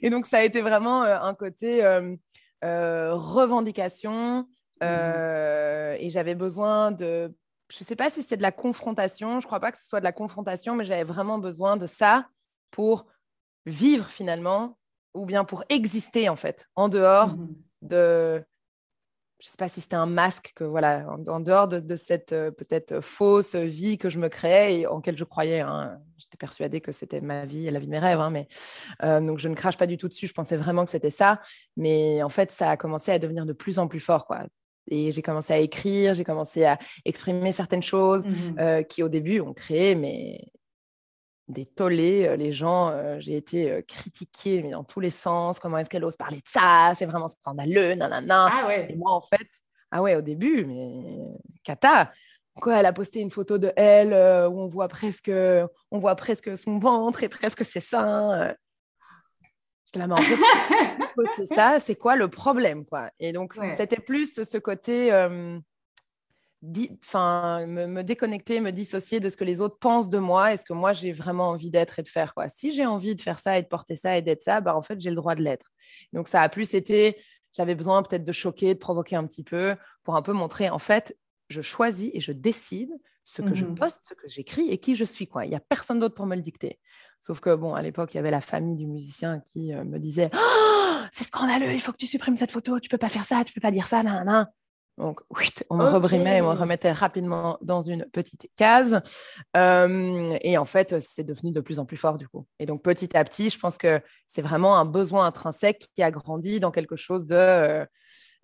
Et 0.00 0.08
donc, 0.08 0.24
ça 0.24 0.38
a 0.38 0.42
été 0.42 0.62
vraiment 0.62 1.02
un 1.02 1.34
côté 1.34 1.84
revendication. 2.62 4.46
Mmh 4.82 4.86
et 6.00 6.08
j'avais 6.08 6.34
besoin 6.34 6.90
de 6.90 7.34
je 7.70 7.78
ne 7.80 7.84
sais 7.84 7.96
pas 7.96 8.10
si 8.10 8.22
c'était 8.22 8.36
de 8.36 8.42
la 8.42 8.52
confrontation, 8.52 9.40
je 9.40 9.46
ne 9.46 9.48
crois 9.48 9.60
pas 9.60 9.72
que 9.72 9.78
ce 9.78 9.86
soit 9.86 10.00
de 10.00 10.04
la 10.04 10.12
confrontation, 10.12 10.74
mais 10.74 10.84
j'avais 10.84 11.04
vraiment 11.04 11.38
besoin 11.38 11.76
de 11.76 11.86
ça 11.86 12.26
pour 12.70 13.06
vivre 13.66 14.06
finalement, 14.06 14.78
ou 15.14 15.26
bien 15.26 15.44
pour 15.44 15.64
exister 15.68 16.28
en 16.28 16.36
fait, 16.36 16.68
en 16.74 16.88
dehors 16.88 17.36
mmh 17.36 17.54
de, 17.82 18.44
je 19.40 19.46
ne 19.46 19.50
sais 19.50 19.56
pas 19.56 19.68
si 19.68 19.80
c'était 19.80 19.96
un 19.96 20.06
masque, 20.06 20.52
que 20.54 20.64
voilà, 20.64 21.06
en, 21.08 21.40
dehors 21.40 21.66
de, 21.66 21.96
cette 21.96 22.32
euh, 22.32 22.50
peut-être 22.50 23.00
fausse 23.00 23.54
vie 23.54 23.96
que 23.96 24.10
je 24.10 24.18
me 24.18 24.28
créais 24.28 24.80
et 24.80 24.86
en 24.86 24.96
laquelle 24.96 25.16
je 25.16 25.24
croyais. 25.24 25.60
Hein. 25.60 25.98
J'étais 26.18 26.36
persuadée 26.36 26.82
que 26.82 26.92
c'était 26.92 27.22
ma 27.22 27.46
vie 27.46 27.66
et 27.66 27.70
la 27.70 27.80
vie 27.80 27.86
de 27.86 27.90
mes 27.90 27.98
rêves, 27.98 28.20
hein, 28.20 28.28
mais 28.28 28.48
euh, 29.02 29.20
donc 29.20 29.38
je 29.38 29.48
ne 29.48 29.54
crache 29.54 29.78
pas 29.78 29.86
du 29.86 29.96
tout 29.96 30.08
dessus. 30.08 30.26
Je 30.26 30.34
pensais 30.34 30.58
vraiment 30.58 30.84
que 30.84 30.90
c'était 30.90 31.10
ça, 31.10 31.40
mais 31.76 32.22
en 32.22 32.28
fait, 32.28 32.50
ça 32.50 32.68
a 32.70 32.76
commencé 32.76 33.10
à 33.12 33.18
devenir 33.18 33.46
de 33.46 33.54
plus 33.54 33.78
en 33.78 33.88
plus 33.88 34.00
fort, 34.00 34.26
quoi. 34.26 34.44
Et 34.88 35.12
j'ai 35.12 35.22
commencé 35.22 35.52
à 35.52 35.58
écrire, 35.58 36.14
j'ai 36.14 36.24
commencé 36.24 36.64
à 36.64 36.78
exprimer 37.04 37.52
certaines 37.52 37.82
choses 37.82 38.26
mmh 38.26 38.56
euh, 38.58 38.82
qui, 38.82 39.02
au 39.02 39.08
début, 39.08 39.40
ont 39.40 39.54
créé 39.54 39.94
mais, 39.94 40.50
des 41.48 41.66
tollés. 41.66 42.26
Euh, 42.26 42.36
les 42.36 42.52
gens, 42.52 42.90
euh, 42.90 43.16
j'ai 43.18 43.36
été 43.36 43.82
critiquée 43.86 44.62
mais 44.62 44.70
dans 44.70 44.84
tous 44.84 45.00
les 45.00 45.10
sens. 45.10 45.58
Comment 45.58 45.78
est-ce 45.78 45.90
qu'elle 45.90 46.04
ose 46.04 46.16
parler 46.16 46.38
de 46.38 46.48
ça? 46.48 46.92
C'est 46.96 47.06
vraiment 47.06 47.28
scandaleux, 47.28 47.94
nanana. 47.94 48.48
Ah 48.50 48.66
ouais. 48.66 48.88
Et 48.90 48.96
moi, 48.96 49.12
en 49.12 49.20
fait, 49.20 49.48
ah 49.90 50.02
ouais, 50.02 50.16
au 50.16 50.22
début, 50.22 50.64
mais 50.64 51.38
cata. 51.64 52.12
Quoi, 52.60 52.78
elle 52.78 52.86
a 52.86 52.92
posté 52.92 53.20
une 53.20 53.30
photo 53.30 53.58
de 53.58 53.72
elle 53.76 54.12
où 54.12 54.60
on 54.60 54.66
voit 54.66 54.88
presque, 54.88 55.30
on 55.90 55.98
voit 55.98 56.16
presque 56.16 56.58
son 56.58 56.78
ventre 56.78 57.22
et 57.22 57.28
presque 57.28 57.64
ses 57.64 57.80
seins. 57.80 58.54
En 59.98 60.16
fait, 61.36 61.46
ça, 61.46 61.80
c'est 61.80 61.96
quoi 61.96 62.16
le 62.16 62.28
problème 62.28 62.84
quoi? 62.84 63.10
Et 63.18 63.32
donc, 63.32 63.54
c'était 63.76 64.00
plus 64.00 64.42
ce 64.42 64.58
côté, 64.58 65.12
euh, 65.12 65.58
enfin, 67.04 67.66
me, 67.66 68.02
déconnecter, 68.02 68.60
me 68.60 68.70
dissocier 68.70 69.20
de 69.20 69.28
ce 69.28 69.36
que 69.36 69.44
les 69.44 69.60
autres 69.60 69.78
pensent 69.78 70.08
de 70.08 70.18
moi 70.18 70.52
et 70.52 70.56
ce 70.56 70.64
que 70.64 70.72
moi 70.72 70.92
j'ai 70.92 71.12
vraiment 71.12 71.48
envie 71.48 71.70
d'être 71.70 71.98
et 71.98 72.02
de 72.02 72.08
faire. 72.08 72.34
Quoi. 72.34 72.48
Si 72.48 72.72
j'ai 72.72 72.86
envie 72.86 73.14
de 73.14 73.20
faire 73.20 73.38
ça 73.38 73.58
et 73.58 73.62
de 73.62 73.68
porter 73.68 73.96
ça 73.96 74.16
et 74.16 74.22
d'être 74.22 74.42
ça, 74.42 74.60
bah, 74.60 74.76
en 74.76 74.82
fait, 74.82 75.00
j'ai 75.00 75.10
le 75.10 75.16
droit 75.16 75.34
de 75.34 75.42
l'être. 75.42 75.70
Donc, 76.12 76.28
ça 76.28 76.42
a 76.42 76.48
plus 76.48 76.74
été, 76.74 77.16
j'avais 77.56 77.74
besoin 77.74 78.02
peut-être 78.02 78.24
de 78.24 78.32
choquer, 78.32 78.74
de 78.74 78.78
provoquer 78.78 79.16
un 79.16 79.26
petit 79.26 79.44
peu 79.44 79.76
pour 80.04 80.16
un 80.16 80.22
peu 80.22 80.32
montrer, 80.32 80.70
en 80.70 80.78
fait, 80.78 81.16
je 81.48 81.62
choisis 81.62 82.10
et 82.14 82.20
je 82.20 82.32
décide 82.32 82.90
ce 83.30 83.42
que 83.42 83.54
je 83.54 83.64
mmh 83.64 83.76
poste, 83.76 84.00
ce 84.08 84.14
que 84.14 84.26
j'écris 84.26 84.68
et 84.70 84.78
qui 84.78 84.96
je 84.96 85.04
suis. 85.04 85.28
Quoi. 85.28 85.44
Il 85.44 85.50
n'y 85.50 85.54
a 85.54 85.60
personne 85.60 86.00
d'autre 86.00 86.16
pour 86.16 86.26
me 86.26 86.34
le 86.34 86.42
dicter. 86.42 86.80
Sauf 87.20 87.38
que, 87.38 87.54
bon, 87.54 87.74
à 87.74 87.82
l'époque, 87.82 88.12
il 88.12 88.16
y 88.16 88.20
avait 88.20 88.32
la 88.32 88.40
famille 88.40 88.74
du 88.74 88.88
musicien 88.88 89.40
qui 89.40 89.72
euh, 89.72 89.84
me 89.84 89.98
disait 90.00 90.30
«Oh, 90.34 90.96
C'est 91.12 91.24
scandaleux, 91.24 91.72
il 91.72 91.80
faut 91.80 91.92
que 91.92 91.96
tu 91.96 92.08
supprimes 92.08 92.36
cette 92.36 92.50
photo, 92.50 92.80
tu 92.80 92.88
peux 92.88 92.98
pas 92.98 93.08
faire 93.08 93.24
ça, 93.24 93.44
tu 93.44 93.52
peux 93.52 93.60
pas 93.60 93.70
dire 93.70 93.86
ça, 93.86 94.02
nan, 94.02 94.24
nan. 94.24 94.48
Donc, 94.98 95.20
on 95.70 95.76
me 95.76 95.84
rebrimait 95.84 96.38
et 96.38 96.42
on 96.42 96.52
me 96.52 96.58
remettait 96.58 96.92
rapidement 96.92 97.56
dans 97.62 97.80
une 97.80 98.04
petite 98.12 98.48
case. 98.56 99.00
et 99.54 100.58
en 100.58 100.64
fait, 100.66 101.00
c'est 101.00 101.24
devenu 101.24 101.52
de 101.52 101.60
plus 101.60 101.78
en 101.78 101.86
plus 101.86 101.96
fort 101.96 102.18
du 102.18 102.28
coup. 102.28 102.46
Et 102.58 102.66
donc, 102.66 102.82
petit 102.82 103.16
à 103.16 103.24
petit, 103.24 103.48
je 103.48 103.58
pense 103.58 103.78
que 103.78 104.02
c'est 104.26 104.42
vraiment 104.42 104.76
un 104.76 104.84
besoin 104.84 105.24
intrinsèque 105.24 105.86
qui 105.94 106.02
a 106.02 106.10
grandi 106.10 106.60
dans 106.60 106.70
quelque 106.70 106.96
chose 106.96 107.26
de. 107.26 107.34
Euh, 107.34 107.86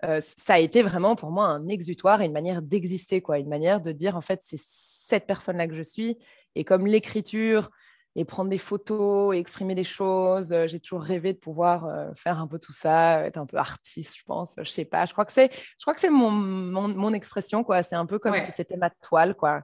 euh, 0.05 0.21
ça 0.37 0.55
a 0.55 0.59
été 0.59 0.83
vraiment 0.83 1.17
pour 1.17 1.31
moi 1.31 1.47
un 1.47 1.69
exutoire 1.69 2.21
et 2.21 2.27
une 2.27 2.33
manière 2.33 2.63
d'exister, 2.63 3.23
quoi, 3.23 3.39
une 3.39 3.49
manière 3.49 3.81
de 3.81 3.93
dire 3.93 4.17
en 4.17 4.21
fait 4.21 4.41
c'est 4.45 4.61
cette 4.61 5.27
personne-là 5.27 5.69
que 5.69 5.75
je 5.75 5.83
suis. 5.83 6.19
Et 6.55 6.65
comme 6.65 6.87
l'écriture 6.87 7.71
et 8.15 8.25
prendre 8.25 8.49
des 8.49 8.59
photos 8.59 9.35
et 9.35 9.39
exprimer 9.39 9.75
des 9.75 9.85
choses, 9.85 10.51
euh, 10.53 10.67
j'ai 10.67 10.81
toujours 10.81 11.03
rêvé 11.03 11.33
de 11.35 11.39
pouvoir 11.39 11.85
euh, 11.85 12.11
faire 12.17 12.41
un 12.41 12.47
peu 12.47 12.59
tout 12.59 12.73
ça, 12.73 13.27
être 13.27 13.37
un 13.37 13.47
peu 13.47 13.59
artiste, 13.59 14.17
je 14.19 14.25
pense. 14.25 14.55
Je 14.59 14.71
sais 14.71 14.87
pas. 14.87 15.05
Je 15.07 15.13
crois 15.13 15.25
que 15.25 15.33
c'est, 15.33 15.51
je 15.53 15.85
crois 15.85 15.95
que 15.95 16.01
c'est 16.01 16.11
mon, 16.11 16.31
mon, 16.31 17.13
expression, 17.13 17.63
quoi. 17.63 17.83
C'est 17.83 17.97
un 17.97 18.07
peu 18.07 18.19
comme 18.19 18.39
si 18.41 18.53
c'était 18.53 18.77
ma 18.77 18.91
toile, 18.91 19.35
quoi. 19.35 19.63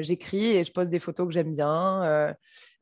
j'écris 0.00 0.56
et 0.56 0.64
je 0.64 0.72
pose 0.72 0.88
des 0.88 0.98
photos 0.98 1.26
que 1.26 1.32
j'aime 1.32 1.54
bien. 1.54 2.34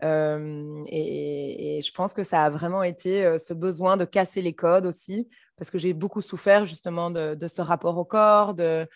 et, 0.03 1.81
je 1.85 1.93
pense 1.93 2.13
que 2.13 2.25
ça 2.25 2.45
a 2.45 2.51
vraiment 2.51 2.83
été 2.83 3.39
ce 3.39 3.55
besoin 3.55 3.97
de 3.97 4.05
casser 4.05 4.43
les 4.43 4.55
codes 4.55 4.87
aussi 4.87 5.29
parce 5.57 5.71
que 5.71 5.79
j'ai 5.79 5.93
beaucoup 5.93 6.23
souffert 6.23 6.65
justement 6.65 7.11
de, 7.11 7.37
ce 7.49 7.63
rapport 7.63 7.97
au 7.99 8.05
corps, 8.05 8.55
de, 8.55 8.89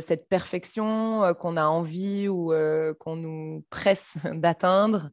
cette 0.00 0.28
perfection 0.28 1.24
euh, 1.24 1.32
qu'on 1.32 1.56
a 1.56 1.64
envie 1.64 2.28
ou 2.28 2.52
euh, 2.52 2.92
qu'on 3.00 3.16
nous 3.16 3.64
presse 3.70 4.16
d'atteindre. 4.34 5.10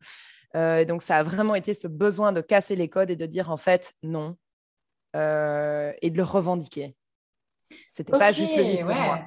Euh, 0.56 0.84
donc 0.86 1.01
ça 1.01 1.18
a 1.18 1.24
vraiment 1.24 1.56
été 1.56 1.74
ce 1.74 1.88
besoin 1.88 2.34
de 2.34 2.41
casser 2.41 2.76
les 2.76 2.89
codes 2.89 3.10
et 3.10 3.16
de 3.16 3.26
dire 3.26 3.51
en 3.51 3.58
fait 3.58 3.93
non 4.03 4.38
et 5.18 6.10
de 6.10 6.18
le 6.18 6.24
revendiquer. 6.24 6.93
C'était 7.93 8.12
pas 8.12 8.34
juste 8.34 8.53
le 8.58 8.64
vivre 8.64 8.88
pour 8.88 8.95
moi. 8.95 9.20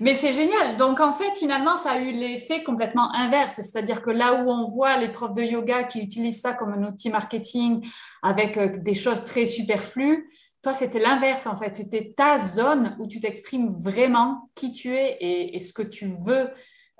Mais 0.00 0.14
c'est 0.14 0.34
génial. 0.34 0.76
Donc, 0.76 1.00
en 1.00 1.14
fait, 1.14 1.32
finalement, 1.32 1.76
ça 1.76 1.92
a 1.92 1.98
eu 1.98 2.10
l'effet 2.12 2.62
complètement 2.62 3.10
inverse. 3.14 3.54
C'est-à-dire 3.54 4.02
que 4.02 4.10
là 4.10 4.34
où 4.34 4.50
on 4.50 4.66
voit 4.66 4.98
les 4.98 5.08
profs 5.08 5.32
de 5.32 5.42
yoga 5.42 5.84
qui 5.84 6.00
utilisent 6.00 6.42
ça 6.42 6.52
comme 6.52 6.74
un 6.74 6.84
outil 6.84 7.08
marketing 7.08 7.86
avec 8.22 8.82
des 8.82 8.94
choses 8.94 9.24
très 9.24 9.46
superflues, 9.46 10.28
toi, 10.66 10.74
c'était 10.74 10.98
l'inverse 10.98 11.46
en 11.46 11.56
fait. 11.56 11.76
C'était 11.76 12.12
ta 12.16 12.38
zone 12.38 12.96
où 12.98 13.06
tu 13.06 13.20
t'exprimes 13.20 13.72
vraiment 13.72 14.50
qui 14.56 14.72
tu 14.72 14.96
es 14.96 15.16
et, 15.20 15.60
ce 15.60 15.72
que 15.72 15.82
tu 15.82 16.12
veux 16.26 16.50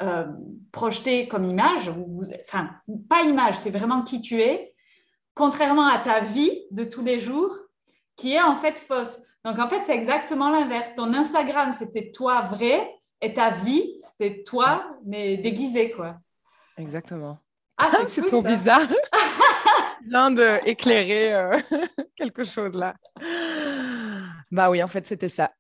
euh, 0.01 0.25
projeter 0.71 1.27
comme 1.27 1.43
image. 1.43 1.91
enfin, 2.43 2.71
pas 3.09 3.23
image, 3.23 3.59
c'est 3.59 3.71
vraiment 3.71 4.03
qui 4.05 4.21
tu 4.21 4.41
es, 4.41 4.73
contrairement 5.35 5.89
à 5.89 5.99
ta 5.99 6.21
vie 6.21 6.63
de 6.71 6.85
tous 6.85 7.03
les 7.03 7.19
jours 7.19 7.59
qui 8.15 8.35
est 8.35 8.41
en 8.41 8.55
fait 8.55 8.79
fausse. 8.79 9.21
Donc 9.45 9.59
en 9.59 9.69
fait, 9.69 9.83
c'est 9.83 9.97
exactement 9.97 10.49
l'inverse. 10.49 10.95
Ton 10.95 11.13
Instagram, 11.13 11.73
c'était 11.73 12.13
toi 12.13 12.43
vrai 12.43 12.89
et 13.21 13.35
ta 13.35 13.51
vie, 13.51 13.99
c'était 14.01 14.45
toi, 14.45 14.87
mais 15.05 15.39
déguisé, 15.39 15.91
quoi. 15.91 16.19
Exactement. 16.79 17.41
Ah, 17.79 17.91
c'est 18.07 18.27
trop 18.27 18.43
bizarre. 18.43 18.87
viens 20.09 20.31
d'éclairer 20.31 21.35
euh, 21.35 21.59
quelque 22.17 22.45
chose 22.45 22.77
là. 22.77 22.95
Bah 24.51 24.71
oui, 24.71 24.83
en 24.83 24.89
fait, 24.89 25.07
c'était 25.07 25.29
ça. 25.29 25.53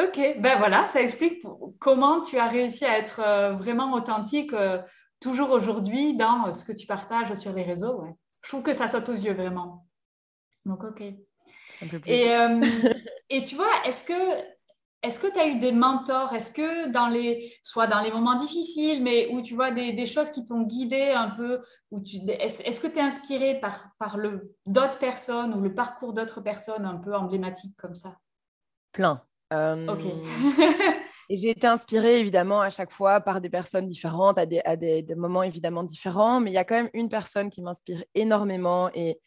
Ok, 0.00 0.18
ben 0.38 0.58
voilà, 0.58 0.86
ça 0.86 1.02
explique 1.02 1.42
comment 1.80 2.20
tu 2.20 2.38
as 2.38 2.46
réussi 2.46 2.84
à 2.84 2.98
être 2.98 3.20
euh, 3.20 3.52
vraiment 3.54 3.92
authentique 3.94 4.52
euh, 4.52 4.80
toujours 5.20 5.50
aujourd'hui 5.50 6.16
dans 6.16 6.52
ce 6.52 6.64
que 6.64 6.72
tu 6.72 6.86
partages 6.86 7.34
sur 7.34 7.52
les 7.52 7.64
réseaux. 7.64 8.04
Je 8.42 8.48
trouve 8.48 8.62
que 8.62 8.72
ça 8.72 8.86
saute 8.86 9.08
aux 9.08 9.14
yeux 9.14 9.34
vraiment. 9.34 9.86
Donc, 10.64 10.84
ok. 10.84 11.02
Et, 12.06 12.26
et 13.30 13.44
tu 13.44 13.56
vois, 13.56 13.72
est-ce 13.84 14.04
que 14.04 14.14
est-ce 15.02 15.18
que 15.20 15.32
tu 15.32 15.38
as 15.38 15.46
eu 15.46 15.58
des 15.58 15.70
mentors? 15.70 16.32
Est-ce 16.34 16.50
que 16.52 16.90
dans 16.90 17.06
les, 17.06 17.54
soit 17.62 17.86
dans 17.86 18.00
les 18.00 18.10
moments 18.10 18.34
difficiles, 18.34 19.02
mais 19.02 19.28
où 19.30 19.42
tu 19.42 19.54
vois 19.54 19.70
des, 19.70 20.06
choses 20.06 20.30
qui 20.30 20.44
t'ont 20.44 20.62
guidé 20.62 21.10
un 21.10 21.30
peu, 21.30 21.60
est-ce, 22.26 22.80
que 22.80 22.88
tu 22.88 22.98
es 22.98 23.02
inspiré 23.02 23.60
par, 23.60 23.90
par 23.98 24.16
le, 24.16 24.54
d'autres 24.66 24.98
personnes 24.98 25.54
ou 25.54 25.60
le 25.60 25.72
parcours 25.72 26.12
d'autres 26.12 26.40
personnes 26.40 26.84
un 26.84 26.96
peu 26.96 27.14
emblématiques 27.14 27.76
comme 27.76 27.94
ça? 27.94 28.16
Plein. 28.92 29.22
Euh, 29.52 29.86
ok. 29.86 30.00
et 31.30 31.36
j'ai 31.36 31.50
été 31.50 31.66
inspirée 31.66 32.20
évidemment 32.20 32.60
à 32.60 32.70
chaque 32.70 32.90
fois 32.90 33.20
par 33.20 33.40
des 33.40 33.50
personnes 33.50 33.86
différentes, 33.86 34.36
à 34.36 34.46
des, 34.46 34.60
à 34.64 34.74
des, 34.74 35.04
moments 35.14 35.44
évidemment 35.44 35.84
différents, 35.84 36.40
mais 36.40 36.50
il 36.50 36.54
y 36.54 36.58
a 36.58 36.64
quand 36.64 36.74
même 36.74 36.90
une 36.92 37.08
personne 37.08 37.50
qui 37.50 37.62
m'inspire 37.62 38.02
énormément 38.16 38.90
et, 38.94 39.20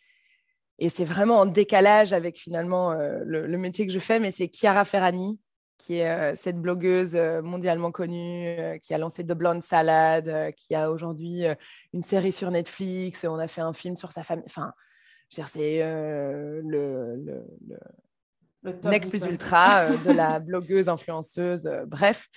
et 0.79 0.89
c'est 0.89 1.05
vraiment 1.05 1.39
en 1.39 1.45
décalage 1.45 2.11
avec 2.11 2.37
finalement 2.37 2.91
euh, 2.91 3.19
le, 3.23 3.47
le, 3.47 3.57
métier 3.57 3.87
que 3.87 3.93
je 3.93 3.99
fais, 3.99 4.19
mais 4.19 4.31
c'est 4.31 4.49
Chiara 4.53 4.83
Ferrani 4.83 5.39
qui 5.81 5.97
est 5.97 6.09
euh, 6.09 6.35
cette 6.35 6.57
blogueuse 6.57 7.15
euh, 7.15 7.41
mondialement 7.41 7.91
connue, 7.91 8.47
euh, 8.59 8.77
qui 8.77 8.93
a 8.93 8.97
lancé 8.97 9.23
The 9.23 9.33
Blonde 9.33 9.63
Salad, 9.63 10.53
qui 10.55 10.75
a 10.75 10.91
aujourd'hui 10.91 11.43
une 11.93 12.03
série 12.03 12.31
sur 12.31 12.51
Netflix. 12.51 13.25
On 13.27 13.39
a 13.39 13.47
fait 13.47 13.61
un 13.61 13.73
film 13.73 13.97
sur 13.97 14.11
sa 14.11 14.23
famille. 14.23 14.45
Enfin, 14.45 14.73
c'est 15.29 15.79
le, 15.79 17.15
le 18.63 18.73
nec 18.83 19.09
plus 19.09 19.23
ultra 19.23 19.95
de 19.95 20.11
la 20.11 20.39
blogueuse, 20.39 20.87
influenceuse, 20.87 21.69
bref. 21.87 22.29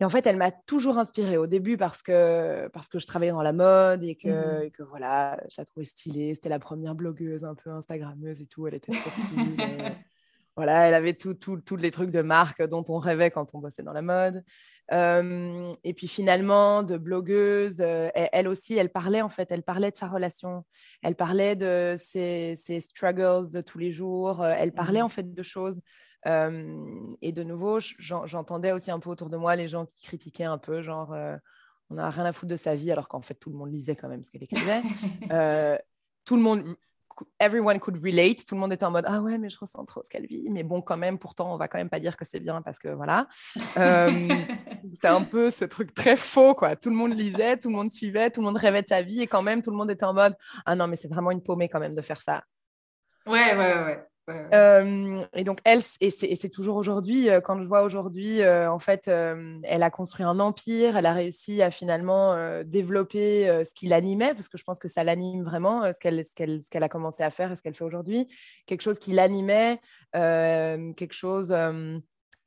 Et 0.00 0.04
en 0.04 0.08
fait, 0.08 0.26
elle 0.26 0.36
m'a 0.36 0.50
toujours 0.50 0.98
inspirée 0.98 1.38
au 1.38 1.46
début 1.46 1.76
parce 1.76 2.02
que, 2.02 2.68
parce 2.68 2.88
que 2.88 2.98
je 2.98 3.06
travaillais 3.06 3.32
dans 3.32 3.42
la 3.42 3.54
mode 3.54 4.04
et 4.04 4.14
que, 4.14 4.28
mmh 4.28 4.62
et 4.64 4.70
que 4.70 4.82
voilà, 4.82 5.40
je 5.50 5.54
la 5.58 5.64
trouvais 5.64 5.86
stylée. 5.86 6.34
C'était 6.34 6.50
la 6.50 6.58
première 6.58 6.94
blogueuse 6.94 7.44
un 7.44 7.54
peu 7.54 7.70
Instagrammeuse 7.70 8.40
et 8.40 8.46
tout. 8.46 8.66
Elle 8.66 8.74
était 8.74 8.92
trop 8.92 9.10
cool. 9.10 9.56
voilà, 10.56 10.88
elle 10.88 10.94
avait 10.94 11.12
tous 11.12 11.76
les 11.76 11.90
trucs 11.90 12.10
de 12.10 12.22
marque 12.22 12.62
dont 12.62 12.84
on 12.88 12.98
rêvait 12.98 13.30
quand 13.30 13.54
on 13.54 13.58
bossait 13.58 13.82
dans 13.82 13.92
la 13.92 14.00
mode. 14.00 14.42
et 14.90 15.94
puis 15.94 16.08
finalement, 16.08 16.82
de 16.82 16.96
blogueuse, 16.96 17.76
euh, 17.80 18.08
elle, 18.14 18.48
aussi, 18.48 18.74
elle 18.74 18.90
parlait 18.90 19.20
en 19.20 19.28
fait, 19.28 19.48
elle 19.50 19.62
parlait 19.62 19.90
de 19.90 19.96
sa 19.96 20.08
relation, 20.08 20.64
elle 21.02 21.14
parlait 21.14 21.56
de 21.56 21.94
ses, 21.98 22.54
ses 22.56 22.80
struggles 22.80 23.50
de 23.50 23.60
tous 23.60 23.78
les 23.78 23.92
jours, 23.92 24.42
euh, 24.42 24.54
elle 24.56 24.72
parlait 24.72 25.00
mmh 25.00 25.04
en 25.04 25.08
fait 25.08 25.34
de 25.34 25.42
choses 25.42 25.80
et 27.20 27.30
de 27.30 27.42
nouveau, 27.44 27.78
j'entendais 28.00 28.72
aussi 28.72 28.90
un 28.90 28.98
peu 28.98 29.10
autour 29.10 29.30
de 29.30 29.36
moi 29.36 29.54
les 29.54 29.68
gens 29.68 29.86
qui 29.86 30.02
critiquaient 30.02 30.42
un 30.42 30.58
peu, 30.58 30.82
genre, 30.82 31.14
on 31.88 31.94
n'a 31.94 32.10
rien 32.10 32.24
à 32.24 32.32
foutre 32.32 32.50
de 32.50 32.56
sa 32.56 32.74
vie, 32.74 32.90
alors 32.90 33.06
qu'en 33.06 33.20
fait, 33.20 33.34
tout 33.34 33.48
le 33.48 33.56
monde 33.56 33.70
lisait 33.70 33.94
quand 33.94 34.08
même 34.08 34.24
ce 34.24 34.32
qu'elle 34.32 34.42
écrivait. 34.42 34.82
tout 36.24 36.34
le 36.34 36.42
monde, 36.42 36.76
everyone 37.38 37.78
could 37.80 38.02
relate, 38.02 38.44
tout 38.46 38.54
le 38.54 38.60
monde 38.60 38.72
était 38.72 38.84
en 38.84 38.90
mode, 38.90 39.04
ah 39.06 39.20
ouais, 39.20 39.38
mais 39.38 39.48
je 39.48 39.58
ressens 39.58 39.84
trop 39.84 40.02
ce 40.02 40.08
qu'elle 40.08 40.26
vit, 40.26 40.48
mais 40.50 40.62
bon, 40.62 40.82
quand 40.82 40.96
même, 40.96 41.18
pourtant, 41.18 41.52
on 41.52 41.56
va 41.56 41.68
quand 41.68 41.78
même 41.78 41.90
pas 41.90 42.00
dire 42.00 42.16
que 42.16 42.24
c'est 42.24 42.40
bien 42.40 42.62
parce 42.62 42.78
que 42.78 42.88
voilà. 42.88 43.28
C'était 43.56 45.08
un 45.08 45.22
peu 45.22 45.50
ce 45.50 45.64
truc 45.64 45.94
très 45.94 46.16
faux, 46.16 46.54
quoi. 46.54 46.76
Tout 46.76 46.90
le 46.90 46.96
monde 46.96 47.16
lisait, 47.16 47.56
tout 47.56 47.68
le 47.68 47.74
monde 47.74 47.90
suivait, 47.90 48.30
tout 48.30 48.40
le 48.40 48.46
monde 48.46 48.56
rêvait 48.56 48.82
de 48.82 48.88
sa 48.88 49.02
vie, 49.02 49.22
et 49.22 49.26
quand 49.26 49.42
même, 49.42 49.62
tout 49.62 49.70
le 49.70 49.76
monde 49.76 49.90
était 49.90 50.04
en 50.04 50.14
mode, 50.14 50.34
ah 50.64 50.74
non, 50.74 50.86
mais 50.86 50.96
c'est 50.96 51.08
vraiment 51.08 51.30
une 51.30 51.42
paumée 51.42 51.68
quand 51.68 51.80
même 51.80 51.94
de 51.94 52.02
faire 52.02 52.20
ça. 52.20 52.44
Ouais, 53.26 53.56
ouais, 53.56 53.84
ouais. 53.84 54.06
Et 54.28 55.44
donc, 55.44 55.60
elle, 55.64 55.80
et 56.00 56.10
c'est 56.10 56.48
toujours 56.48 56.76
aujourd'hui, 56.76 57.28
quand 57.44 57.60
je 57.60 57.66
vois 57.66 57.82
aujourd'hui, 57.82 58.46
en 58.46 58.78
fait, 58.78 59.06
elle 59.08 59.82
a 59.82 59.90
construit 59.90 60.24
un 60.24 60.40
empire, 60.40 60.96
elle 60.96 61.06
a 61.06 61.12
réussi 61.12 61.62
à 61.62 61.70
finalement 61.70 62.36
développer 62.64 63.62
ce 63.64 63.72
qui 63.72 63.86
l'animait, 63.86 64.34
parce 64.34 64.48
que 64.48 64.58
je 64.58 64.64
pense 64.64 64.78
que 64.78 64.88
ça 64.88 65.04
l'anime 65.04 65.44
vraiment, 65.44 65.92
ce 65.92 65.98
qu'elle 66.00 66.24
ce 66.24 66.70
qu'elle 66.70 66.82
a 66.82 66.88
commencé 66.88 67.22
à 67.22 67.30
faire 67.30 67.52
et 67.52 67.56
ce 67.56 67.62
qu'elle 67.62 67.74
fait 67.74 67.84
aujourd'hui. 67.84 68.26
Quelque 68.66 68.82
chose 68.82 68.98
qui 68.98 69.12
l'animait, 69.12 69.80
quelque 70.12 71.12
chose. 71.12 71.52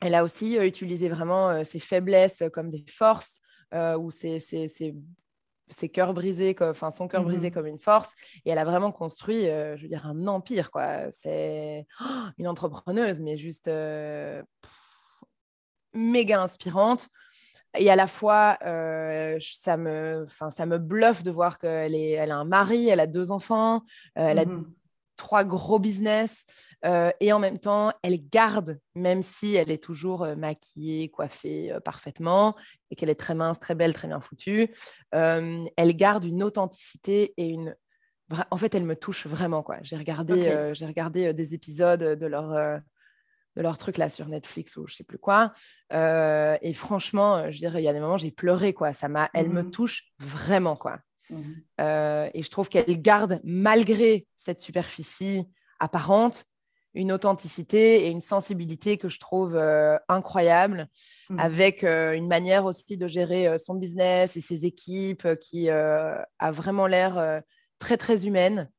elle 0.01 0.15
a 0.15 0.23
aussi 0.23 0.57
utilisé 0.57 1.09
vraiment 1.09 1.63
ses 1.63 1.79
faiblesses 1.79 2.43
comme 2.53 2.69
des 2.69 2.83
forces, 2.89 3.39
ou 3.73 4.11
ses, 4.11 4.39
ses 4.39 4.95
cœurs 5.89 6.13
brisés, 6.13 6.55
enfin 6.59 6.91
son 6.91 7.07
cœur 7.07 7.23
brisé 7.23 7.49
mmh 7.49 7.53
comme 7.53 7.67
une 7.67 7.79
force. 7.79 8.11
Et 8.45 8.49
elle 8.49 8.57
a 8.57 8.65
vraiment 8.65 8.91
construit, 8.91 9.47
euh, 9.47 9.77
je 9.77 9.83
veux 9.83 9.89
dire, 9.89 10.05
un 10.05 10.27
empire. 10.27 10.71
quoi. 10.71 11.11
C'est 11.11 11.85
une 12.37 12.47
entrepreneuse, 12.47 13.21
mais 13.21 13.37
juste 13.37 13.67
euh, 13.67 14.41
méga 15.93 16.41
inspirante. 16.41 17.09
Et 17.77 17.91
à 17.91 17.95
la 17.95 18.07
fois, 18.07 18.57
euh, 18.65 19.37
ça, 19.39 19.77
me, 19.77 20.25
ça 20.49 20.65
me 20.65 20.79
bluffe 20.79 21.21
de 21.21 21.29
voir 21.29 21.59
qu'elle 21.59 21.93
elle 21.93 22.31
a 22.31 22.37
un 22.37 22.45
mari, 22.45 22.89
elle 22.89 22.99
a 22.99 23.05
deux 23.05 23.29
enfants, 23.29 23.83
elle 24.15 24.39
a 24.39 24.45
mmh 24.45 24.65
trois 25.19 25.43
gros 25.43 25.77
business. 25.77 26.45
Euh, 26.85 27.11
et 27.19 27.33
en 27.33 27.39
même 27.39 27.59
temps, 27.59 27.91
elle 28.01 28.17
garde, 28.29 28.79
même 28.95 29.21
si 29.21 29.55
elle 29.55 29.69
est 29.69 29.83
toujours 29.83 30.23
euh, 30.23 30.35
maquillée, 30.35 31.09
coiffée 31.09 31.73
euh, 31.73 31.81
parfaitement, 31.81 32.55
et 32.89 32.95
qu'elle 32.95 33.09
est 33.09 33.19
très 33.19 33.35
mince, 33.35 33.59
très 33.59 33.75
belle, 33.75 33.93
très 33.93 34.07
bien 34.07 34.21
foutue, 34.21 34.73
elle 35.11 35.95
garde 35.95 36.23
une 36.23 36.41
authenticité 36.41 37.33
et 37.37 37.49
une... 37.49 37.75
En 38.51 38.57
fait, 38.57 38.73
elle 38.75 38.85
me 38.85 38.95
touche 38.95 39.27
vraiment. 39.27 39.61
quoi. 39.63 39.77
J'ai 39.81 39.97
regardé, 39.97 40.69
j'ai 40.73 40.85
regardé 40.85 41.33
des 41.33 41.53
épisodes 41.55 41.99
de 42.19 42.25
leur, 42.27 42.49
de 43.55 43.61
leur 43.61 43.77
truc 43.79 43.97
là 43.97 44.07
sur 44.07 44.27
Netflix 44.27 44.77
ou 44.77 44.87
je 44.87 44.93
sais 44.93 45.03
plus 45.03 45.17
quoi. 45.17 45.51
et 45.91 46.73
franchement, 46.73 47.49
je 47.49 47.57
dirais, 47.57 47.81
il 47.81 47.85
y 47.85 47.89
a 47.89 47.93
des 47.93 47.99
moments, 47.99 48.19
j'ai 48.19 48.31
pleuré. 48.31 48.73
quoi. 48.73 48.93
Ça 48.93 49.07
m'a, 49.07 49.31
Elle 49.33 49.49
me 49.49 49.63
mmh 49.63 49.71
touche 49.71 50.03
vraiment. 50.19 50.75
quoi. 50.75 50.99
Mmh 51.29 51.43
et 52.33 52.43
je 52.43 52.49
trouve 52.49 52.67
qu'elle 52.67 53.01
garde, 53.01 53.39
malgré 53.43 54.27
cette 54.35 54.59
superficie 54.59 55.45
apparente, 55.79 56.45
une 56.93 57.11
authenticité 57.11 58.05
et 58.05 58.09
une 58.09 58.21
sensibilité 58.21 58.97
que 58.97 59.09
je 59.09 59.19
trouve 59.19 59.55
euh, 59.55 59.97
incroyable, 60.07 60.87
mmh. 61.29 61.39
avec 61.39 61.83
euh, 61.83 62.13
une 62.13 62.27
manière 62.27 62.65
aussi 62.65 62.97
de 62.97 63.07
gérer 63.07 63.47
euh, 63.47 63.57
son 63.57 63.75
business 63.75 64.35
et 64.37 64.41
ses 64.41 64.65
équipes 64.65 65.27
qui 65.39 65.69
a 65.69 66.25
vraiment 66.51 66.87
l'air 66.87 67.41
très, 67.79 67.97
très 67.97 68.25
humaine. 68.25 68.69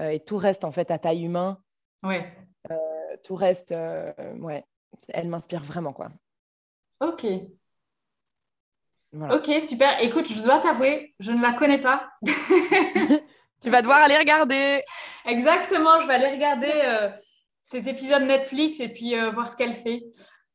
et 0.00 0.20
tout 0.20 0.36
reste 0.36 0.64
en 0.64 0.70
fait 0.70 0.90
à 0.90 0.98
taille 0.98 1.24
humaine. 1.24 1.56
Ouais. 2.02 2.32
tout 3.24 3.34
reste, 3.34 3.70
ouais, 3.70 4.64
elle 5.08 5.28
m'inspire 5.28 5.62
vraiment, 5.62 5.92
quoi. 5.92 6.08
Ok. 7.00 7.26
Ok, 9.14 9.50
super. 9.62 10.02
Écoute, 10.02 10.28
je 10.30 10.42
dois 10.42 10.60
t'avouer, 10.60 11.14
je 11.18 11.32
ne 11.32 11.40
la 11.40 11.52
connais 11.52 11.80
pas. 11.80 12.10
tu 13.62 13.70
vas 13.70 13.80
devoir 13.80 13.98
aller 13.98 14.18
regarder. 14.18 14.82
Exactement, 15.24 16.00
je 16.00 16.06
vais 16.06 16.14
aller 16.14 16.34
regarder 16.34 17.10
ces 17.68 17.86
épisodes 17.86 18.22
Netflix 18.22 18.80
et 18.80 18.88
puis 18.88 19.14
euh, 19.14 19.30
voir 19.30 19.46
ce 19.46 19.54
qu'elle 19.54 19.74
fait. 19.74 20.02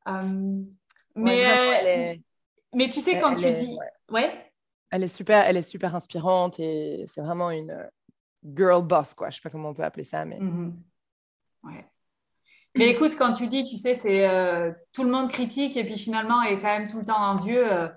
Euh, 0.08 0.62
mais, 1.16 1.46
euh, 1.46 2.16
mais 2.74 2.90
tu 2.90 3.02
sais, 3.02 3.20
quand 3.20 3.36
tu 3.36 3.52
dis. 3.54 3.78
Ouais. 4.10 4.52
Elle 4.90 5.04
est 5.04 5.16
super, 5.16 5.46
elle 5.46 5.58
est 5.58 5.62
super 5.62 5.96
inspirante 5.96 6.60
et 6.60 7.06
c'est 7.08 7.22
vraiment 7.22 7.52
une 7.52 7.88
girl 8.44 8.84
boss, 8.84 9.14
quoi. 9.14 9.30
Je 9.30 9.36
sais 9.36 9.42
pas 9.42 9.52
comment 9.52 9.70
on 9.70 9.74
peut 9.74 9.84
appeler 9.84 10.04
ça, 10.04 10.26
mais. 10.26 10.40
Ouais. 11.64 11.86
Mais 12.76 12.90
écoute, 12.90 13.16
quand 13.16 13.34
tu 13.34 13.48
dis, 13.48 13.64
tu 13.64 13.78
sais, 13.78 13.94
c'est 13.94 14.76
tout 14.92 15.04
le 15.04 15.12
monde 15.12 15.30
critique 15.30 15.78
et 15.78 15.84
puis 15.84 16.00
finalement 16.00 16.42
est 16.42 16.60
quand 16.60 16.80
même 16.80 16.90
tout 16.90 16.98
le 16.98 17.06
temps 17.06 17.22
envieux. 17.22 17.90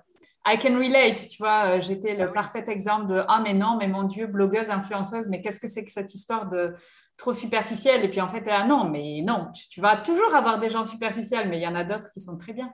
I 0.49 0.57
can 0.57 0.77
relate, 0.77 1.27
tu 1.29 1.37
vois. 1.39 1.79
J'étais 1.81 2.15
le 2.15 2.29
ah 2.29 2.31
parfait 2.31 2.63
exemple 2.67 3.07
de 3.07 3.21
ah 3.27 3.41
mais 3.43 3.53
non, 3.53 3.75
mais 3.77 3.87
mon 3.87 4.03
Dieu, 4.03 4.27
blogueuse, 4.27 4.69
influenceuse, 4.69 5.27
mais 5.27 5.41
qu'est-ce 5.41 5.59
que 5.59 5.67
c'est 5.67 5.83
que 5.83 5.91
cette 5.91 6.15
histoire 6.15 6.47
de 6.47 6.73
trop 7.17 7.33
superficielle? 7.33 8.05
Et 8.05 8.09
puis 8.09 8.21
en 8.21 8.29
fait, 8.29 8.45
là, 8.45 8.65
non, 8.65 8.85
mais 8.85 9.21
non, 9.21 9.47
tu, 9.69 9.81
vas 9.81 9.97
toujours 9.97 10.33
avoir 10.33 10.59
des 10.59 10.69
gens 10.69 10.85
superficiels, 10.85 11.49
mais 11.49 11.57
il 11.57 11.63
y 11.63 11.67
en 11.67 11.75
a 11.75 11.83
d'autres 11.83 12.09
qui 12.11 12.21
sont 12.21 12.37
très 12.37 12.53
bien. 12.53 12.71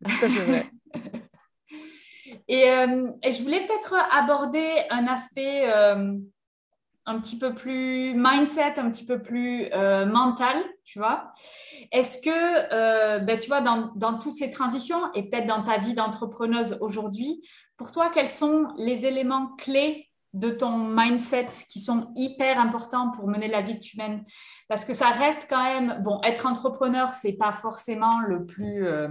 et, 2.48 2.70
euh, 2.70 3.10
et, 3.22 3.32
je 3.32 3.42
voulais 3.42 3.66
peut-être 3.66 3.94
aborder 4.10 4.84
un 4.88 5.06
aspect 5.06 5.70
euh, 5.70 6.16
un 7.06 7.18
petit 7.20 7.38
peu 7.38 7.54
plus 7.54 8.14
mindset, 8.14 8.78
un 8.78 8.90
petit 8.90 9.04
peu 9.04 9.20
plus 9.22 9.66
euh, 9.72 10.06
mental, 10.06 10.56
tu 10.84 10.98
vois. 10.98 11.32
Est-ce 11.92 12.18
que, 12.18 13.24
ben, 13.24 13.40
tu 13.40 13.48
vois, 13.48 13.60
dans, 13.60 13.92
dans, 13.96 14.18
toutes 14.18 14.36
ces 14.36 14.50
transitions 14.50 15.12
et 15.14 15.28
peut-être 15.28 15.46
dans 15.46 15.62
ta 15.62 15.78
vie 15.78 15.94
d'entrepreneuse 15.94 16.78
aujourd'hui, 16.80 17.42
pour 17.80 17.92
toi, 17.92 18.10
quels 18.12 18.28
sont 18.28 18.68
les 18.76 19.06
éléments 19.06 19.56
clés 19.56 20.10
de 20.34 20.50
ton 20.50 20.76
mindset 20.76 21.48
qui 21.66 21.80
sont 21.80 22.12
hyper 22.14 22.60
importants 22.60 23.10
pour 23.10 23.26
mener 23.26 23.48
la 23.48 23.62
vie 23.62 23.76
que 23.76 23.82
tu 23.82 23.96
mènes? 23.96 24.22
Parce 24.68 24.84
que 24.84 24.92
ça 24.92 25.08
reste 25.08 25.46
quand 25.48 25.62
même, 25.62 26.02
bon, 26.02 26.20
être 26.22 26.44
entrepreneur, 26.44 27.08
c'est 27.08 27.32
pas 27.32 27.52
forcément 27.52 28.20
le 28.20 28.44
plus, 28.44 28.86
euh, 28.86 29.08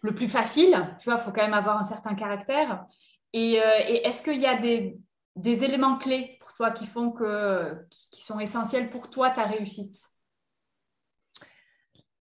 le 0.00 0.14
plus 0.14 0.28
facile. 0.28 0.94
Tu 1.00 1.10
vois, 1.10 1.18
il 1.18 1.24
faut 1.24 1.32
quand 1.32 1.42
même 1.42 1.54
avoir 1.54 1.76
un 1.76 1.82
certain 1.82 2.14
caractère. 2.14 2.86
Et, 3.32 3.60
euh, 3.60 3.78
est-ce 4.04 4.22
qu'il 4.22 4.38
y 4.38 4.46
a 4.46 4.54
des, 4.54 4.96
des, 5.40 5.64
éléments 5.64 5.98
clés 5.98 6.36
pour 6.40 6.52
toi 6.52 6.70
qui 6.70 6.86
font 6.86 7.10
que, 7.10 7.74
qui 8.10 8.22
sont 8.22 8.40
essentiels 8.40 8.90
pour 8.90 9.10
toi, 9.10 9.30
ta 9.30 9.44
réussite? 9.44 9.96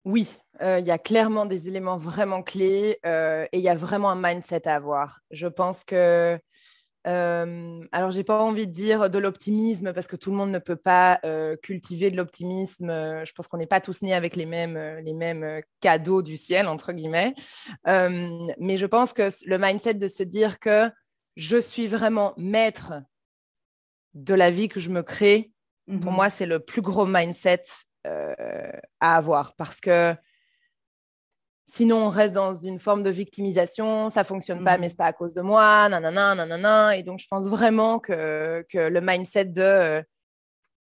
Oui, 0.05 0.29
euh, 0.63 0.79
il 0.79 0.87
y 0.87 0.91
a 0.91 0.99
clairement 0.99 1.47
des 1.47 1.69
éléments 1.69 1.99
vraiment 1.99 2.43
clés 2.43 2.99
et 3.05 3.49
il 3.53 3.61
y 3.61 3.69
a 3.69 3.75
vraiment 3.75 4.11
un 4.11 4.21
mindset 4.21 4.67
à 4.67 4.77
avoir. 4.77 5.21
Je 5.31 5.47
pense 5.47 5.85
que 5.85 6.41
euh, 7.07 7.81
alors, 7.93 8.11
j'ai 8.11 8.25
pas 8.25 8.43
envie 8.43 8.67
de 8.67 8.73
dire 8.73 9.09
de 9.09 9.19
l'optimisme 9.19 9.93
parce 9.93 10.07
que 10.07 10.17
tout 10.17 10.31
le 10.31 10.37
monde 10.37 10.51
ne 10.51 10.59
peut 10.59 10.77
pas 10.77 11.19
euh, 11.25 11.57
cultiver 11.57 12.11
de 12.11 12.17
l'optimisme. 12.17 12.91
Euh, 12.91 13.25
je 13.25 13.33
pense 13.33 13.49
qu'on 13.49 13.57
n'est 13.57 13.67
pas 13.67 13.81
tous 13.81 14.03
nés 14.03 14.13
avec 14.15 14.37
les 14.37 14.47
mêmes, 14.47 14.79
les 15.03 15.15
mêmes 15.15 15.63
cadeaux 15.81 16.23
du 16.23 16.37
ciel, 16.37 16.67
entre 16.67 16.93
guillemets. 16.93 17.35
mais 17.87 18.77
je 18.77 18.87
pense 18.87 19.13
que 19.13 19.29
le 19.47 19.59
mindset 19.59 19.95
de 19.95 20.09
se 20.09 20.23
dire 20.23 20.59
que 20.59 20.91
je 21.37 21.57
suis 21.57 21.87
vraiment 21.87 22.35
maître 22.37 22.95
de 24.15 24.35
la 24.35 24.51
vie 24.51 24.69
que 24.69 24.81
je 24.81 24.91
me 24.91 25.03
crée, 25.03 25.53
pour 25.87 26.13
mmh 26.13 26.15
moi, 26.15 26.31
c'est 26.31 26.47
le 26.47 26.61
plus 26.61 26.83
gros 26.83 27.07
mindset 27.07 27.65
à 28.05 29.17
avoir 29.17 29.55
parce 29.57 29.81
que 29.81 30.15
Sinon, 31.73 32.07
on 32.07 32.09
reste 32.09 32.35
dans 32.35 32.53
une 32.53 32.81
forme 32.81 33.05
de 33.05 33.11
victimisation, 33.11 34.11
ça 34.11 34.25
fonctionne 34.25 34.65
pas, 34.65 34.77
mm. 34.77 34.81
mais 34.81 34.89
c'est 34.89 34.97
pas 34.97 35.07
à 35.07 35.13
cause 35.13 35.35
de 35.35 35.41
moi, 35.41 35.89
nanana, 35.89 36.35
nanana. 36.35 36.97
Et 36.97 37.05
donc, 37.05 37.21
je 37.21 37.29
pense 37.31 37.47
vraiment 37.47 38.01
que, 38.01 38.67
que 38.69 38.79
le 38.79 39.01
mindset 39.01 39.45
de 39.45 39.63
euh, 39.63 40.03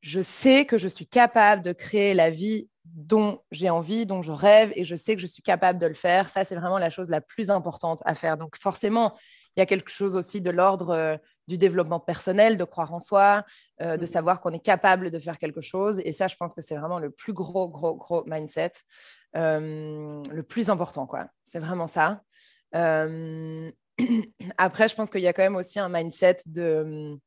je 0.00 0.20
sais 0.20 0.64
que 0.64 0.78
je 0.78 0.86
suis 0.86 1.08
capable 1.08 1.62
de 1.62 1.72
créer 1.72 2.14
la 2.14 2.30
vie 2.30 2.68
dont 2.84 3.40
j'ai 3.50 3.68
envie, 3.68 4.06
dont 4.06 4.22
je 4.22 4.30
rêve, 4.30 4.72
et 4.76 4.84
je 4.84 4.94
sais 4.94 5.16
que 5.16 5.20
je 5.20 5.26
suis 5.26 5.42
capable 5.42 5.80
de 5.80 5.86
le 5.86 5.94
faire, 5.94 6.28
ça, 6.28 6.44
c'est 6.44 6.54
vraiment 6.54 6.78
la 6.78 6.90
chose 6.90 7.10
la 7.10 7.20
plus 7.20 7.50
importante 7.50 8.00
à 8.04 8.14
faire. 8.14 8.36
Donc, 8.36 8.56
forcément, 8.56 9.12
il 9.56 9.60
y 9.60 9.62
a 9.62 9.66
quelque 9.66 9.90
chose 9.90 10.14
aussi 10.16 10.40
de 10.40 10.50
l'ordre 10.50 11.18
du 11.48 11.58
développement 11.58 12.00
personnel, 12.00 12.58
de 12.58 12.64
croire 12.64 12.92
en 12.92 12.98
soi, 13.00 13.44
de 13.80 13.96
mmh. 13.96 14.06
savoir 14.06 14.40
qu'on 14.40 14.52
est 14.52 14.64
capable 14.64 15.10
de 15.10 15.18
faire 15.18 15.38
quelque 15.38 15.60
chose. 15.60 16.00
Et 16.04 16.12
ça, 16.12 16.26
je 16.26 16.36
pense 16.36 16.54
que 16.54 16.60
c'est 16.62 16.76
vraiment 16.76 16.98
le 16.98 17.10
plus 17.10 17.32
gros, 17.32 17.68
gros, 17.68 17.94
gros 17.94 18.24
mindset, 18.26 18.72
le 19.34 20.40
plus 20.42 20.68
important, 20.70 21.06
quoi. 21.06 21.28
C'est 21.44 21.58
vraiment 21.58 21.86
ça. 21.86 22.22
après, 24.58 24.88
je 24.88 24.94
pense 24.94 25.08
qu'il 25.08 25.22
y 25.22 25.26
a 25.26 25.32
quand 25.32 25.42
même 25.42 25.56
aussi 25.56 25.78
un 25.78 25.88
mindset 25.88 26.38
de 26.44 27.18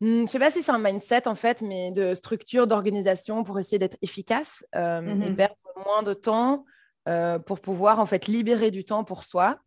Hmm, 0.00 0.06
je 0.06 0.22
ne 0.22 0.26
sais 0.26 0.38
pas 0.38 0.50
si 0.50 0.62
c'est 0.62 0.70
un 0.70 0.78
mindset 0.78 1.26
en 1.26 1.34
fait, 1.34 1.60
mais 1.60 1.90
de 1.90 2.14
structure, 2.14 2.66
d'organisation 2.68 3.42
pour 3.42 3.58
essayer 3.58 3.78
d'être 3.78 3.98
efficace 4.00 4.64
euh, 4.76 5.00
et 5.00 5.30
mhm. 5.30 5.36
perdre 5.36 5.56
moins 5.84 6.04
de 6.04 6.14
temps 6.14 6.64
euh, 7.08 7.38
pour 7.40 7.60
pouvoir 7.60 7.98
en 7.98 8.06
fait 8.06 8.26
libérer 8.26 8.70
du 8.70 8.84
temps 8.84 9.02
pour 9.02 9.24
soi. 9.24 9.58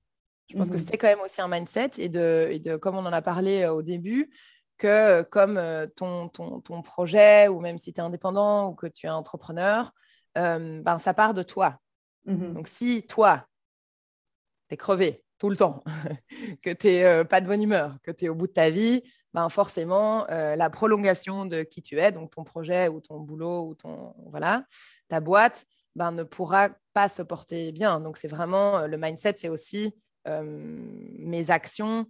Je 0.51 0.57
pense 0.57 0.69
que 0.69 0.73
mhm. 0.73 0.79
c'est 0.79 0.97
quand 0.97 1.07
même 1.07 1.21
aussi 1.21 1.41
un 1.41 1.47
mindset 1.47 1.91
et 1.97 2.09
de, 2.09 2.47
et 2.51 2.59
de, 2.59 2.75
comme 2.75 2.95
on 2.95 3.05
en 3.05 3.13
a 3.13 3.21
parlé 3.21 3.61
euh, 3.61 3.73
au 3.73 3.81
début, 3.81 4.29
que 4.77 5.21
comme 5.23 5.61
ton, 5.95 6.27
ton, 6.29 6.59
ton, 6.59 6.81
projet 6.81 7.47
ou 7.47 7.59
même 7.59 7.77
si 7.77 7.93
tu 7.93 8.01
es 8.01 8.03
indépendant 8.03 8.69
ou 8.69 8.73
que 8.73 8.87
tu 8.87 9.05
es 9.05 9.09
entrepreneur, 9.09 9.93
ben, 10.33 10.97
ça 10.97 11.13
part 11.13 11.35
de 11.35 11.43
toi. 11.43 11.77
Mhm. 12.25 12.53
Donc 12.55 12.67
si 12.67 13.05
toi, 13.07 13.45
tu 14.69 14.73
es 14.73 14.77
crevé, 14.77 15.23
tout 15.37 15.49
le 15.49 15.55
temps, 15.55 15.83
que 16.61 16.71
tu 16.71 16.87
n'es 16.87 17.03
euh, 17.03 17.23
pas 17.23 17.41
de 17.41 17.47
bonne 17.47 17.63
humeur, 17.63 17.97
que 18.03 18.11
tu 18.11 18.25
es 18.25 18.29
au 18.29 18.35
bout 18.35 18.47
de 18.47 18.53
ta 18.53 18.69
vie, 18.69 19.03
ben 19.33 19.49
forcément, 19.49 20.29
euh, 20.29 20.55
la 20.55 20.69
prolongation 20.69 21.45
de 21.45 21.63
qui 21.63 21.81
tu 21.81 21.99
es, 21.99 22.11
donc 22.11 22.31
ton 22.31 22.43
projet 22.43 22.87
ou 22.87 23.01
ton 23.01 23.19
boulot 23.19 23.67
ou 23.67 23.75
ton, 23.75 24.13
voilà, 24.27 24.65
ta 25.07 25.19
boîte, 25.19 25.65
ben, 25.95 26.11
ne 26.11 26.23
pourra 26.23 26.69
pas 26.93 27.09
se 27.09 27.21
porter 27.21 27.71
bien. 27.71 27.99
Donc, 27.99 28.17
c'est 28.17 28.27
vraiment 28.27 28.79
euh, 28.79 28.87
le 28.87 28.97
mindset, 28.97 29.35
c'est 29.37 29.49
aussi 29.49 29.95
mes 30.25 31.51
actions 31.51 32.05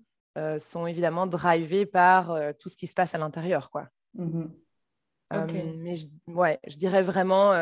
sont 0.59 0.87
évidemment 0.87 1.27
drivées 1.27 1.85
par 1.85 2.37
tout 2.57 2.69
ce 2.69 2.77
qui 2.77 2.87
se 2.87 2.93
passe 2.93 3.15
à 3.15 3.17
l'intérieur. 3.17 3.69
quoi. 3.69 3.87
Mmh 4.15 4.45
mais 5.53 5.95
ouais, 6.27 6.59
je 6.67 6.75
dirais 6.75 7.03
vraiment 7.03 7.53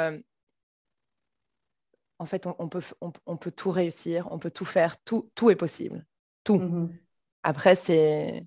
en 2.20 2.26
fait, 2.26 2.46
on, 2.46 2.68
peut, 2.68 2.82
on, 3.00 3.38
peut 3.38 3.52
tout 3.52 3.72
réussir, 3.72 4.28
on 4.30 4.40
peut 4.40 4.52
tout 4.52 4.66
faire, 4.66 5.02
tout, 5.04 5.32
tout 5.36 5.50
est 5.50 5.56
possible. 5.56 6.06
Tout. 6.44 6.60
Mmh 6.60 6.90
Après, 7.44 7.76
c'est 7.76 8.46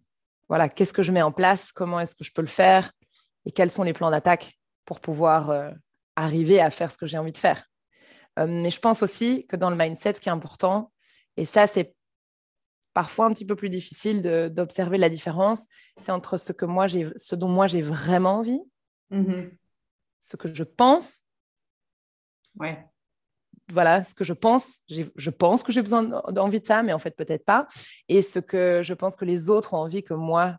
voilà, 0.48 0.68
qu'est-ce 0.68 0.92
que 0.92 1.02
je 1.02 1.12
mets 1.12 1.22
en 1.22 1.32
place, 1.32 1.72
comment 1.72 1.98
est-ce 1.98 2.14
que 2.14 2.24
je 2.24 2.32
peux 2.32 2.42
le 2.42 2.48
faire 2.48 2.92
et 3.46 3.52
quels 3.52 3.70
sont 3.70 3.82
les 3.82 3.94
plans 3.94 4.10
d'attaque 4.10 4.58
pour 4.84 5.00
pouvoir 5.00 5.48
euh, 5.48 5.70
arriver 6.14 6.60
à 6.60 6.70
faire 6.70 6.92
ce 6.92 6.98
que 6.98 7.06
j'ai 7.06 7.16
envie 7.16 7.32
de 7.32 7.38
faire. 7.38 7.66
Euh, 8.38 8.46
mais 8.46 8.70
je 8.70 8.78
pense 8.78 9.02
aussi 9.02 9.46
que 9.46 9.56
dans 9.56 9.70
le 9.70 9.76
mindset, 9.76 10.14
ce 10.14 10.20
qui 10.20 10.28
est 10.28 10.32
important, 10.32 10.91
et 11.36 11.44
ça, 11.44 11.66
c'est 11.66 11.94
parfois 12.94 13.26
un 13.26 13.32
petit 13.32 13.46
peu 13.46 13.56
plus 13.56 13.70
difficile 13.70 14.22
d'observer 14.52 14.98
la 14.98 15.08
différence, 15.08 15.66
c'est 15.96 16.12
entre 16.12 16.36
ce, 16.36 16.52
que 16.52 16.66
moi 16.66 16.86
ce 16.88 17.34
dont 17.34 17.48
moi 17.48 17.66
j'ai 17.66 17.82
vraiment 17.82 18.38
envie, 18.38 18.60
mmh 19.10 19.48
ce 20.24 20.36
que 20.36 20.54
je 20.54 20.62
pense, 20.62 21.20
ouais 22.60 22.86
voilà 23.72 24.04
ce 24.04 24.14
que 24.14 24.24
je 24.24 24.32
pense. 24.32 24.80
Je 24.88 25.30
pense 25.30 25.62
que 25.62 25.72
j'ai 25.72 25.82
besoin 25.82 26.02
d'envie 26.02 26.60
de 26.60 26.66
ça, 26.66 26.82
mais 26.82 26.92
en 26.92 26.98
fait, 26.98 27.16
peut-être 27.16 27.44
pas. 27.44 27.66
Et 28.08 28.22
ce 28.22 28.38
que 28.38 28.82
je 28.82 28.94
pense 28.94 29.16
que 29.16 29.24
les 29.24 29.48
autres 29.50 29.74
ont 29.74 29.78
envie 29.78 30.02
que 30.02 30.14
moi, 30.14 30.58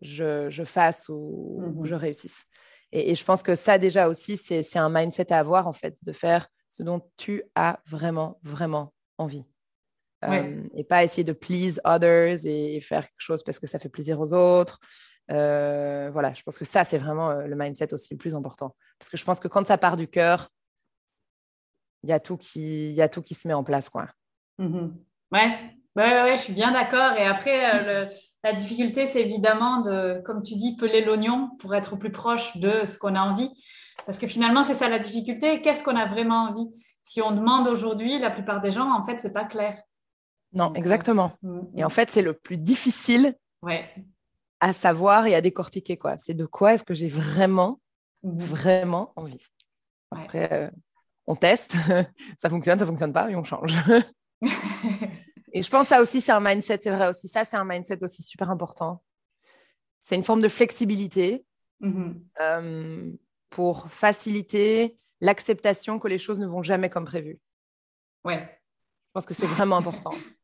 je, 0.00 0.64
fasse 0.64 1.08
ou, 1.08 1.62
mmh 1.62 1.84
je 1.84 1.94
réussisse. 1.94 2.44
Et, 2.92 3.14
je 3.14 3.24
pense 3.24 3.42
que 3.42 3.54
ça, 3.54 3.78
déjà 3.78 4.08
aussi, 4.08 4.36
c'est 4.36 4.76
un 4.76 4.88
mindset 4.88 5.32
à 5.32 5.38
avoir, 5.38 5.66
en 5.66 5.72
fait, 5.72 5.96
de 6.02 6.12
faire 6.12 6.48
ce 6.68 6.82
dont 6.82 7.00
tu 7.16 7.42
as 7.54 7.80
vraiment, 7.86 8.38
vraiment 8.42 8.92
envie. 9.18 9.44
Euh, 10.30 10.62
et 10.74 10.84
pas 10.84 11.04
essayer 11.04 11.24
de 11.24 11.32
please 11.32 11.80
others 11.84 12.44
et, 12.44 12.80
faire 12.80 13.02
quelque 13.02 13.12
chose 13.18 13.42
parce 13.42 13.58
que 13.58 13.66
ça 13.66 13.78
fait 13.78 13.88
plaisir 13.88 14.20
aux 14.20 14.32
autres. 14.32 14.80
Euh, 15.30 16.10
voilà, 16.12 16.34
je 16.34 16.42
pense 16.42 16.58
que 16.58 16.64
ça, 16.64 16.84
c'est 16.84 16.98
vraiment 16.98 17.30
euh, 17.30 17.46
le 17.46 17.56
mindset 17.56 17.92
aussi 17.94 18.14
le 18.14 18.18
plus 18.18 18.34
important. 18.34 18.76
Parce 18.98 19.10
que 19.10 19.16
je 19.16 19.24
pense 19.24 19.40
que 19.40 19.48
quand 19.48 19.66
ça 19.66 19.78
part 19.78 19.96
du 19.96 20.08
cœur, 20.08 20.48
il 22.02 22.10
y 22.10 22.12
a 22.12 22.20
tout 22.20 22.36
qui, 22.36 22.92
y 22.92 23.02
a 23.02 23.08
tout 23.08 23.22
qui 23.22 23.34
se 23.34 23.48
met 23.48 23.54
en 23.54 23.64
place, 23.64 23.88
quoi. 23.88 24.06
Mmh 24.58 24.88
ouais. 25.32 25.58
Ouais, 25.96 26.22
ouais, 26.22 26.36
je 26.36 26.42
suis 26.42 26.52
bien 26.52 26.72
d'accord. 26.72 27.12
Et 27.16 27.24
après, 27.24 27.72
euh, 27.72 28.06
la 28.42 28.52
difficulté, 28.52 29.06
c'est 29.06 29.20
évidemment 29.20 29.80
de, 29.80 30.20
comme 30.24 30.42
tu 30.42 30.56
dis, 30.56 30.76
peler 30.76 31.04
l'oignon 31.04 31.50
pour 31.60 31.74
être 31.74 31.96
plus 31.96 32.10
proche 32.10 32.56
de 32.56 32.84
ce 32.84 32.98
qu'on 32.98 33.14
a 33.14 33.20
envie. 33.20 33.50
Parce 34.04 34.18
que 34.18 34.26
finalement, 34.26 34.64
c'est 34.64 34.74
ça 34.74 34.88
la 34.88 34.98
difficulté. 34.98 35.62
Qu'est-ce 35.62 35.84
qu'on 35.84 35.96
a 35.96 36.06
vraiment 36.06 36.48
envie? 36.48 36.68
Si 37.02 37.22
on 37.22 37.30
demande 37.30 37.68
aujourd'hui, 37.68 38.18
la 38.18 38.30
plupart 38.30 38.60
des 38.60 38.72
gens, 38.72 38.90
en 38.90 39.04
fait, 39.04 39.20
c'est 39.20 39.32
pas 39.32 39.44
clair. 39.44 39.80
Non, 40.54 40.72
exactement. 40.74 41.32
Mmh, 41.42 41.50
mmh. 41.50 41.78
Et 41.78 41.84
en 41.84 41.88
fait, 41.88 42.10
c'est 42.10 42.22
le 42.22 42.32
plus 42.32 42.56
difficile 42.56 43.36
ouais. 43.62 43.88
à 44.60 44.72
savoir 44.72 45.26
et 45.26 45.34
à 45.34 45.40
décortiquer. 45.40 45.96
quoi. 45.96 46.16
C'est 46.18 46.34
de 46.34 46.46
quoi 46.46 46.74
est-ce 46.74 46.84
que 46.84 46.94
j'ai 46.94 47.08
vraiment, 47.08 47.80
vraiment 48.22 49.12
envie. 49.16 49.46
Après, 50.10 50.52
euh, 50.52 50.70
on 51.26 51.36
teste, 51.36 51.74
ça 52.38 52.48
fonctionne, 52.48 52.78
ça 52.78 52.86
fonctionne 52.86 53.12
pas 53.12 53.30
et 53.30 53.36
on 53.36 53.44
change. 53.44 53.76
et 55.52 55.62
je 55.62 55.70
pense 55.70 55.82
que 55.82 55.88
ça 55.88 56.00
aussi, 56.00 56.20
c'est 56.20 56.32
un 56.32 56.40
mindset, 56.40 56.78
c'est 56.82 56.90
vrai 56.90 57.08
aussi. 57.08 57.28
Ça, 57.28 57.44
c'est 57.44 57.56
un 57.56 57.64
mindset 57.64 58.02
aussi 58.04 58.22
super 58.22 58.50
important. 58.50 59.02
C'est 60.02 60.14
une 60.14 60.22
forme 60.22 60.42
de 60.42 60.48
flexibilité 60.48 61.44
mm-hmm. 61.80 62.14
euh, 62.40 63.12
pour 63.50 63.90
faciliter 63.90 64.98
l'acceptation 65.20 65.98
que 65.98 66.08
les 66.08 66.18
choses 66.18 66.38
ne 66.38 66.46
vont 66.46 66.62
jamais 66.62 66.90
comme 66.90 67.06
prévu. 67.06 67.40
Ouais. 68.24 68.40
Je 68.40 69.10
pense 69.14 69.26
que 69.26 69.34
c'est 69.34 69.46
vraiment 69.46 69.76
important 69.76 70.12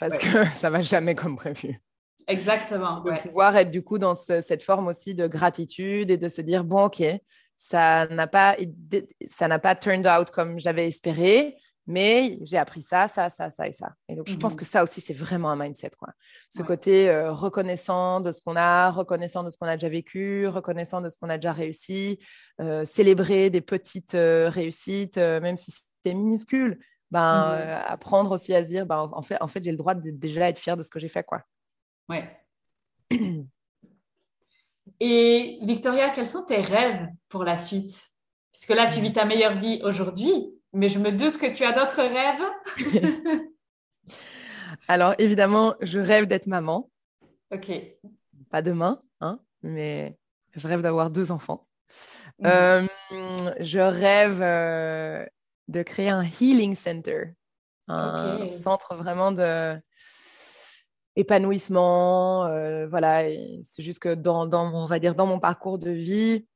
parce 0.00 0.18
que 0.18 0.46
ça 0.56 0.70
va 0.70 0.80
jamais 0.80 1.14
comme 1.14 1.36
prévu. 1.36 1.80
Exactement. 2.26 3.00
De 3.00 3.10
pouvoir 3.22 3.56
être 3.56 3.70
du 3.70 3.82
coup 3.82 3.98
dans 3.98 4.14
cette 4.14 4.62
forme 4.62 4.88
aussi 4.88 5.14
de 5.14 5.26
gratitude 5.26 6.10
et 6.10 6.18
de 6.18 6.28
se 6.28 6.42
dire 6.42 6.62
bon 6.62 6.84
ok, 6.84 7.02
ça 7.56 8.06
n'a 8.08 8.26
pas, 8.26 8.56
ça 9.28 9.48
n'a 9.48 9.58
pas 9.58 9.74
turned 9.74 10.06
out 10.06 10.30
comme 10.30 10.60
j'avais 10.60 10.86
espéré, 10.86 11.56
mais 11.88 12.38
j'ai 12.42 12.58
appris 12.58 12.82
ça, 12.82 13.08
ça, 13.08 13.30
ça, 13.30 13.48
ça 13.50 13.66
et 13.66 13.72
ça. 13.72 13.94
Et 14.08 14.14
donc, 14.14 14.28
je 14.28 14.36
pense 14.36 14.52
mhm. 14.52 14.58
que 14.58 14.64
ça 14.66 14.84
aussi, 14.84 15.00
c'est 15.00 15.14
vraiment 15.14 15.50
un 15.50 15.56
mindset. 15.56 15.90
Quoi. 15.98 16.10
Ce 16.50 16.62
côté 16.62 17.08
euh, 17.08 17.32
reconnaissant 17.32 18.20
de 18.20 18.30
ce 18.30 18.42
qu'on 18.42 18.56
a, 18.56 18.90
reconnaissant 18.90 19.42
de 19.42 19.48
ce 19.48 19.56
qu'on 19.56 19.66
a 19.66 19.76
déjà 19.76 19.88
vécu, 19.88 20.46
reconnaissant 20.46 21.00
de 21.00 21.08
ce 21.08 21.18
qu'on 21.18 21.30
a 21.30 21.38
déjà 21.38 21.52
réussi, 21.52 22.18
euh, 22.60 22.84
célébrer 22.84 23.48
des 23.48 23.62
petites 23.62 24.14
euh, 24.14 24.50
réussites, 24.50 25.16
même 25.16 25.56
si 25.56 25.72
c'est 26.04 26.12
minuscule. 26.14 26.78
Ben, 27.10 27.56
mhm. 27.56 27.82
apprendre 27.86 28.32
aussi 28.32 28.54
à 28.54 28.62
se 28.62 28.68
dire, 28.68 28.84
ben, 28.84 29.08
en 29.12 29.22
fait, 29.22 29.40
en 29.40 29.48
fait 29.48 29.64
j'ai 29.64 29.70
le 29.70 29.78
droit 29.78 29.94
de 29.94 30.10
déjà 30.10 30.48
être 30.48 30.58
fier 30.58 30.76
de 30.76 30.82
ce 30.82 30.90
que 30.90 30.98
j'ai 30.98 31.08
fait. 31.08 31.24
Quoi. 31.24 31.42
Ouais. 32.08 32.28
Et 35.00 35.58
Victoria, 35.62 36.10
quels 36.10 36.26
sont 36.26 36.44
tes 36.44 36.60
rêves 36.60 37.08
pour 37.28 37.44
la 37.44 37.56
suite? 37.56 38.10
Parce 38.52 38.66
que 38.66 38.72
là, 38.72 38.88
tu 38.88 39.00
vis 39.00 39.12
ta 39.12 39.24
meilleure 39.24 39.58
vie 39.58 39.80
aujourd'hui, 39.84 40.52
mais 40.72 40.88
je 40.88 40.98
me 40.98 41.12
doute 41.12 41.38
que 41.38 41.46
tu 41.46 41.64
as 41.64 41.72
d'autres 41.72 42.02
rêves. 42.02 42.42
Alors, 44.88 45.14
évidemment, 45.18 45.74
je 45.80 46.00
rêve 46.00 46.26
d'être 46.26 46.46
maman. 46.46 46.90
Ok. 47.52 47.70
Pas 48.50 48.62
demain, 48.62 49.00
hein, 49.20 49.40
mais 49.62 50.18
je 50.54 50.66
rêve 50.66 50.82
d'avoir 50.82 51.10
deux 51.10 51.30
enfants. 51.30 51.66
Mhm. 52.40 52.46
Euh, 52.46 52.86
je 53.60 53.78
rêve 53.78 54.40
euh, 54.42 55.24
de 55.68 55.82
créer 55.82 56.10
un 56.10 56.24
healing 56.40 56.74
center, 56.74 57.34
un 57.88 58.48
centre 58.50 58.94
vraiment 58.96 59.32
de 59.32 59.78
épanouissement. 61.16 62.46
Euh, 62.46 62.86
voilà, 62.88 63.24
c'est 63.62 63.82
juste 63.82 63.98
que 63.98 64.14
dans, 64.14 64.46
dans, 64.46 64.66
mon, 64.66 64.84
on 64.84 64.86
va 64.86 64.98
dire, 64.98 65.14
dans 65.14 65.26
mon 65.26 65.38
parcours 65.38 65.78
de 65.78 65.90
vie, 65.90 66.46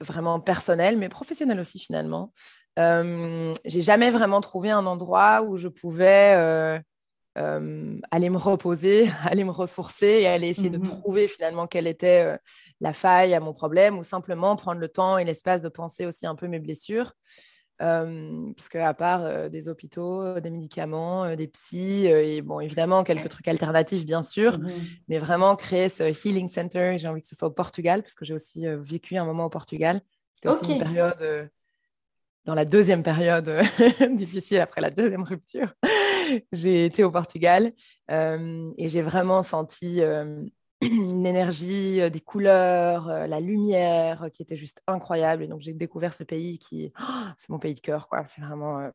vraiment 0.00 0.40
personnel, 0.40 0.96
mais 0.98 1.08
professionnel 1.08 1.60
aussi 1.60 1.78
finalement, 1.78 2.32
euh, 2.78 3.54
j'ai 3.64 3.80
jamais 3.80 4.10
vraiment 4.10 4.40
trouvé 4.40 4.70
un 4.70 4.86
endroit 4.86 5.42
où 5.42 5.56
je 5.56 5.68
pouvais 5.68 6.34
euh, 6.36 6.78
euh, 7.38 7.98
aller 8.10 8.30
me 8.30 8.38
reposer, 8.38 9.10
aller 9.24 9.44
me 9.44 9.50
ressourcer 9.50 10.20
et 10.20 10.26
aller 10.26 10.48
essayer 10.48 10.70
de 10.70 10.78
mmh 10.78 10.82
trouver 10.82 11.28
finalement 11.28 11.66
quelle 11.66 11.86
était 11.86 12.38
la 12.80 12.92
faille 12.92 13.34
à 13.34 13.40
mon 13.40 13.52
problème 13.52 13.98
ou 13.98 14.04
simplement 14.04 14.56
prendre 14.56 14.80
le 14.80 14.88
temps 14.88 15.18
et 15.18 15.24
l'espace 15.24 15.62
de 15.62 15.68
penser 15.68 16.06
aussi 16.06 16.26
un 16.26 16.34
peu 16.34 16.46
mes 16.46 16.60
blessures. 16.60 17.12
Euh, 17.80 18.52
parce 18.56 18.68
qu'à 18.68 18.92
part 18.92 19.24
euh, 19.24 19.48
des 19.48 19.68
hôpitaux, 19.68 20.38
des 20.40 20.50
médicaments, 20.50 21.34
des 21.34 21.46
psys, 21.46 22.06
et 22.06 22.42
bon, 22.42 22.60
évidemment, 22.60 23.04
quelques 23.04 23.28
trucs 23.30 23.48
alternatifs, 23.48 24.04
bien 24.04 24.22
sûr, 24.22 24.58
mmh 24.58 24.68
mais 25.08 25.18
vraiment 25.18 25.56
créer 25.56 25.88
ce 25.88 26.04
Healing 26.04 26.48
Center, 26.48 26.96
j'ai 26.98 27.08
envie 27.08 27.20
que 27.20 27.26
ce 27.26 27.34
soit 27.34 27.48
au 27.48 27.52
Portugal, 27.52 28.02
parce 28.02 28.14
que 28.14 28.24
j'ai 28.24 28.34
aussi 28.34 28.66
vécu 28.66 29.16
un 29.16 29.24
moment 29.24 29.46
au 29.46 29.50
Portugal. 29.50 30.02
C'était 30.34 30.48
aussi 30.48 30.72
une 30.72 30.78
période, 30.78 31.50
dans 32.44 32.54
la 32.54 32.64
deuxième 32.64 33.02
période 33.02 33.50
difficile 34.12 34.60
après 34.60 34.80
la 34.80 34.90
deuxième 34.90 35.24
rupture, 35.24 35.72
j'ai 36.52 36.84
été 36.84 37.02
au 37.02 37.10
Portugal 37.10 37.72
et 38.08 38.88
j'ai 38.88 39.02
vraiment 39.02 39.42
senti 39.42 40.00
une 40.90 41.26
énergie, 41.26 42.00
euh, 42.00 42.08
des 42.10 42.20
couleurs, 42.20 43.08
euh, 43.08 43.26
la 43.26 43.40
lumière 43.40 44.24
euh, 44.24 44.28
qui 44.30 44.42
était 44.42 44.56
juste 44.56 44.82
incroyable. 44.86 45.42
Et 45.42 45.46
donc, 45.46 45.60
j'ai 45.60 45.74
découvert 45.74 46.14
ce 46.14 46.24
pays 46.24 46.58
qui, 46.58 46.92
c'est 47.38 47.50
mon 47.50 47.58
pays 47.58 47.74
de 47.74 47.80
cœur, 47.80 48.08
quoi. 48.08 48.24
C'est 48.24 48.40
vraiment, 48.40 48.90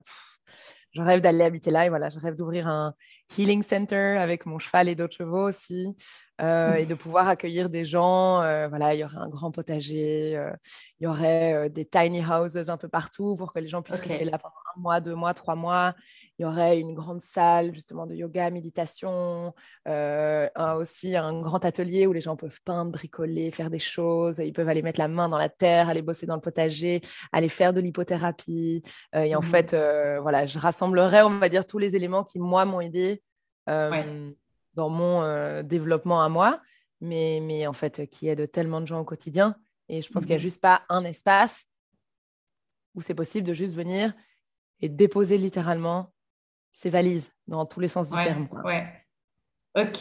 je 0.92 1.02
rêve 1.02 1.22
d'aller 1.22 1.44
habiter 1.44 1.70
là 1.72 1.86
et 1.86 1.90
voilà, 1.90 2.10
je 2.10 2.20
rêve 2.20 2.36
d'ouvrir 2.36 2.68
un 2.68 2.96
healing 3.38 3.64
center 3.64 4.18
avec 4.18 4.46
mon 4.46 4.60
cheval 4.60 4.90
et 4.90 4.96
d'autres 4.96 5.16
chevaux 5.16 5.48
aussi 5.48 5.96
euh, 6.42 6.74
et 6.74 6.86
de 6.86 6.96
pouvoir 6.96 7.30
accueillir 7.30 7.70
des 7.70 7.86
gens. 7.86 8.42
Euh, 8.42 8.68
voilà, 8.68 8.94
il 8.94 9.00
y 9.00 9.06
aurait 9.06 9.18
un 9.18 9.30
grand 9.30 9.52
potager, 9.52 10.36
euh, 10.36 10.52
il 11.00 11.06
y 11.06 11.08
aurait 11.08 11.70
des 11.70 11.86
tiny 11.86 12.22
houses 12.26 12.58
un 12.70 12.76
peu 12.76 12.90
partout 12.90 13.38
pour 13.38 13.54
que 13.54 13.60
les 13.60 13.70
gens 13.70 13.82
puissent 13.82 14.02
rester 14.02 14.26
là 14.26 14.38
pendant 14.38 14.54
un 14.76 14.82
mois, 14.82 15.00
deux 15.00 15.16
mois, 15.16 15.34
trois 15.34 15.56
mois. 15.56 15.96
Il 16.38 16.42
y 16.42 16.46
aurait 16.46 16.78
une 16.78 16.94
grande 16.94 17.22
salle 17.22 17.74
justement 17.74 18.06
de 18.06 18.16
yoga, 18.16 18.50
méditation, 18.50 19.54
aussi 19.86 21.16
un 21.16 21.40
grand 21.40 21.64
atelier 21.64 22.06
où 22.06 22.12
les 22.12 22.20
gens 22.20 22.36
peuvent 22.36 22.60
peindre, 22.66 22.92
bricoler, 22.92 23.50
faire 23.52 23.70
des 23.70 23.80
choses. 23.80 24.42
Ils 24.44 24.52
peuvent 24.52 24.68
aller 24.68 24.82
mettre 24.82 25.00
la 25.00 25.08
main 25.08 25.30
dans 25.30 25.38
la 25.38 25.48
terre, 25.48 25.88
aller 25.88 26.02
bosser 26.02 26.26
dans 26.26 26.36
le 26.36 26.42
potager, 26.42 27.02
aller 27.32 27.48
faire 27.48 27.72
de 27.72 27.80
l'hypothérapie. 27.80 28.84
et 29.14 29.36
en 29.36 29.40
mmh 29.40 29.44
fait, 29.44 29.76
voilà, 30.22 30.46
je 30.46 30.60
rassemblerais, 30.60 31.22
on 31.22 31.40
va 31.40 31.48
dire, 31.48 31.66
tous 31.66 31.78
les 31.78 31.96
éléments 31.96 32.26
qui, 32.26 32.40
moi, 32.40 32.66
m'ont 32.66 32.82
aidé 32.82 33.22
euh, 33.70 34.32
dans 34.74 34.90
mon 34.90 35.22
euh, 35.24 35.64
développement 35.64 36.22
à 36.22 36.30
moi, 36.30 36.62
mais, 37.02 37.40
mais 37.42 37.68
en 37.68 37.74
fait, 37.74 38.08
qui 38.10 38.28
aide 38.28 38.52
tellement 38.52 38.82
de 38.82 38.88
gens 38.88 39.00
au 39.00 39.06
quotidien. 39.06 39.56
Et 39.90 40.02
je 40.02 40.12
pense 40.12 40.24
qu'il 40.24 40.30
n'y 40.30 40.36
a 40.36 40.38
mhm. 40.38 40.42
juste 40.42 40.62
pas 40.62 40.84
un 40.90 41.04
espace 41.04 41.66
où 42.96 43.02
c'est 43.02 43.16
possible 43.16 43.48
de 43.48 43.54
juste 43.54 43.76
venir 43.76 44.14
et 44.82 44.90
déposer 44.90 45.38
littéralement 45.38 46.14
ses 46.72 46.90
valises 46.90 47.32
dans 47.48 47.66
tous 47.66 47.80
les 47.80 47.88
sens 47.88 48.10
du 48.10 48.16
terme. 48.16 48.48
Ouais. 48.64 48.88
Ok. 49.76 50.00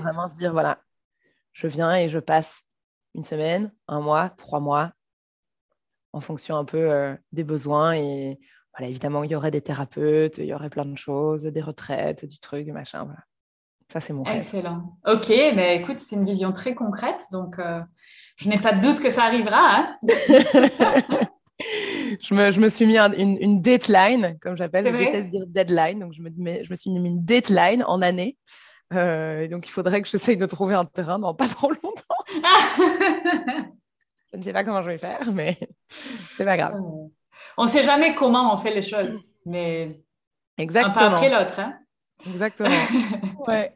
vraiment 0.00 0.28
se 0.28 0.34
dire, 0.34 0.52
voilà, 0.52 0.80
je 1.52 1.66
viens 1.66 1.96
et 1.96 2.08
je 2.08 2.18
passe 2.18 2.62
une 3.14 3.24
semaine, 3.24 3.72
un 3.88 4.00
mois, 4.00 4.30
trois 4.30 4.60
mois, 4.60 4.92
en 6.12 6.20
fonction 6.20 6.56
un 6.56 6.64
peu 6.64 6.90
euh, 6.90 7.16
des 7.32 7.44
besoins 7.44 7.94
et 7.94 8.38
évidemment, 8.80 9.24
il 9.24 9.30
y 9.30 9.34
aurait 9.34 9.50
des 9.50 9.62
thérapeutes, 9.62 10.38
il 10.38 10.46
y 10.46 10.54
aurait 10.54 10.70
plein 10.70 10.84
de 10.84 10.98
choses, 10.98 11.44
des 11.44 11.62
retraites, 11.62 12.24
du 12.24 12.38
truc, 12.38 12.64
du 12.64 12.72
machin. 12.72 13.04
Voilà. 13.04 13.20
Ça, 13.92 14.00
c'est 14.00 14.12
mon 14.12 14.22
rêve. 14.22 14.38
Excellent. 14.38 14.98
Ok, 15.06 15.28
mais 15.28 15.76
écoute, 15.76 15.98
c'est 15.98 16.16
une 16.16 16.24
vision 16.24 16.52
très 16.52 16.74
concrète, 16.74 17.24
donc 17.30 17.58
euh, 17.58 17.80
je 18.36 18.48
n'ai 18.48 18.58
pas 18.58 18.72
de 18.72 18.80
doute 18.80 19.00
que 19.00 19.10
ça 19.10 19.24
arrivera. 19.24 19.78
Hein. 19.78 19.96
je, 22.22 22.34
me, 22.34 22.50
je, 22.50 22.60
me, 22.60 22.68
suis 22.68 22.84
mis 22.86 22.98
une, 22.98 23.38
une, 23.40 23.62
deadline, 23.62 24.38
comme 24.40 24.56
j'appelle. 24.56 24.86
Je 24.86 24.92
déteste 24.92 25.28
dire 25.28 25.46
deadline, 25.46 26.00
donc 26.00 26.12
je 26.12 26.22
me, 26.22 26.30
je 26.64 26.70
me 26.70 26.76
suis 26.76 26.90
mis 26.90 27.08
une 27.08 27.24
deadline 27.24 27.84
en 27.86 28.02
année. 28.02 28.36
Euh, 28.92 29.48
donc, 29.48 29.66
il 29.66 29.70
faudrait 29.70 30.02
que 30.02 30.08
j'essaye 30.08 30.36
de 30.36 30.46
trouver 30.46 30.74
un 30.74 30.84
terrain 30.84 31.18
dans 31.18 31.34
pas 31.34 31.48
trop 31.48 31.70
longtemps. 31.70 32.02
je 34.32 34.38
ne 34.38 34.42
sais 34.42 34.52
pas 34.52 34.64
comment 34.64 34.82
je 34.82 34.88
vais 34.88 34.98
faire, 34.98 35.32
mais 35.32 35.58
c'est 35.88 36.44
pas 36.44 36.56
grave. 36.56 36.74
On 37.56 37.64
ne 37.64 37.68
sait 37.68 37.84
jamais 37.84 38.14
comment 38.14 38.52
on 38.52 38.56
fait 38.56 38.74
les 38.74 38.82
choses, 38.82 39.22
mais 39.44 40.00
Exactement. 40.58 40.94
un 40.94 41.10
pas 41.10 41.16
après 41.16 41.30
l'autre. 41.30 41.58
Hein? 41.58 41.78
Exactement. 42.26 42.70
ouais. 43.48 43.72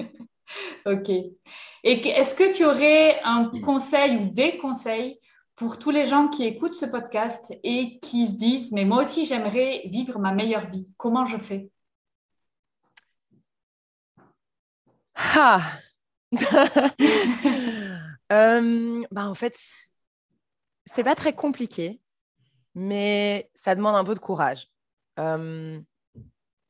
ok. 0.87 1.09
Et 1.09 2.09
est-ce 2.09 2.35
que 2.35 2.55
tu 2.55 2.65
aurais 2.65 3.21
un 3.25 3.51
conseil 3.63 4.17
ou 4.17 4.31
des 4.31 4.57
conseils 4.57 5.19
pour 5.57 5.79
tous 5.79 5.91
les 5.91 6.07
gens 6.07 6.29
qui 6.29 6.45
écoutent 6.45 6.75
ce 6.75 6.87
podcast 6.87 7.55
et 7.63 7.99
qui 8.01 8.27
se 8.29 8.33
disent, 8.33 8.73
mais 8.73 8.85
moi 8.85 9.03
aussi 9.03 9.27
j'aimerais 9.27 9.83
vivre 9.87 10.19
ma 10.19 10.33
meilleure 10.33 10.67
vie. 10.67 10.95
Comment 10.97 11.27
je 11.27 11.37
fais? 11.39 11.71
Ah 15.15 15.73
euh, 18.33 19.03
bah 19.11 19.29
En 19.29 19.35
fait, 19.35 19.55
c'est 20.87 21.05
pas 21.05 21.15
très 21.15 21.35
compliqué 21.35 22.01
mais 22.75 23.51
ça 23.55 23.75
demande 23.75 23.97
un 23.97 24.05
peu 24.05 24.15
de 24.15 24.21
courage. 24.21 24.69
Euh, 25.19 25.81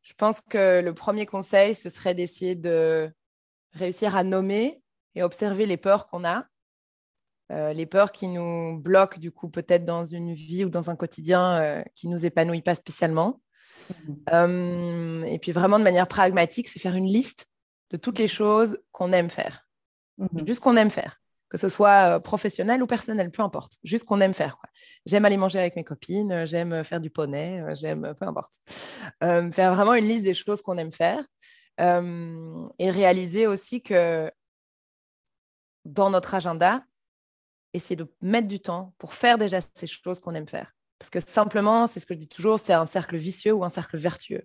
je 0.03 0.15
pense 0.15 0.41
que 0.41 0.81
le 0.81 0.95
premier 0.95 1.27
conseil, 1.27 1.75
ce 1.75 1.89
serait 1.89 2.15
d'essayer 2.15 2.55
de 2.55 3.13
réussir 3.73 4.17
à 4.17 4.25
nommer 4.25 4.83
et 5.15 5.23
observer 5.23 5.67
les 5.67 5.77
peurs 5.77 6.09
qu'on 6.09 6.25
a, 6.25 6.47
euh, 7.53 7.73
les 7.73 7.87
peurs 7.87 8.13
qui 8.13 8.29
nous 8.29 8.79
bloquent 8.79 9.19
du 9.19 9.33
coup 9.33 9.49
peut-être 9.49 9.85
dans 9.85 10.05
une 10.05 10.35
vie 10.35 10.65
ou 10.65 10.71
dans 10.71 10.89
un 10.91 10.97
quotidien 10.97 11.61
euh, 11.61 11.83
qui 11.95 12.09
nous 12.09 12.25
épanouit 12.25 12.63
pas 12.63 12.75
spécialement. 12.75 13.41
Mmh. 14.31 15.25
et 15.27 15.39
puis 15.41 15.51
vraiment 15.51 15.79
de 15.79 15.85
manière 15.85 16.07
pragmatique, 16.07 16.69
c'est 16.69 16.79
faire 16.79 16.95
une 16.95 17.09
liste 17.09 17.49
de 17.91 17.97
toutes 17.97 18.21
les 18.21 18.29
choses 18.29 18.79
qu'on 18.93 19.13
aime 19.13 19.31
faire, 19.31 19.67
mmh. 20.19 20.47
juste 20.47 20.61
qu'on 20.61 20.77
aime 20.77 20.91
faire 20.91 21.20
que 21.51 21.59
ce 21.59 21.69
soit 21.69 22.17
euh, 22.17 22.21
professionnel 22.21 22.83
ou 22.83 22.87
personnel, 22.87 23.31
peu 23.31 23.43
importe, 23.43 23.75
juste 23.83 24.05
qu'on 24.05 24.21
aime 24.21 24.35
faire. 24.35 24.57
J'aime 25.05 25.25
aller 25.25 25.37
manger 25.37 25.59
avec 25.59 25.77
mes 25.77 25.85
copines, 25.85 26.33
euh, 26.33 26.47
j'aime 26.47 26.85
faire 26.85 27.01
du 27.01 27.11
poney, 27.11 27.61
euh, 27.61 27.75
j'aime, 27.75 28.15
peu 28.19 28.27
importe. 28.27 28.55
faire 29.21 29.75
vraiment 29.75 29.95
une 29.95 30.07
liste 30.07 30.25
des 30.25 30.35
choses 30.35 30.63
qu'on 30.63 30.79
aime 30.79 30.93
faire 30.93 31.25
et 31.79 32.91
réaliser 32.91 33.47
aussi 33.47 33.83
que 33.83 34.31
dans 35.87 36.11
notre 36.11 36.35
agenda, 36.35 36.85
essayer 37.73 37.97
de 37.97 38.07
mettre 38.21 38.49
du 38.49 38.61
temps 38.61 38.93
pour 38.99 39.15
faire 39.15 39.39
déjà 39.39 39.61
ces 39.75 39.87
choses 39.87 40.21
qu'on 40.21 40.35
aime 40.35 40.47
faire. 40.47 40.75
Parce 40.99 41.09
que 41.09 41.21
simplement, 41.21 41.87
c'est 41.87 41.99
ce 41.99 42.05
que 42.05 42.13
je 42.13 42.19
dis 42.19 42.29
toujours, 42.29 42.61
c'est 42.61 42.75
un 42.75 42.85
cercle 42.85 43.17
vicieux 43.17 43.55
ou 43.55 43.65
un 43.65 43.71
cercle 43.71 43.97
vertueux. 43.97 44.45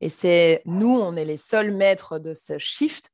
Et 0.00 0.08
c'est 0.08 0.62
nous, 0.66 1.00
on 1.00 1.16
est 1.16 1.24
les 1.24 1.36
seuls 1.36 1.72
maîtres 1.72 2.20
de 2.20 2.32
ce 2.32 2.58
shift 2.58 3.10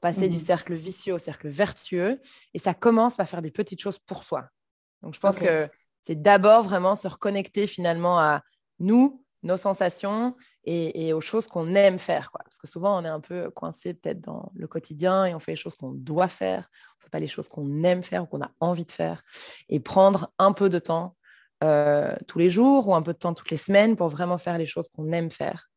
passer 0.00 0.28
du 0.28 0.36
mmh 0.36 0.40
cercle 0.40 0.74
vicieux 0.74 1.14
au 1.14 1.18
cercle 1.18 1.48
vertueux. 1.48 2.20
Et 2.54 2.58
ça 2.58 2.74
commence 2.74 3.16
par 3.16 3.28
faire 3.28 3.42
des 3.42 3.50
petites 3.50 3.80
choses 3.80 3.98
pour 3.98 4.24
soi. 4.24 4.48
Donc, 5.02 5.14
je 5.14 5.20
pense 5.20 5.38
que 5.38 5.68
c'est 6.02 6.20
d'abord 6.20 6.62
vraiment 6.62 6.94
se 6.94 7.08
reconnecter 7.08 7.66
finalement 7.66 8.18
à 8.18 8.42
nous, 8.78 9.24
nos 9.42 9.56
sensations 9.56 10.36
et, 10.64 11.12
aux 11.12 11.20
choses 11.20 11.46
qu'on 11.46 11.74
aime 11.74 11.98
faire. 11.98 12.30
Quoi. 12.30 12.42
Parce 12.44 12.58
que 12.58 12.66
souvent, 12.66 13.00
on 13.00 13.04
est 13.04 13.08
un 13.08 13.20
peu 13.20 13.50
coincé 13.50 13.94
peut-être 13.94 14.20
dans 14.20 14.50
le 14.54 14.66
quotidien 14.66 15.24
et 15.24 15.34
on 15.34 15.38
fait 15.38 15.52
les 15.52 15.56
choses 15.56 15.76
qu'on 15.76 15.92
doit 15.92 16.28
faire. 16.28 16.68
On 16.94 16.98
ne 16.98 17.02
fait 17.04 17.10
pas 17.10 17.20
les 17.20 17.28
choses 17.28 17.48
qu'on 17.48 17.82
aime 17.84 18.02
faire 18.02 18.24
ou 18.24 18.26
qu'on 18.26 18.42
a 18.42 18.50
envie 18.60 18.84
de 18.84 18.92
faire. 18.92 19.22
Et 19.68 19.80
prendre 19.80 20.32
un 20.38 20.52
peu 20.52 20.68
de 20.68 20.78
temps 20.78 21.16
euh, 21.64 22.16
tous 22.26 22.38
les 22.38 22.50
jours 22.50 22.88
ou 22.88 22.94
un 22.94 23.02
peu 23.02 23.12
de 23.12 23.18
temps 23.18 23.34
toutes 23.34 23.50
les 23.50 23.56
semaines 23.56 23.96
pour 23.96 24.08
vraiment 24.08 24.38
faire 24.38 24.58
les 24.58 24.66
choses 24.66 24.88
qu'on 24.88 25.10
aime 25.12 25.30
faire. 25.30 25.68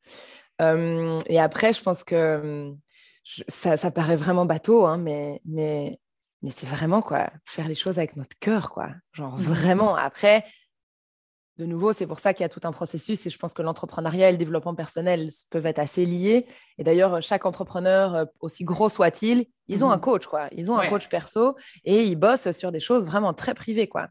Euh, 0.61 1.20
et 1.28 1.39
après, 1.39 1.74
je 1.74 1.82
pense 1.82 2.03
que 2.03 2.74
ça, 3.47 3.91
paraît 3.91 4.15
vraiment 4.15 4.45
bateau, 4.45 4.86
hein, 4.86 4.97
mais, 4.97 5.41
mais, 5.45 5.99
mais 6.41 6.51
c'est 6.51 6.67
vraiment 6.67 7.01
quoi, 7.01 7.30
faire 7.45 7.67
les 7.67 7.75
choses 7.75 7.97
avec 7.97 8.15
notre 8.15 8.38
cœur, 8.39 8.69
quoi. 8.71 8.89
Genre 9.13 9.38
mmh. 9.38 9.41
vraiment. 9.41 9.95
Après, 9.95 10.45
de 11.57 11.65
nouveau, 11.65 11.93
c'est 11.93 12.07
pour 12.07 12.19
ça 12.19 12.34
qu'il 12.34 12.43
y 12.43 12.45
a 12.45 12.49
tout 12.49 12.61
un 12.63 12.71
processus 12.71 13.25
et 13.25 13.30
je 13.30 13.38
pense 13.38 13.53
que 13.53 13.61
l'entrepreneuriat 13.61 14.30
et 14.30 14.32
le 14.32 14.38
développement 14.38 14.73
personnel 14.75 15.30
peuvent 15.49 15.65
être 15.65 15.80
assez 15.80 16.05
liés. 16.05 16.47
Et 16.77 16.84
d'ailleurs, 16.84 17.21
chaque 17.21 17.45
entrepreneur, 17.45 18.15
euh, 18.15 18.25
aussi 18.39 18.63
gros 18.63 18.89
soit-il, 18.89 19.45
ils 19.67 19.84
ont 19.84 19.91
un 19.91 19.97
mmh. 19.97 20.01
coach, 20.01 20.27
quoi. 20.27 20.47
Ils 20.53 20.71
ont 20.71 20.77
un 20.77 20.89
coach 20.89 21.09
perso 21.09 21.55
et 21.84 22.03
ils 22.03 22.15
bossent 22.15 22.51
sur 22.51 22.71
des 22.71 22.80
choses 22.80 23.05
vraiment 23.05 23.34
très 23.34 23.53
privées, 23.53 23.88
quoi. 23.88 24.07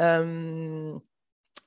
et, 0.00 0.92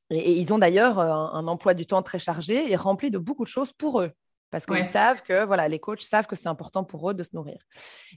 ils 0.09 0.53
ont 0.53 0.57
d'ailleurs 0.57 0.99
un, 0.99 1.33
un, 1.33 1.47
emploi 1.47 1.73
du 1.73 1.85
temps 1.85 2.01
très 2.01 2.19
chargé 2.19 2.71
et 2.71 2.77
rempli 2.77 3.11
de 3.11 3.17
beaucoup 3.17 3.43
de 3.43 3.49
choses 3.49 3.73
pour 3.73 3.99
eux 3.99 4.11
parce 4.49 4.65
qu'ils 4.65 4.85
savent 4.85 5.21
que 5.23 5.45
voilà, 5.45 5.67
les 5.67 5.79
coachs 5.79 6.01
savent 6.01 6.27
que 6.27 6.35
c'est 6.35 6.47
important 6.47 6.83
pour 6.83 7.09
eux 7.09 7.13
de 7.13 7.23
se 7.23 7.35
nourrir. 7.35 7.59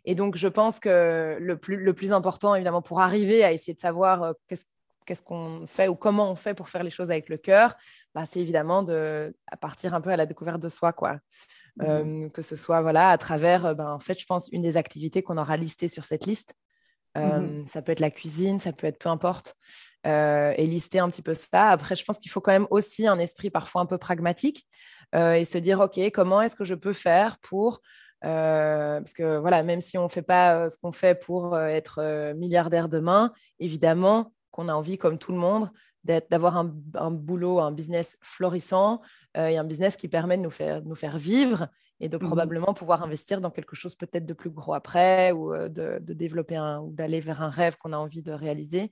Et 0.04 0.14
donc, 0.14 0.36
je 0.36 0.48
pense 0.48 0.78
que 0.78 1.36
le 1.40 1.56
plus, 1.56 1.76
le 1.76 1.92
plus 1.92 2.12
important, 2.12 2.54
évidemment, 2.54 2.82
pour 2.82 3.00
arriver 3.00 3.42
à 3.42 3.52
essayer 3.52 3.74
de 3.74 3.80
savoir 3.80 4.22
euh, 4.22 4.32
qu'est-ce 4.48 5.22
qu'on 5.22 5.66
fait 5.66 5.88
ou 5.88 5.96
comment 5.96 6.30
on 6.30 6.36
fait 6.36 6.54
pour 6.54 6.68
faire 6.68 6.84
les 6.84 6.90
choses 6.90 7.10
avec 7.10 7.28
le 7.28 7.36
cœur, 7.36 7.74
bah, 8.14 8.26
c'est 8.30 8.40
évidemment 8.40 8.84
de 8.84 9.34
à 9.48 9.56
partir 9.56 9.92
un 9.92 10.00
peu 10.00 10.10
à 10.10 10.16
la 10.16 10.26
découverte 10.26 10.60
de 10.60 10.68
soi, 10.68 10.92
quoi. 10.92 11.18
Mmh 11.76 11.84
euh, 11.84 12.28
que 12.30 12.42
ce 12.42 12.56
soit 12.56 12.82
voilà 12.82 13.10
à 13.10 13.18
travers, 13.18 13.64
euh, 13.64 13.74
ben, 13.74 13.92
en 13.92 14.00
fait, 14.00 14.18
je 14.20 14.26
pense 14.26 14.48
une 14.50 14.62
des 14.62 14.76
activités 14.76 15.22
qu'on 15.22 15.38
aura 15.38 15.56
listées 15.56 15.88
sur 15.88 16.04
cette 16.04 16.26
liste. 16.26 16.54
Mmh 17.16 17.66
ça 17.66 17.82
peut 17.82 17.90
être 17.90 18.00
la 18.00 18.12
cuisine, 18.12 18.60
ça 18.60 18.72
peut 18.72 18.86
être 18.86 18.98
peu 18.98 19.08
importe. 19.08 19.56
et 20.04 20.66
lister 20.66 21.00
un 21.00 21.10
petit 21.10 21.22
peu 21.22 21.34
ça. 21.34 21.70
Après, 21.70 21.96
je 21.96 22.04
pense 22.04 22.18
qu'il 22.18 22.30
faut 22.30 22.40
quand 22.40 22.52
même 22.52 22.68
aussi 22.70 23.08
un 23.08 23.18
esprit 23.18 23.50
parfois 23.50 23.82
un 23.82 23.86
peu 23.86 23.98
pragmatique. 23.98 24.68
Euh, 25.14 25.34
et 25.34 25.44
se 25.44 25.58
dire, 25.58 25.80
OK, 25.80 25.98
comment 26.12 26.40
est-ce 26.40 26.56
que 26.56 26.64
je 26.64 26.74
peux 26.74 26.92
faire 26.92 27.38
pour... 27.38 27.80
Euh, 28.22 29.00
parce 29.00 29.14
que 29.14 29.38
voilà, 29.38 29.62
même 29.62 29.80
si 29.80 29.96
on 29.96 30.04
ne 30.04 30.08
fait 30.08 30.22
pas 30.22 30.54
euh, 30.54 30.68
ce 30.68 30.76
qu'on 30.76 30.92
fait 30.92 31.18
pour 31.18 31.58
être 31.58 32.34
milliardaire 32.34 32.88
demain, 32.88 33.32
évidemment 33.58 34.32
qu'on 34.50 34.68
a 34.68 34.74
envie, 34.74 34.98
comme 34.98 35.18
tout 35.18 35.32
le 35.32 35.38
monde, 35.38 35.70
d'avoir 36.04 36.56
un, 36.56 37.10
boulot, 37.10 37.60
un 37.60 37.72
business 37.72 38.16
florissant 38.22 39.02
et 39.36 39.58
un 39.58 39.64
business 39.64 39.96
qui 39.96 40.08
permet 40.08 40.38
de 40.38 40.42
nous 40.42 40.50
faire, 40.50 40.82
nous 40.82 40.94
faire 40.94 41.18
vivre 41.18 41.68
et 42.02 42.08
de 42.08 42.16
mmh 42.16 42.20
probablement 42.20 42.72
pouvoir 42.72 43.02
investir 43.02 43.42
dans 43.42 43.50
quelque 43.50 43.76
chose 43.76 43.94
peut-être 43.94 44.24
de 44.24 44.32
plus 44.32 44.48
gros 44.48 44.72
après 44.72 45.32
ou 45.32 45.54
de, 45.54 45.98
de 46.00 46.14
développer 46.14 46.56
un, 46.56 46.80
ou 46.80 46.90
d'aller 46.90 47.20
vers 47.20 47.42
un 47.42 47.50
rêve 47.50 47.76
qu'on 47.76 47.92
a 47.92 47.98
envie 47.98 48.22
de 48.22 48.32
réaliser. 48.32 48.90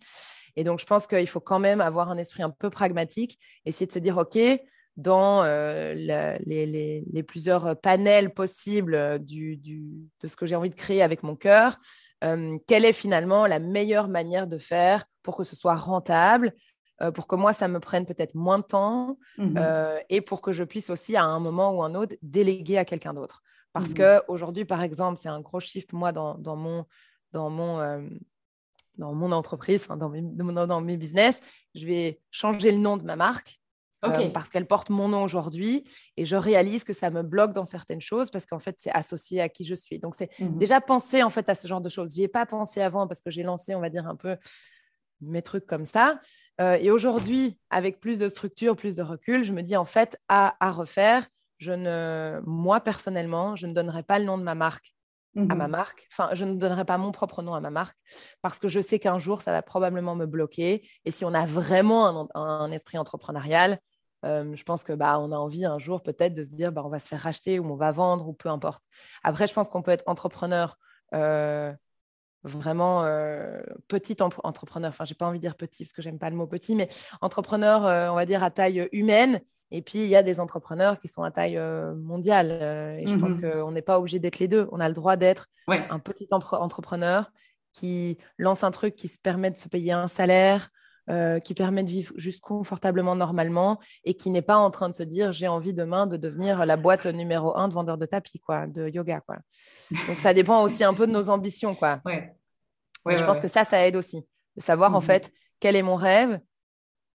Et 0.55 0.65
donc, 0.65 0.81
je 0.81 0.86
pense 0.86 1.07
qu'il 1.07 1.28
faut 1.28 1.40
quand 1.40 1.59
même 1.59 1.81
avoir 1.81 2.11
un 2.11 2.19
esprit 2.19 2.43
un 2.43 2.51
peu 2.51 2.69
pragmatique, 2.69 3.39
essayer 3.65 3.86
de 3.86 3.93
se 3.93 3.99
dire, 3.99 4.19
OK, 4.19 4.39
dans 4.98 5.42
euh, 5.44 5.94
les, 5.94 7.22
plusieurs 7.26 7.80
panels 7.80 8.34
possibles 8.34 8.94
euh, 8.94 9.18
de 9.18 10.28
ce 10.28 10.36
que 10.36 10.44
j'ai 10.44 10.56
envie 10.56 10.70
de 10.70 10.74
créer 10.74 11.02
avec 11.02 11.22
mon 11.22 11.36
cœur, 11.36 11.78
euh, 12.24 12.58
quelle 12.66 12.84
est 12.84 12.92
finalement 12.92 13.46
la 13.46 13.60
meilleure 13.60 14.08
manière 14.08 14.46
de 14.46 14.58
faire 14.58 15.06
pour 15.22 15.36
que 15.36 15.44
ce 15.44 15.54
soit 15.56 15.76
rentable, 15.76 16.52
euh, 17.00 17.12
pour 17.12 17.28
que 17.28 17.36
moi, 17.36 17.52
ça 17.52 17.68
me 17.68 17.78
prenne 17.78 18.06
peut-être 18.06 18.34
moins 18.34 18.58
de 18.58 18.64
temps 18.64 19.18
mmh 19.36 19.56
euh, 19.56 19.98
et 20.08 20.20
pour 20.20 20.42
que 20.42 20.52
je 20.52 20.64
puisse 20.64 20.90
aussi, 20.90 21.16
à 21.16 21.24
un 21.24 21.38
moment 21.38 21.70
ou 21.70 21.82
un 21.82 21.94
autre, 21.94 22.16
déléguer 22.22 22.78
à 22.78 22.84
quelqu'un 22.84 23.14
d'autre. 23.14 23.42
Parce 23.72 23.90
mmh 23.90 23.94
qu'aujourd'hui, 23.94 24.64
par 24.64 24.82
exemple, 24.82 25.18
c'est 25.20 25.28
un 25.28 25.40
gros 25.40 25.60
shift, 25.60 25.92
moi, 25.92 26.10
dans, 26.10 26.36
mon, 26.56 26.86
dans, 27.32 27.50
mon, 27.50 27.78
euh, 27.78 28.00
dans 28.96 29.12
mon 29.14 29.30
entreprise, 29.30 29.86
dans 29.86 30.08
mes, 30.08 30.22
dans 30.22 30.80
mes 30.80 30.96
business. 30.96 31.40
Je 31.76 31.86
vais 31.86 32.20
changer 32.32 32.72
le 32.72 32.78
nom 32.78 32.96
de 32.96 33.04
ma 33.04 33.14
marque. 33.14 33.60
Parce 34.00 34.48
qu'elle 34.48 34.66
porte 34.66 34.90
mon 34.90 35.08
nom 35.08 35.22
aujourd'hui 35.22 35.84
et 36.16 36.24
je 36.24 36.36
réalise 36.36 36.84
que 36.84 36.92
ça 36.92 37.10
me 37.10 37.22
bloque 37.22 37.52
dans 37.52 37.64
certaines 37.64 38.00
choses 38.00 38.30
parce 38.30 38.46
qu'en 38.46 38.58
fait 38.58 38.76
c'est 38.78 38.92
associé 38.92 39.40
à 39.40 39.48
qui 39.48 39.64
je 39.64 39.74
suis. 39.74 39.98
Donc 39.98 40.14
c'est 40.14 40.30
mmh 40.38 40.58
déjà 40.58 40.80
penser 40.80 41.22
en 41.22 41.30
fait 41.30 41.48
à 41.48 41.54
ce 41.54 41.66
genre 41.66 41.80
de 41.80 41.88
choses. 41.88 42.14
J'y 42.14 42.22
ai 42.22 42.28
pas 42.28 42.46
pensé 42.46 42.80
avant 42.80 43.06
parce 43.06 43.20
que 43.20 43.30
j'ai 43.30 43.42
lancé 43.42 43.74
on 43.74 43.80
va 43.80 43.90
dire 43.90 44.06
un 44.06 44.16
peu 44.16 44.36
mes 45.20 45.42
trucs 45.42 45.66
comme 45.66 45.86
ça. 45.86 46.20
Euh, 46.60 46.76
et 46.80 46.90
aujourd'hui, 46.90 47.58
avec 47.70 48.00
plus 48.00 48.18
de 48.18 48.28
structure, 48.28 48.76
plus 48.76 48.96
de 48.96 49.02
recul, 49.02 49.44
je 49.44 49.52
me 49.52 49.62
dis 49.62 49.76
en 49.76 49.84
fait, 49.84 50.18
à, 50.28 50.54
refaire, 50.70 51.26
je 51.58 51.72
ne, 51.72 52.40
moi 52.44 52.80
personnellement, 52.80 53.56
je 53.56 53.66
ne 53.66 53.72
donnerai 53.72 54.02
pas 54.02 54.18
le 54.18 54.24
nom 54.24 54.38
de 54.38 54.42
ma 54.42 54.54
marque 54.54 54.94
à 55.36 55.55
ma 55.55 55.68
mmh 55.68 55.70
marque. 55.70 56.09
Enfin, 56.12 56.30
je 56.32 56.44
ne 56.44 56.55
donnerai 56.55 56.84
pas 56.84 56.98
mon 56.98 57.12
propre 57.12 57.42
nom 57.42 57.55
à 57.55 57.60
ma 57.60 57.70
marque 57.70 57.96
parce 58.42 58.59
que 58.59 58.68
je 58.68 58.80
sais 58.80 58.98
qu'un 58.98 59.18
jour, 59.18 59.42
ça 59.42 59.52
va 59.52 59.62
probablement 59.62 60.14
me 60.14 60.26
bloquer. 60.26 60.88
Et 61.05 61.10
si 61.10 61.24
on 61.24 61.34
a 61.34 61.46
vraiment 61.46 62.28
un, 62.34 62.72
esprit 62.72 62.98
entrepreneurial, 62.98 63.78
euh, 64.24 64.55
je 64.55 64.62
pense 64.64 64.82
que 64.82 64.92
bah, 64.92 65.20
on 65.20 65.30
a 65.30 65.36
envie 65.36 65.64
un 65.64 65.78
jour 65.78 66.02
peut-être 66.02 66.34
de 66.34 66.44
se 66.44 66.50
dire 66.50 66.72
bah, 66.72 66.82
on 66.84 66.88
va 66.88 66.98
se 66.98 67.06
faire 67.06 67.20
racheter 67.20 67.59
ou 67.59 67.70
on 67.70 67.76
va 67.76 67.92
vendre 67.92 68.28
ou 68.28 68.32
peu 68.32 68.48
importe. 68.48 68.84
Après, 69.22 69.46
je 69.46 69.55
pense 69.55 69.68
qu'on 69.68 69.82
peut 69.82 69.92
être 69.92 70.05
entrepreneur 70.06 70.76
euh, 71.14 71.72
vraiment 72.42 73.05
euh, 73.05 73.60
petit 73.86 74.16
entrepreneur. 74.20 74.90
Enfin, 74.90 75.05
j'ai 75.05 75.14
pas 75.14 75.26
envie 75.26 75.38
de 75.38 75.42
dire 75.42 75.56
petit 75.56 75.84
parce 75.84 75.92
que 75.92 76.02
j'aime 76.02 76.18
pas 76.18 76.30
le 76.30 76.36
mot 76.36 76.46
petit, 76.46 76.74
mais 76.74 76.88
entrepreneur, 77.20 77.82
on 78.12 78.16
va 78.16 78.26
dire 78.26 78.42
à 78.42 78.50
taille 78.50 78.88
humaine. 78.92 79.40
Et 79.70 79.82
puis, 79.82 79.99
il 79.99 80.09
y 80.09 80.16
a 80.16 80.23
des 80.23 80.40
entrepreneurs 80.40 80.99
qui 80.99 81.09
sont 81.09 81.23
à 81.23 81.31
taille 81.31 81.59
euh, 81.59 81.95
mondiale. 81.95 82.51
et 83.01 83.07
je 83.07 83.16
pense 83.16 83.32
mmh 83.32 83.43
qu'on 83.43 83.73
n'est 83.73 83.82
pas 83.82 83.99
obligé 83.99 84.19
d'être 84.19 84.39
les 84.39 84.49
deux. 84.49 84.69
On 84.73 84.81
a 84.81 84.89
le 84.89 84.95
droit 84.95 85.16
d'être 85.16 85.49
un 85.69 85.99
petit 85.99 86.28
entrepreneur 86.31 87.31
qui 87.73 88.19
lance 88.39 88.65
un 88.65 88.70
truc 88.70 88.97
qui 88.97 89.09
se 89.09 89.19
permet 89.19 89.51
de 89.51 89.59
se 89.59 89.69
payer 89.69 89.93
un 89.93 90.09
salaire, 90.09 90.70
euh, 91.11 91.40
qui 91.40 91.55
permet 91.55 91.82
de 91.82 91.89
vivre 91.89 92.12
juste 92.16 92.40
confortablement, 92.40 93.16
normalement, 93.16 93.78
et 94.05 94.15
qui 94.15 94.28
n'est 94.28 94.43
pas 94.43 94.57
en 94.57 94.70
train 94.70 94.90
de 94.90 94.95
se 94.95 95.03
dire 95.03 95.32
j'ai 95.32 95.49
envie 95.49 95.73
demain 95.73 96.07
de 96.07 96.19
devenir 96.19 96.66
la 96.66 96.77
boîte 96.77 97.07
numéro 97.07 97.57
un 97.57 97.69
de 97.69 97.73
vendeurs 97.73 97.97
de 97.97 98.05
tapis, 98.05 98.40
quoi, 98.40 98.66
de 98.66 98.89
yoga. 98.89 99.20
Quoi. 99.20 99.36
Donc 100.07 100.19
ça 100.19 100.35
dépend 100.35 100.62
aussi 100.62 100.85
un 100.85 100.93
peu 100.93 101.07
de 101.07 101.12
nos 101.12 101.31
ambitions. 101.31 101.74
Quoi. 101.74 102.01
Ouais. 102.05 102.35
je 103.07 103.24
pense 103.24 103.40
que 103.40 103.49
ça, 103.49 103.65
ça 103.65 103.86
aide 103.86 103.97
aussi, 103.97 104.27
de 104.57 104.62
savoir 104.62 104.95
en 104.95 104.99
mmh 104.99 105.03
fait 105.03 105.32
quel 105.61 105.77
est 105.77 105.82
mon 105.82 105.97
rêve 105.97 106.40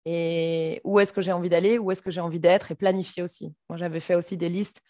et 0.04 0.80
où 0.84 0.98
est-ce 0.98 1.12
que 1.12 1.20
j'ai 1.20 1.32
envie 1.32 1.48
d'aller, 1.48 1.78
où 1.78 1.90
est-ce 1.90 2.02
que 2.02 2.10
j'ai 2.10 2.20
envie 2.20 2.40
d'être 2.40 2.70
et 2.70 2.74
planifier 2.74 3.22
aussi. 3.22 3.54
Moi, 3.68 3.76
j'avais 3.76 4.00
fait 4.00 4.14
aussi 4.14 4.36
des 4.36 4.48
listes, 4.48 4.80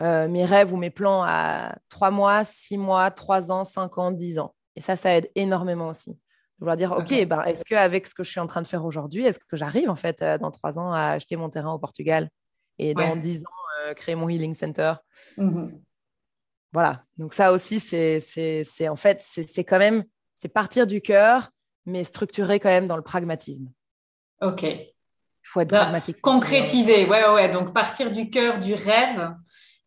euh, 0.00 0.28
mes 0.28 0.44
rêves 0.44 0.72
ou 0.72 0.76
mes 0.76 0.90
plans 0.90 1.22
à 1.24 1.76
trois 1.88 2.10
mois, 2.10 2.44
six 2.44 2.78
mois, 2.78 3.10
trois 3.10 3.50
ans, 3.50 3.64
cinq 3.64 3.98
ans, 3.98 4.12
dix 4.12 4.38
ans. 4.38 4.54
Et 4.76 4.80
ça, 4.80 4.96
ça 4.96 5.16
aide 5.16 5.30
énormément 5.34 5.88
aussi. 5.88 6.18
Je 6.60 6.64
dois 6.64 6.76
dire, 6.76 6.92
OK, 6.92 7.26
ben, 7.26 7.42
est-ce 7.42 7.64
qu'avec 7.64 8.06
ce 8.06 8.14
que 8.14 8.24
je 8.24 8.30
suis 8.30 8.40
en 8.40 8.46
train 8.46 8.62
de 8.62 8.66
faire 8.66 8.84
aujourd'hui, 8.84 9.24
est-ce 9.24 9.38
que 9.38 9.56
j'arrive 9.56 9.90
en 9.90 9.96
fait 9.96 10.22
euh, 10.22 10.38
dans 10.38 10.50
trois 10.50 10.78
ans 10.78 10.92
à 10.92 11.10
acheter 11.10 11.36
mon 11.36 11.50
terrain 11.50 11.72
au 11.72 11.78
Portugal 11.78 12.30
et 12.78 12.94
dans 12.94 13.16
dix 13.16 13.38
ans 13.40 13.86
euh, 13.86 13.94
créer 13.94 14.14
mon 14.14 14.28
healing 14.28 14.54
center? 14.54 14.94
Mmh 15.36 15.68
Voilà. 16.72 17.02
Donc 17.18 17.34
ça 17.34 17.52
aussi, 17.52 17.80
c'est 17.80 18.88
en 18.88 18.96
fait, 18.96 19.22
c'est 19.22 19.64
quand 19.64 19.78
même, 19.78 20.04
c'est 20.40 20.48
partir 20.48 20.86
du 20.86 21.00
cœur, 21.00 21.50
mais 21.84 22.04
structuré 22.04 22.60
quand 22.60 22.68
même 22.68 22.88
dans 22.88 22.96
le 22.96 23.02
pragmatisme. 23.02 23.70
OK. 24.40 24.62
Il 24.62 24.92
faut 25.42 25.60
être 25.60 25.70
bah, 25.70 25.82
pragmatique. 25.82 26.20
Concrétiser, 26.20 27.06
ouais, 27.06 27.24
ouais, 27.24 27.34
ouais. 27.34 27.48
Donc 27.50 27.72
partir 27.72 28.10
du 28.10 28.30
cœur, 28.30 28.58
du 28.58 28.74
rêve, 28.74 29.32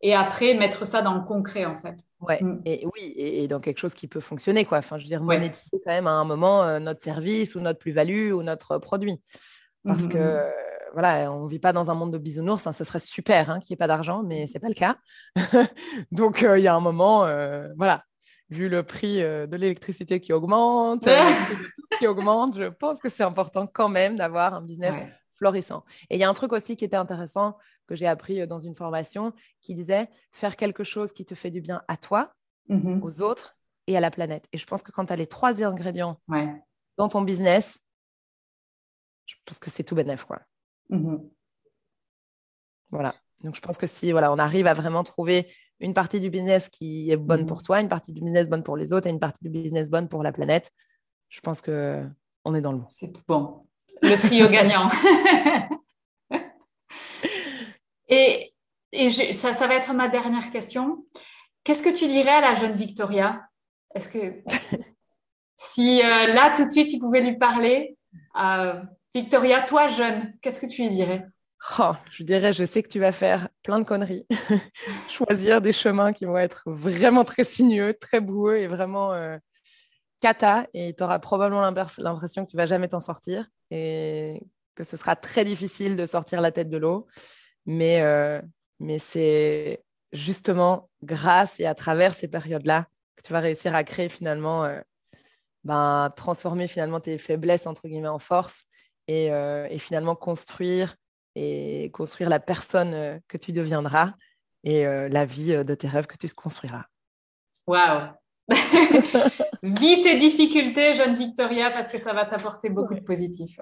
et 0.02 0.14
après 0.14 0.54
mettre 0.54 0.86
ça 0.86 1.02
dans 1.02 1.14
le 1.14 1.22
concret 1.22 1.64
en 1.64 1.76
fait. 1.76 1.96
Ouais, 2.20 2.42
mm. 2.42 2.62
et 2.64 2.86
oui, 2.94 3.12
et, 3.16 3.48
dans 3.48 3.60
quelque 3.60 3.78
chose 3.78 3.94
qui 3.94 4.08
peut 4.08 4.20
fonctionner 4.20 4.64
quoi. 4.64 4.78
Enfin, 4.78 4.98
je 4.98 5.04
veux 5.04 5.08
dire, 5.08 5.22
monétiser 5.22 5.80
quand 5.84 5.92
même 5.92 6.06
à 6.06 6.12
un 6.12 6.24
moment 6.24 6.64
euh, 6.64 6.78
notre 6.78 7.02
service 7.02 7.54
ou 7.54 7.60
notre 7.60 7.78
plus-value 7.78 8.32
ou 8.32 8.42
notre 8.42 8.78
produit. 8.78 9.20
Parce 9.84 10.02
mm-hmm, 10.02 10.08
que 10.08 10.18
mm-hmm. 10.18 10.52
voilà, 10.92 11.32
on 11.32 11.46
vit 11.46 11.58
pas 11.58 11.72
dans 11.72 11.90
un 11.90 11.94
monde 11.94 12.12
de 12.12 12.18
bisounours, 12.18 12.66
hein, 12.66 12.72
ce 12.72 12.84
serait 12.84 12.98
super 12.98 13.50
hein, 13.50 13.60
qu'il 13.60 13.72
n'y 13.72 13.74
ait 13.74 13.78
pas 13.78 13.86
d'argent, 13.86 14.22
mais 14.22 14.46
c'est 14.46 14.58
pas 14.58 14.68
le 14.68 14.74
cas. 14.74 14.96
Donc 16.12 16.42
euh, 16.42 16.58
il 16.58 16.62
y 16.62 16.68
a 16.68 16.74
un 16.74 16.80
moment, 16.80 17.24
euh, 17.26 17.68
voilà, 17.76 18.04
vu 18.50 18.68
le 18.68 18.82
prix 18.82 19.20
de 19.20 19.56
l'électricité 19.56 20.20
qui 20.20 20.32
augmente, 20.32 21.04
tout 21.04 21.98
qui 21.98 22.06
augmente, 22.06 22.58
je 22.58 22.64
pense 22.64 23.00
que 23.00 23.08
c'est 23.08 23.22
important 23.22 23.66
quand 23.66 23.88
même 23.88 24.16
d'avoir 24.16 24.54
un 24.54 24.62
business 24.62 24.96
florissant. 25.40 25.84
Et 26.10 26.16
il 26.16 26.20
y 26.20 26.24
a 26.24 26.28
un 26.28 26.34
truc 26.34 26.52
aussi 26.52 26.76
qui 26.76 26.84
était 26.84 26.96
intéressant 26.96 27.56
que 27.86 27.96
j'ai 27.96 28.06
appris 28.06 28.40
euh, 28.40 28.46
dans 28.46 28.60
une 28.60 28.76
formation 28.76 29.32
qui 29.60 29.74
disait 29.74 30.08
faire 30.30 30.54
quelque 30.54 30.84
chose 30.84 31.12
qui 31.12 31.24
te 31.24 31.34
fait 31.34 31.50
du 31.50 31.60
bien 31.60 31.82
à 31.88 31.96
toi, 31.96 32.32
mmh 32.68 33.02
aux 33.02 33.20
autres 33.20 33.56
et 33.88 33.96
à 33.96 34.00
la 34.00 34.12
planète. 34.12 34.46
Et 34.52 34.58
je 34.58 34.66
pense 34.66 34.82
que 34.82 34.92
quand 34.92 35.06
tu 35.06 35.12
as 35.12 35.16
les 35.16 35.26
trois 35.26 35.64
ingrédients 35.64 36.20
dans 36.96 37.08
ton 37.08 37.22
business, 37.22 37.80
je 39.26 39.34
pense 39.44 39.58
que 39.58 39.70
c'est 39.70 39.82
tout 39.82 39.96
bénef. 39.96 40.24
Quoi. 40.24 40.40
Mmh 40.90 41.16
voilà. 42.90 43.14
Donc, 43.42 43.54
je 43.54 43.60
pense 43.60 43.78
que 43.78 43.86
si 43.86 44.12
voilà, 44.12 44.32
on 44.32 44.38
arrive 44.38 44.66
à 44.66 44.74
vraiment 44.74 45.04
trouver 45.04 45.48
une 45.80 45.94
partie 45.94 46.20
du 46.20 46.30
business 46.30 46.68
qui 46.68 47.10
est 47.10 47.16
bonne 47.16 47.46
pour 47.46 47.58
mmh 47.58 47.62
toi, 47.62 47.80
une 47.80 47.88
partie 47.88 48.12
du 48.12 48.20
business 48.20 48.48
bonne 48.48 48.62
pour 48.62 48.76
les 48.76 48.92
autres 48.92 49.06
et 49.06 49.10
une 49.10 49.20
partie 49.20 49.42
du 49.42 49.50
business 49.50 49.88
bonne 49.88 50.08
pour 50.08 50.22
la 50.22 50.32
planète, 50.32 50.70
je 51.28 51.40
pense 51.40 51.60
que 51.60 52.06
on 52.44 52.54
est 52.54 52.60
dans 52.60 52.72
le 52.72 52.78
bon. 52.78 52.86
C'est 52.88 53.12
tout 53.12 53.22
bon 53.26 53.62
le 54.02 54.16
trio 54.16 54.48
gagnant. 54.50 54.88
et, 58.08 58.52
ça, 59.32 59.54
ça, 59.54 59.66
va 59.66 59.74
être 59.74 59.92
ma 59.92 60.08
dernière 60.08 60.50
question. 60.50 61.04
Qu'est-ce 61.64 61.82
que 61.82 61.94
tu 61.94 62.06
dirais 62.06 62.30
à 62.30 62.40
la 62.40 62.54
jeune 62.54 62.74
Victoria? 62.74 63.46
Est-ce 63.94 64.08
que 64.08 64.42
si 65.56 66.02
euh, 66.02 66.32
là 66.34 66.52
tout 66.56 66.64
de 66.64 66.70
suite 66.70 66.88
tu 66.90 66.98
pouvais 66.98 67.20
lui 67.20 67.36
parler, 67.38 67.96
euh, 68.40 68.80
Victoria, 69.14 69.62
toi 69.62 69.88
jeune, 69.88 70.34
qu'est-ce 70.40 70.60
que 70.60 70.66
tu 70.66 70.82
lui 70.82 70.90
dirais? 70.90 71.24
Oh, 71.78 71.92
je 72.10 72.24
dirais, 72.24 72.52
je 72.52 72.64
sais 72.64 72.82
que 72.82 72.88
tu 72.88 73.00
vas 73.00 73.12
faire 73.12 73.48
plein 73.62 73.78
de 73.78 73.84
conneries, 73.84 74.26
choisir 75.08 75.60
des 75.60 75.72
chemins 75.72 76.12
qui 76.12 76.24
vont 76.24 76.38
être 76.38 76.64
vraiment 76.66 77.24
très 77.24 77.44
sinueux, 77.44 77.94
très 77.94 78.20
boueux 78.20 78.58
et 78.58 78.66
vraiment 78.66 79.12
euh, 79.12 79.36
cata 80.20 80.66
et 80.74 80.94
tu 80.94 81.02
auras 81.02 81.18
probablement 81.18 81.62
l'impression 81.62 82.44
que 82.44 82.50
tu 82.50 82.56
vas 82.56 82.66
jamais 82.66 82.88
t'en 82.88 83.00
sortir 83.00 83.46
et 83.70 84.42
que 84.74 84.84
ce 84.84 84.96
sera 84.96 85.16
très 85.16 85.44
difficile 85.44 85.96
de 85.96 86.06
sortir 86.06 86.40
la 86.40 86.52
tête 86.52 86.70
de 86.70 86.78
l'eau. 86.78 87.06
Mais, 87.66 88.00
euh, 88.02 88.40
mais 88.78 88.98
c'est 88.98 89.84
justement 90.12 90.88
grâce 91.02 91.60
et 91.60 91.66
à 91.66 91.74
travers 91.74 92.14
ces 92.14 92.28
périodes-là 92.28 92.86
que 93.16 93.22
tu 93.22 93.32
vas 93.32 93.40
réussir 93.40 93.74
à 93.74 93.84
créer 93.84 94.08
finalement, 94.08 94.64
euh, 94.64 94.80
ben, 95.64 96.10
transformer 96.16 96.68
finalement 96.68 97.00
tes 97.00 97.18
faiblesses 97.18 97.66
entre 97.66 97.86
guillemets 97.86 98.08
en 98.08 98.18
force 98.18 98.64
et, 99.08 99.26
et 99.26 99.78
finalement 99.78 100.14
construire 100.14 100.94
et 101.34 101.90
construire 101.92 102.28
la 102.28 102.40
personne 102.40 103.20
que 103.28 103.36
tu 103.36 103.52
deviendras 103.52 104.14
et 104.64 104.84
la 104.84 105.24
vie 105.24 105.64
de 105.64 105.74
tes 105.74 105.88
rêves 105.88 106.06
que 106.06 106.16
tu 106.16 106.28
construiras. 106.34 106.84
Waouh 107.66 108.12
Vis 109.62 110.02
tes 110.02 110.18
difficultés, 110.18 110.94
jeune 110.94 111.14
Victoria, 111.14 111.70
parce 111.70 111.88
que 111.88 111.98
ça 111.98 112.12
va 112.12 112.26
t'apporter 112.26 112.68
beaucoup 112.68 112.94
de 112.94 113.00
positif. 113.00 113.58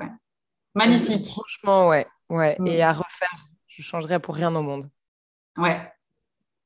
Magnifique. 0.74 1.26
Franchement, 1.26 1.88
ouais. 1.88 2.06
ouais. 2.30 2.56
Mm. 2.58 2.66
Et 2.68 2.82
à 2.82 2.92
refaire, 2.92 3.46
je 3.66 3.82
changerais 3.82 4.20
pour 4.20 4.34
rien 4.34 4.54
au 4.54 4.62
monde. 4.62 4.88
Ouais. 5.56 5.92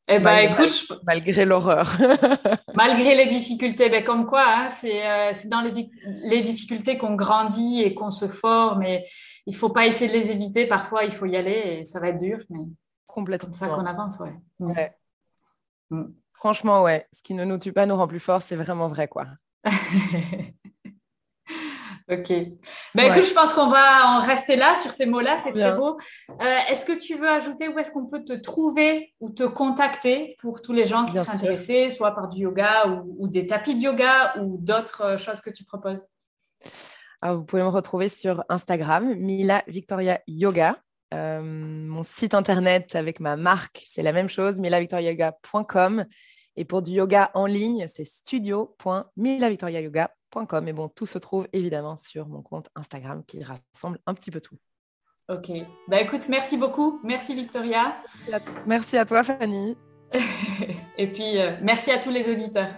Eh 0.09 0.19
ben, 0.19 0.51
écoute, 0.51 0.93
malgré 1.07 1.45
l'horreur. 1.45 1.97
malgré 2.75 3.15
les 3.15 3.27
difficultés, 3.27 3.89
ben, 3.89 4.03
comme 4.03 4.27
quoi, 4.27 4.45
hein, 4.47 4.69
euh, 4.85 5.31
c'est 5.33 5.49
dans 5.49 5.61
les, 5.61 5.91
les 6.25 6.43
difficultés 6.43 6.99
qu'on 6.99 7.15
grandit 7.15 7.83
et 7.83 7.95
qu'on 7.95 8.11
se 8.11 8.27
forme. 8.27 8.83
Et 8.83 9.05
il 9.47 9.55
faut 9.55 9.71
pas 9.71 9.87
essayer 9.87 10.11
de 10.13 10.17
les 10.17 10.31
éviter. 10.31 10.67
Parfois, 10.67 11.05
il 11.05 11.13
faut 11.13 11.27
y 11.27 11.37
aller 11.37 11.79
et 11.81 11.85
ça 11.85 12.01
va 12.01 12.09
être 12.09 12.19
dur, 12.19 12.39
mais 12.51 12.65
c'est 13.29 13.39
comme 13.39 13.53
ça 13.53 13.69
qu'on 13.69 13.87
avance. 13.87 14.19
Ouais. 14.21 14.35
ouais. 14.61 14.93
Mm. 15.91 16.07
Franchement, 16.33 16.83
ouais. 16.83 17.07
Ce 17.13 17.23
qui 17.23 17.35
ne 17.35 17.45
nous 17.45 17.59
tue 17.59 17.73
pas 17.73 17.87
nous 17.87 17.97
rend 17.97 18.09
plus 18.09 18.21
fort, 18.21 18.43
c'est 18.43 18.57
vraiment 18.57 18.89
vrai, 18.89 19.07
quoi. 19.09 19.27
ok. 22.13 22.29
Ben, 22.95 23.13
écoute, 23.13 23.29
je 23.29 23.35
pense 23.35 23.53
qu'on 23.53 23.69
va 23.69 24.17
en 24.17 24.21
rester 24.21 24.57
là 24.57 24.75
sur 24.77 24.93
ces 24.93 25.07
mots-là. 25.07 25.39
C'est 25.39 25.53
très 25.53 25.77
beau. 25.77 25.99
Euh, 26.31 26.59
est-ce 26.69 26.85
que 26.85 26.93
tu 26.93 27.17
veux 27.17 27.29
ajouter 27.29 27.69
où 27.69 27.79
est-ce 27.79 27.91
qu'on 27.91 28.07
peut 28.07 28.23
te 28.25 28.33
trouver 28.33 29.15
ou 29.21 29.31
te 29.31 29.45
contacter 29.45 30.37
pour 30.41 30.63
tous 30.63 30.73
les 30.73 30.87
gens 30.87 31.05
qui 31.05 31.15
sont 31.15 31.29
intéressés, 31.29 31.91
soit 31.91 32.15
par 32.15 32.29
du 32.29 32.43
yoga 32.43 32.87
ou, 33.19 33.29
des 33.29 33.47
tapis 33.47 33.75
de 33.75 33.81
yoga 33.81 34.35
ou 34.41 34.59
d'autres 34.59 35.03
euh, 35.03 35.19
choses 35.19 35.41
que 35.41 35.51
tu 35.51 35.65
proposes? 35.65 36.05
Ah, 37.21 37.35
Vous 37.35 37.45
pouvez 37.45 37.63
me 37.63 37.69
retrouver 37.69 38.09
sur 38.09 38.45
Instagram, 38.49 39.15
Mila 39.15 39.63
Victoria 39.67 40.21
Yoga. 40.27 40.79
Euh, 41.15 41.43
mon 41.43 42.03
site 42.03 42.35
internet 42.35 42.95
avec 42.95 43.21
ma 43.21 43.37
marque, 43.37 43.85
c'est 43.89 44.03
la 44.03 44.13
même 44.13 44.29
chose, 44.29 44.57
milavictoriayoga.com. 44.57 46.07
Et 46.57 46.65
pour 46.65 46.83
du 46.83 46.93
yoga 46.93 47.31
en 47.35 47.47
ligne, 47.47 47.87
c'est 47.89 48.05
studio.milavictoriayoga 50.33 50.61
Mais 50.61 50.73
bon, 50.73 50.89
tout 50.89 51.07
se 51.07 51.19
trouve 51.19 51.47
évidemment 51.53 51.97
sur 51.97 52.27
mon 52.29 52.43
compte 52.43 52.69
Instagram 52.75 53.23
qui 53.25 53.43
rassemble 53.43 53.99
un 54.07 54.15
petit 54.15 54.31
peu 54.31 54.41
tout. 54.41 54.57
Ok. 55.29 55.51
Bah 55.89 56.01
écoute, 56.01 56.29
merci 56.29 56.57
beaucoup. 56.57 57.01
Merci 57.05 57.35
Victoria. 57.35 57.97
Merci 58.67 58.99
à 58.99 59.05
toi 59.05 59.23
Fanny. 59.23 59.77
Et 60.99 61.07
puis, 61.07 61.39
euh, 61.39 61.57
merci 61.63 61.91
à 61.91 61.99
tous 61.99 62.11
les 62.11 62.31
auditeurs. 62.31 62.69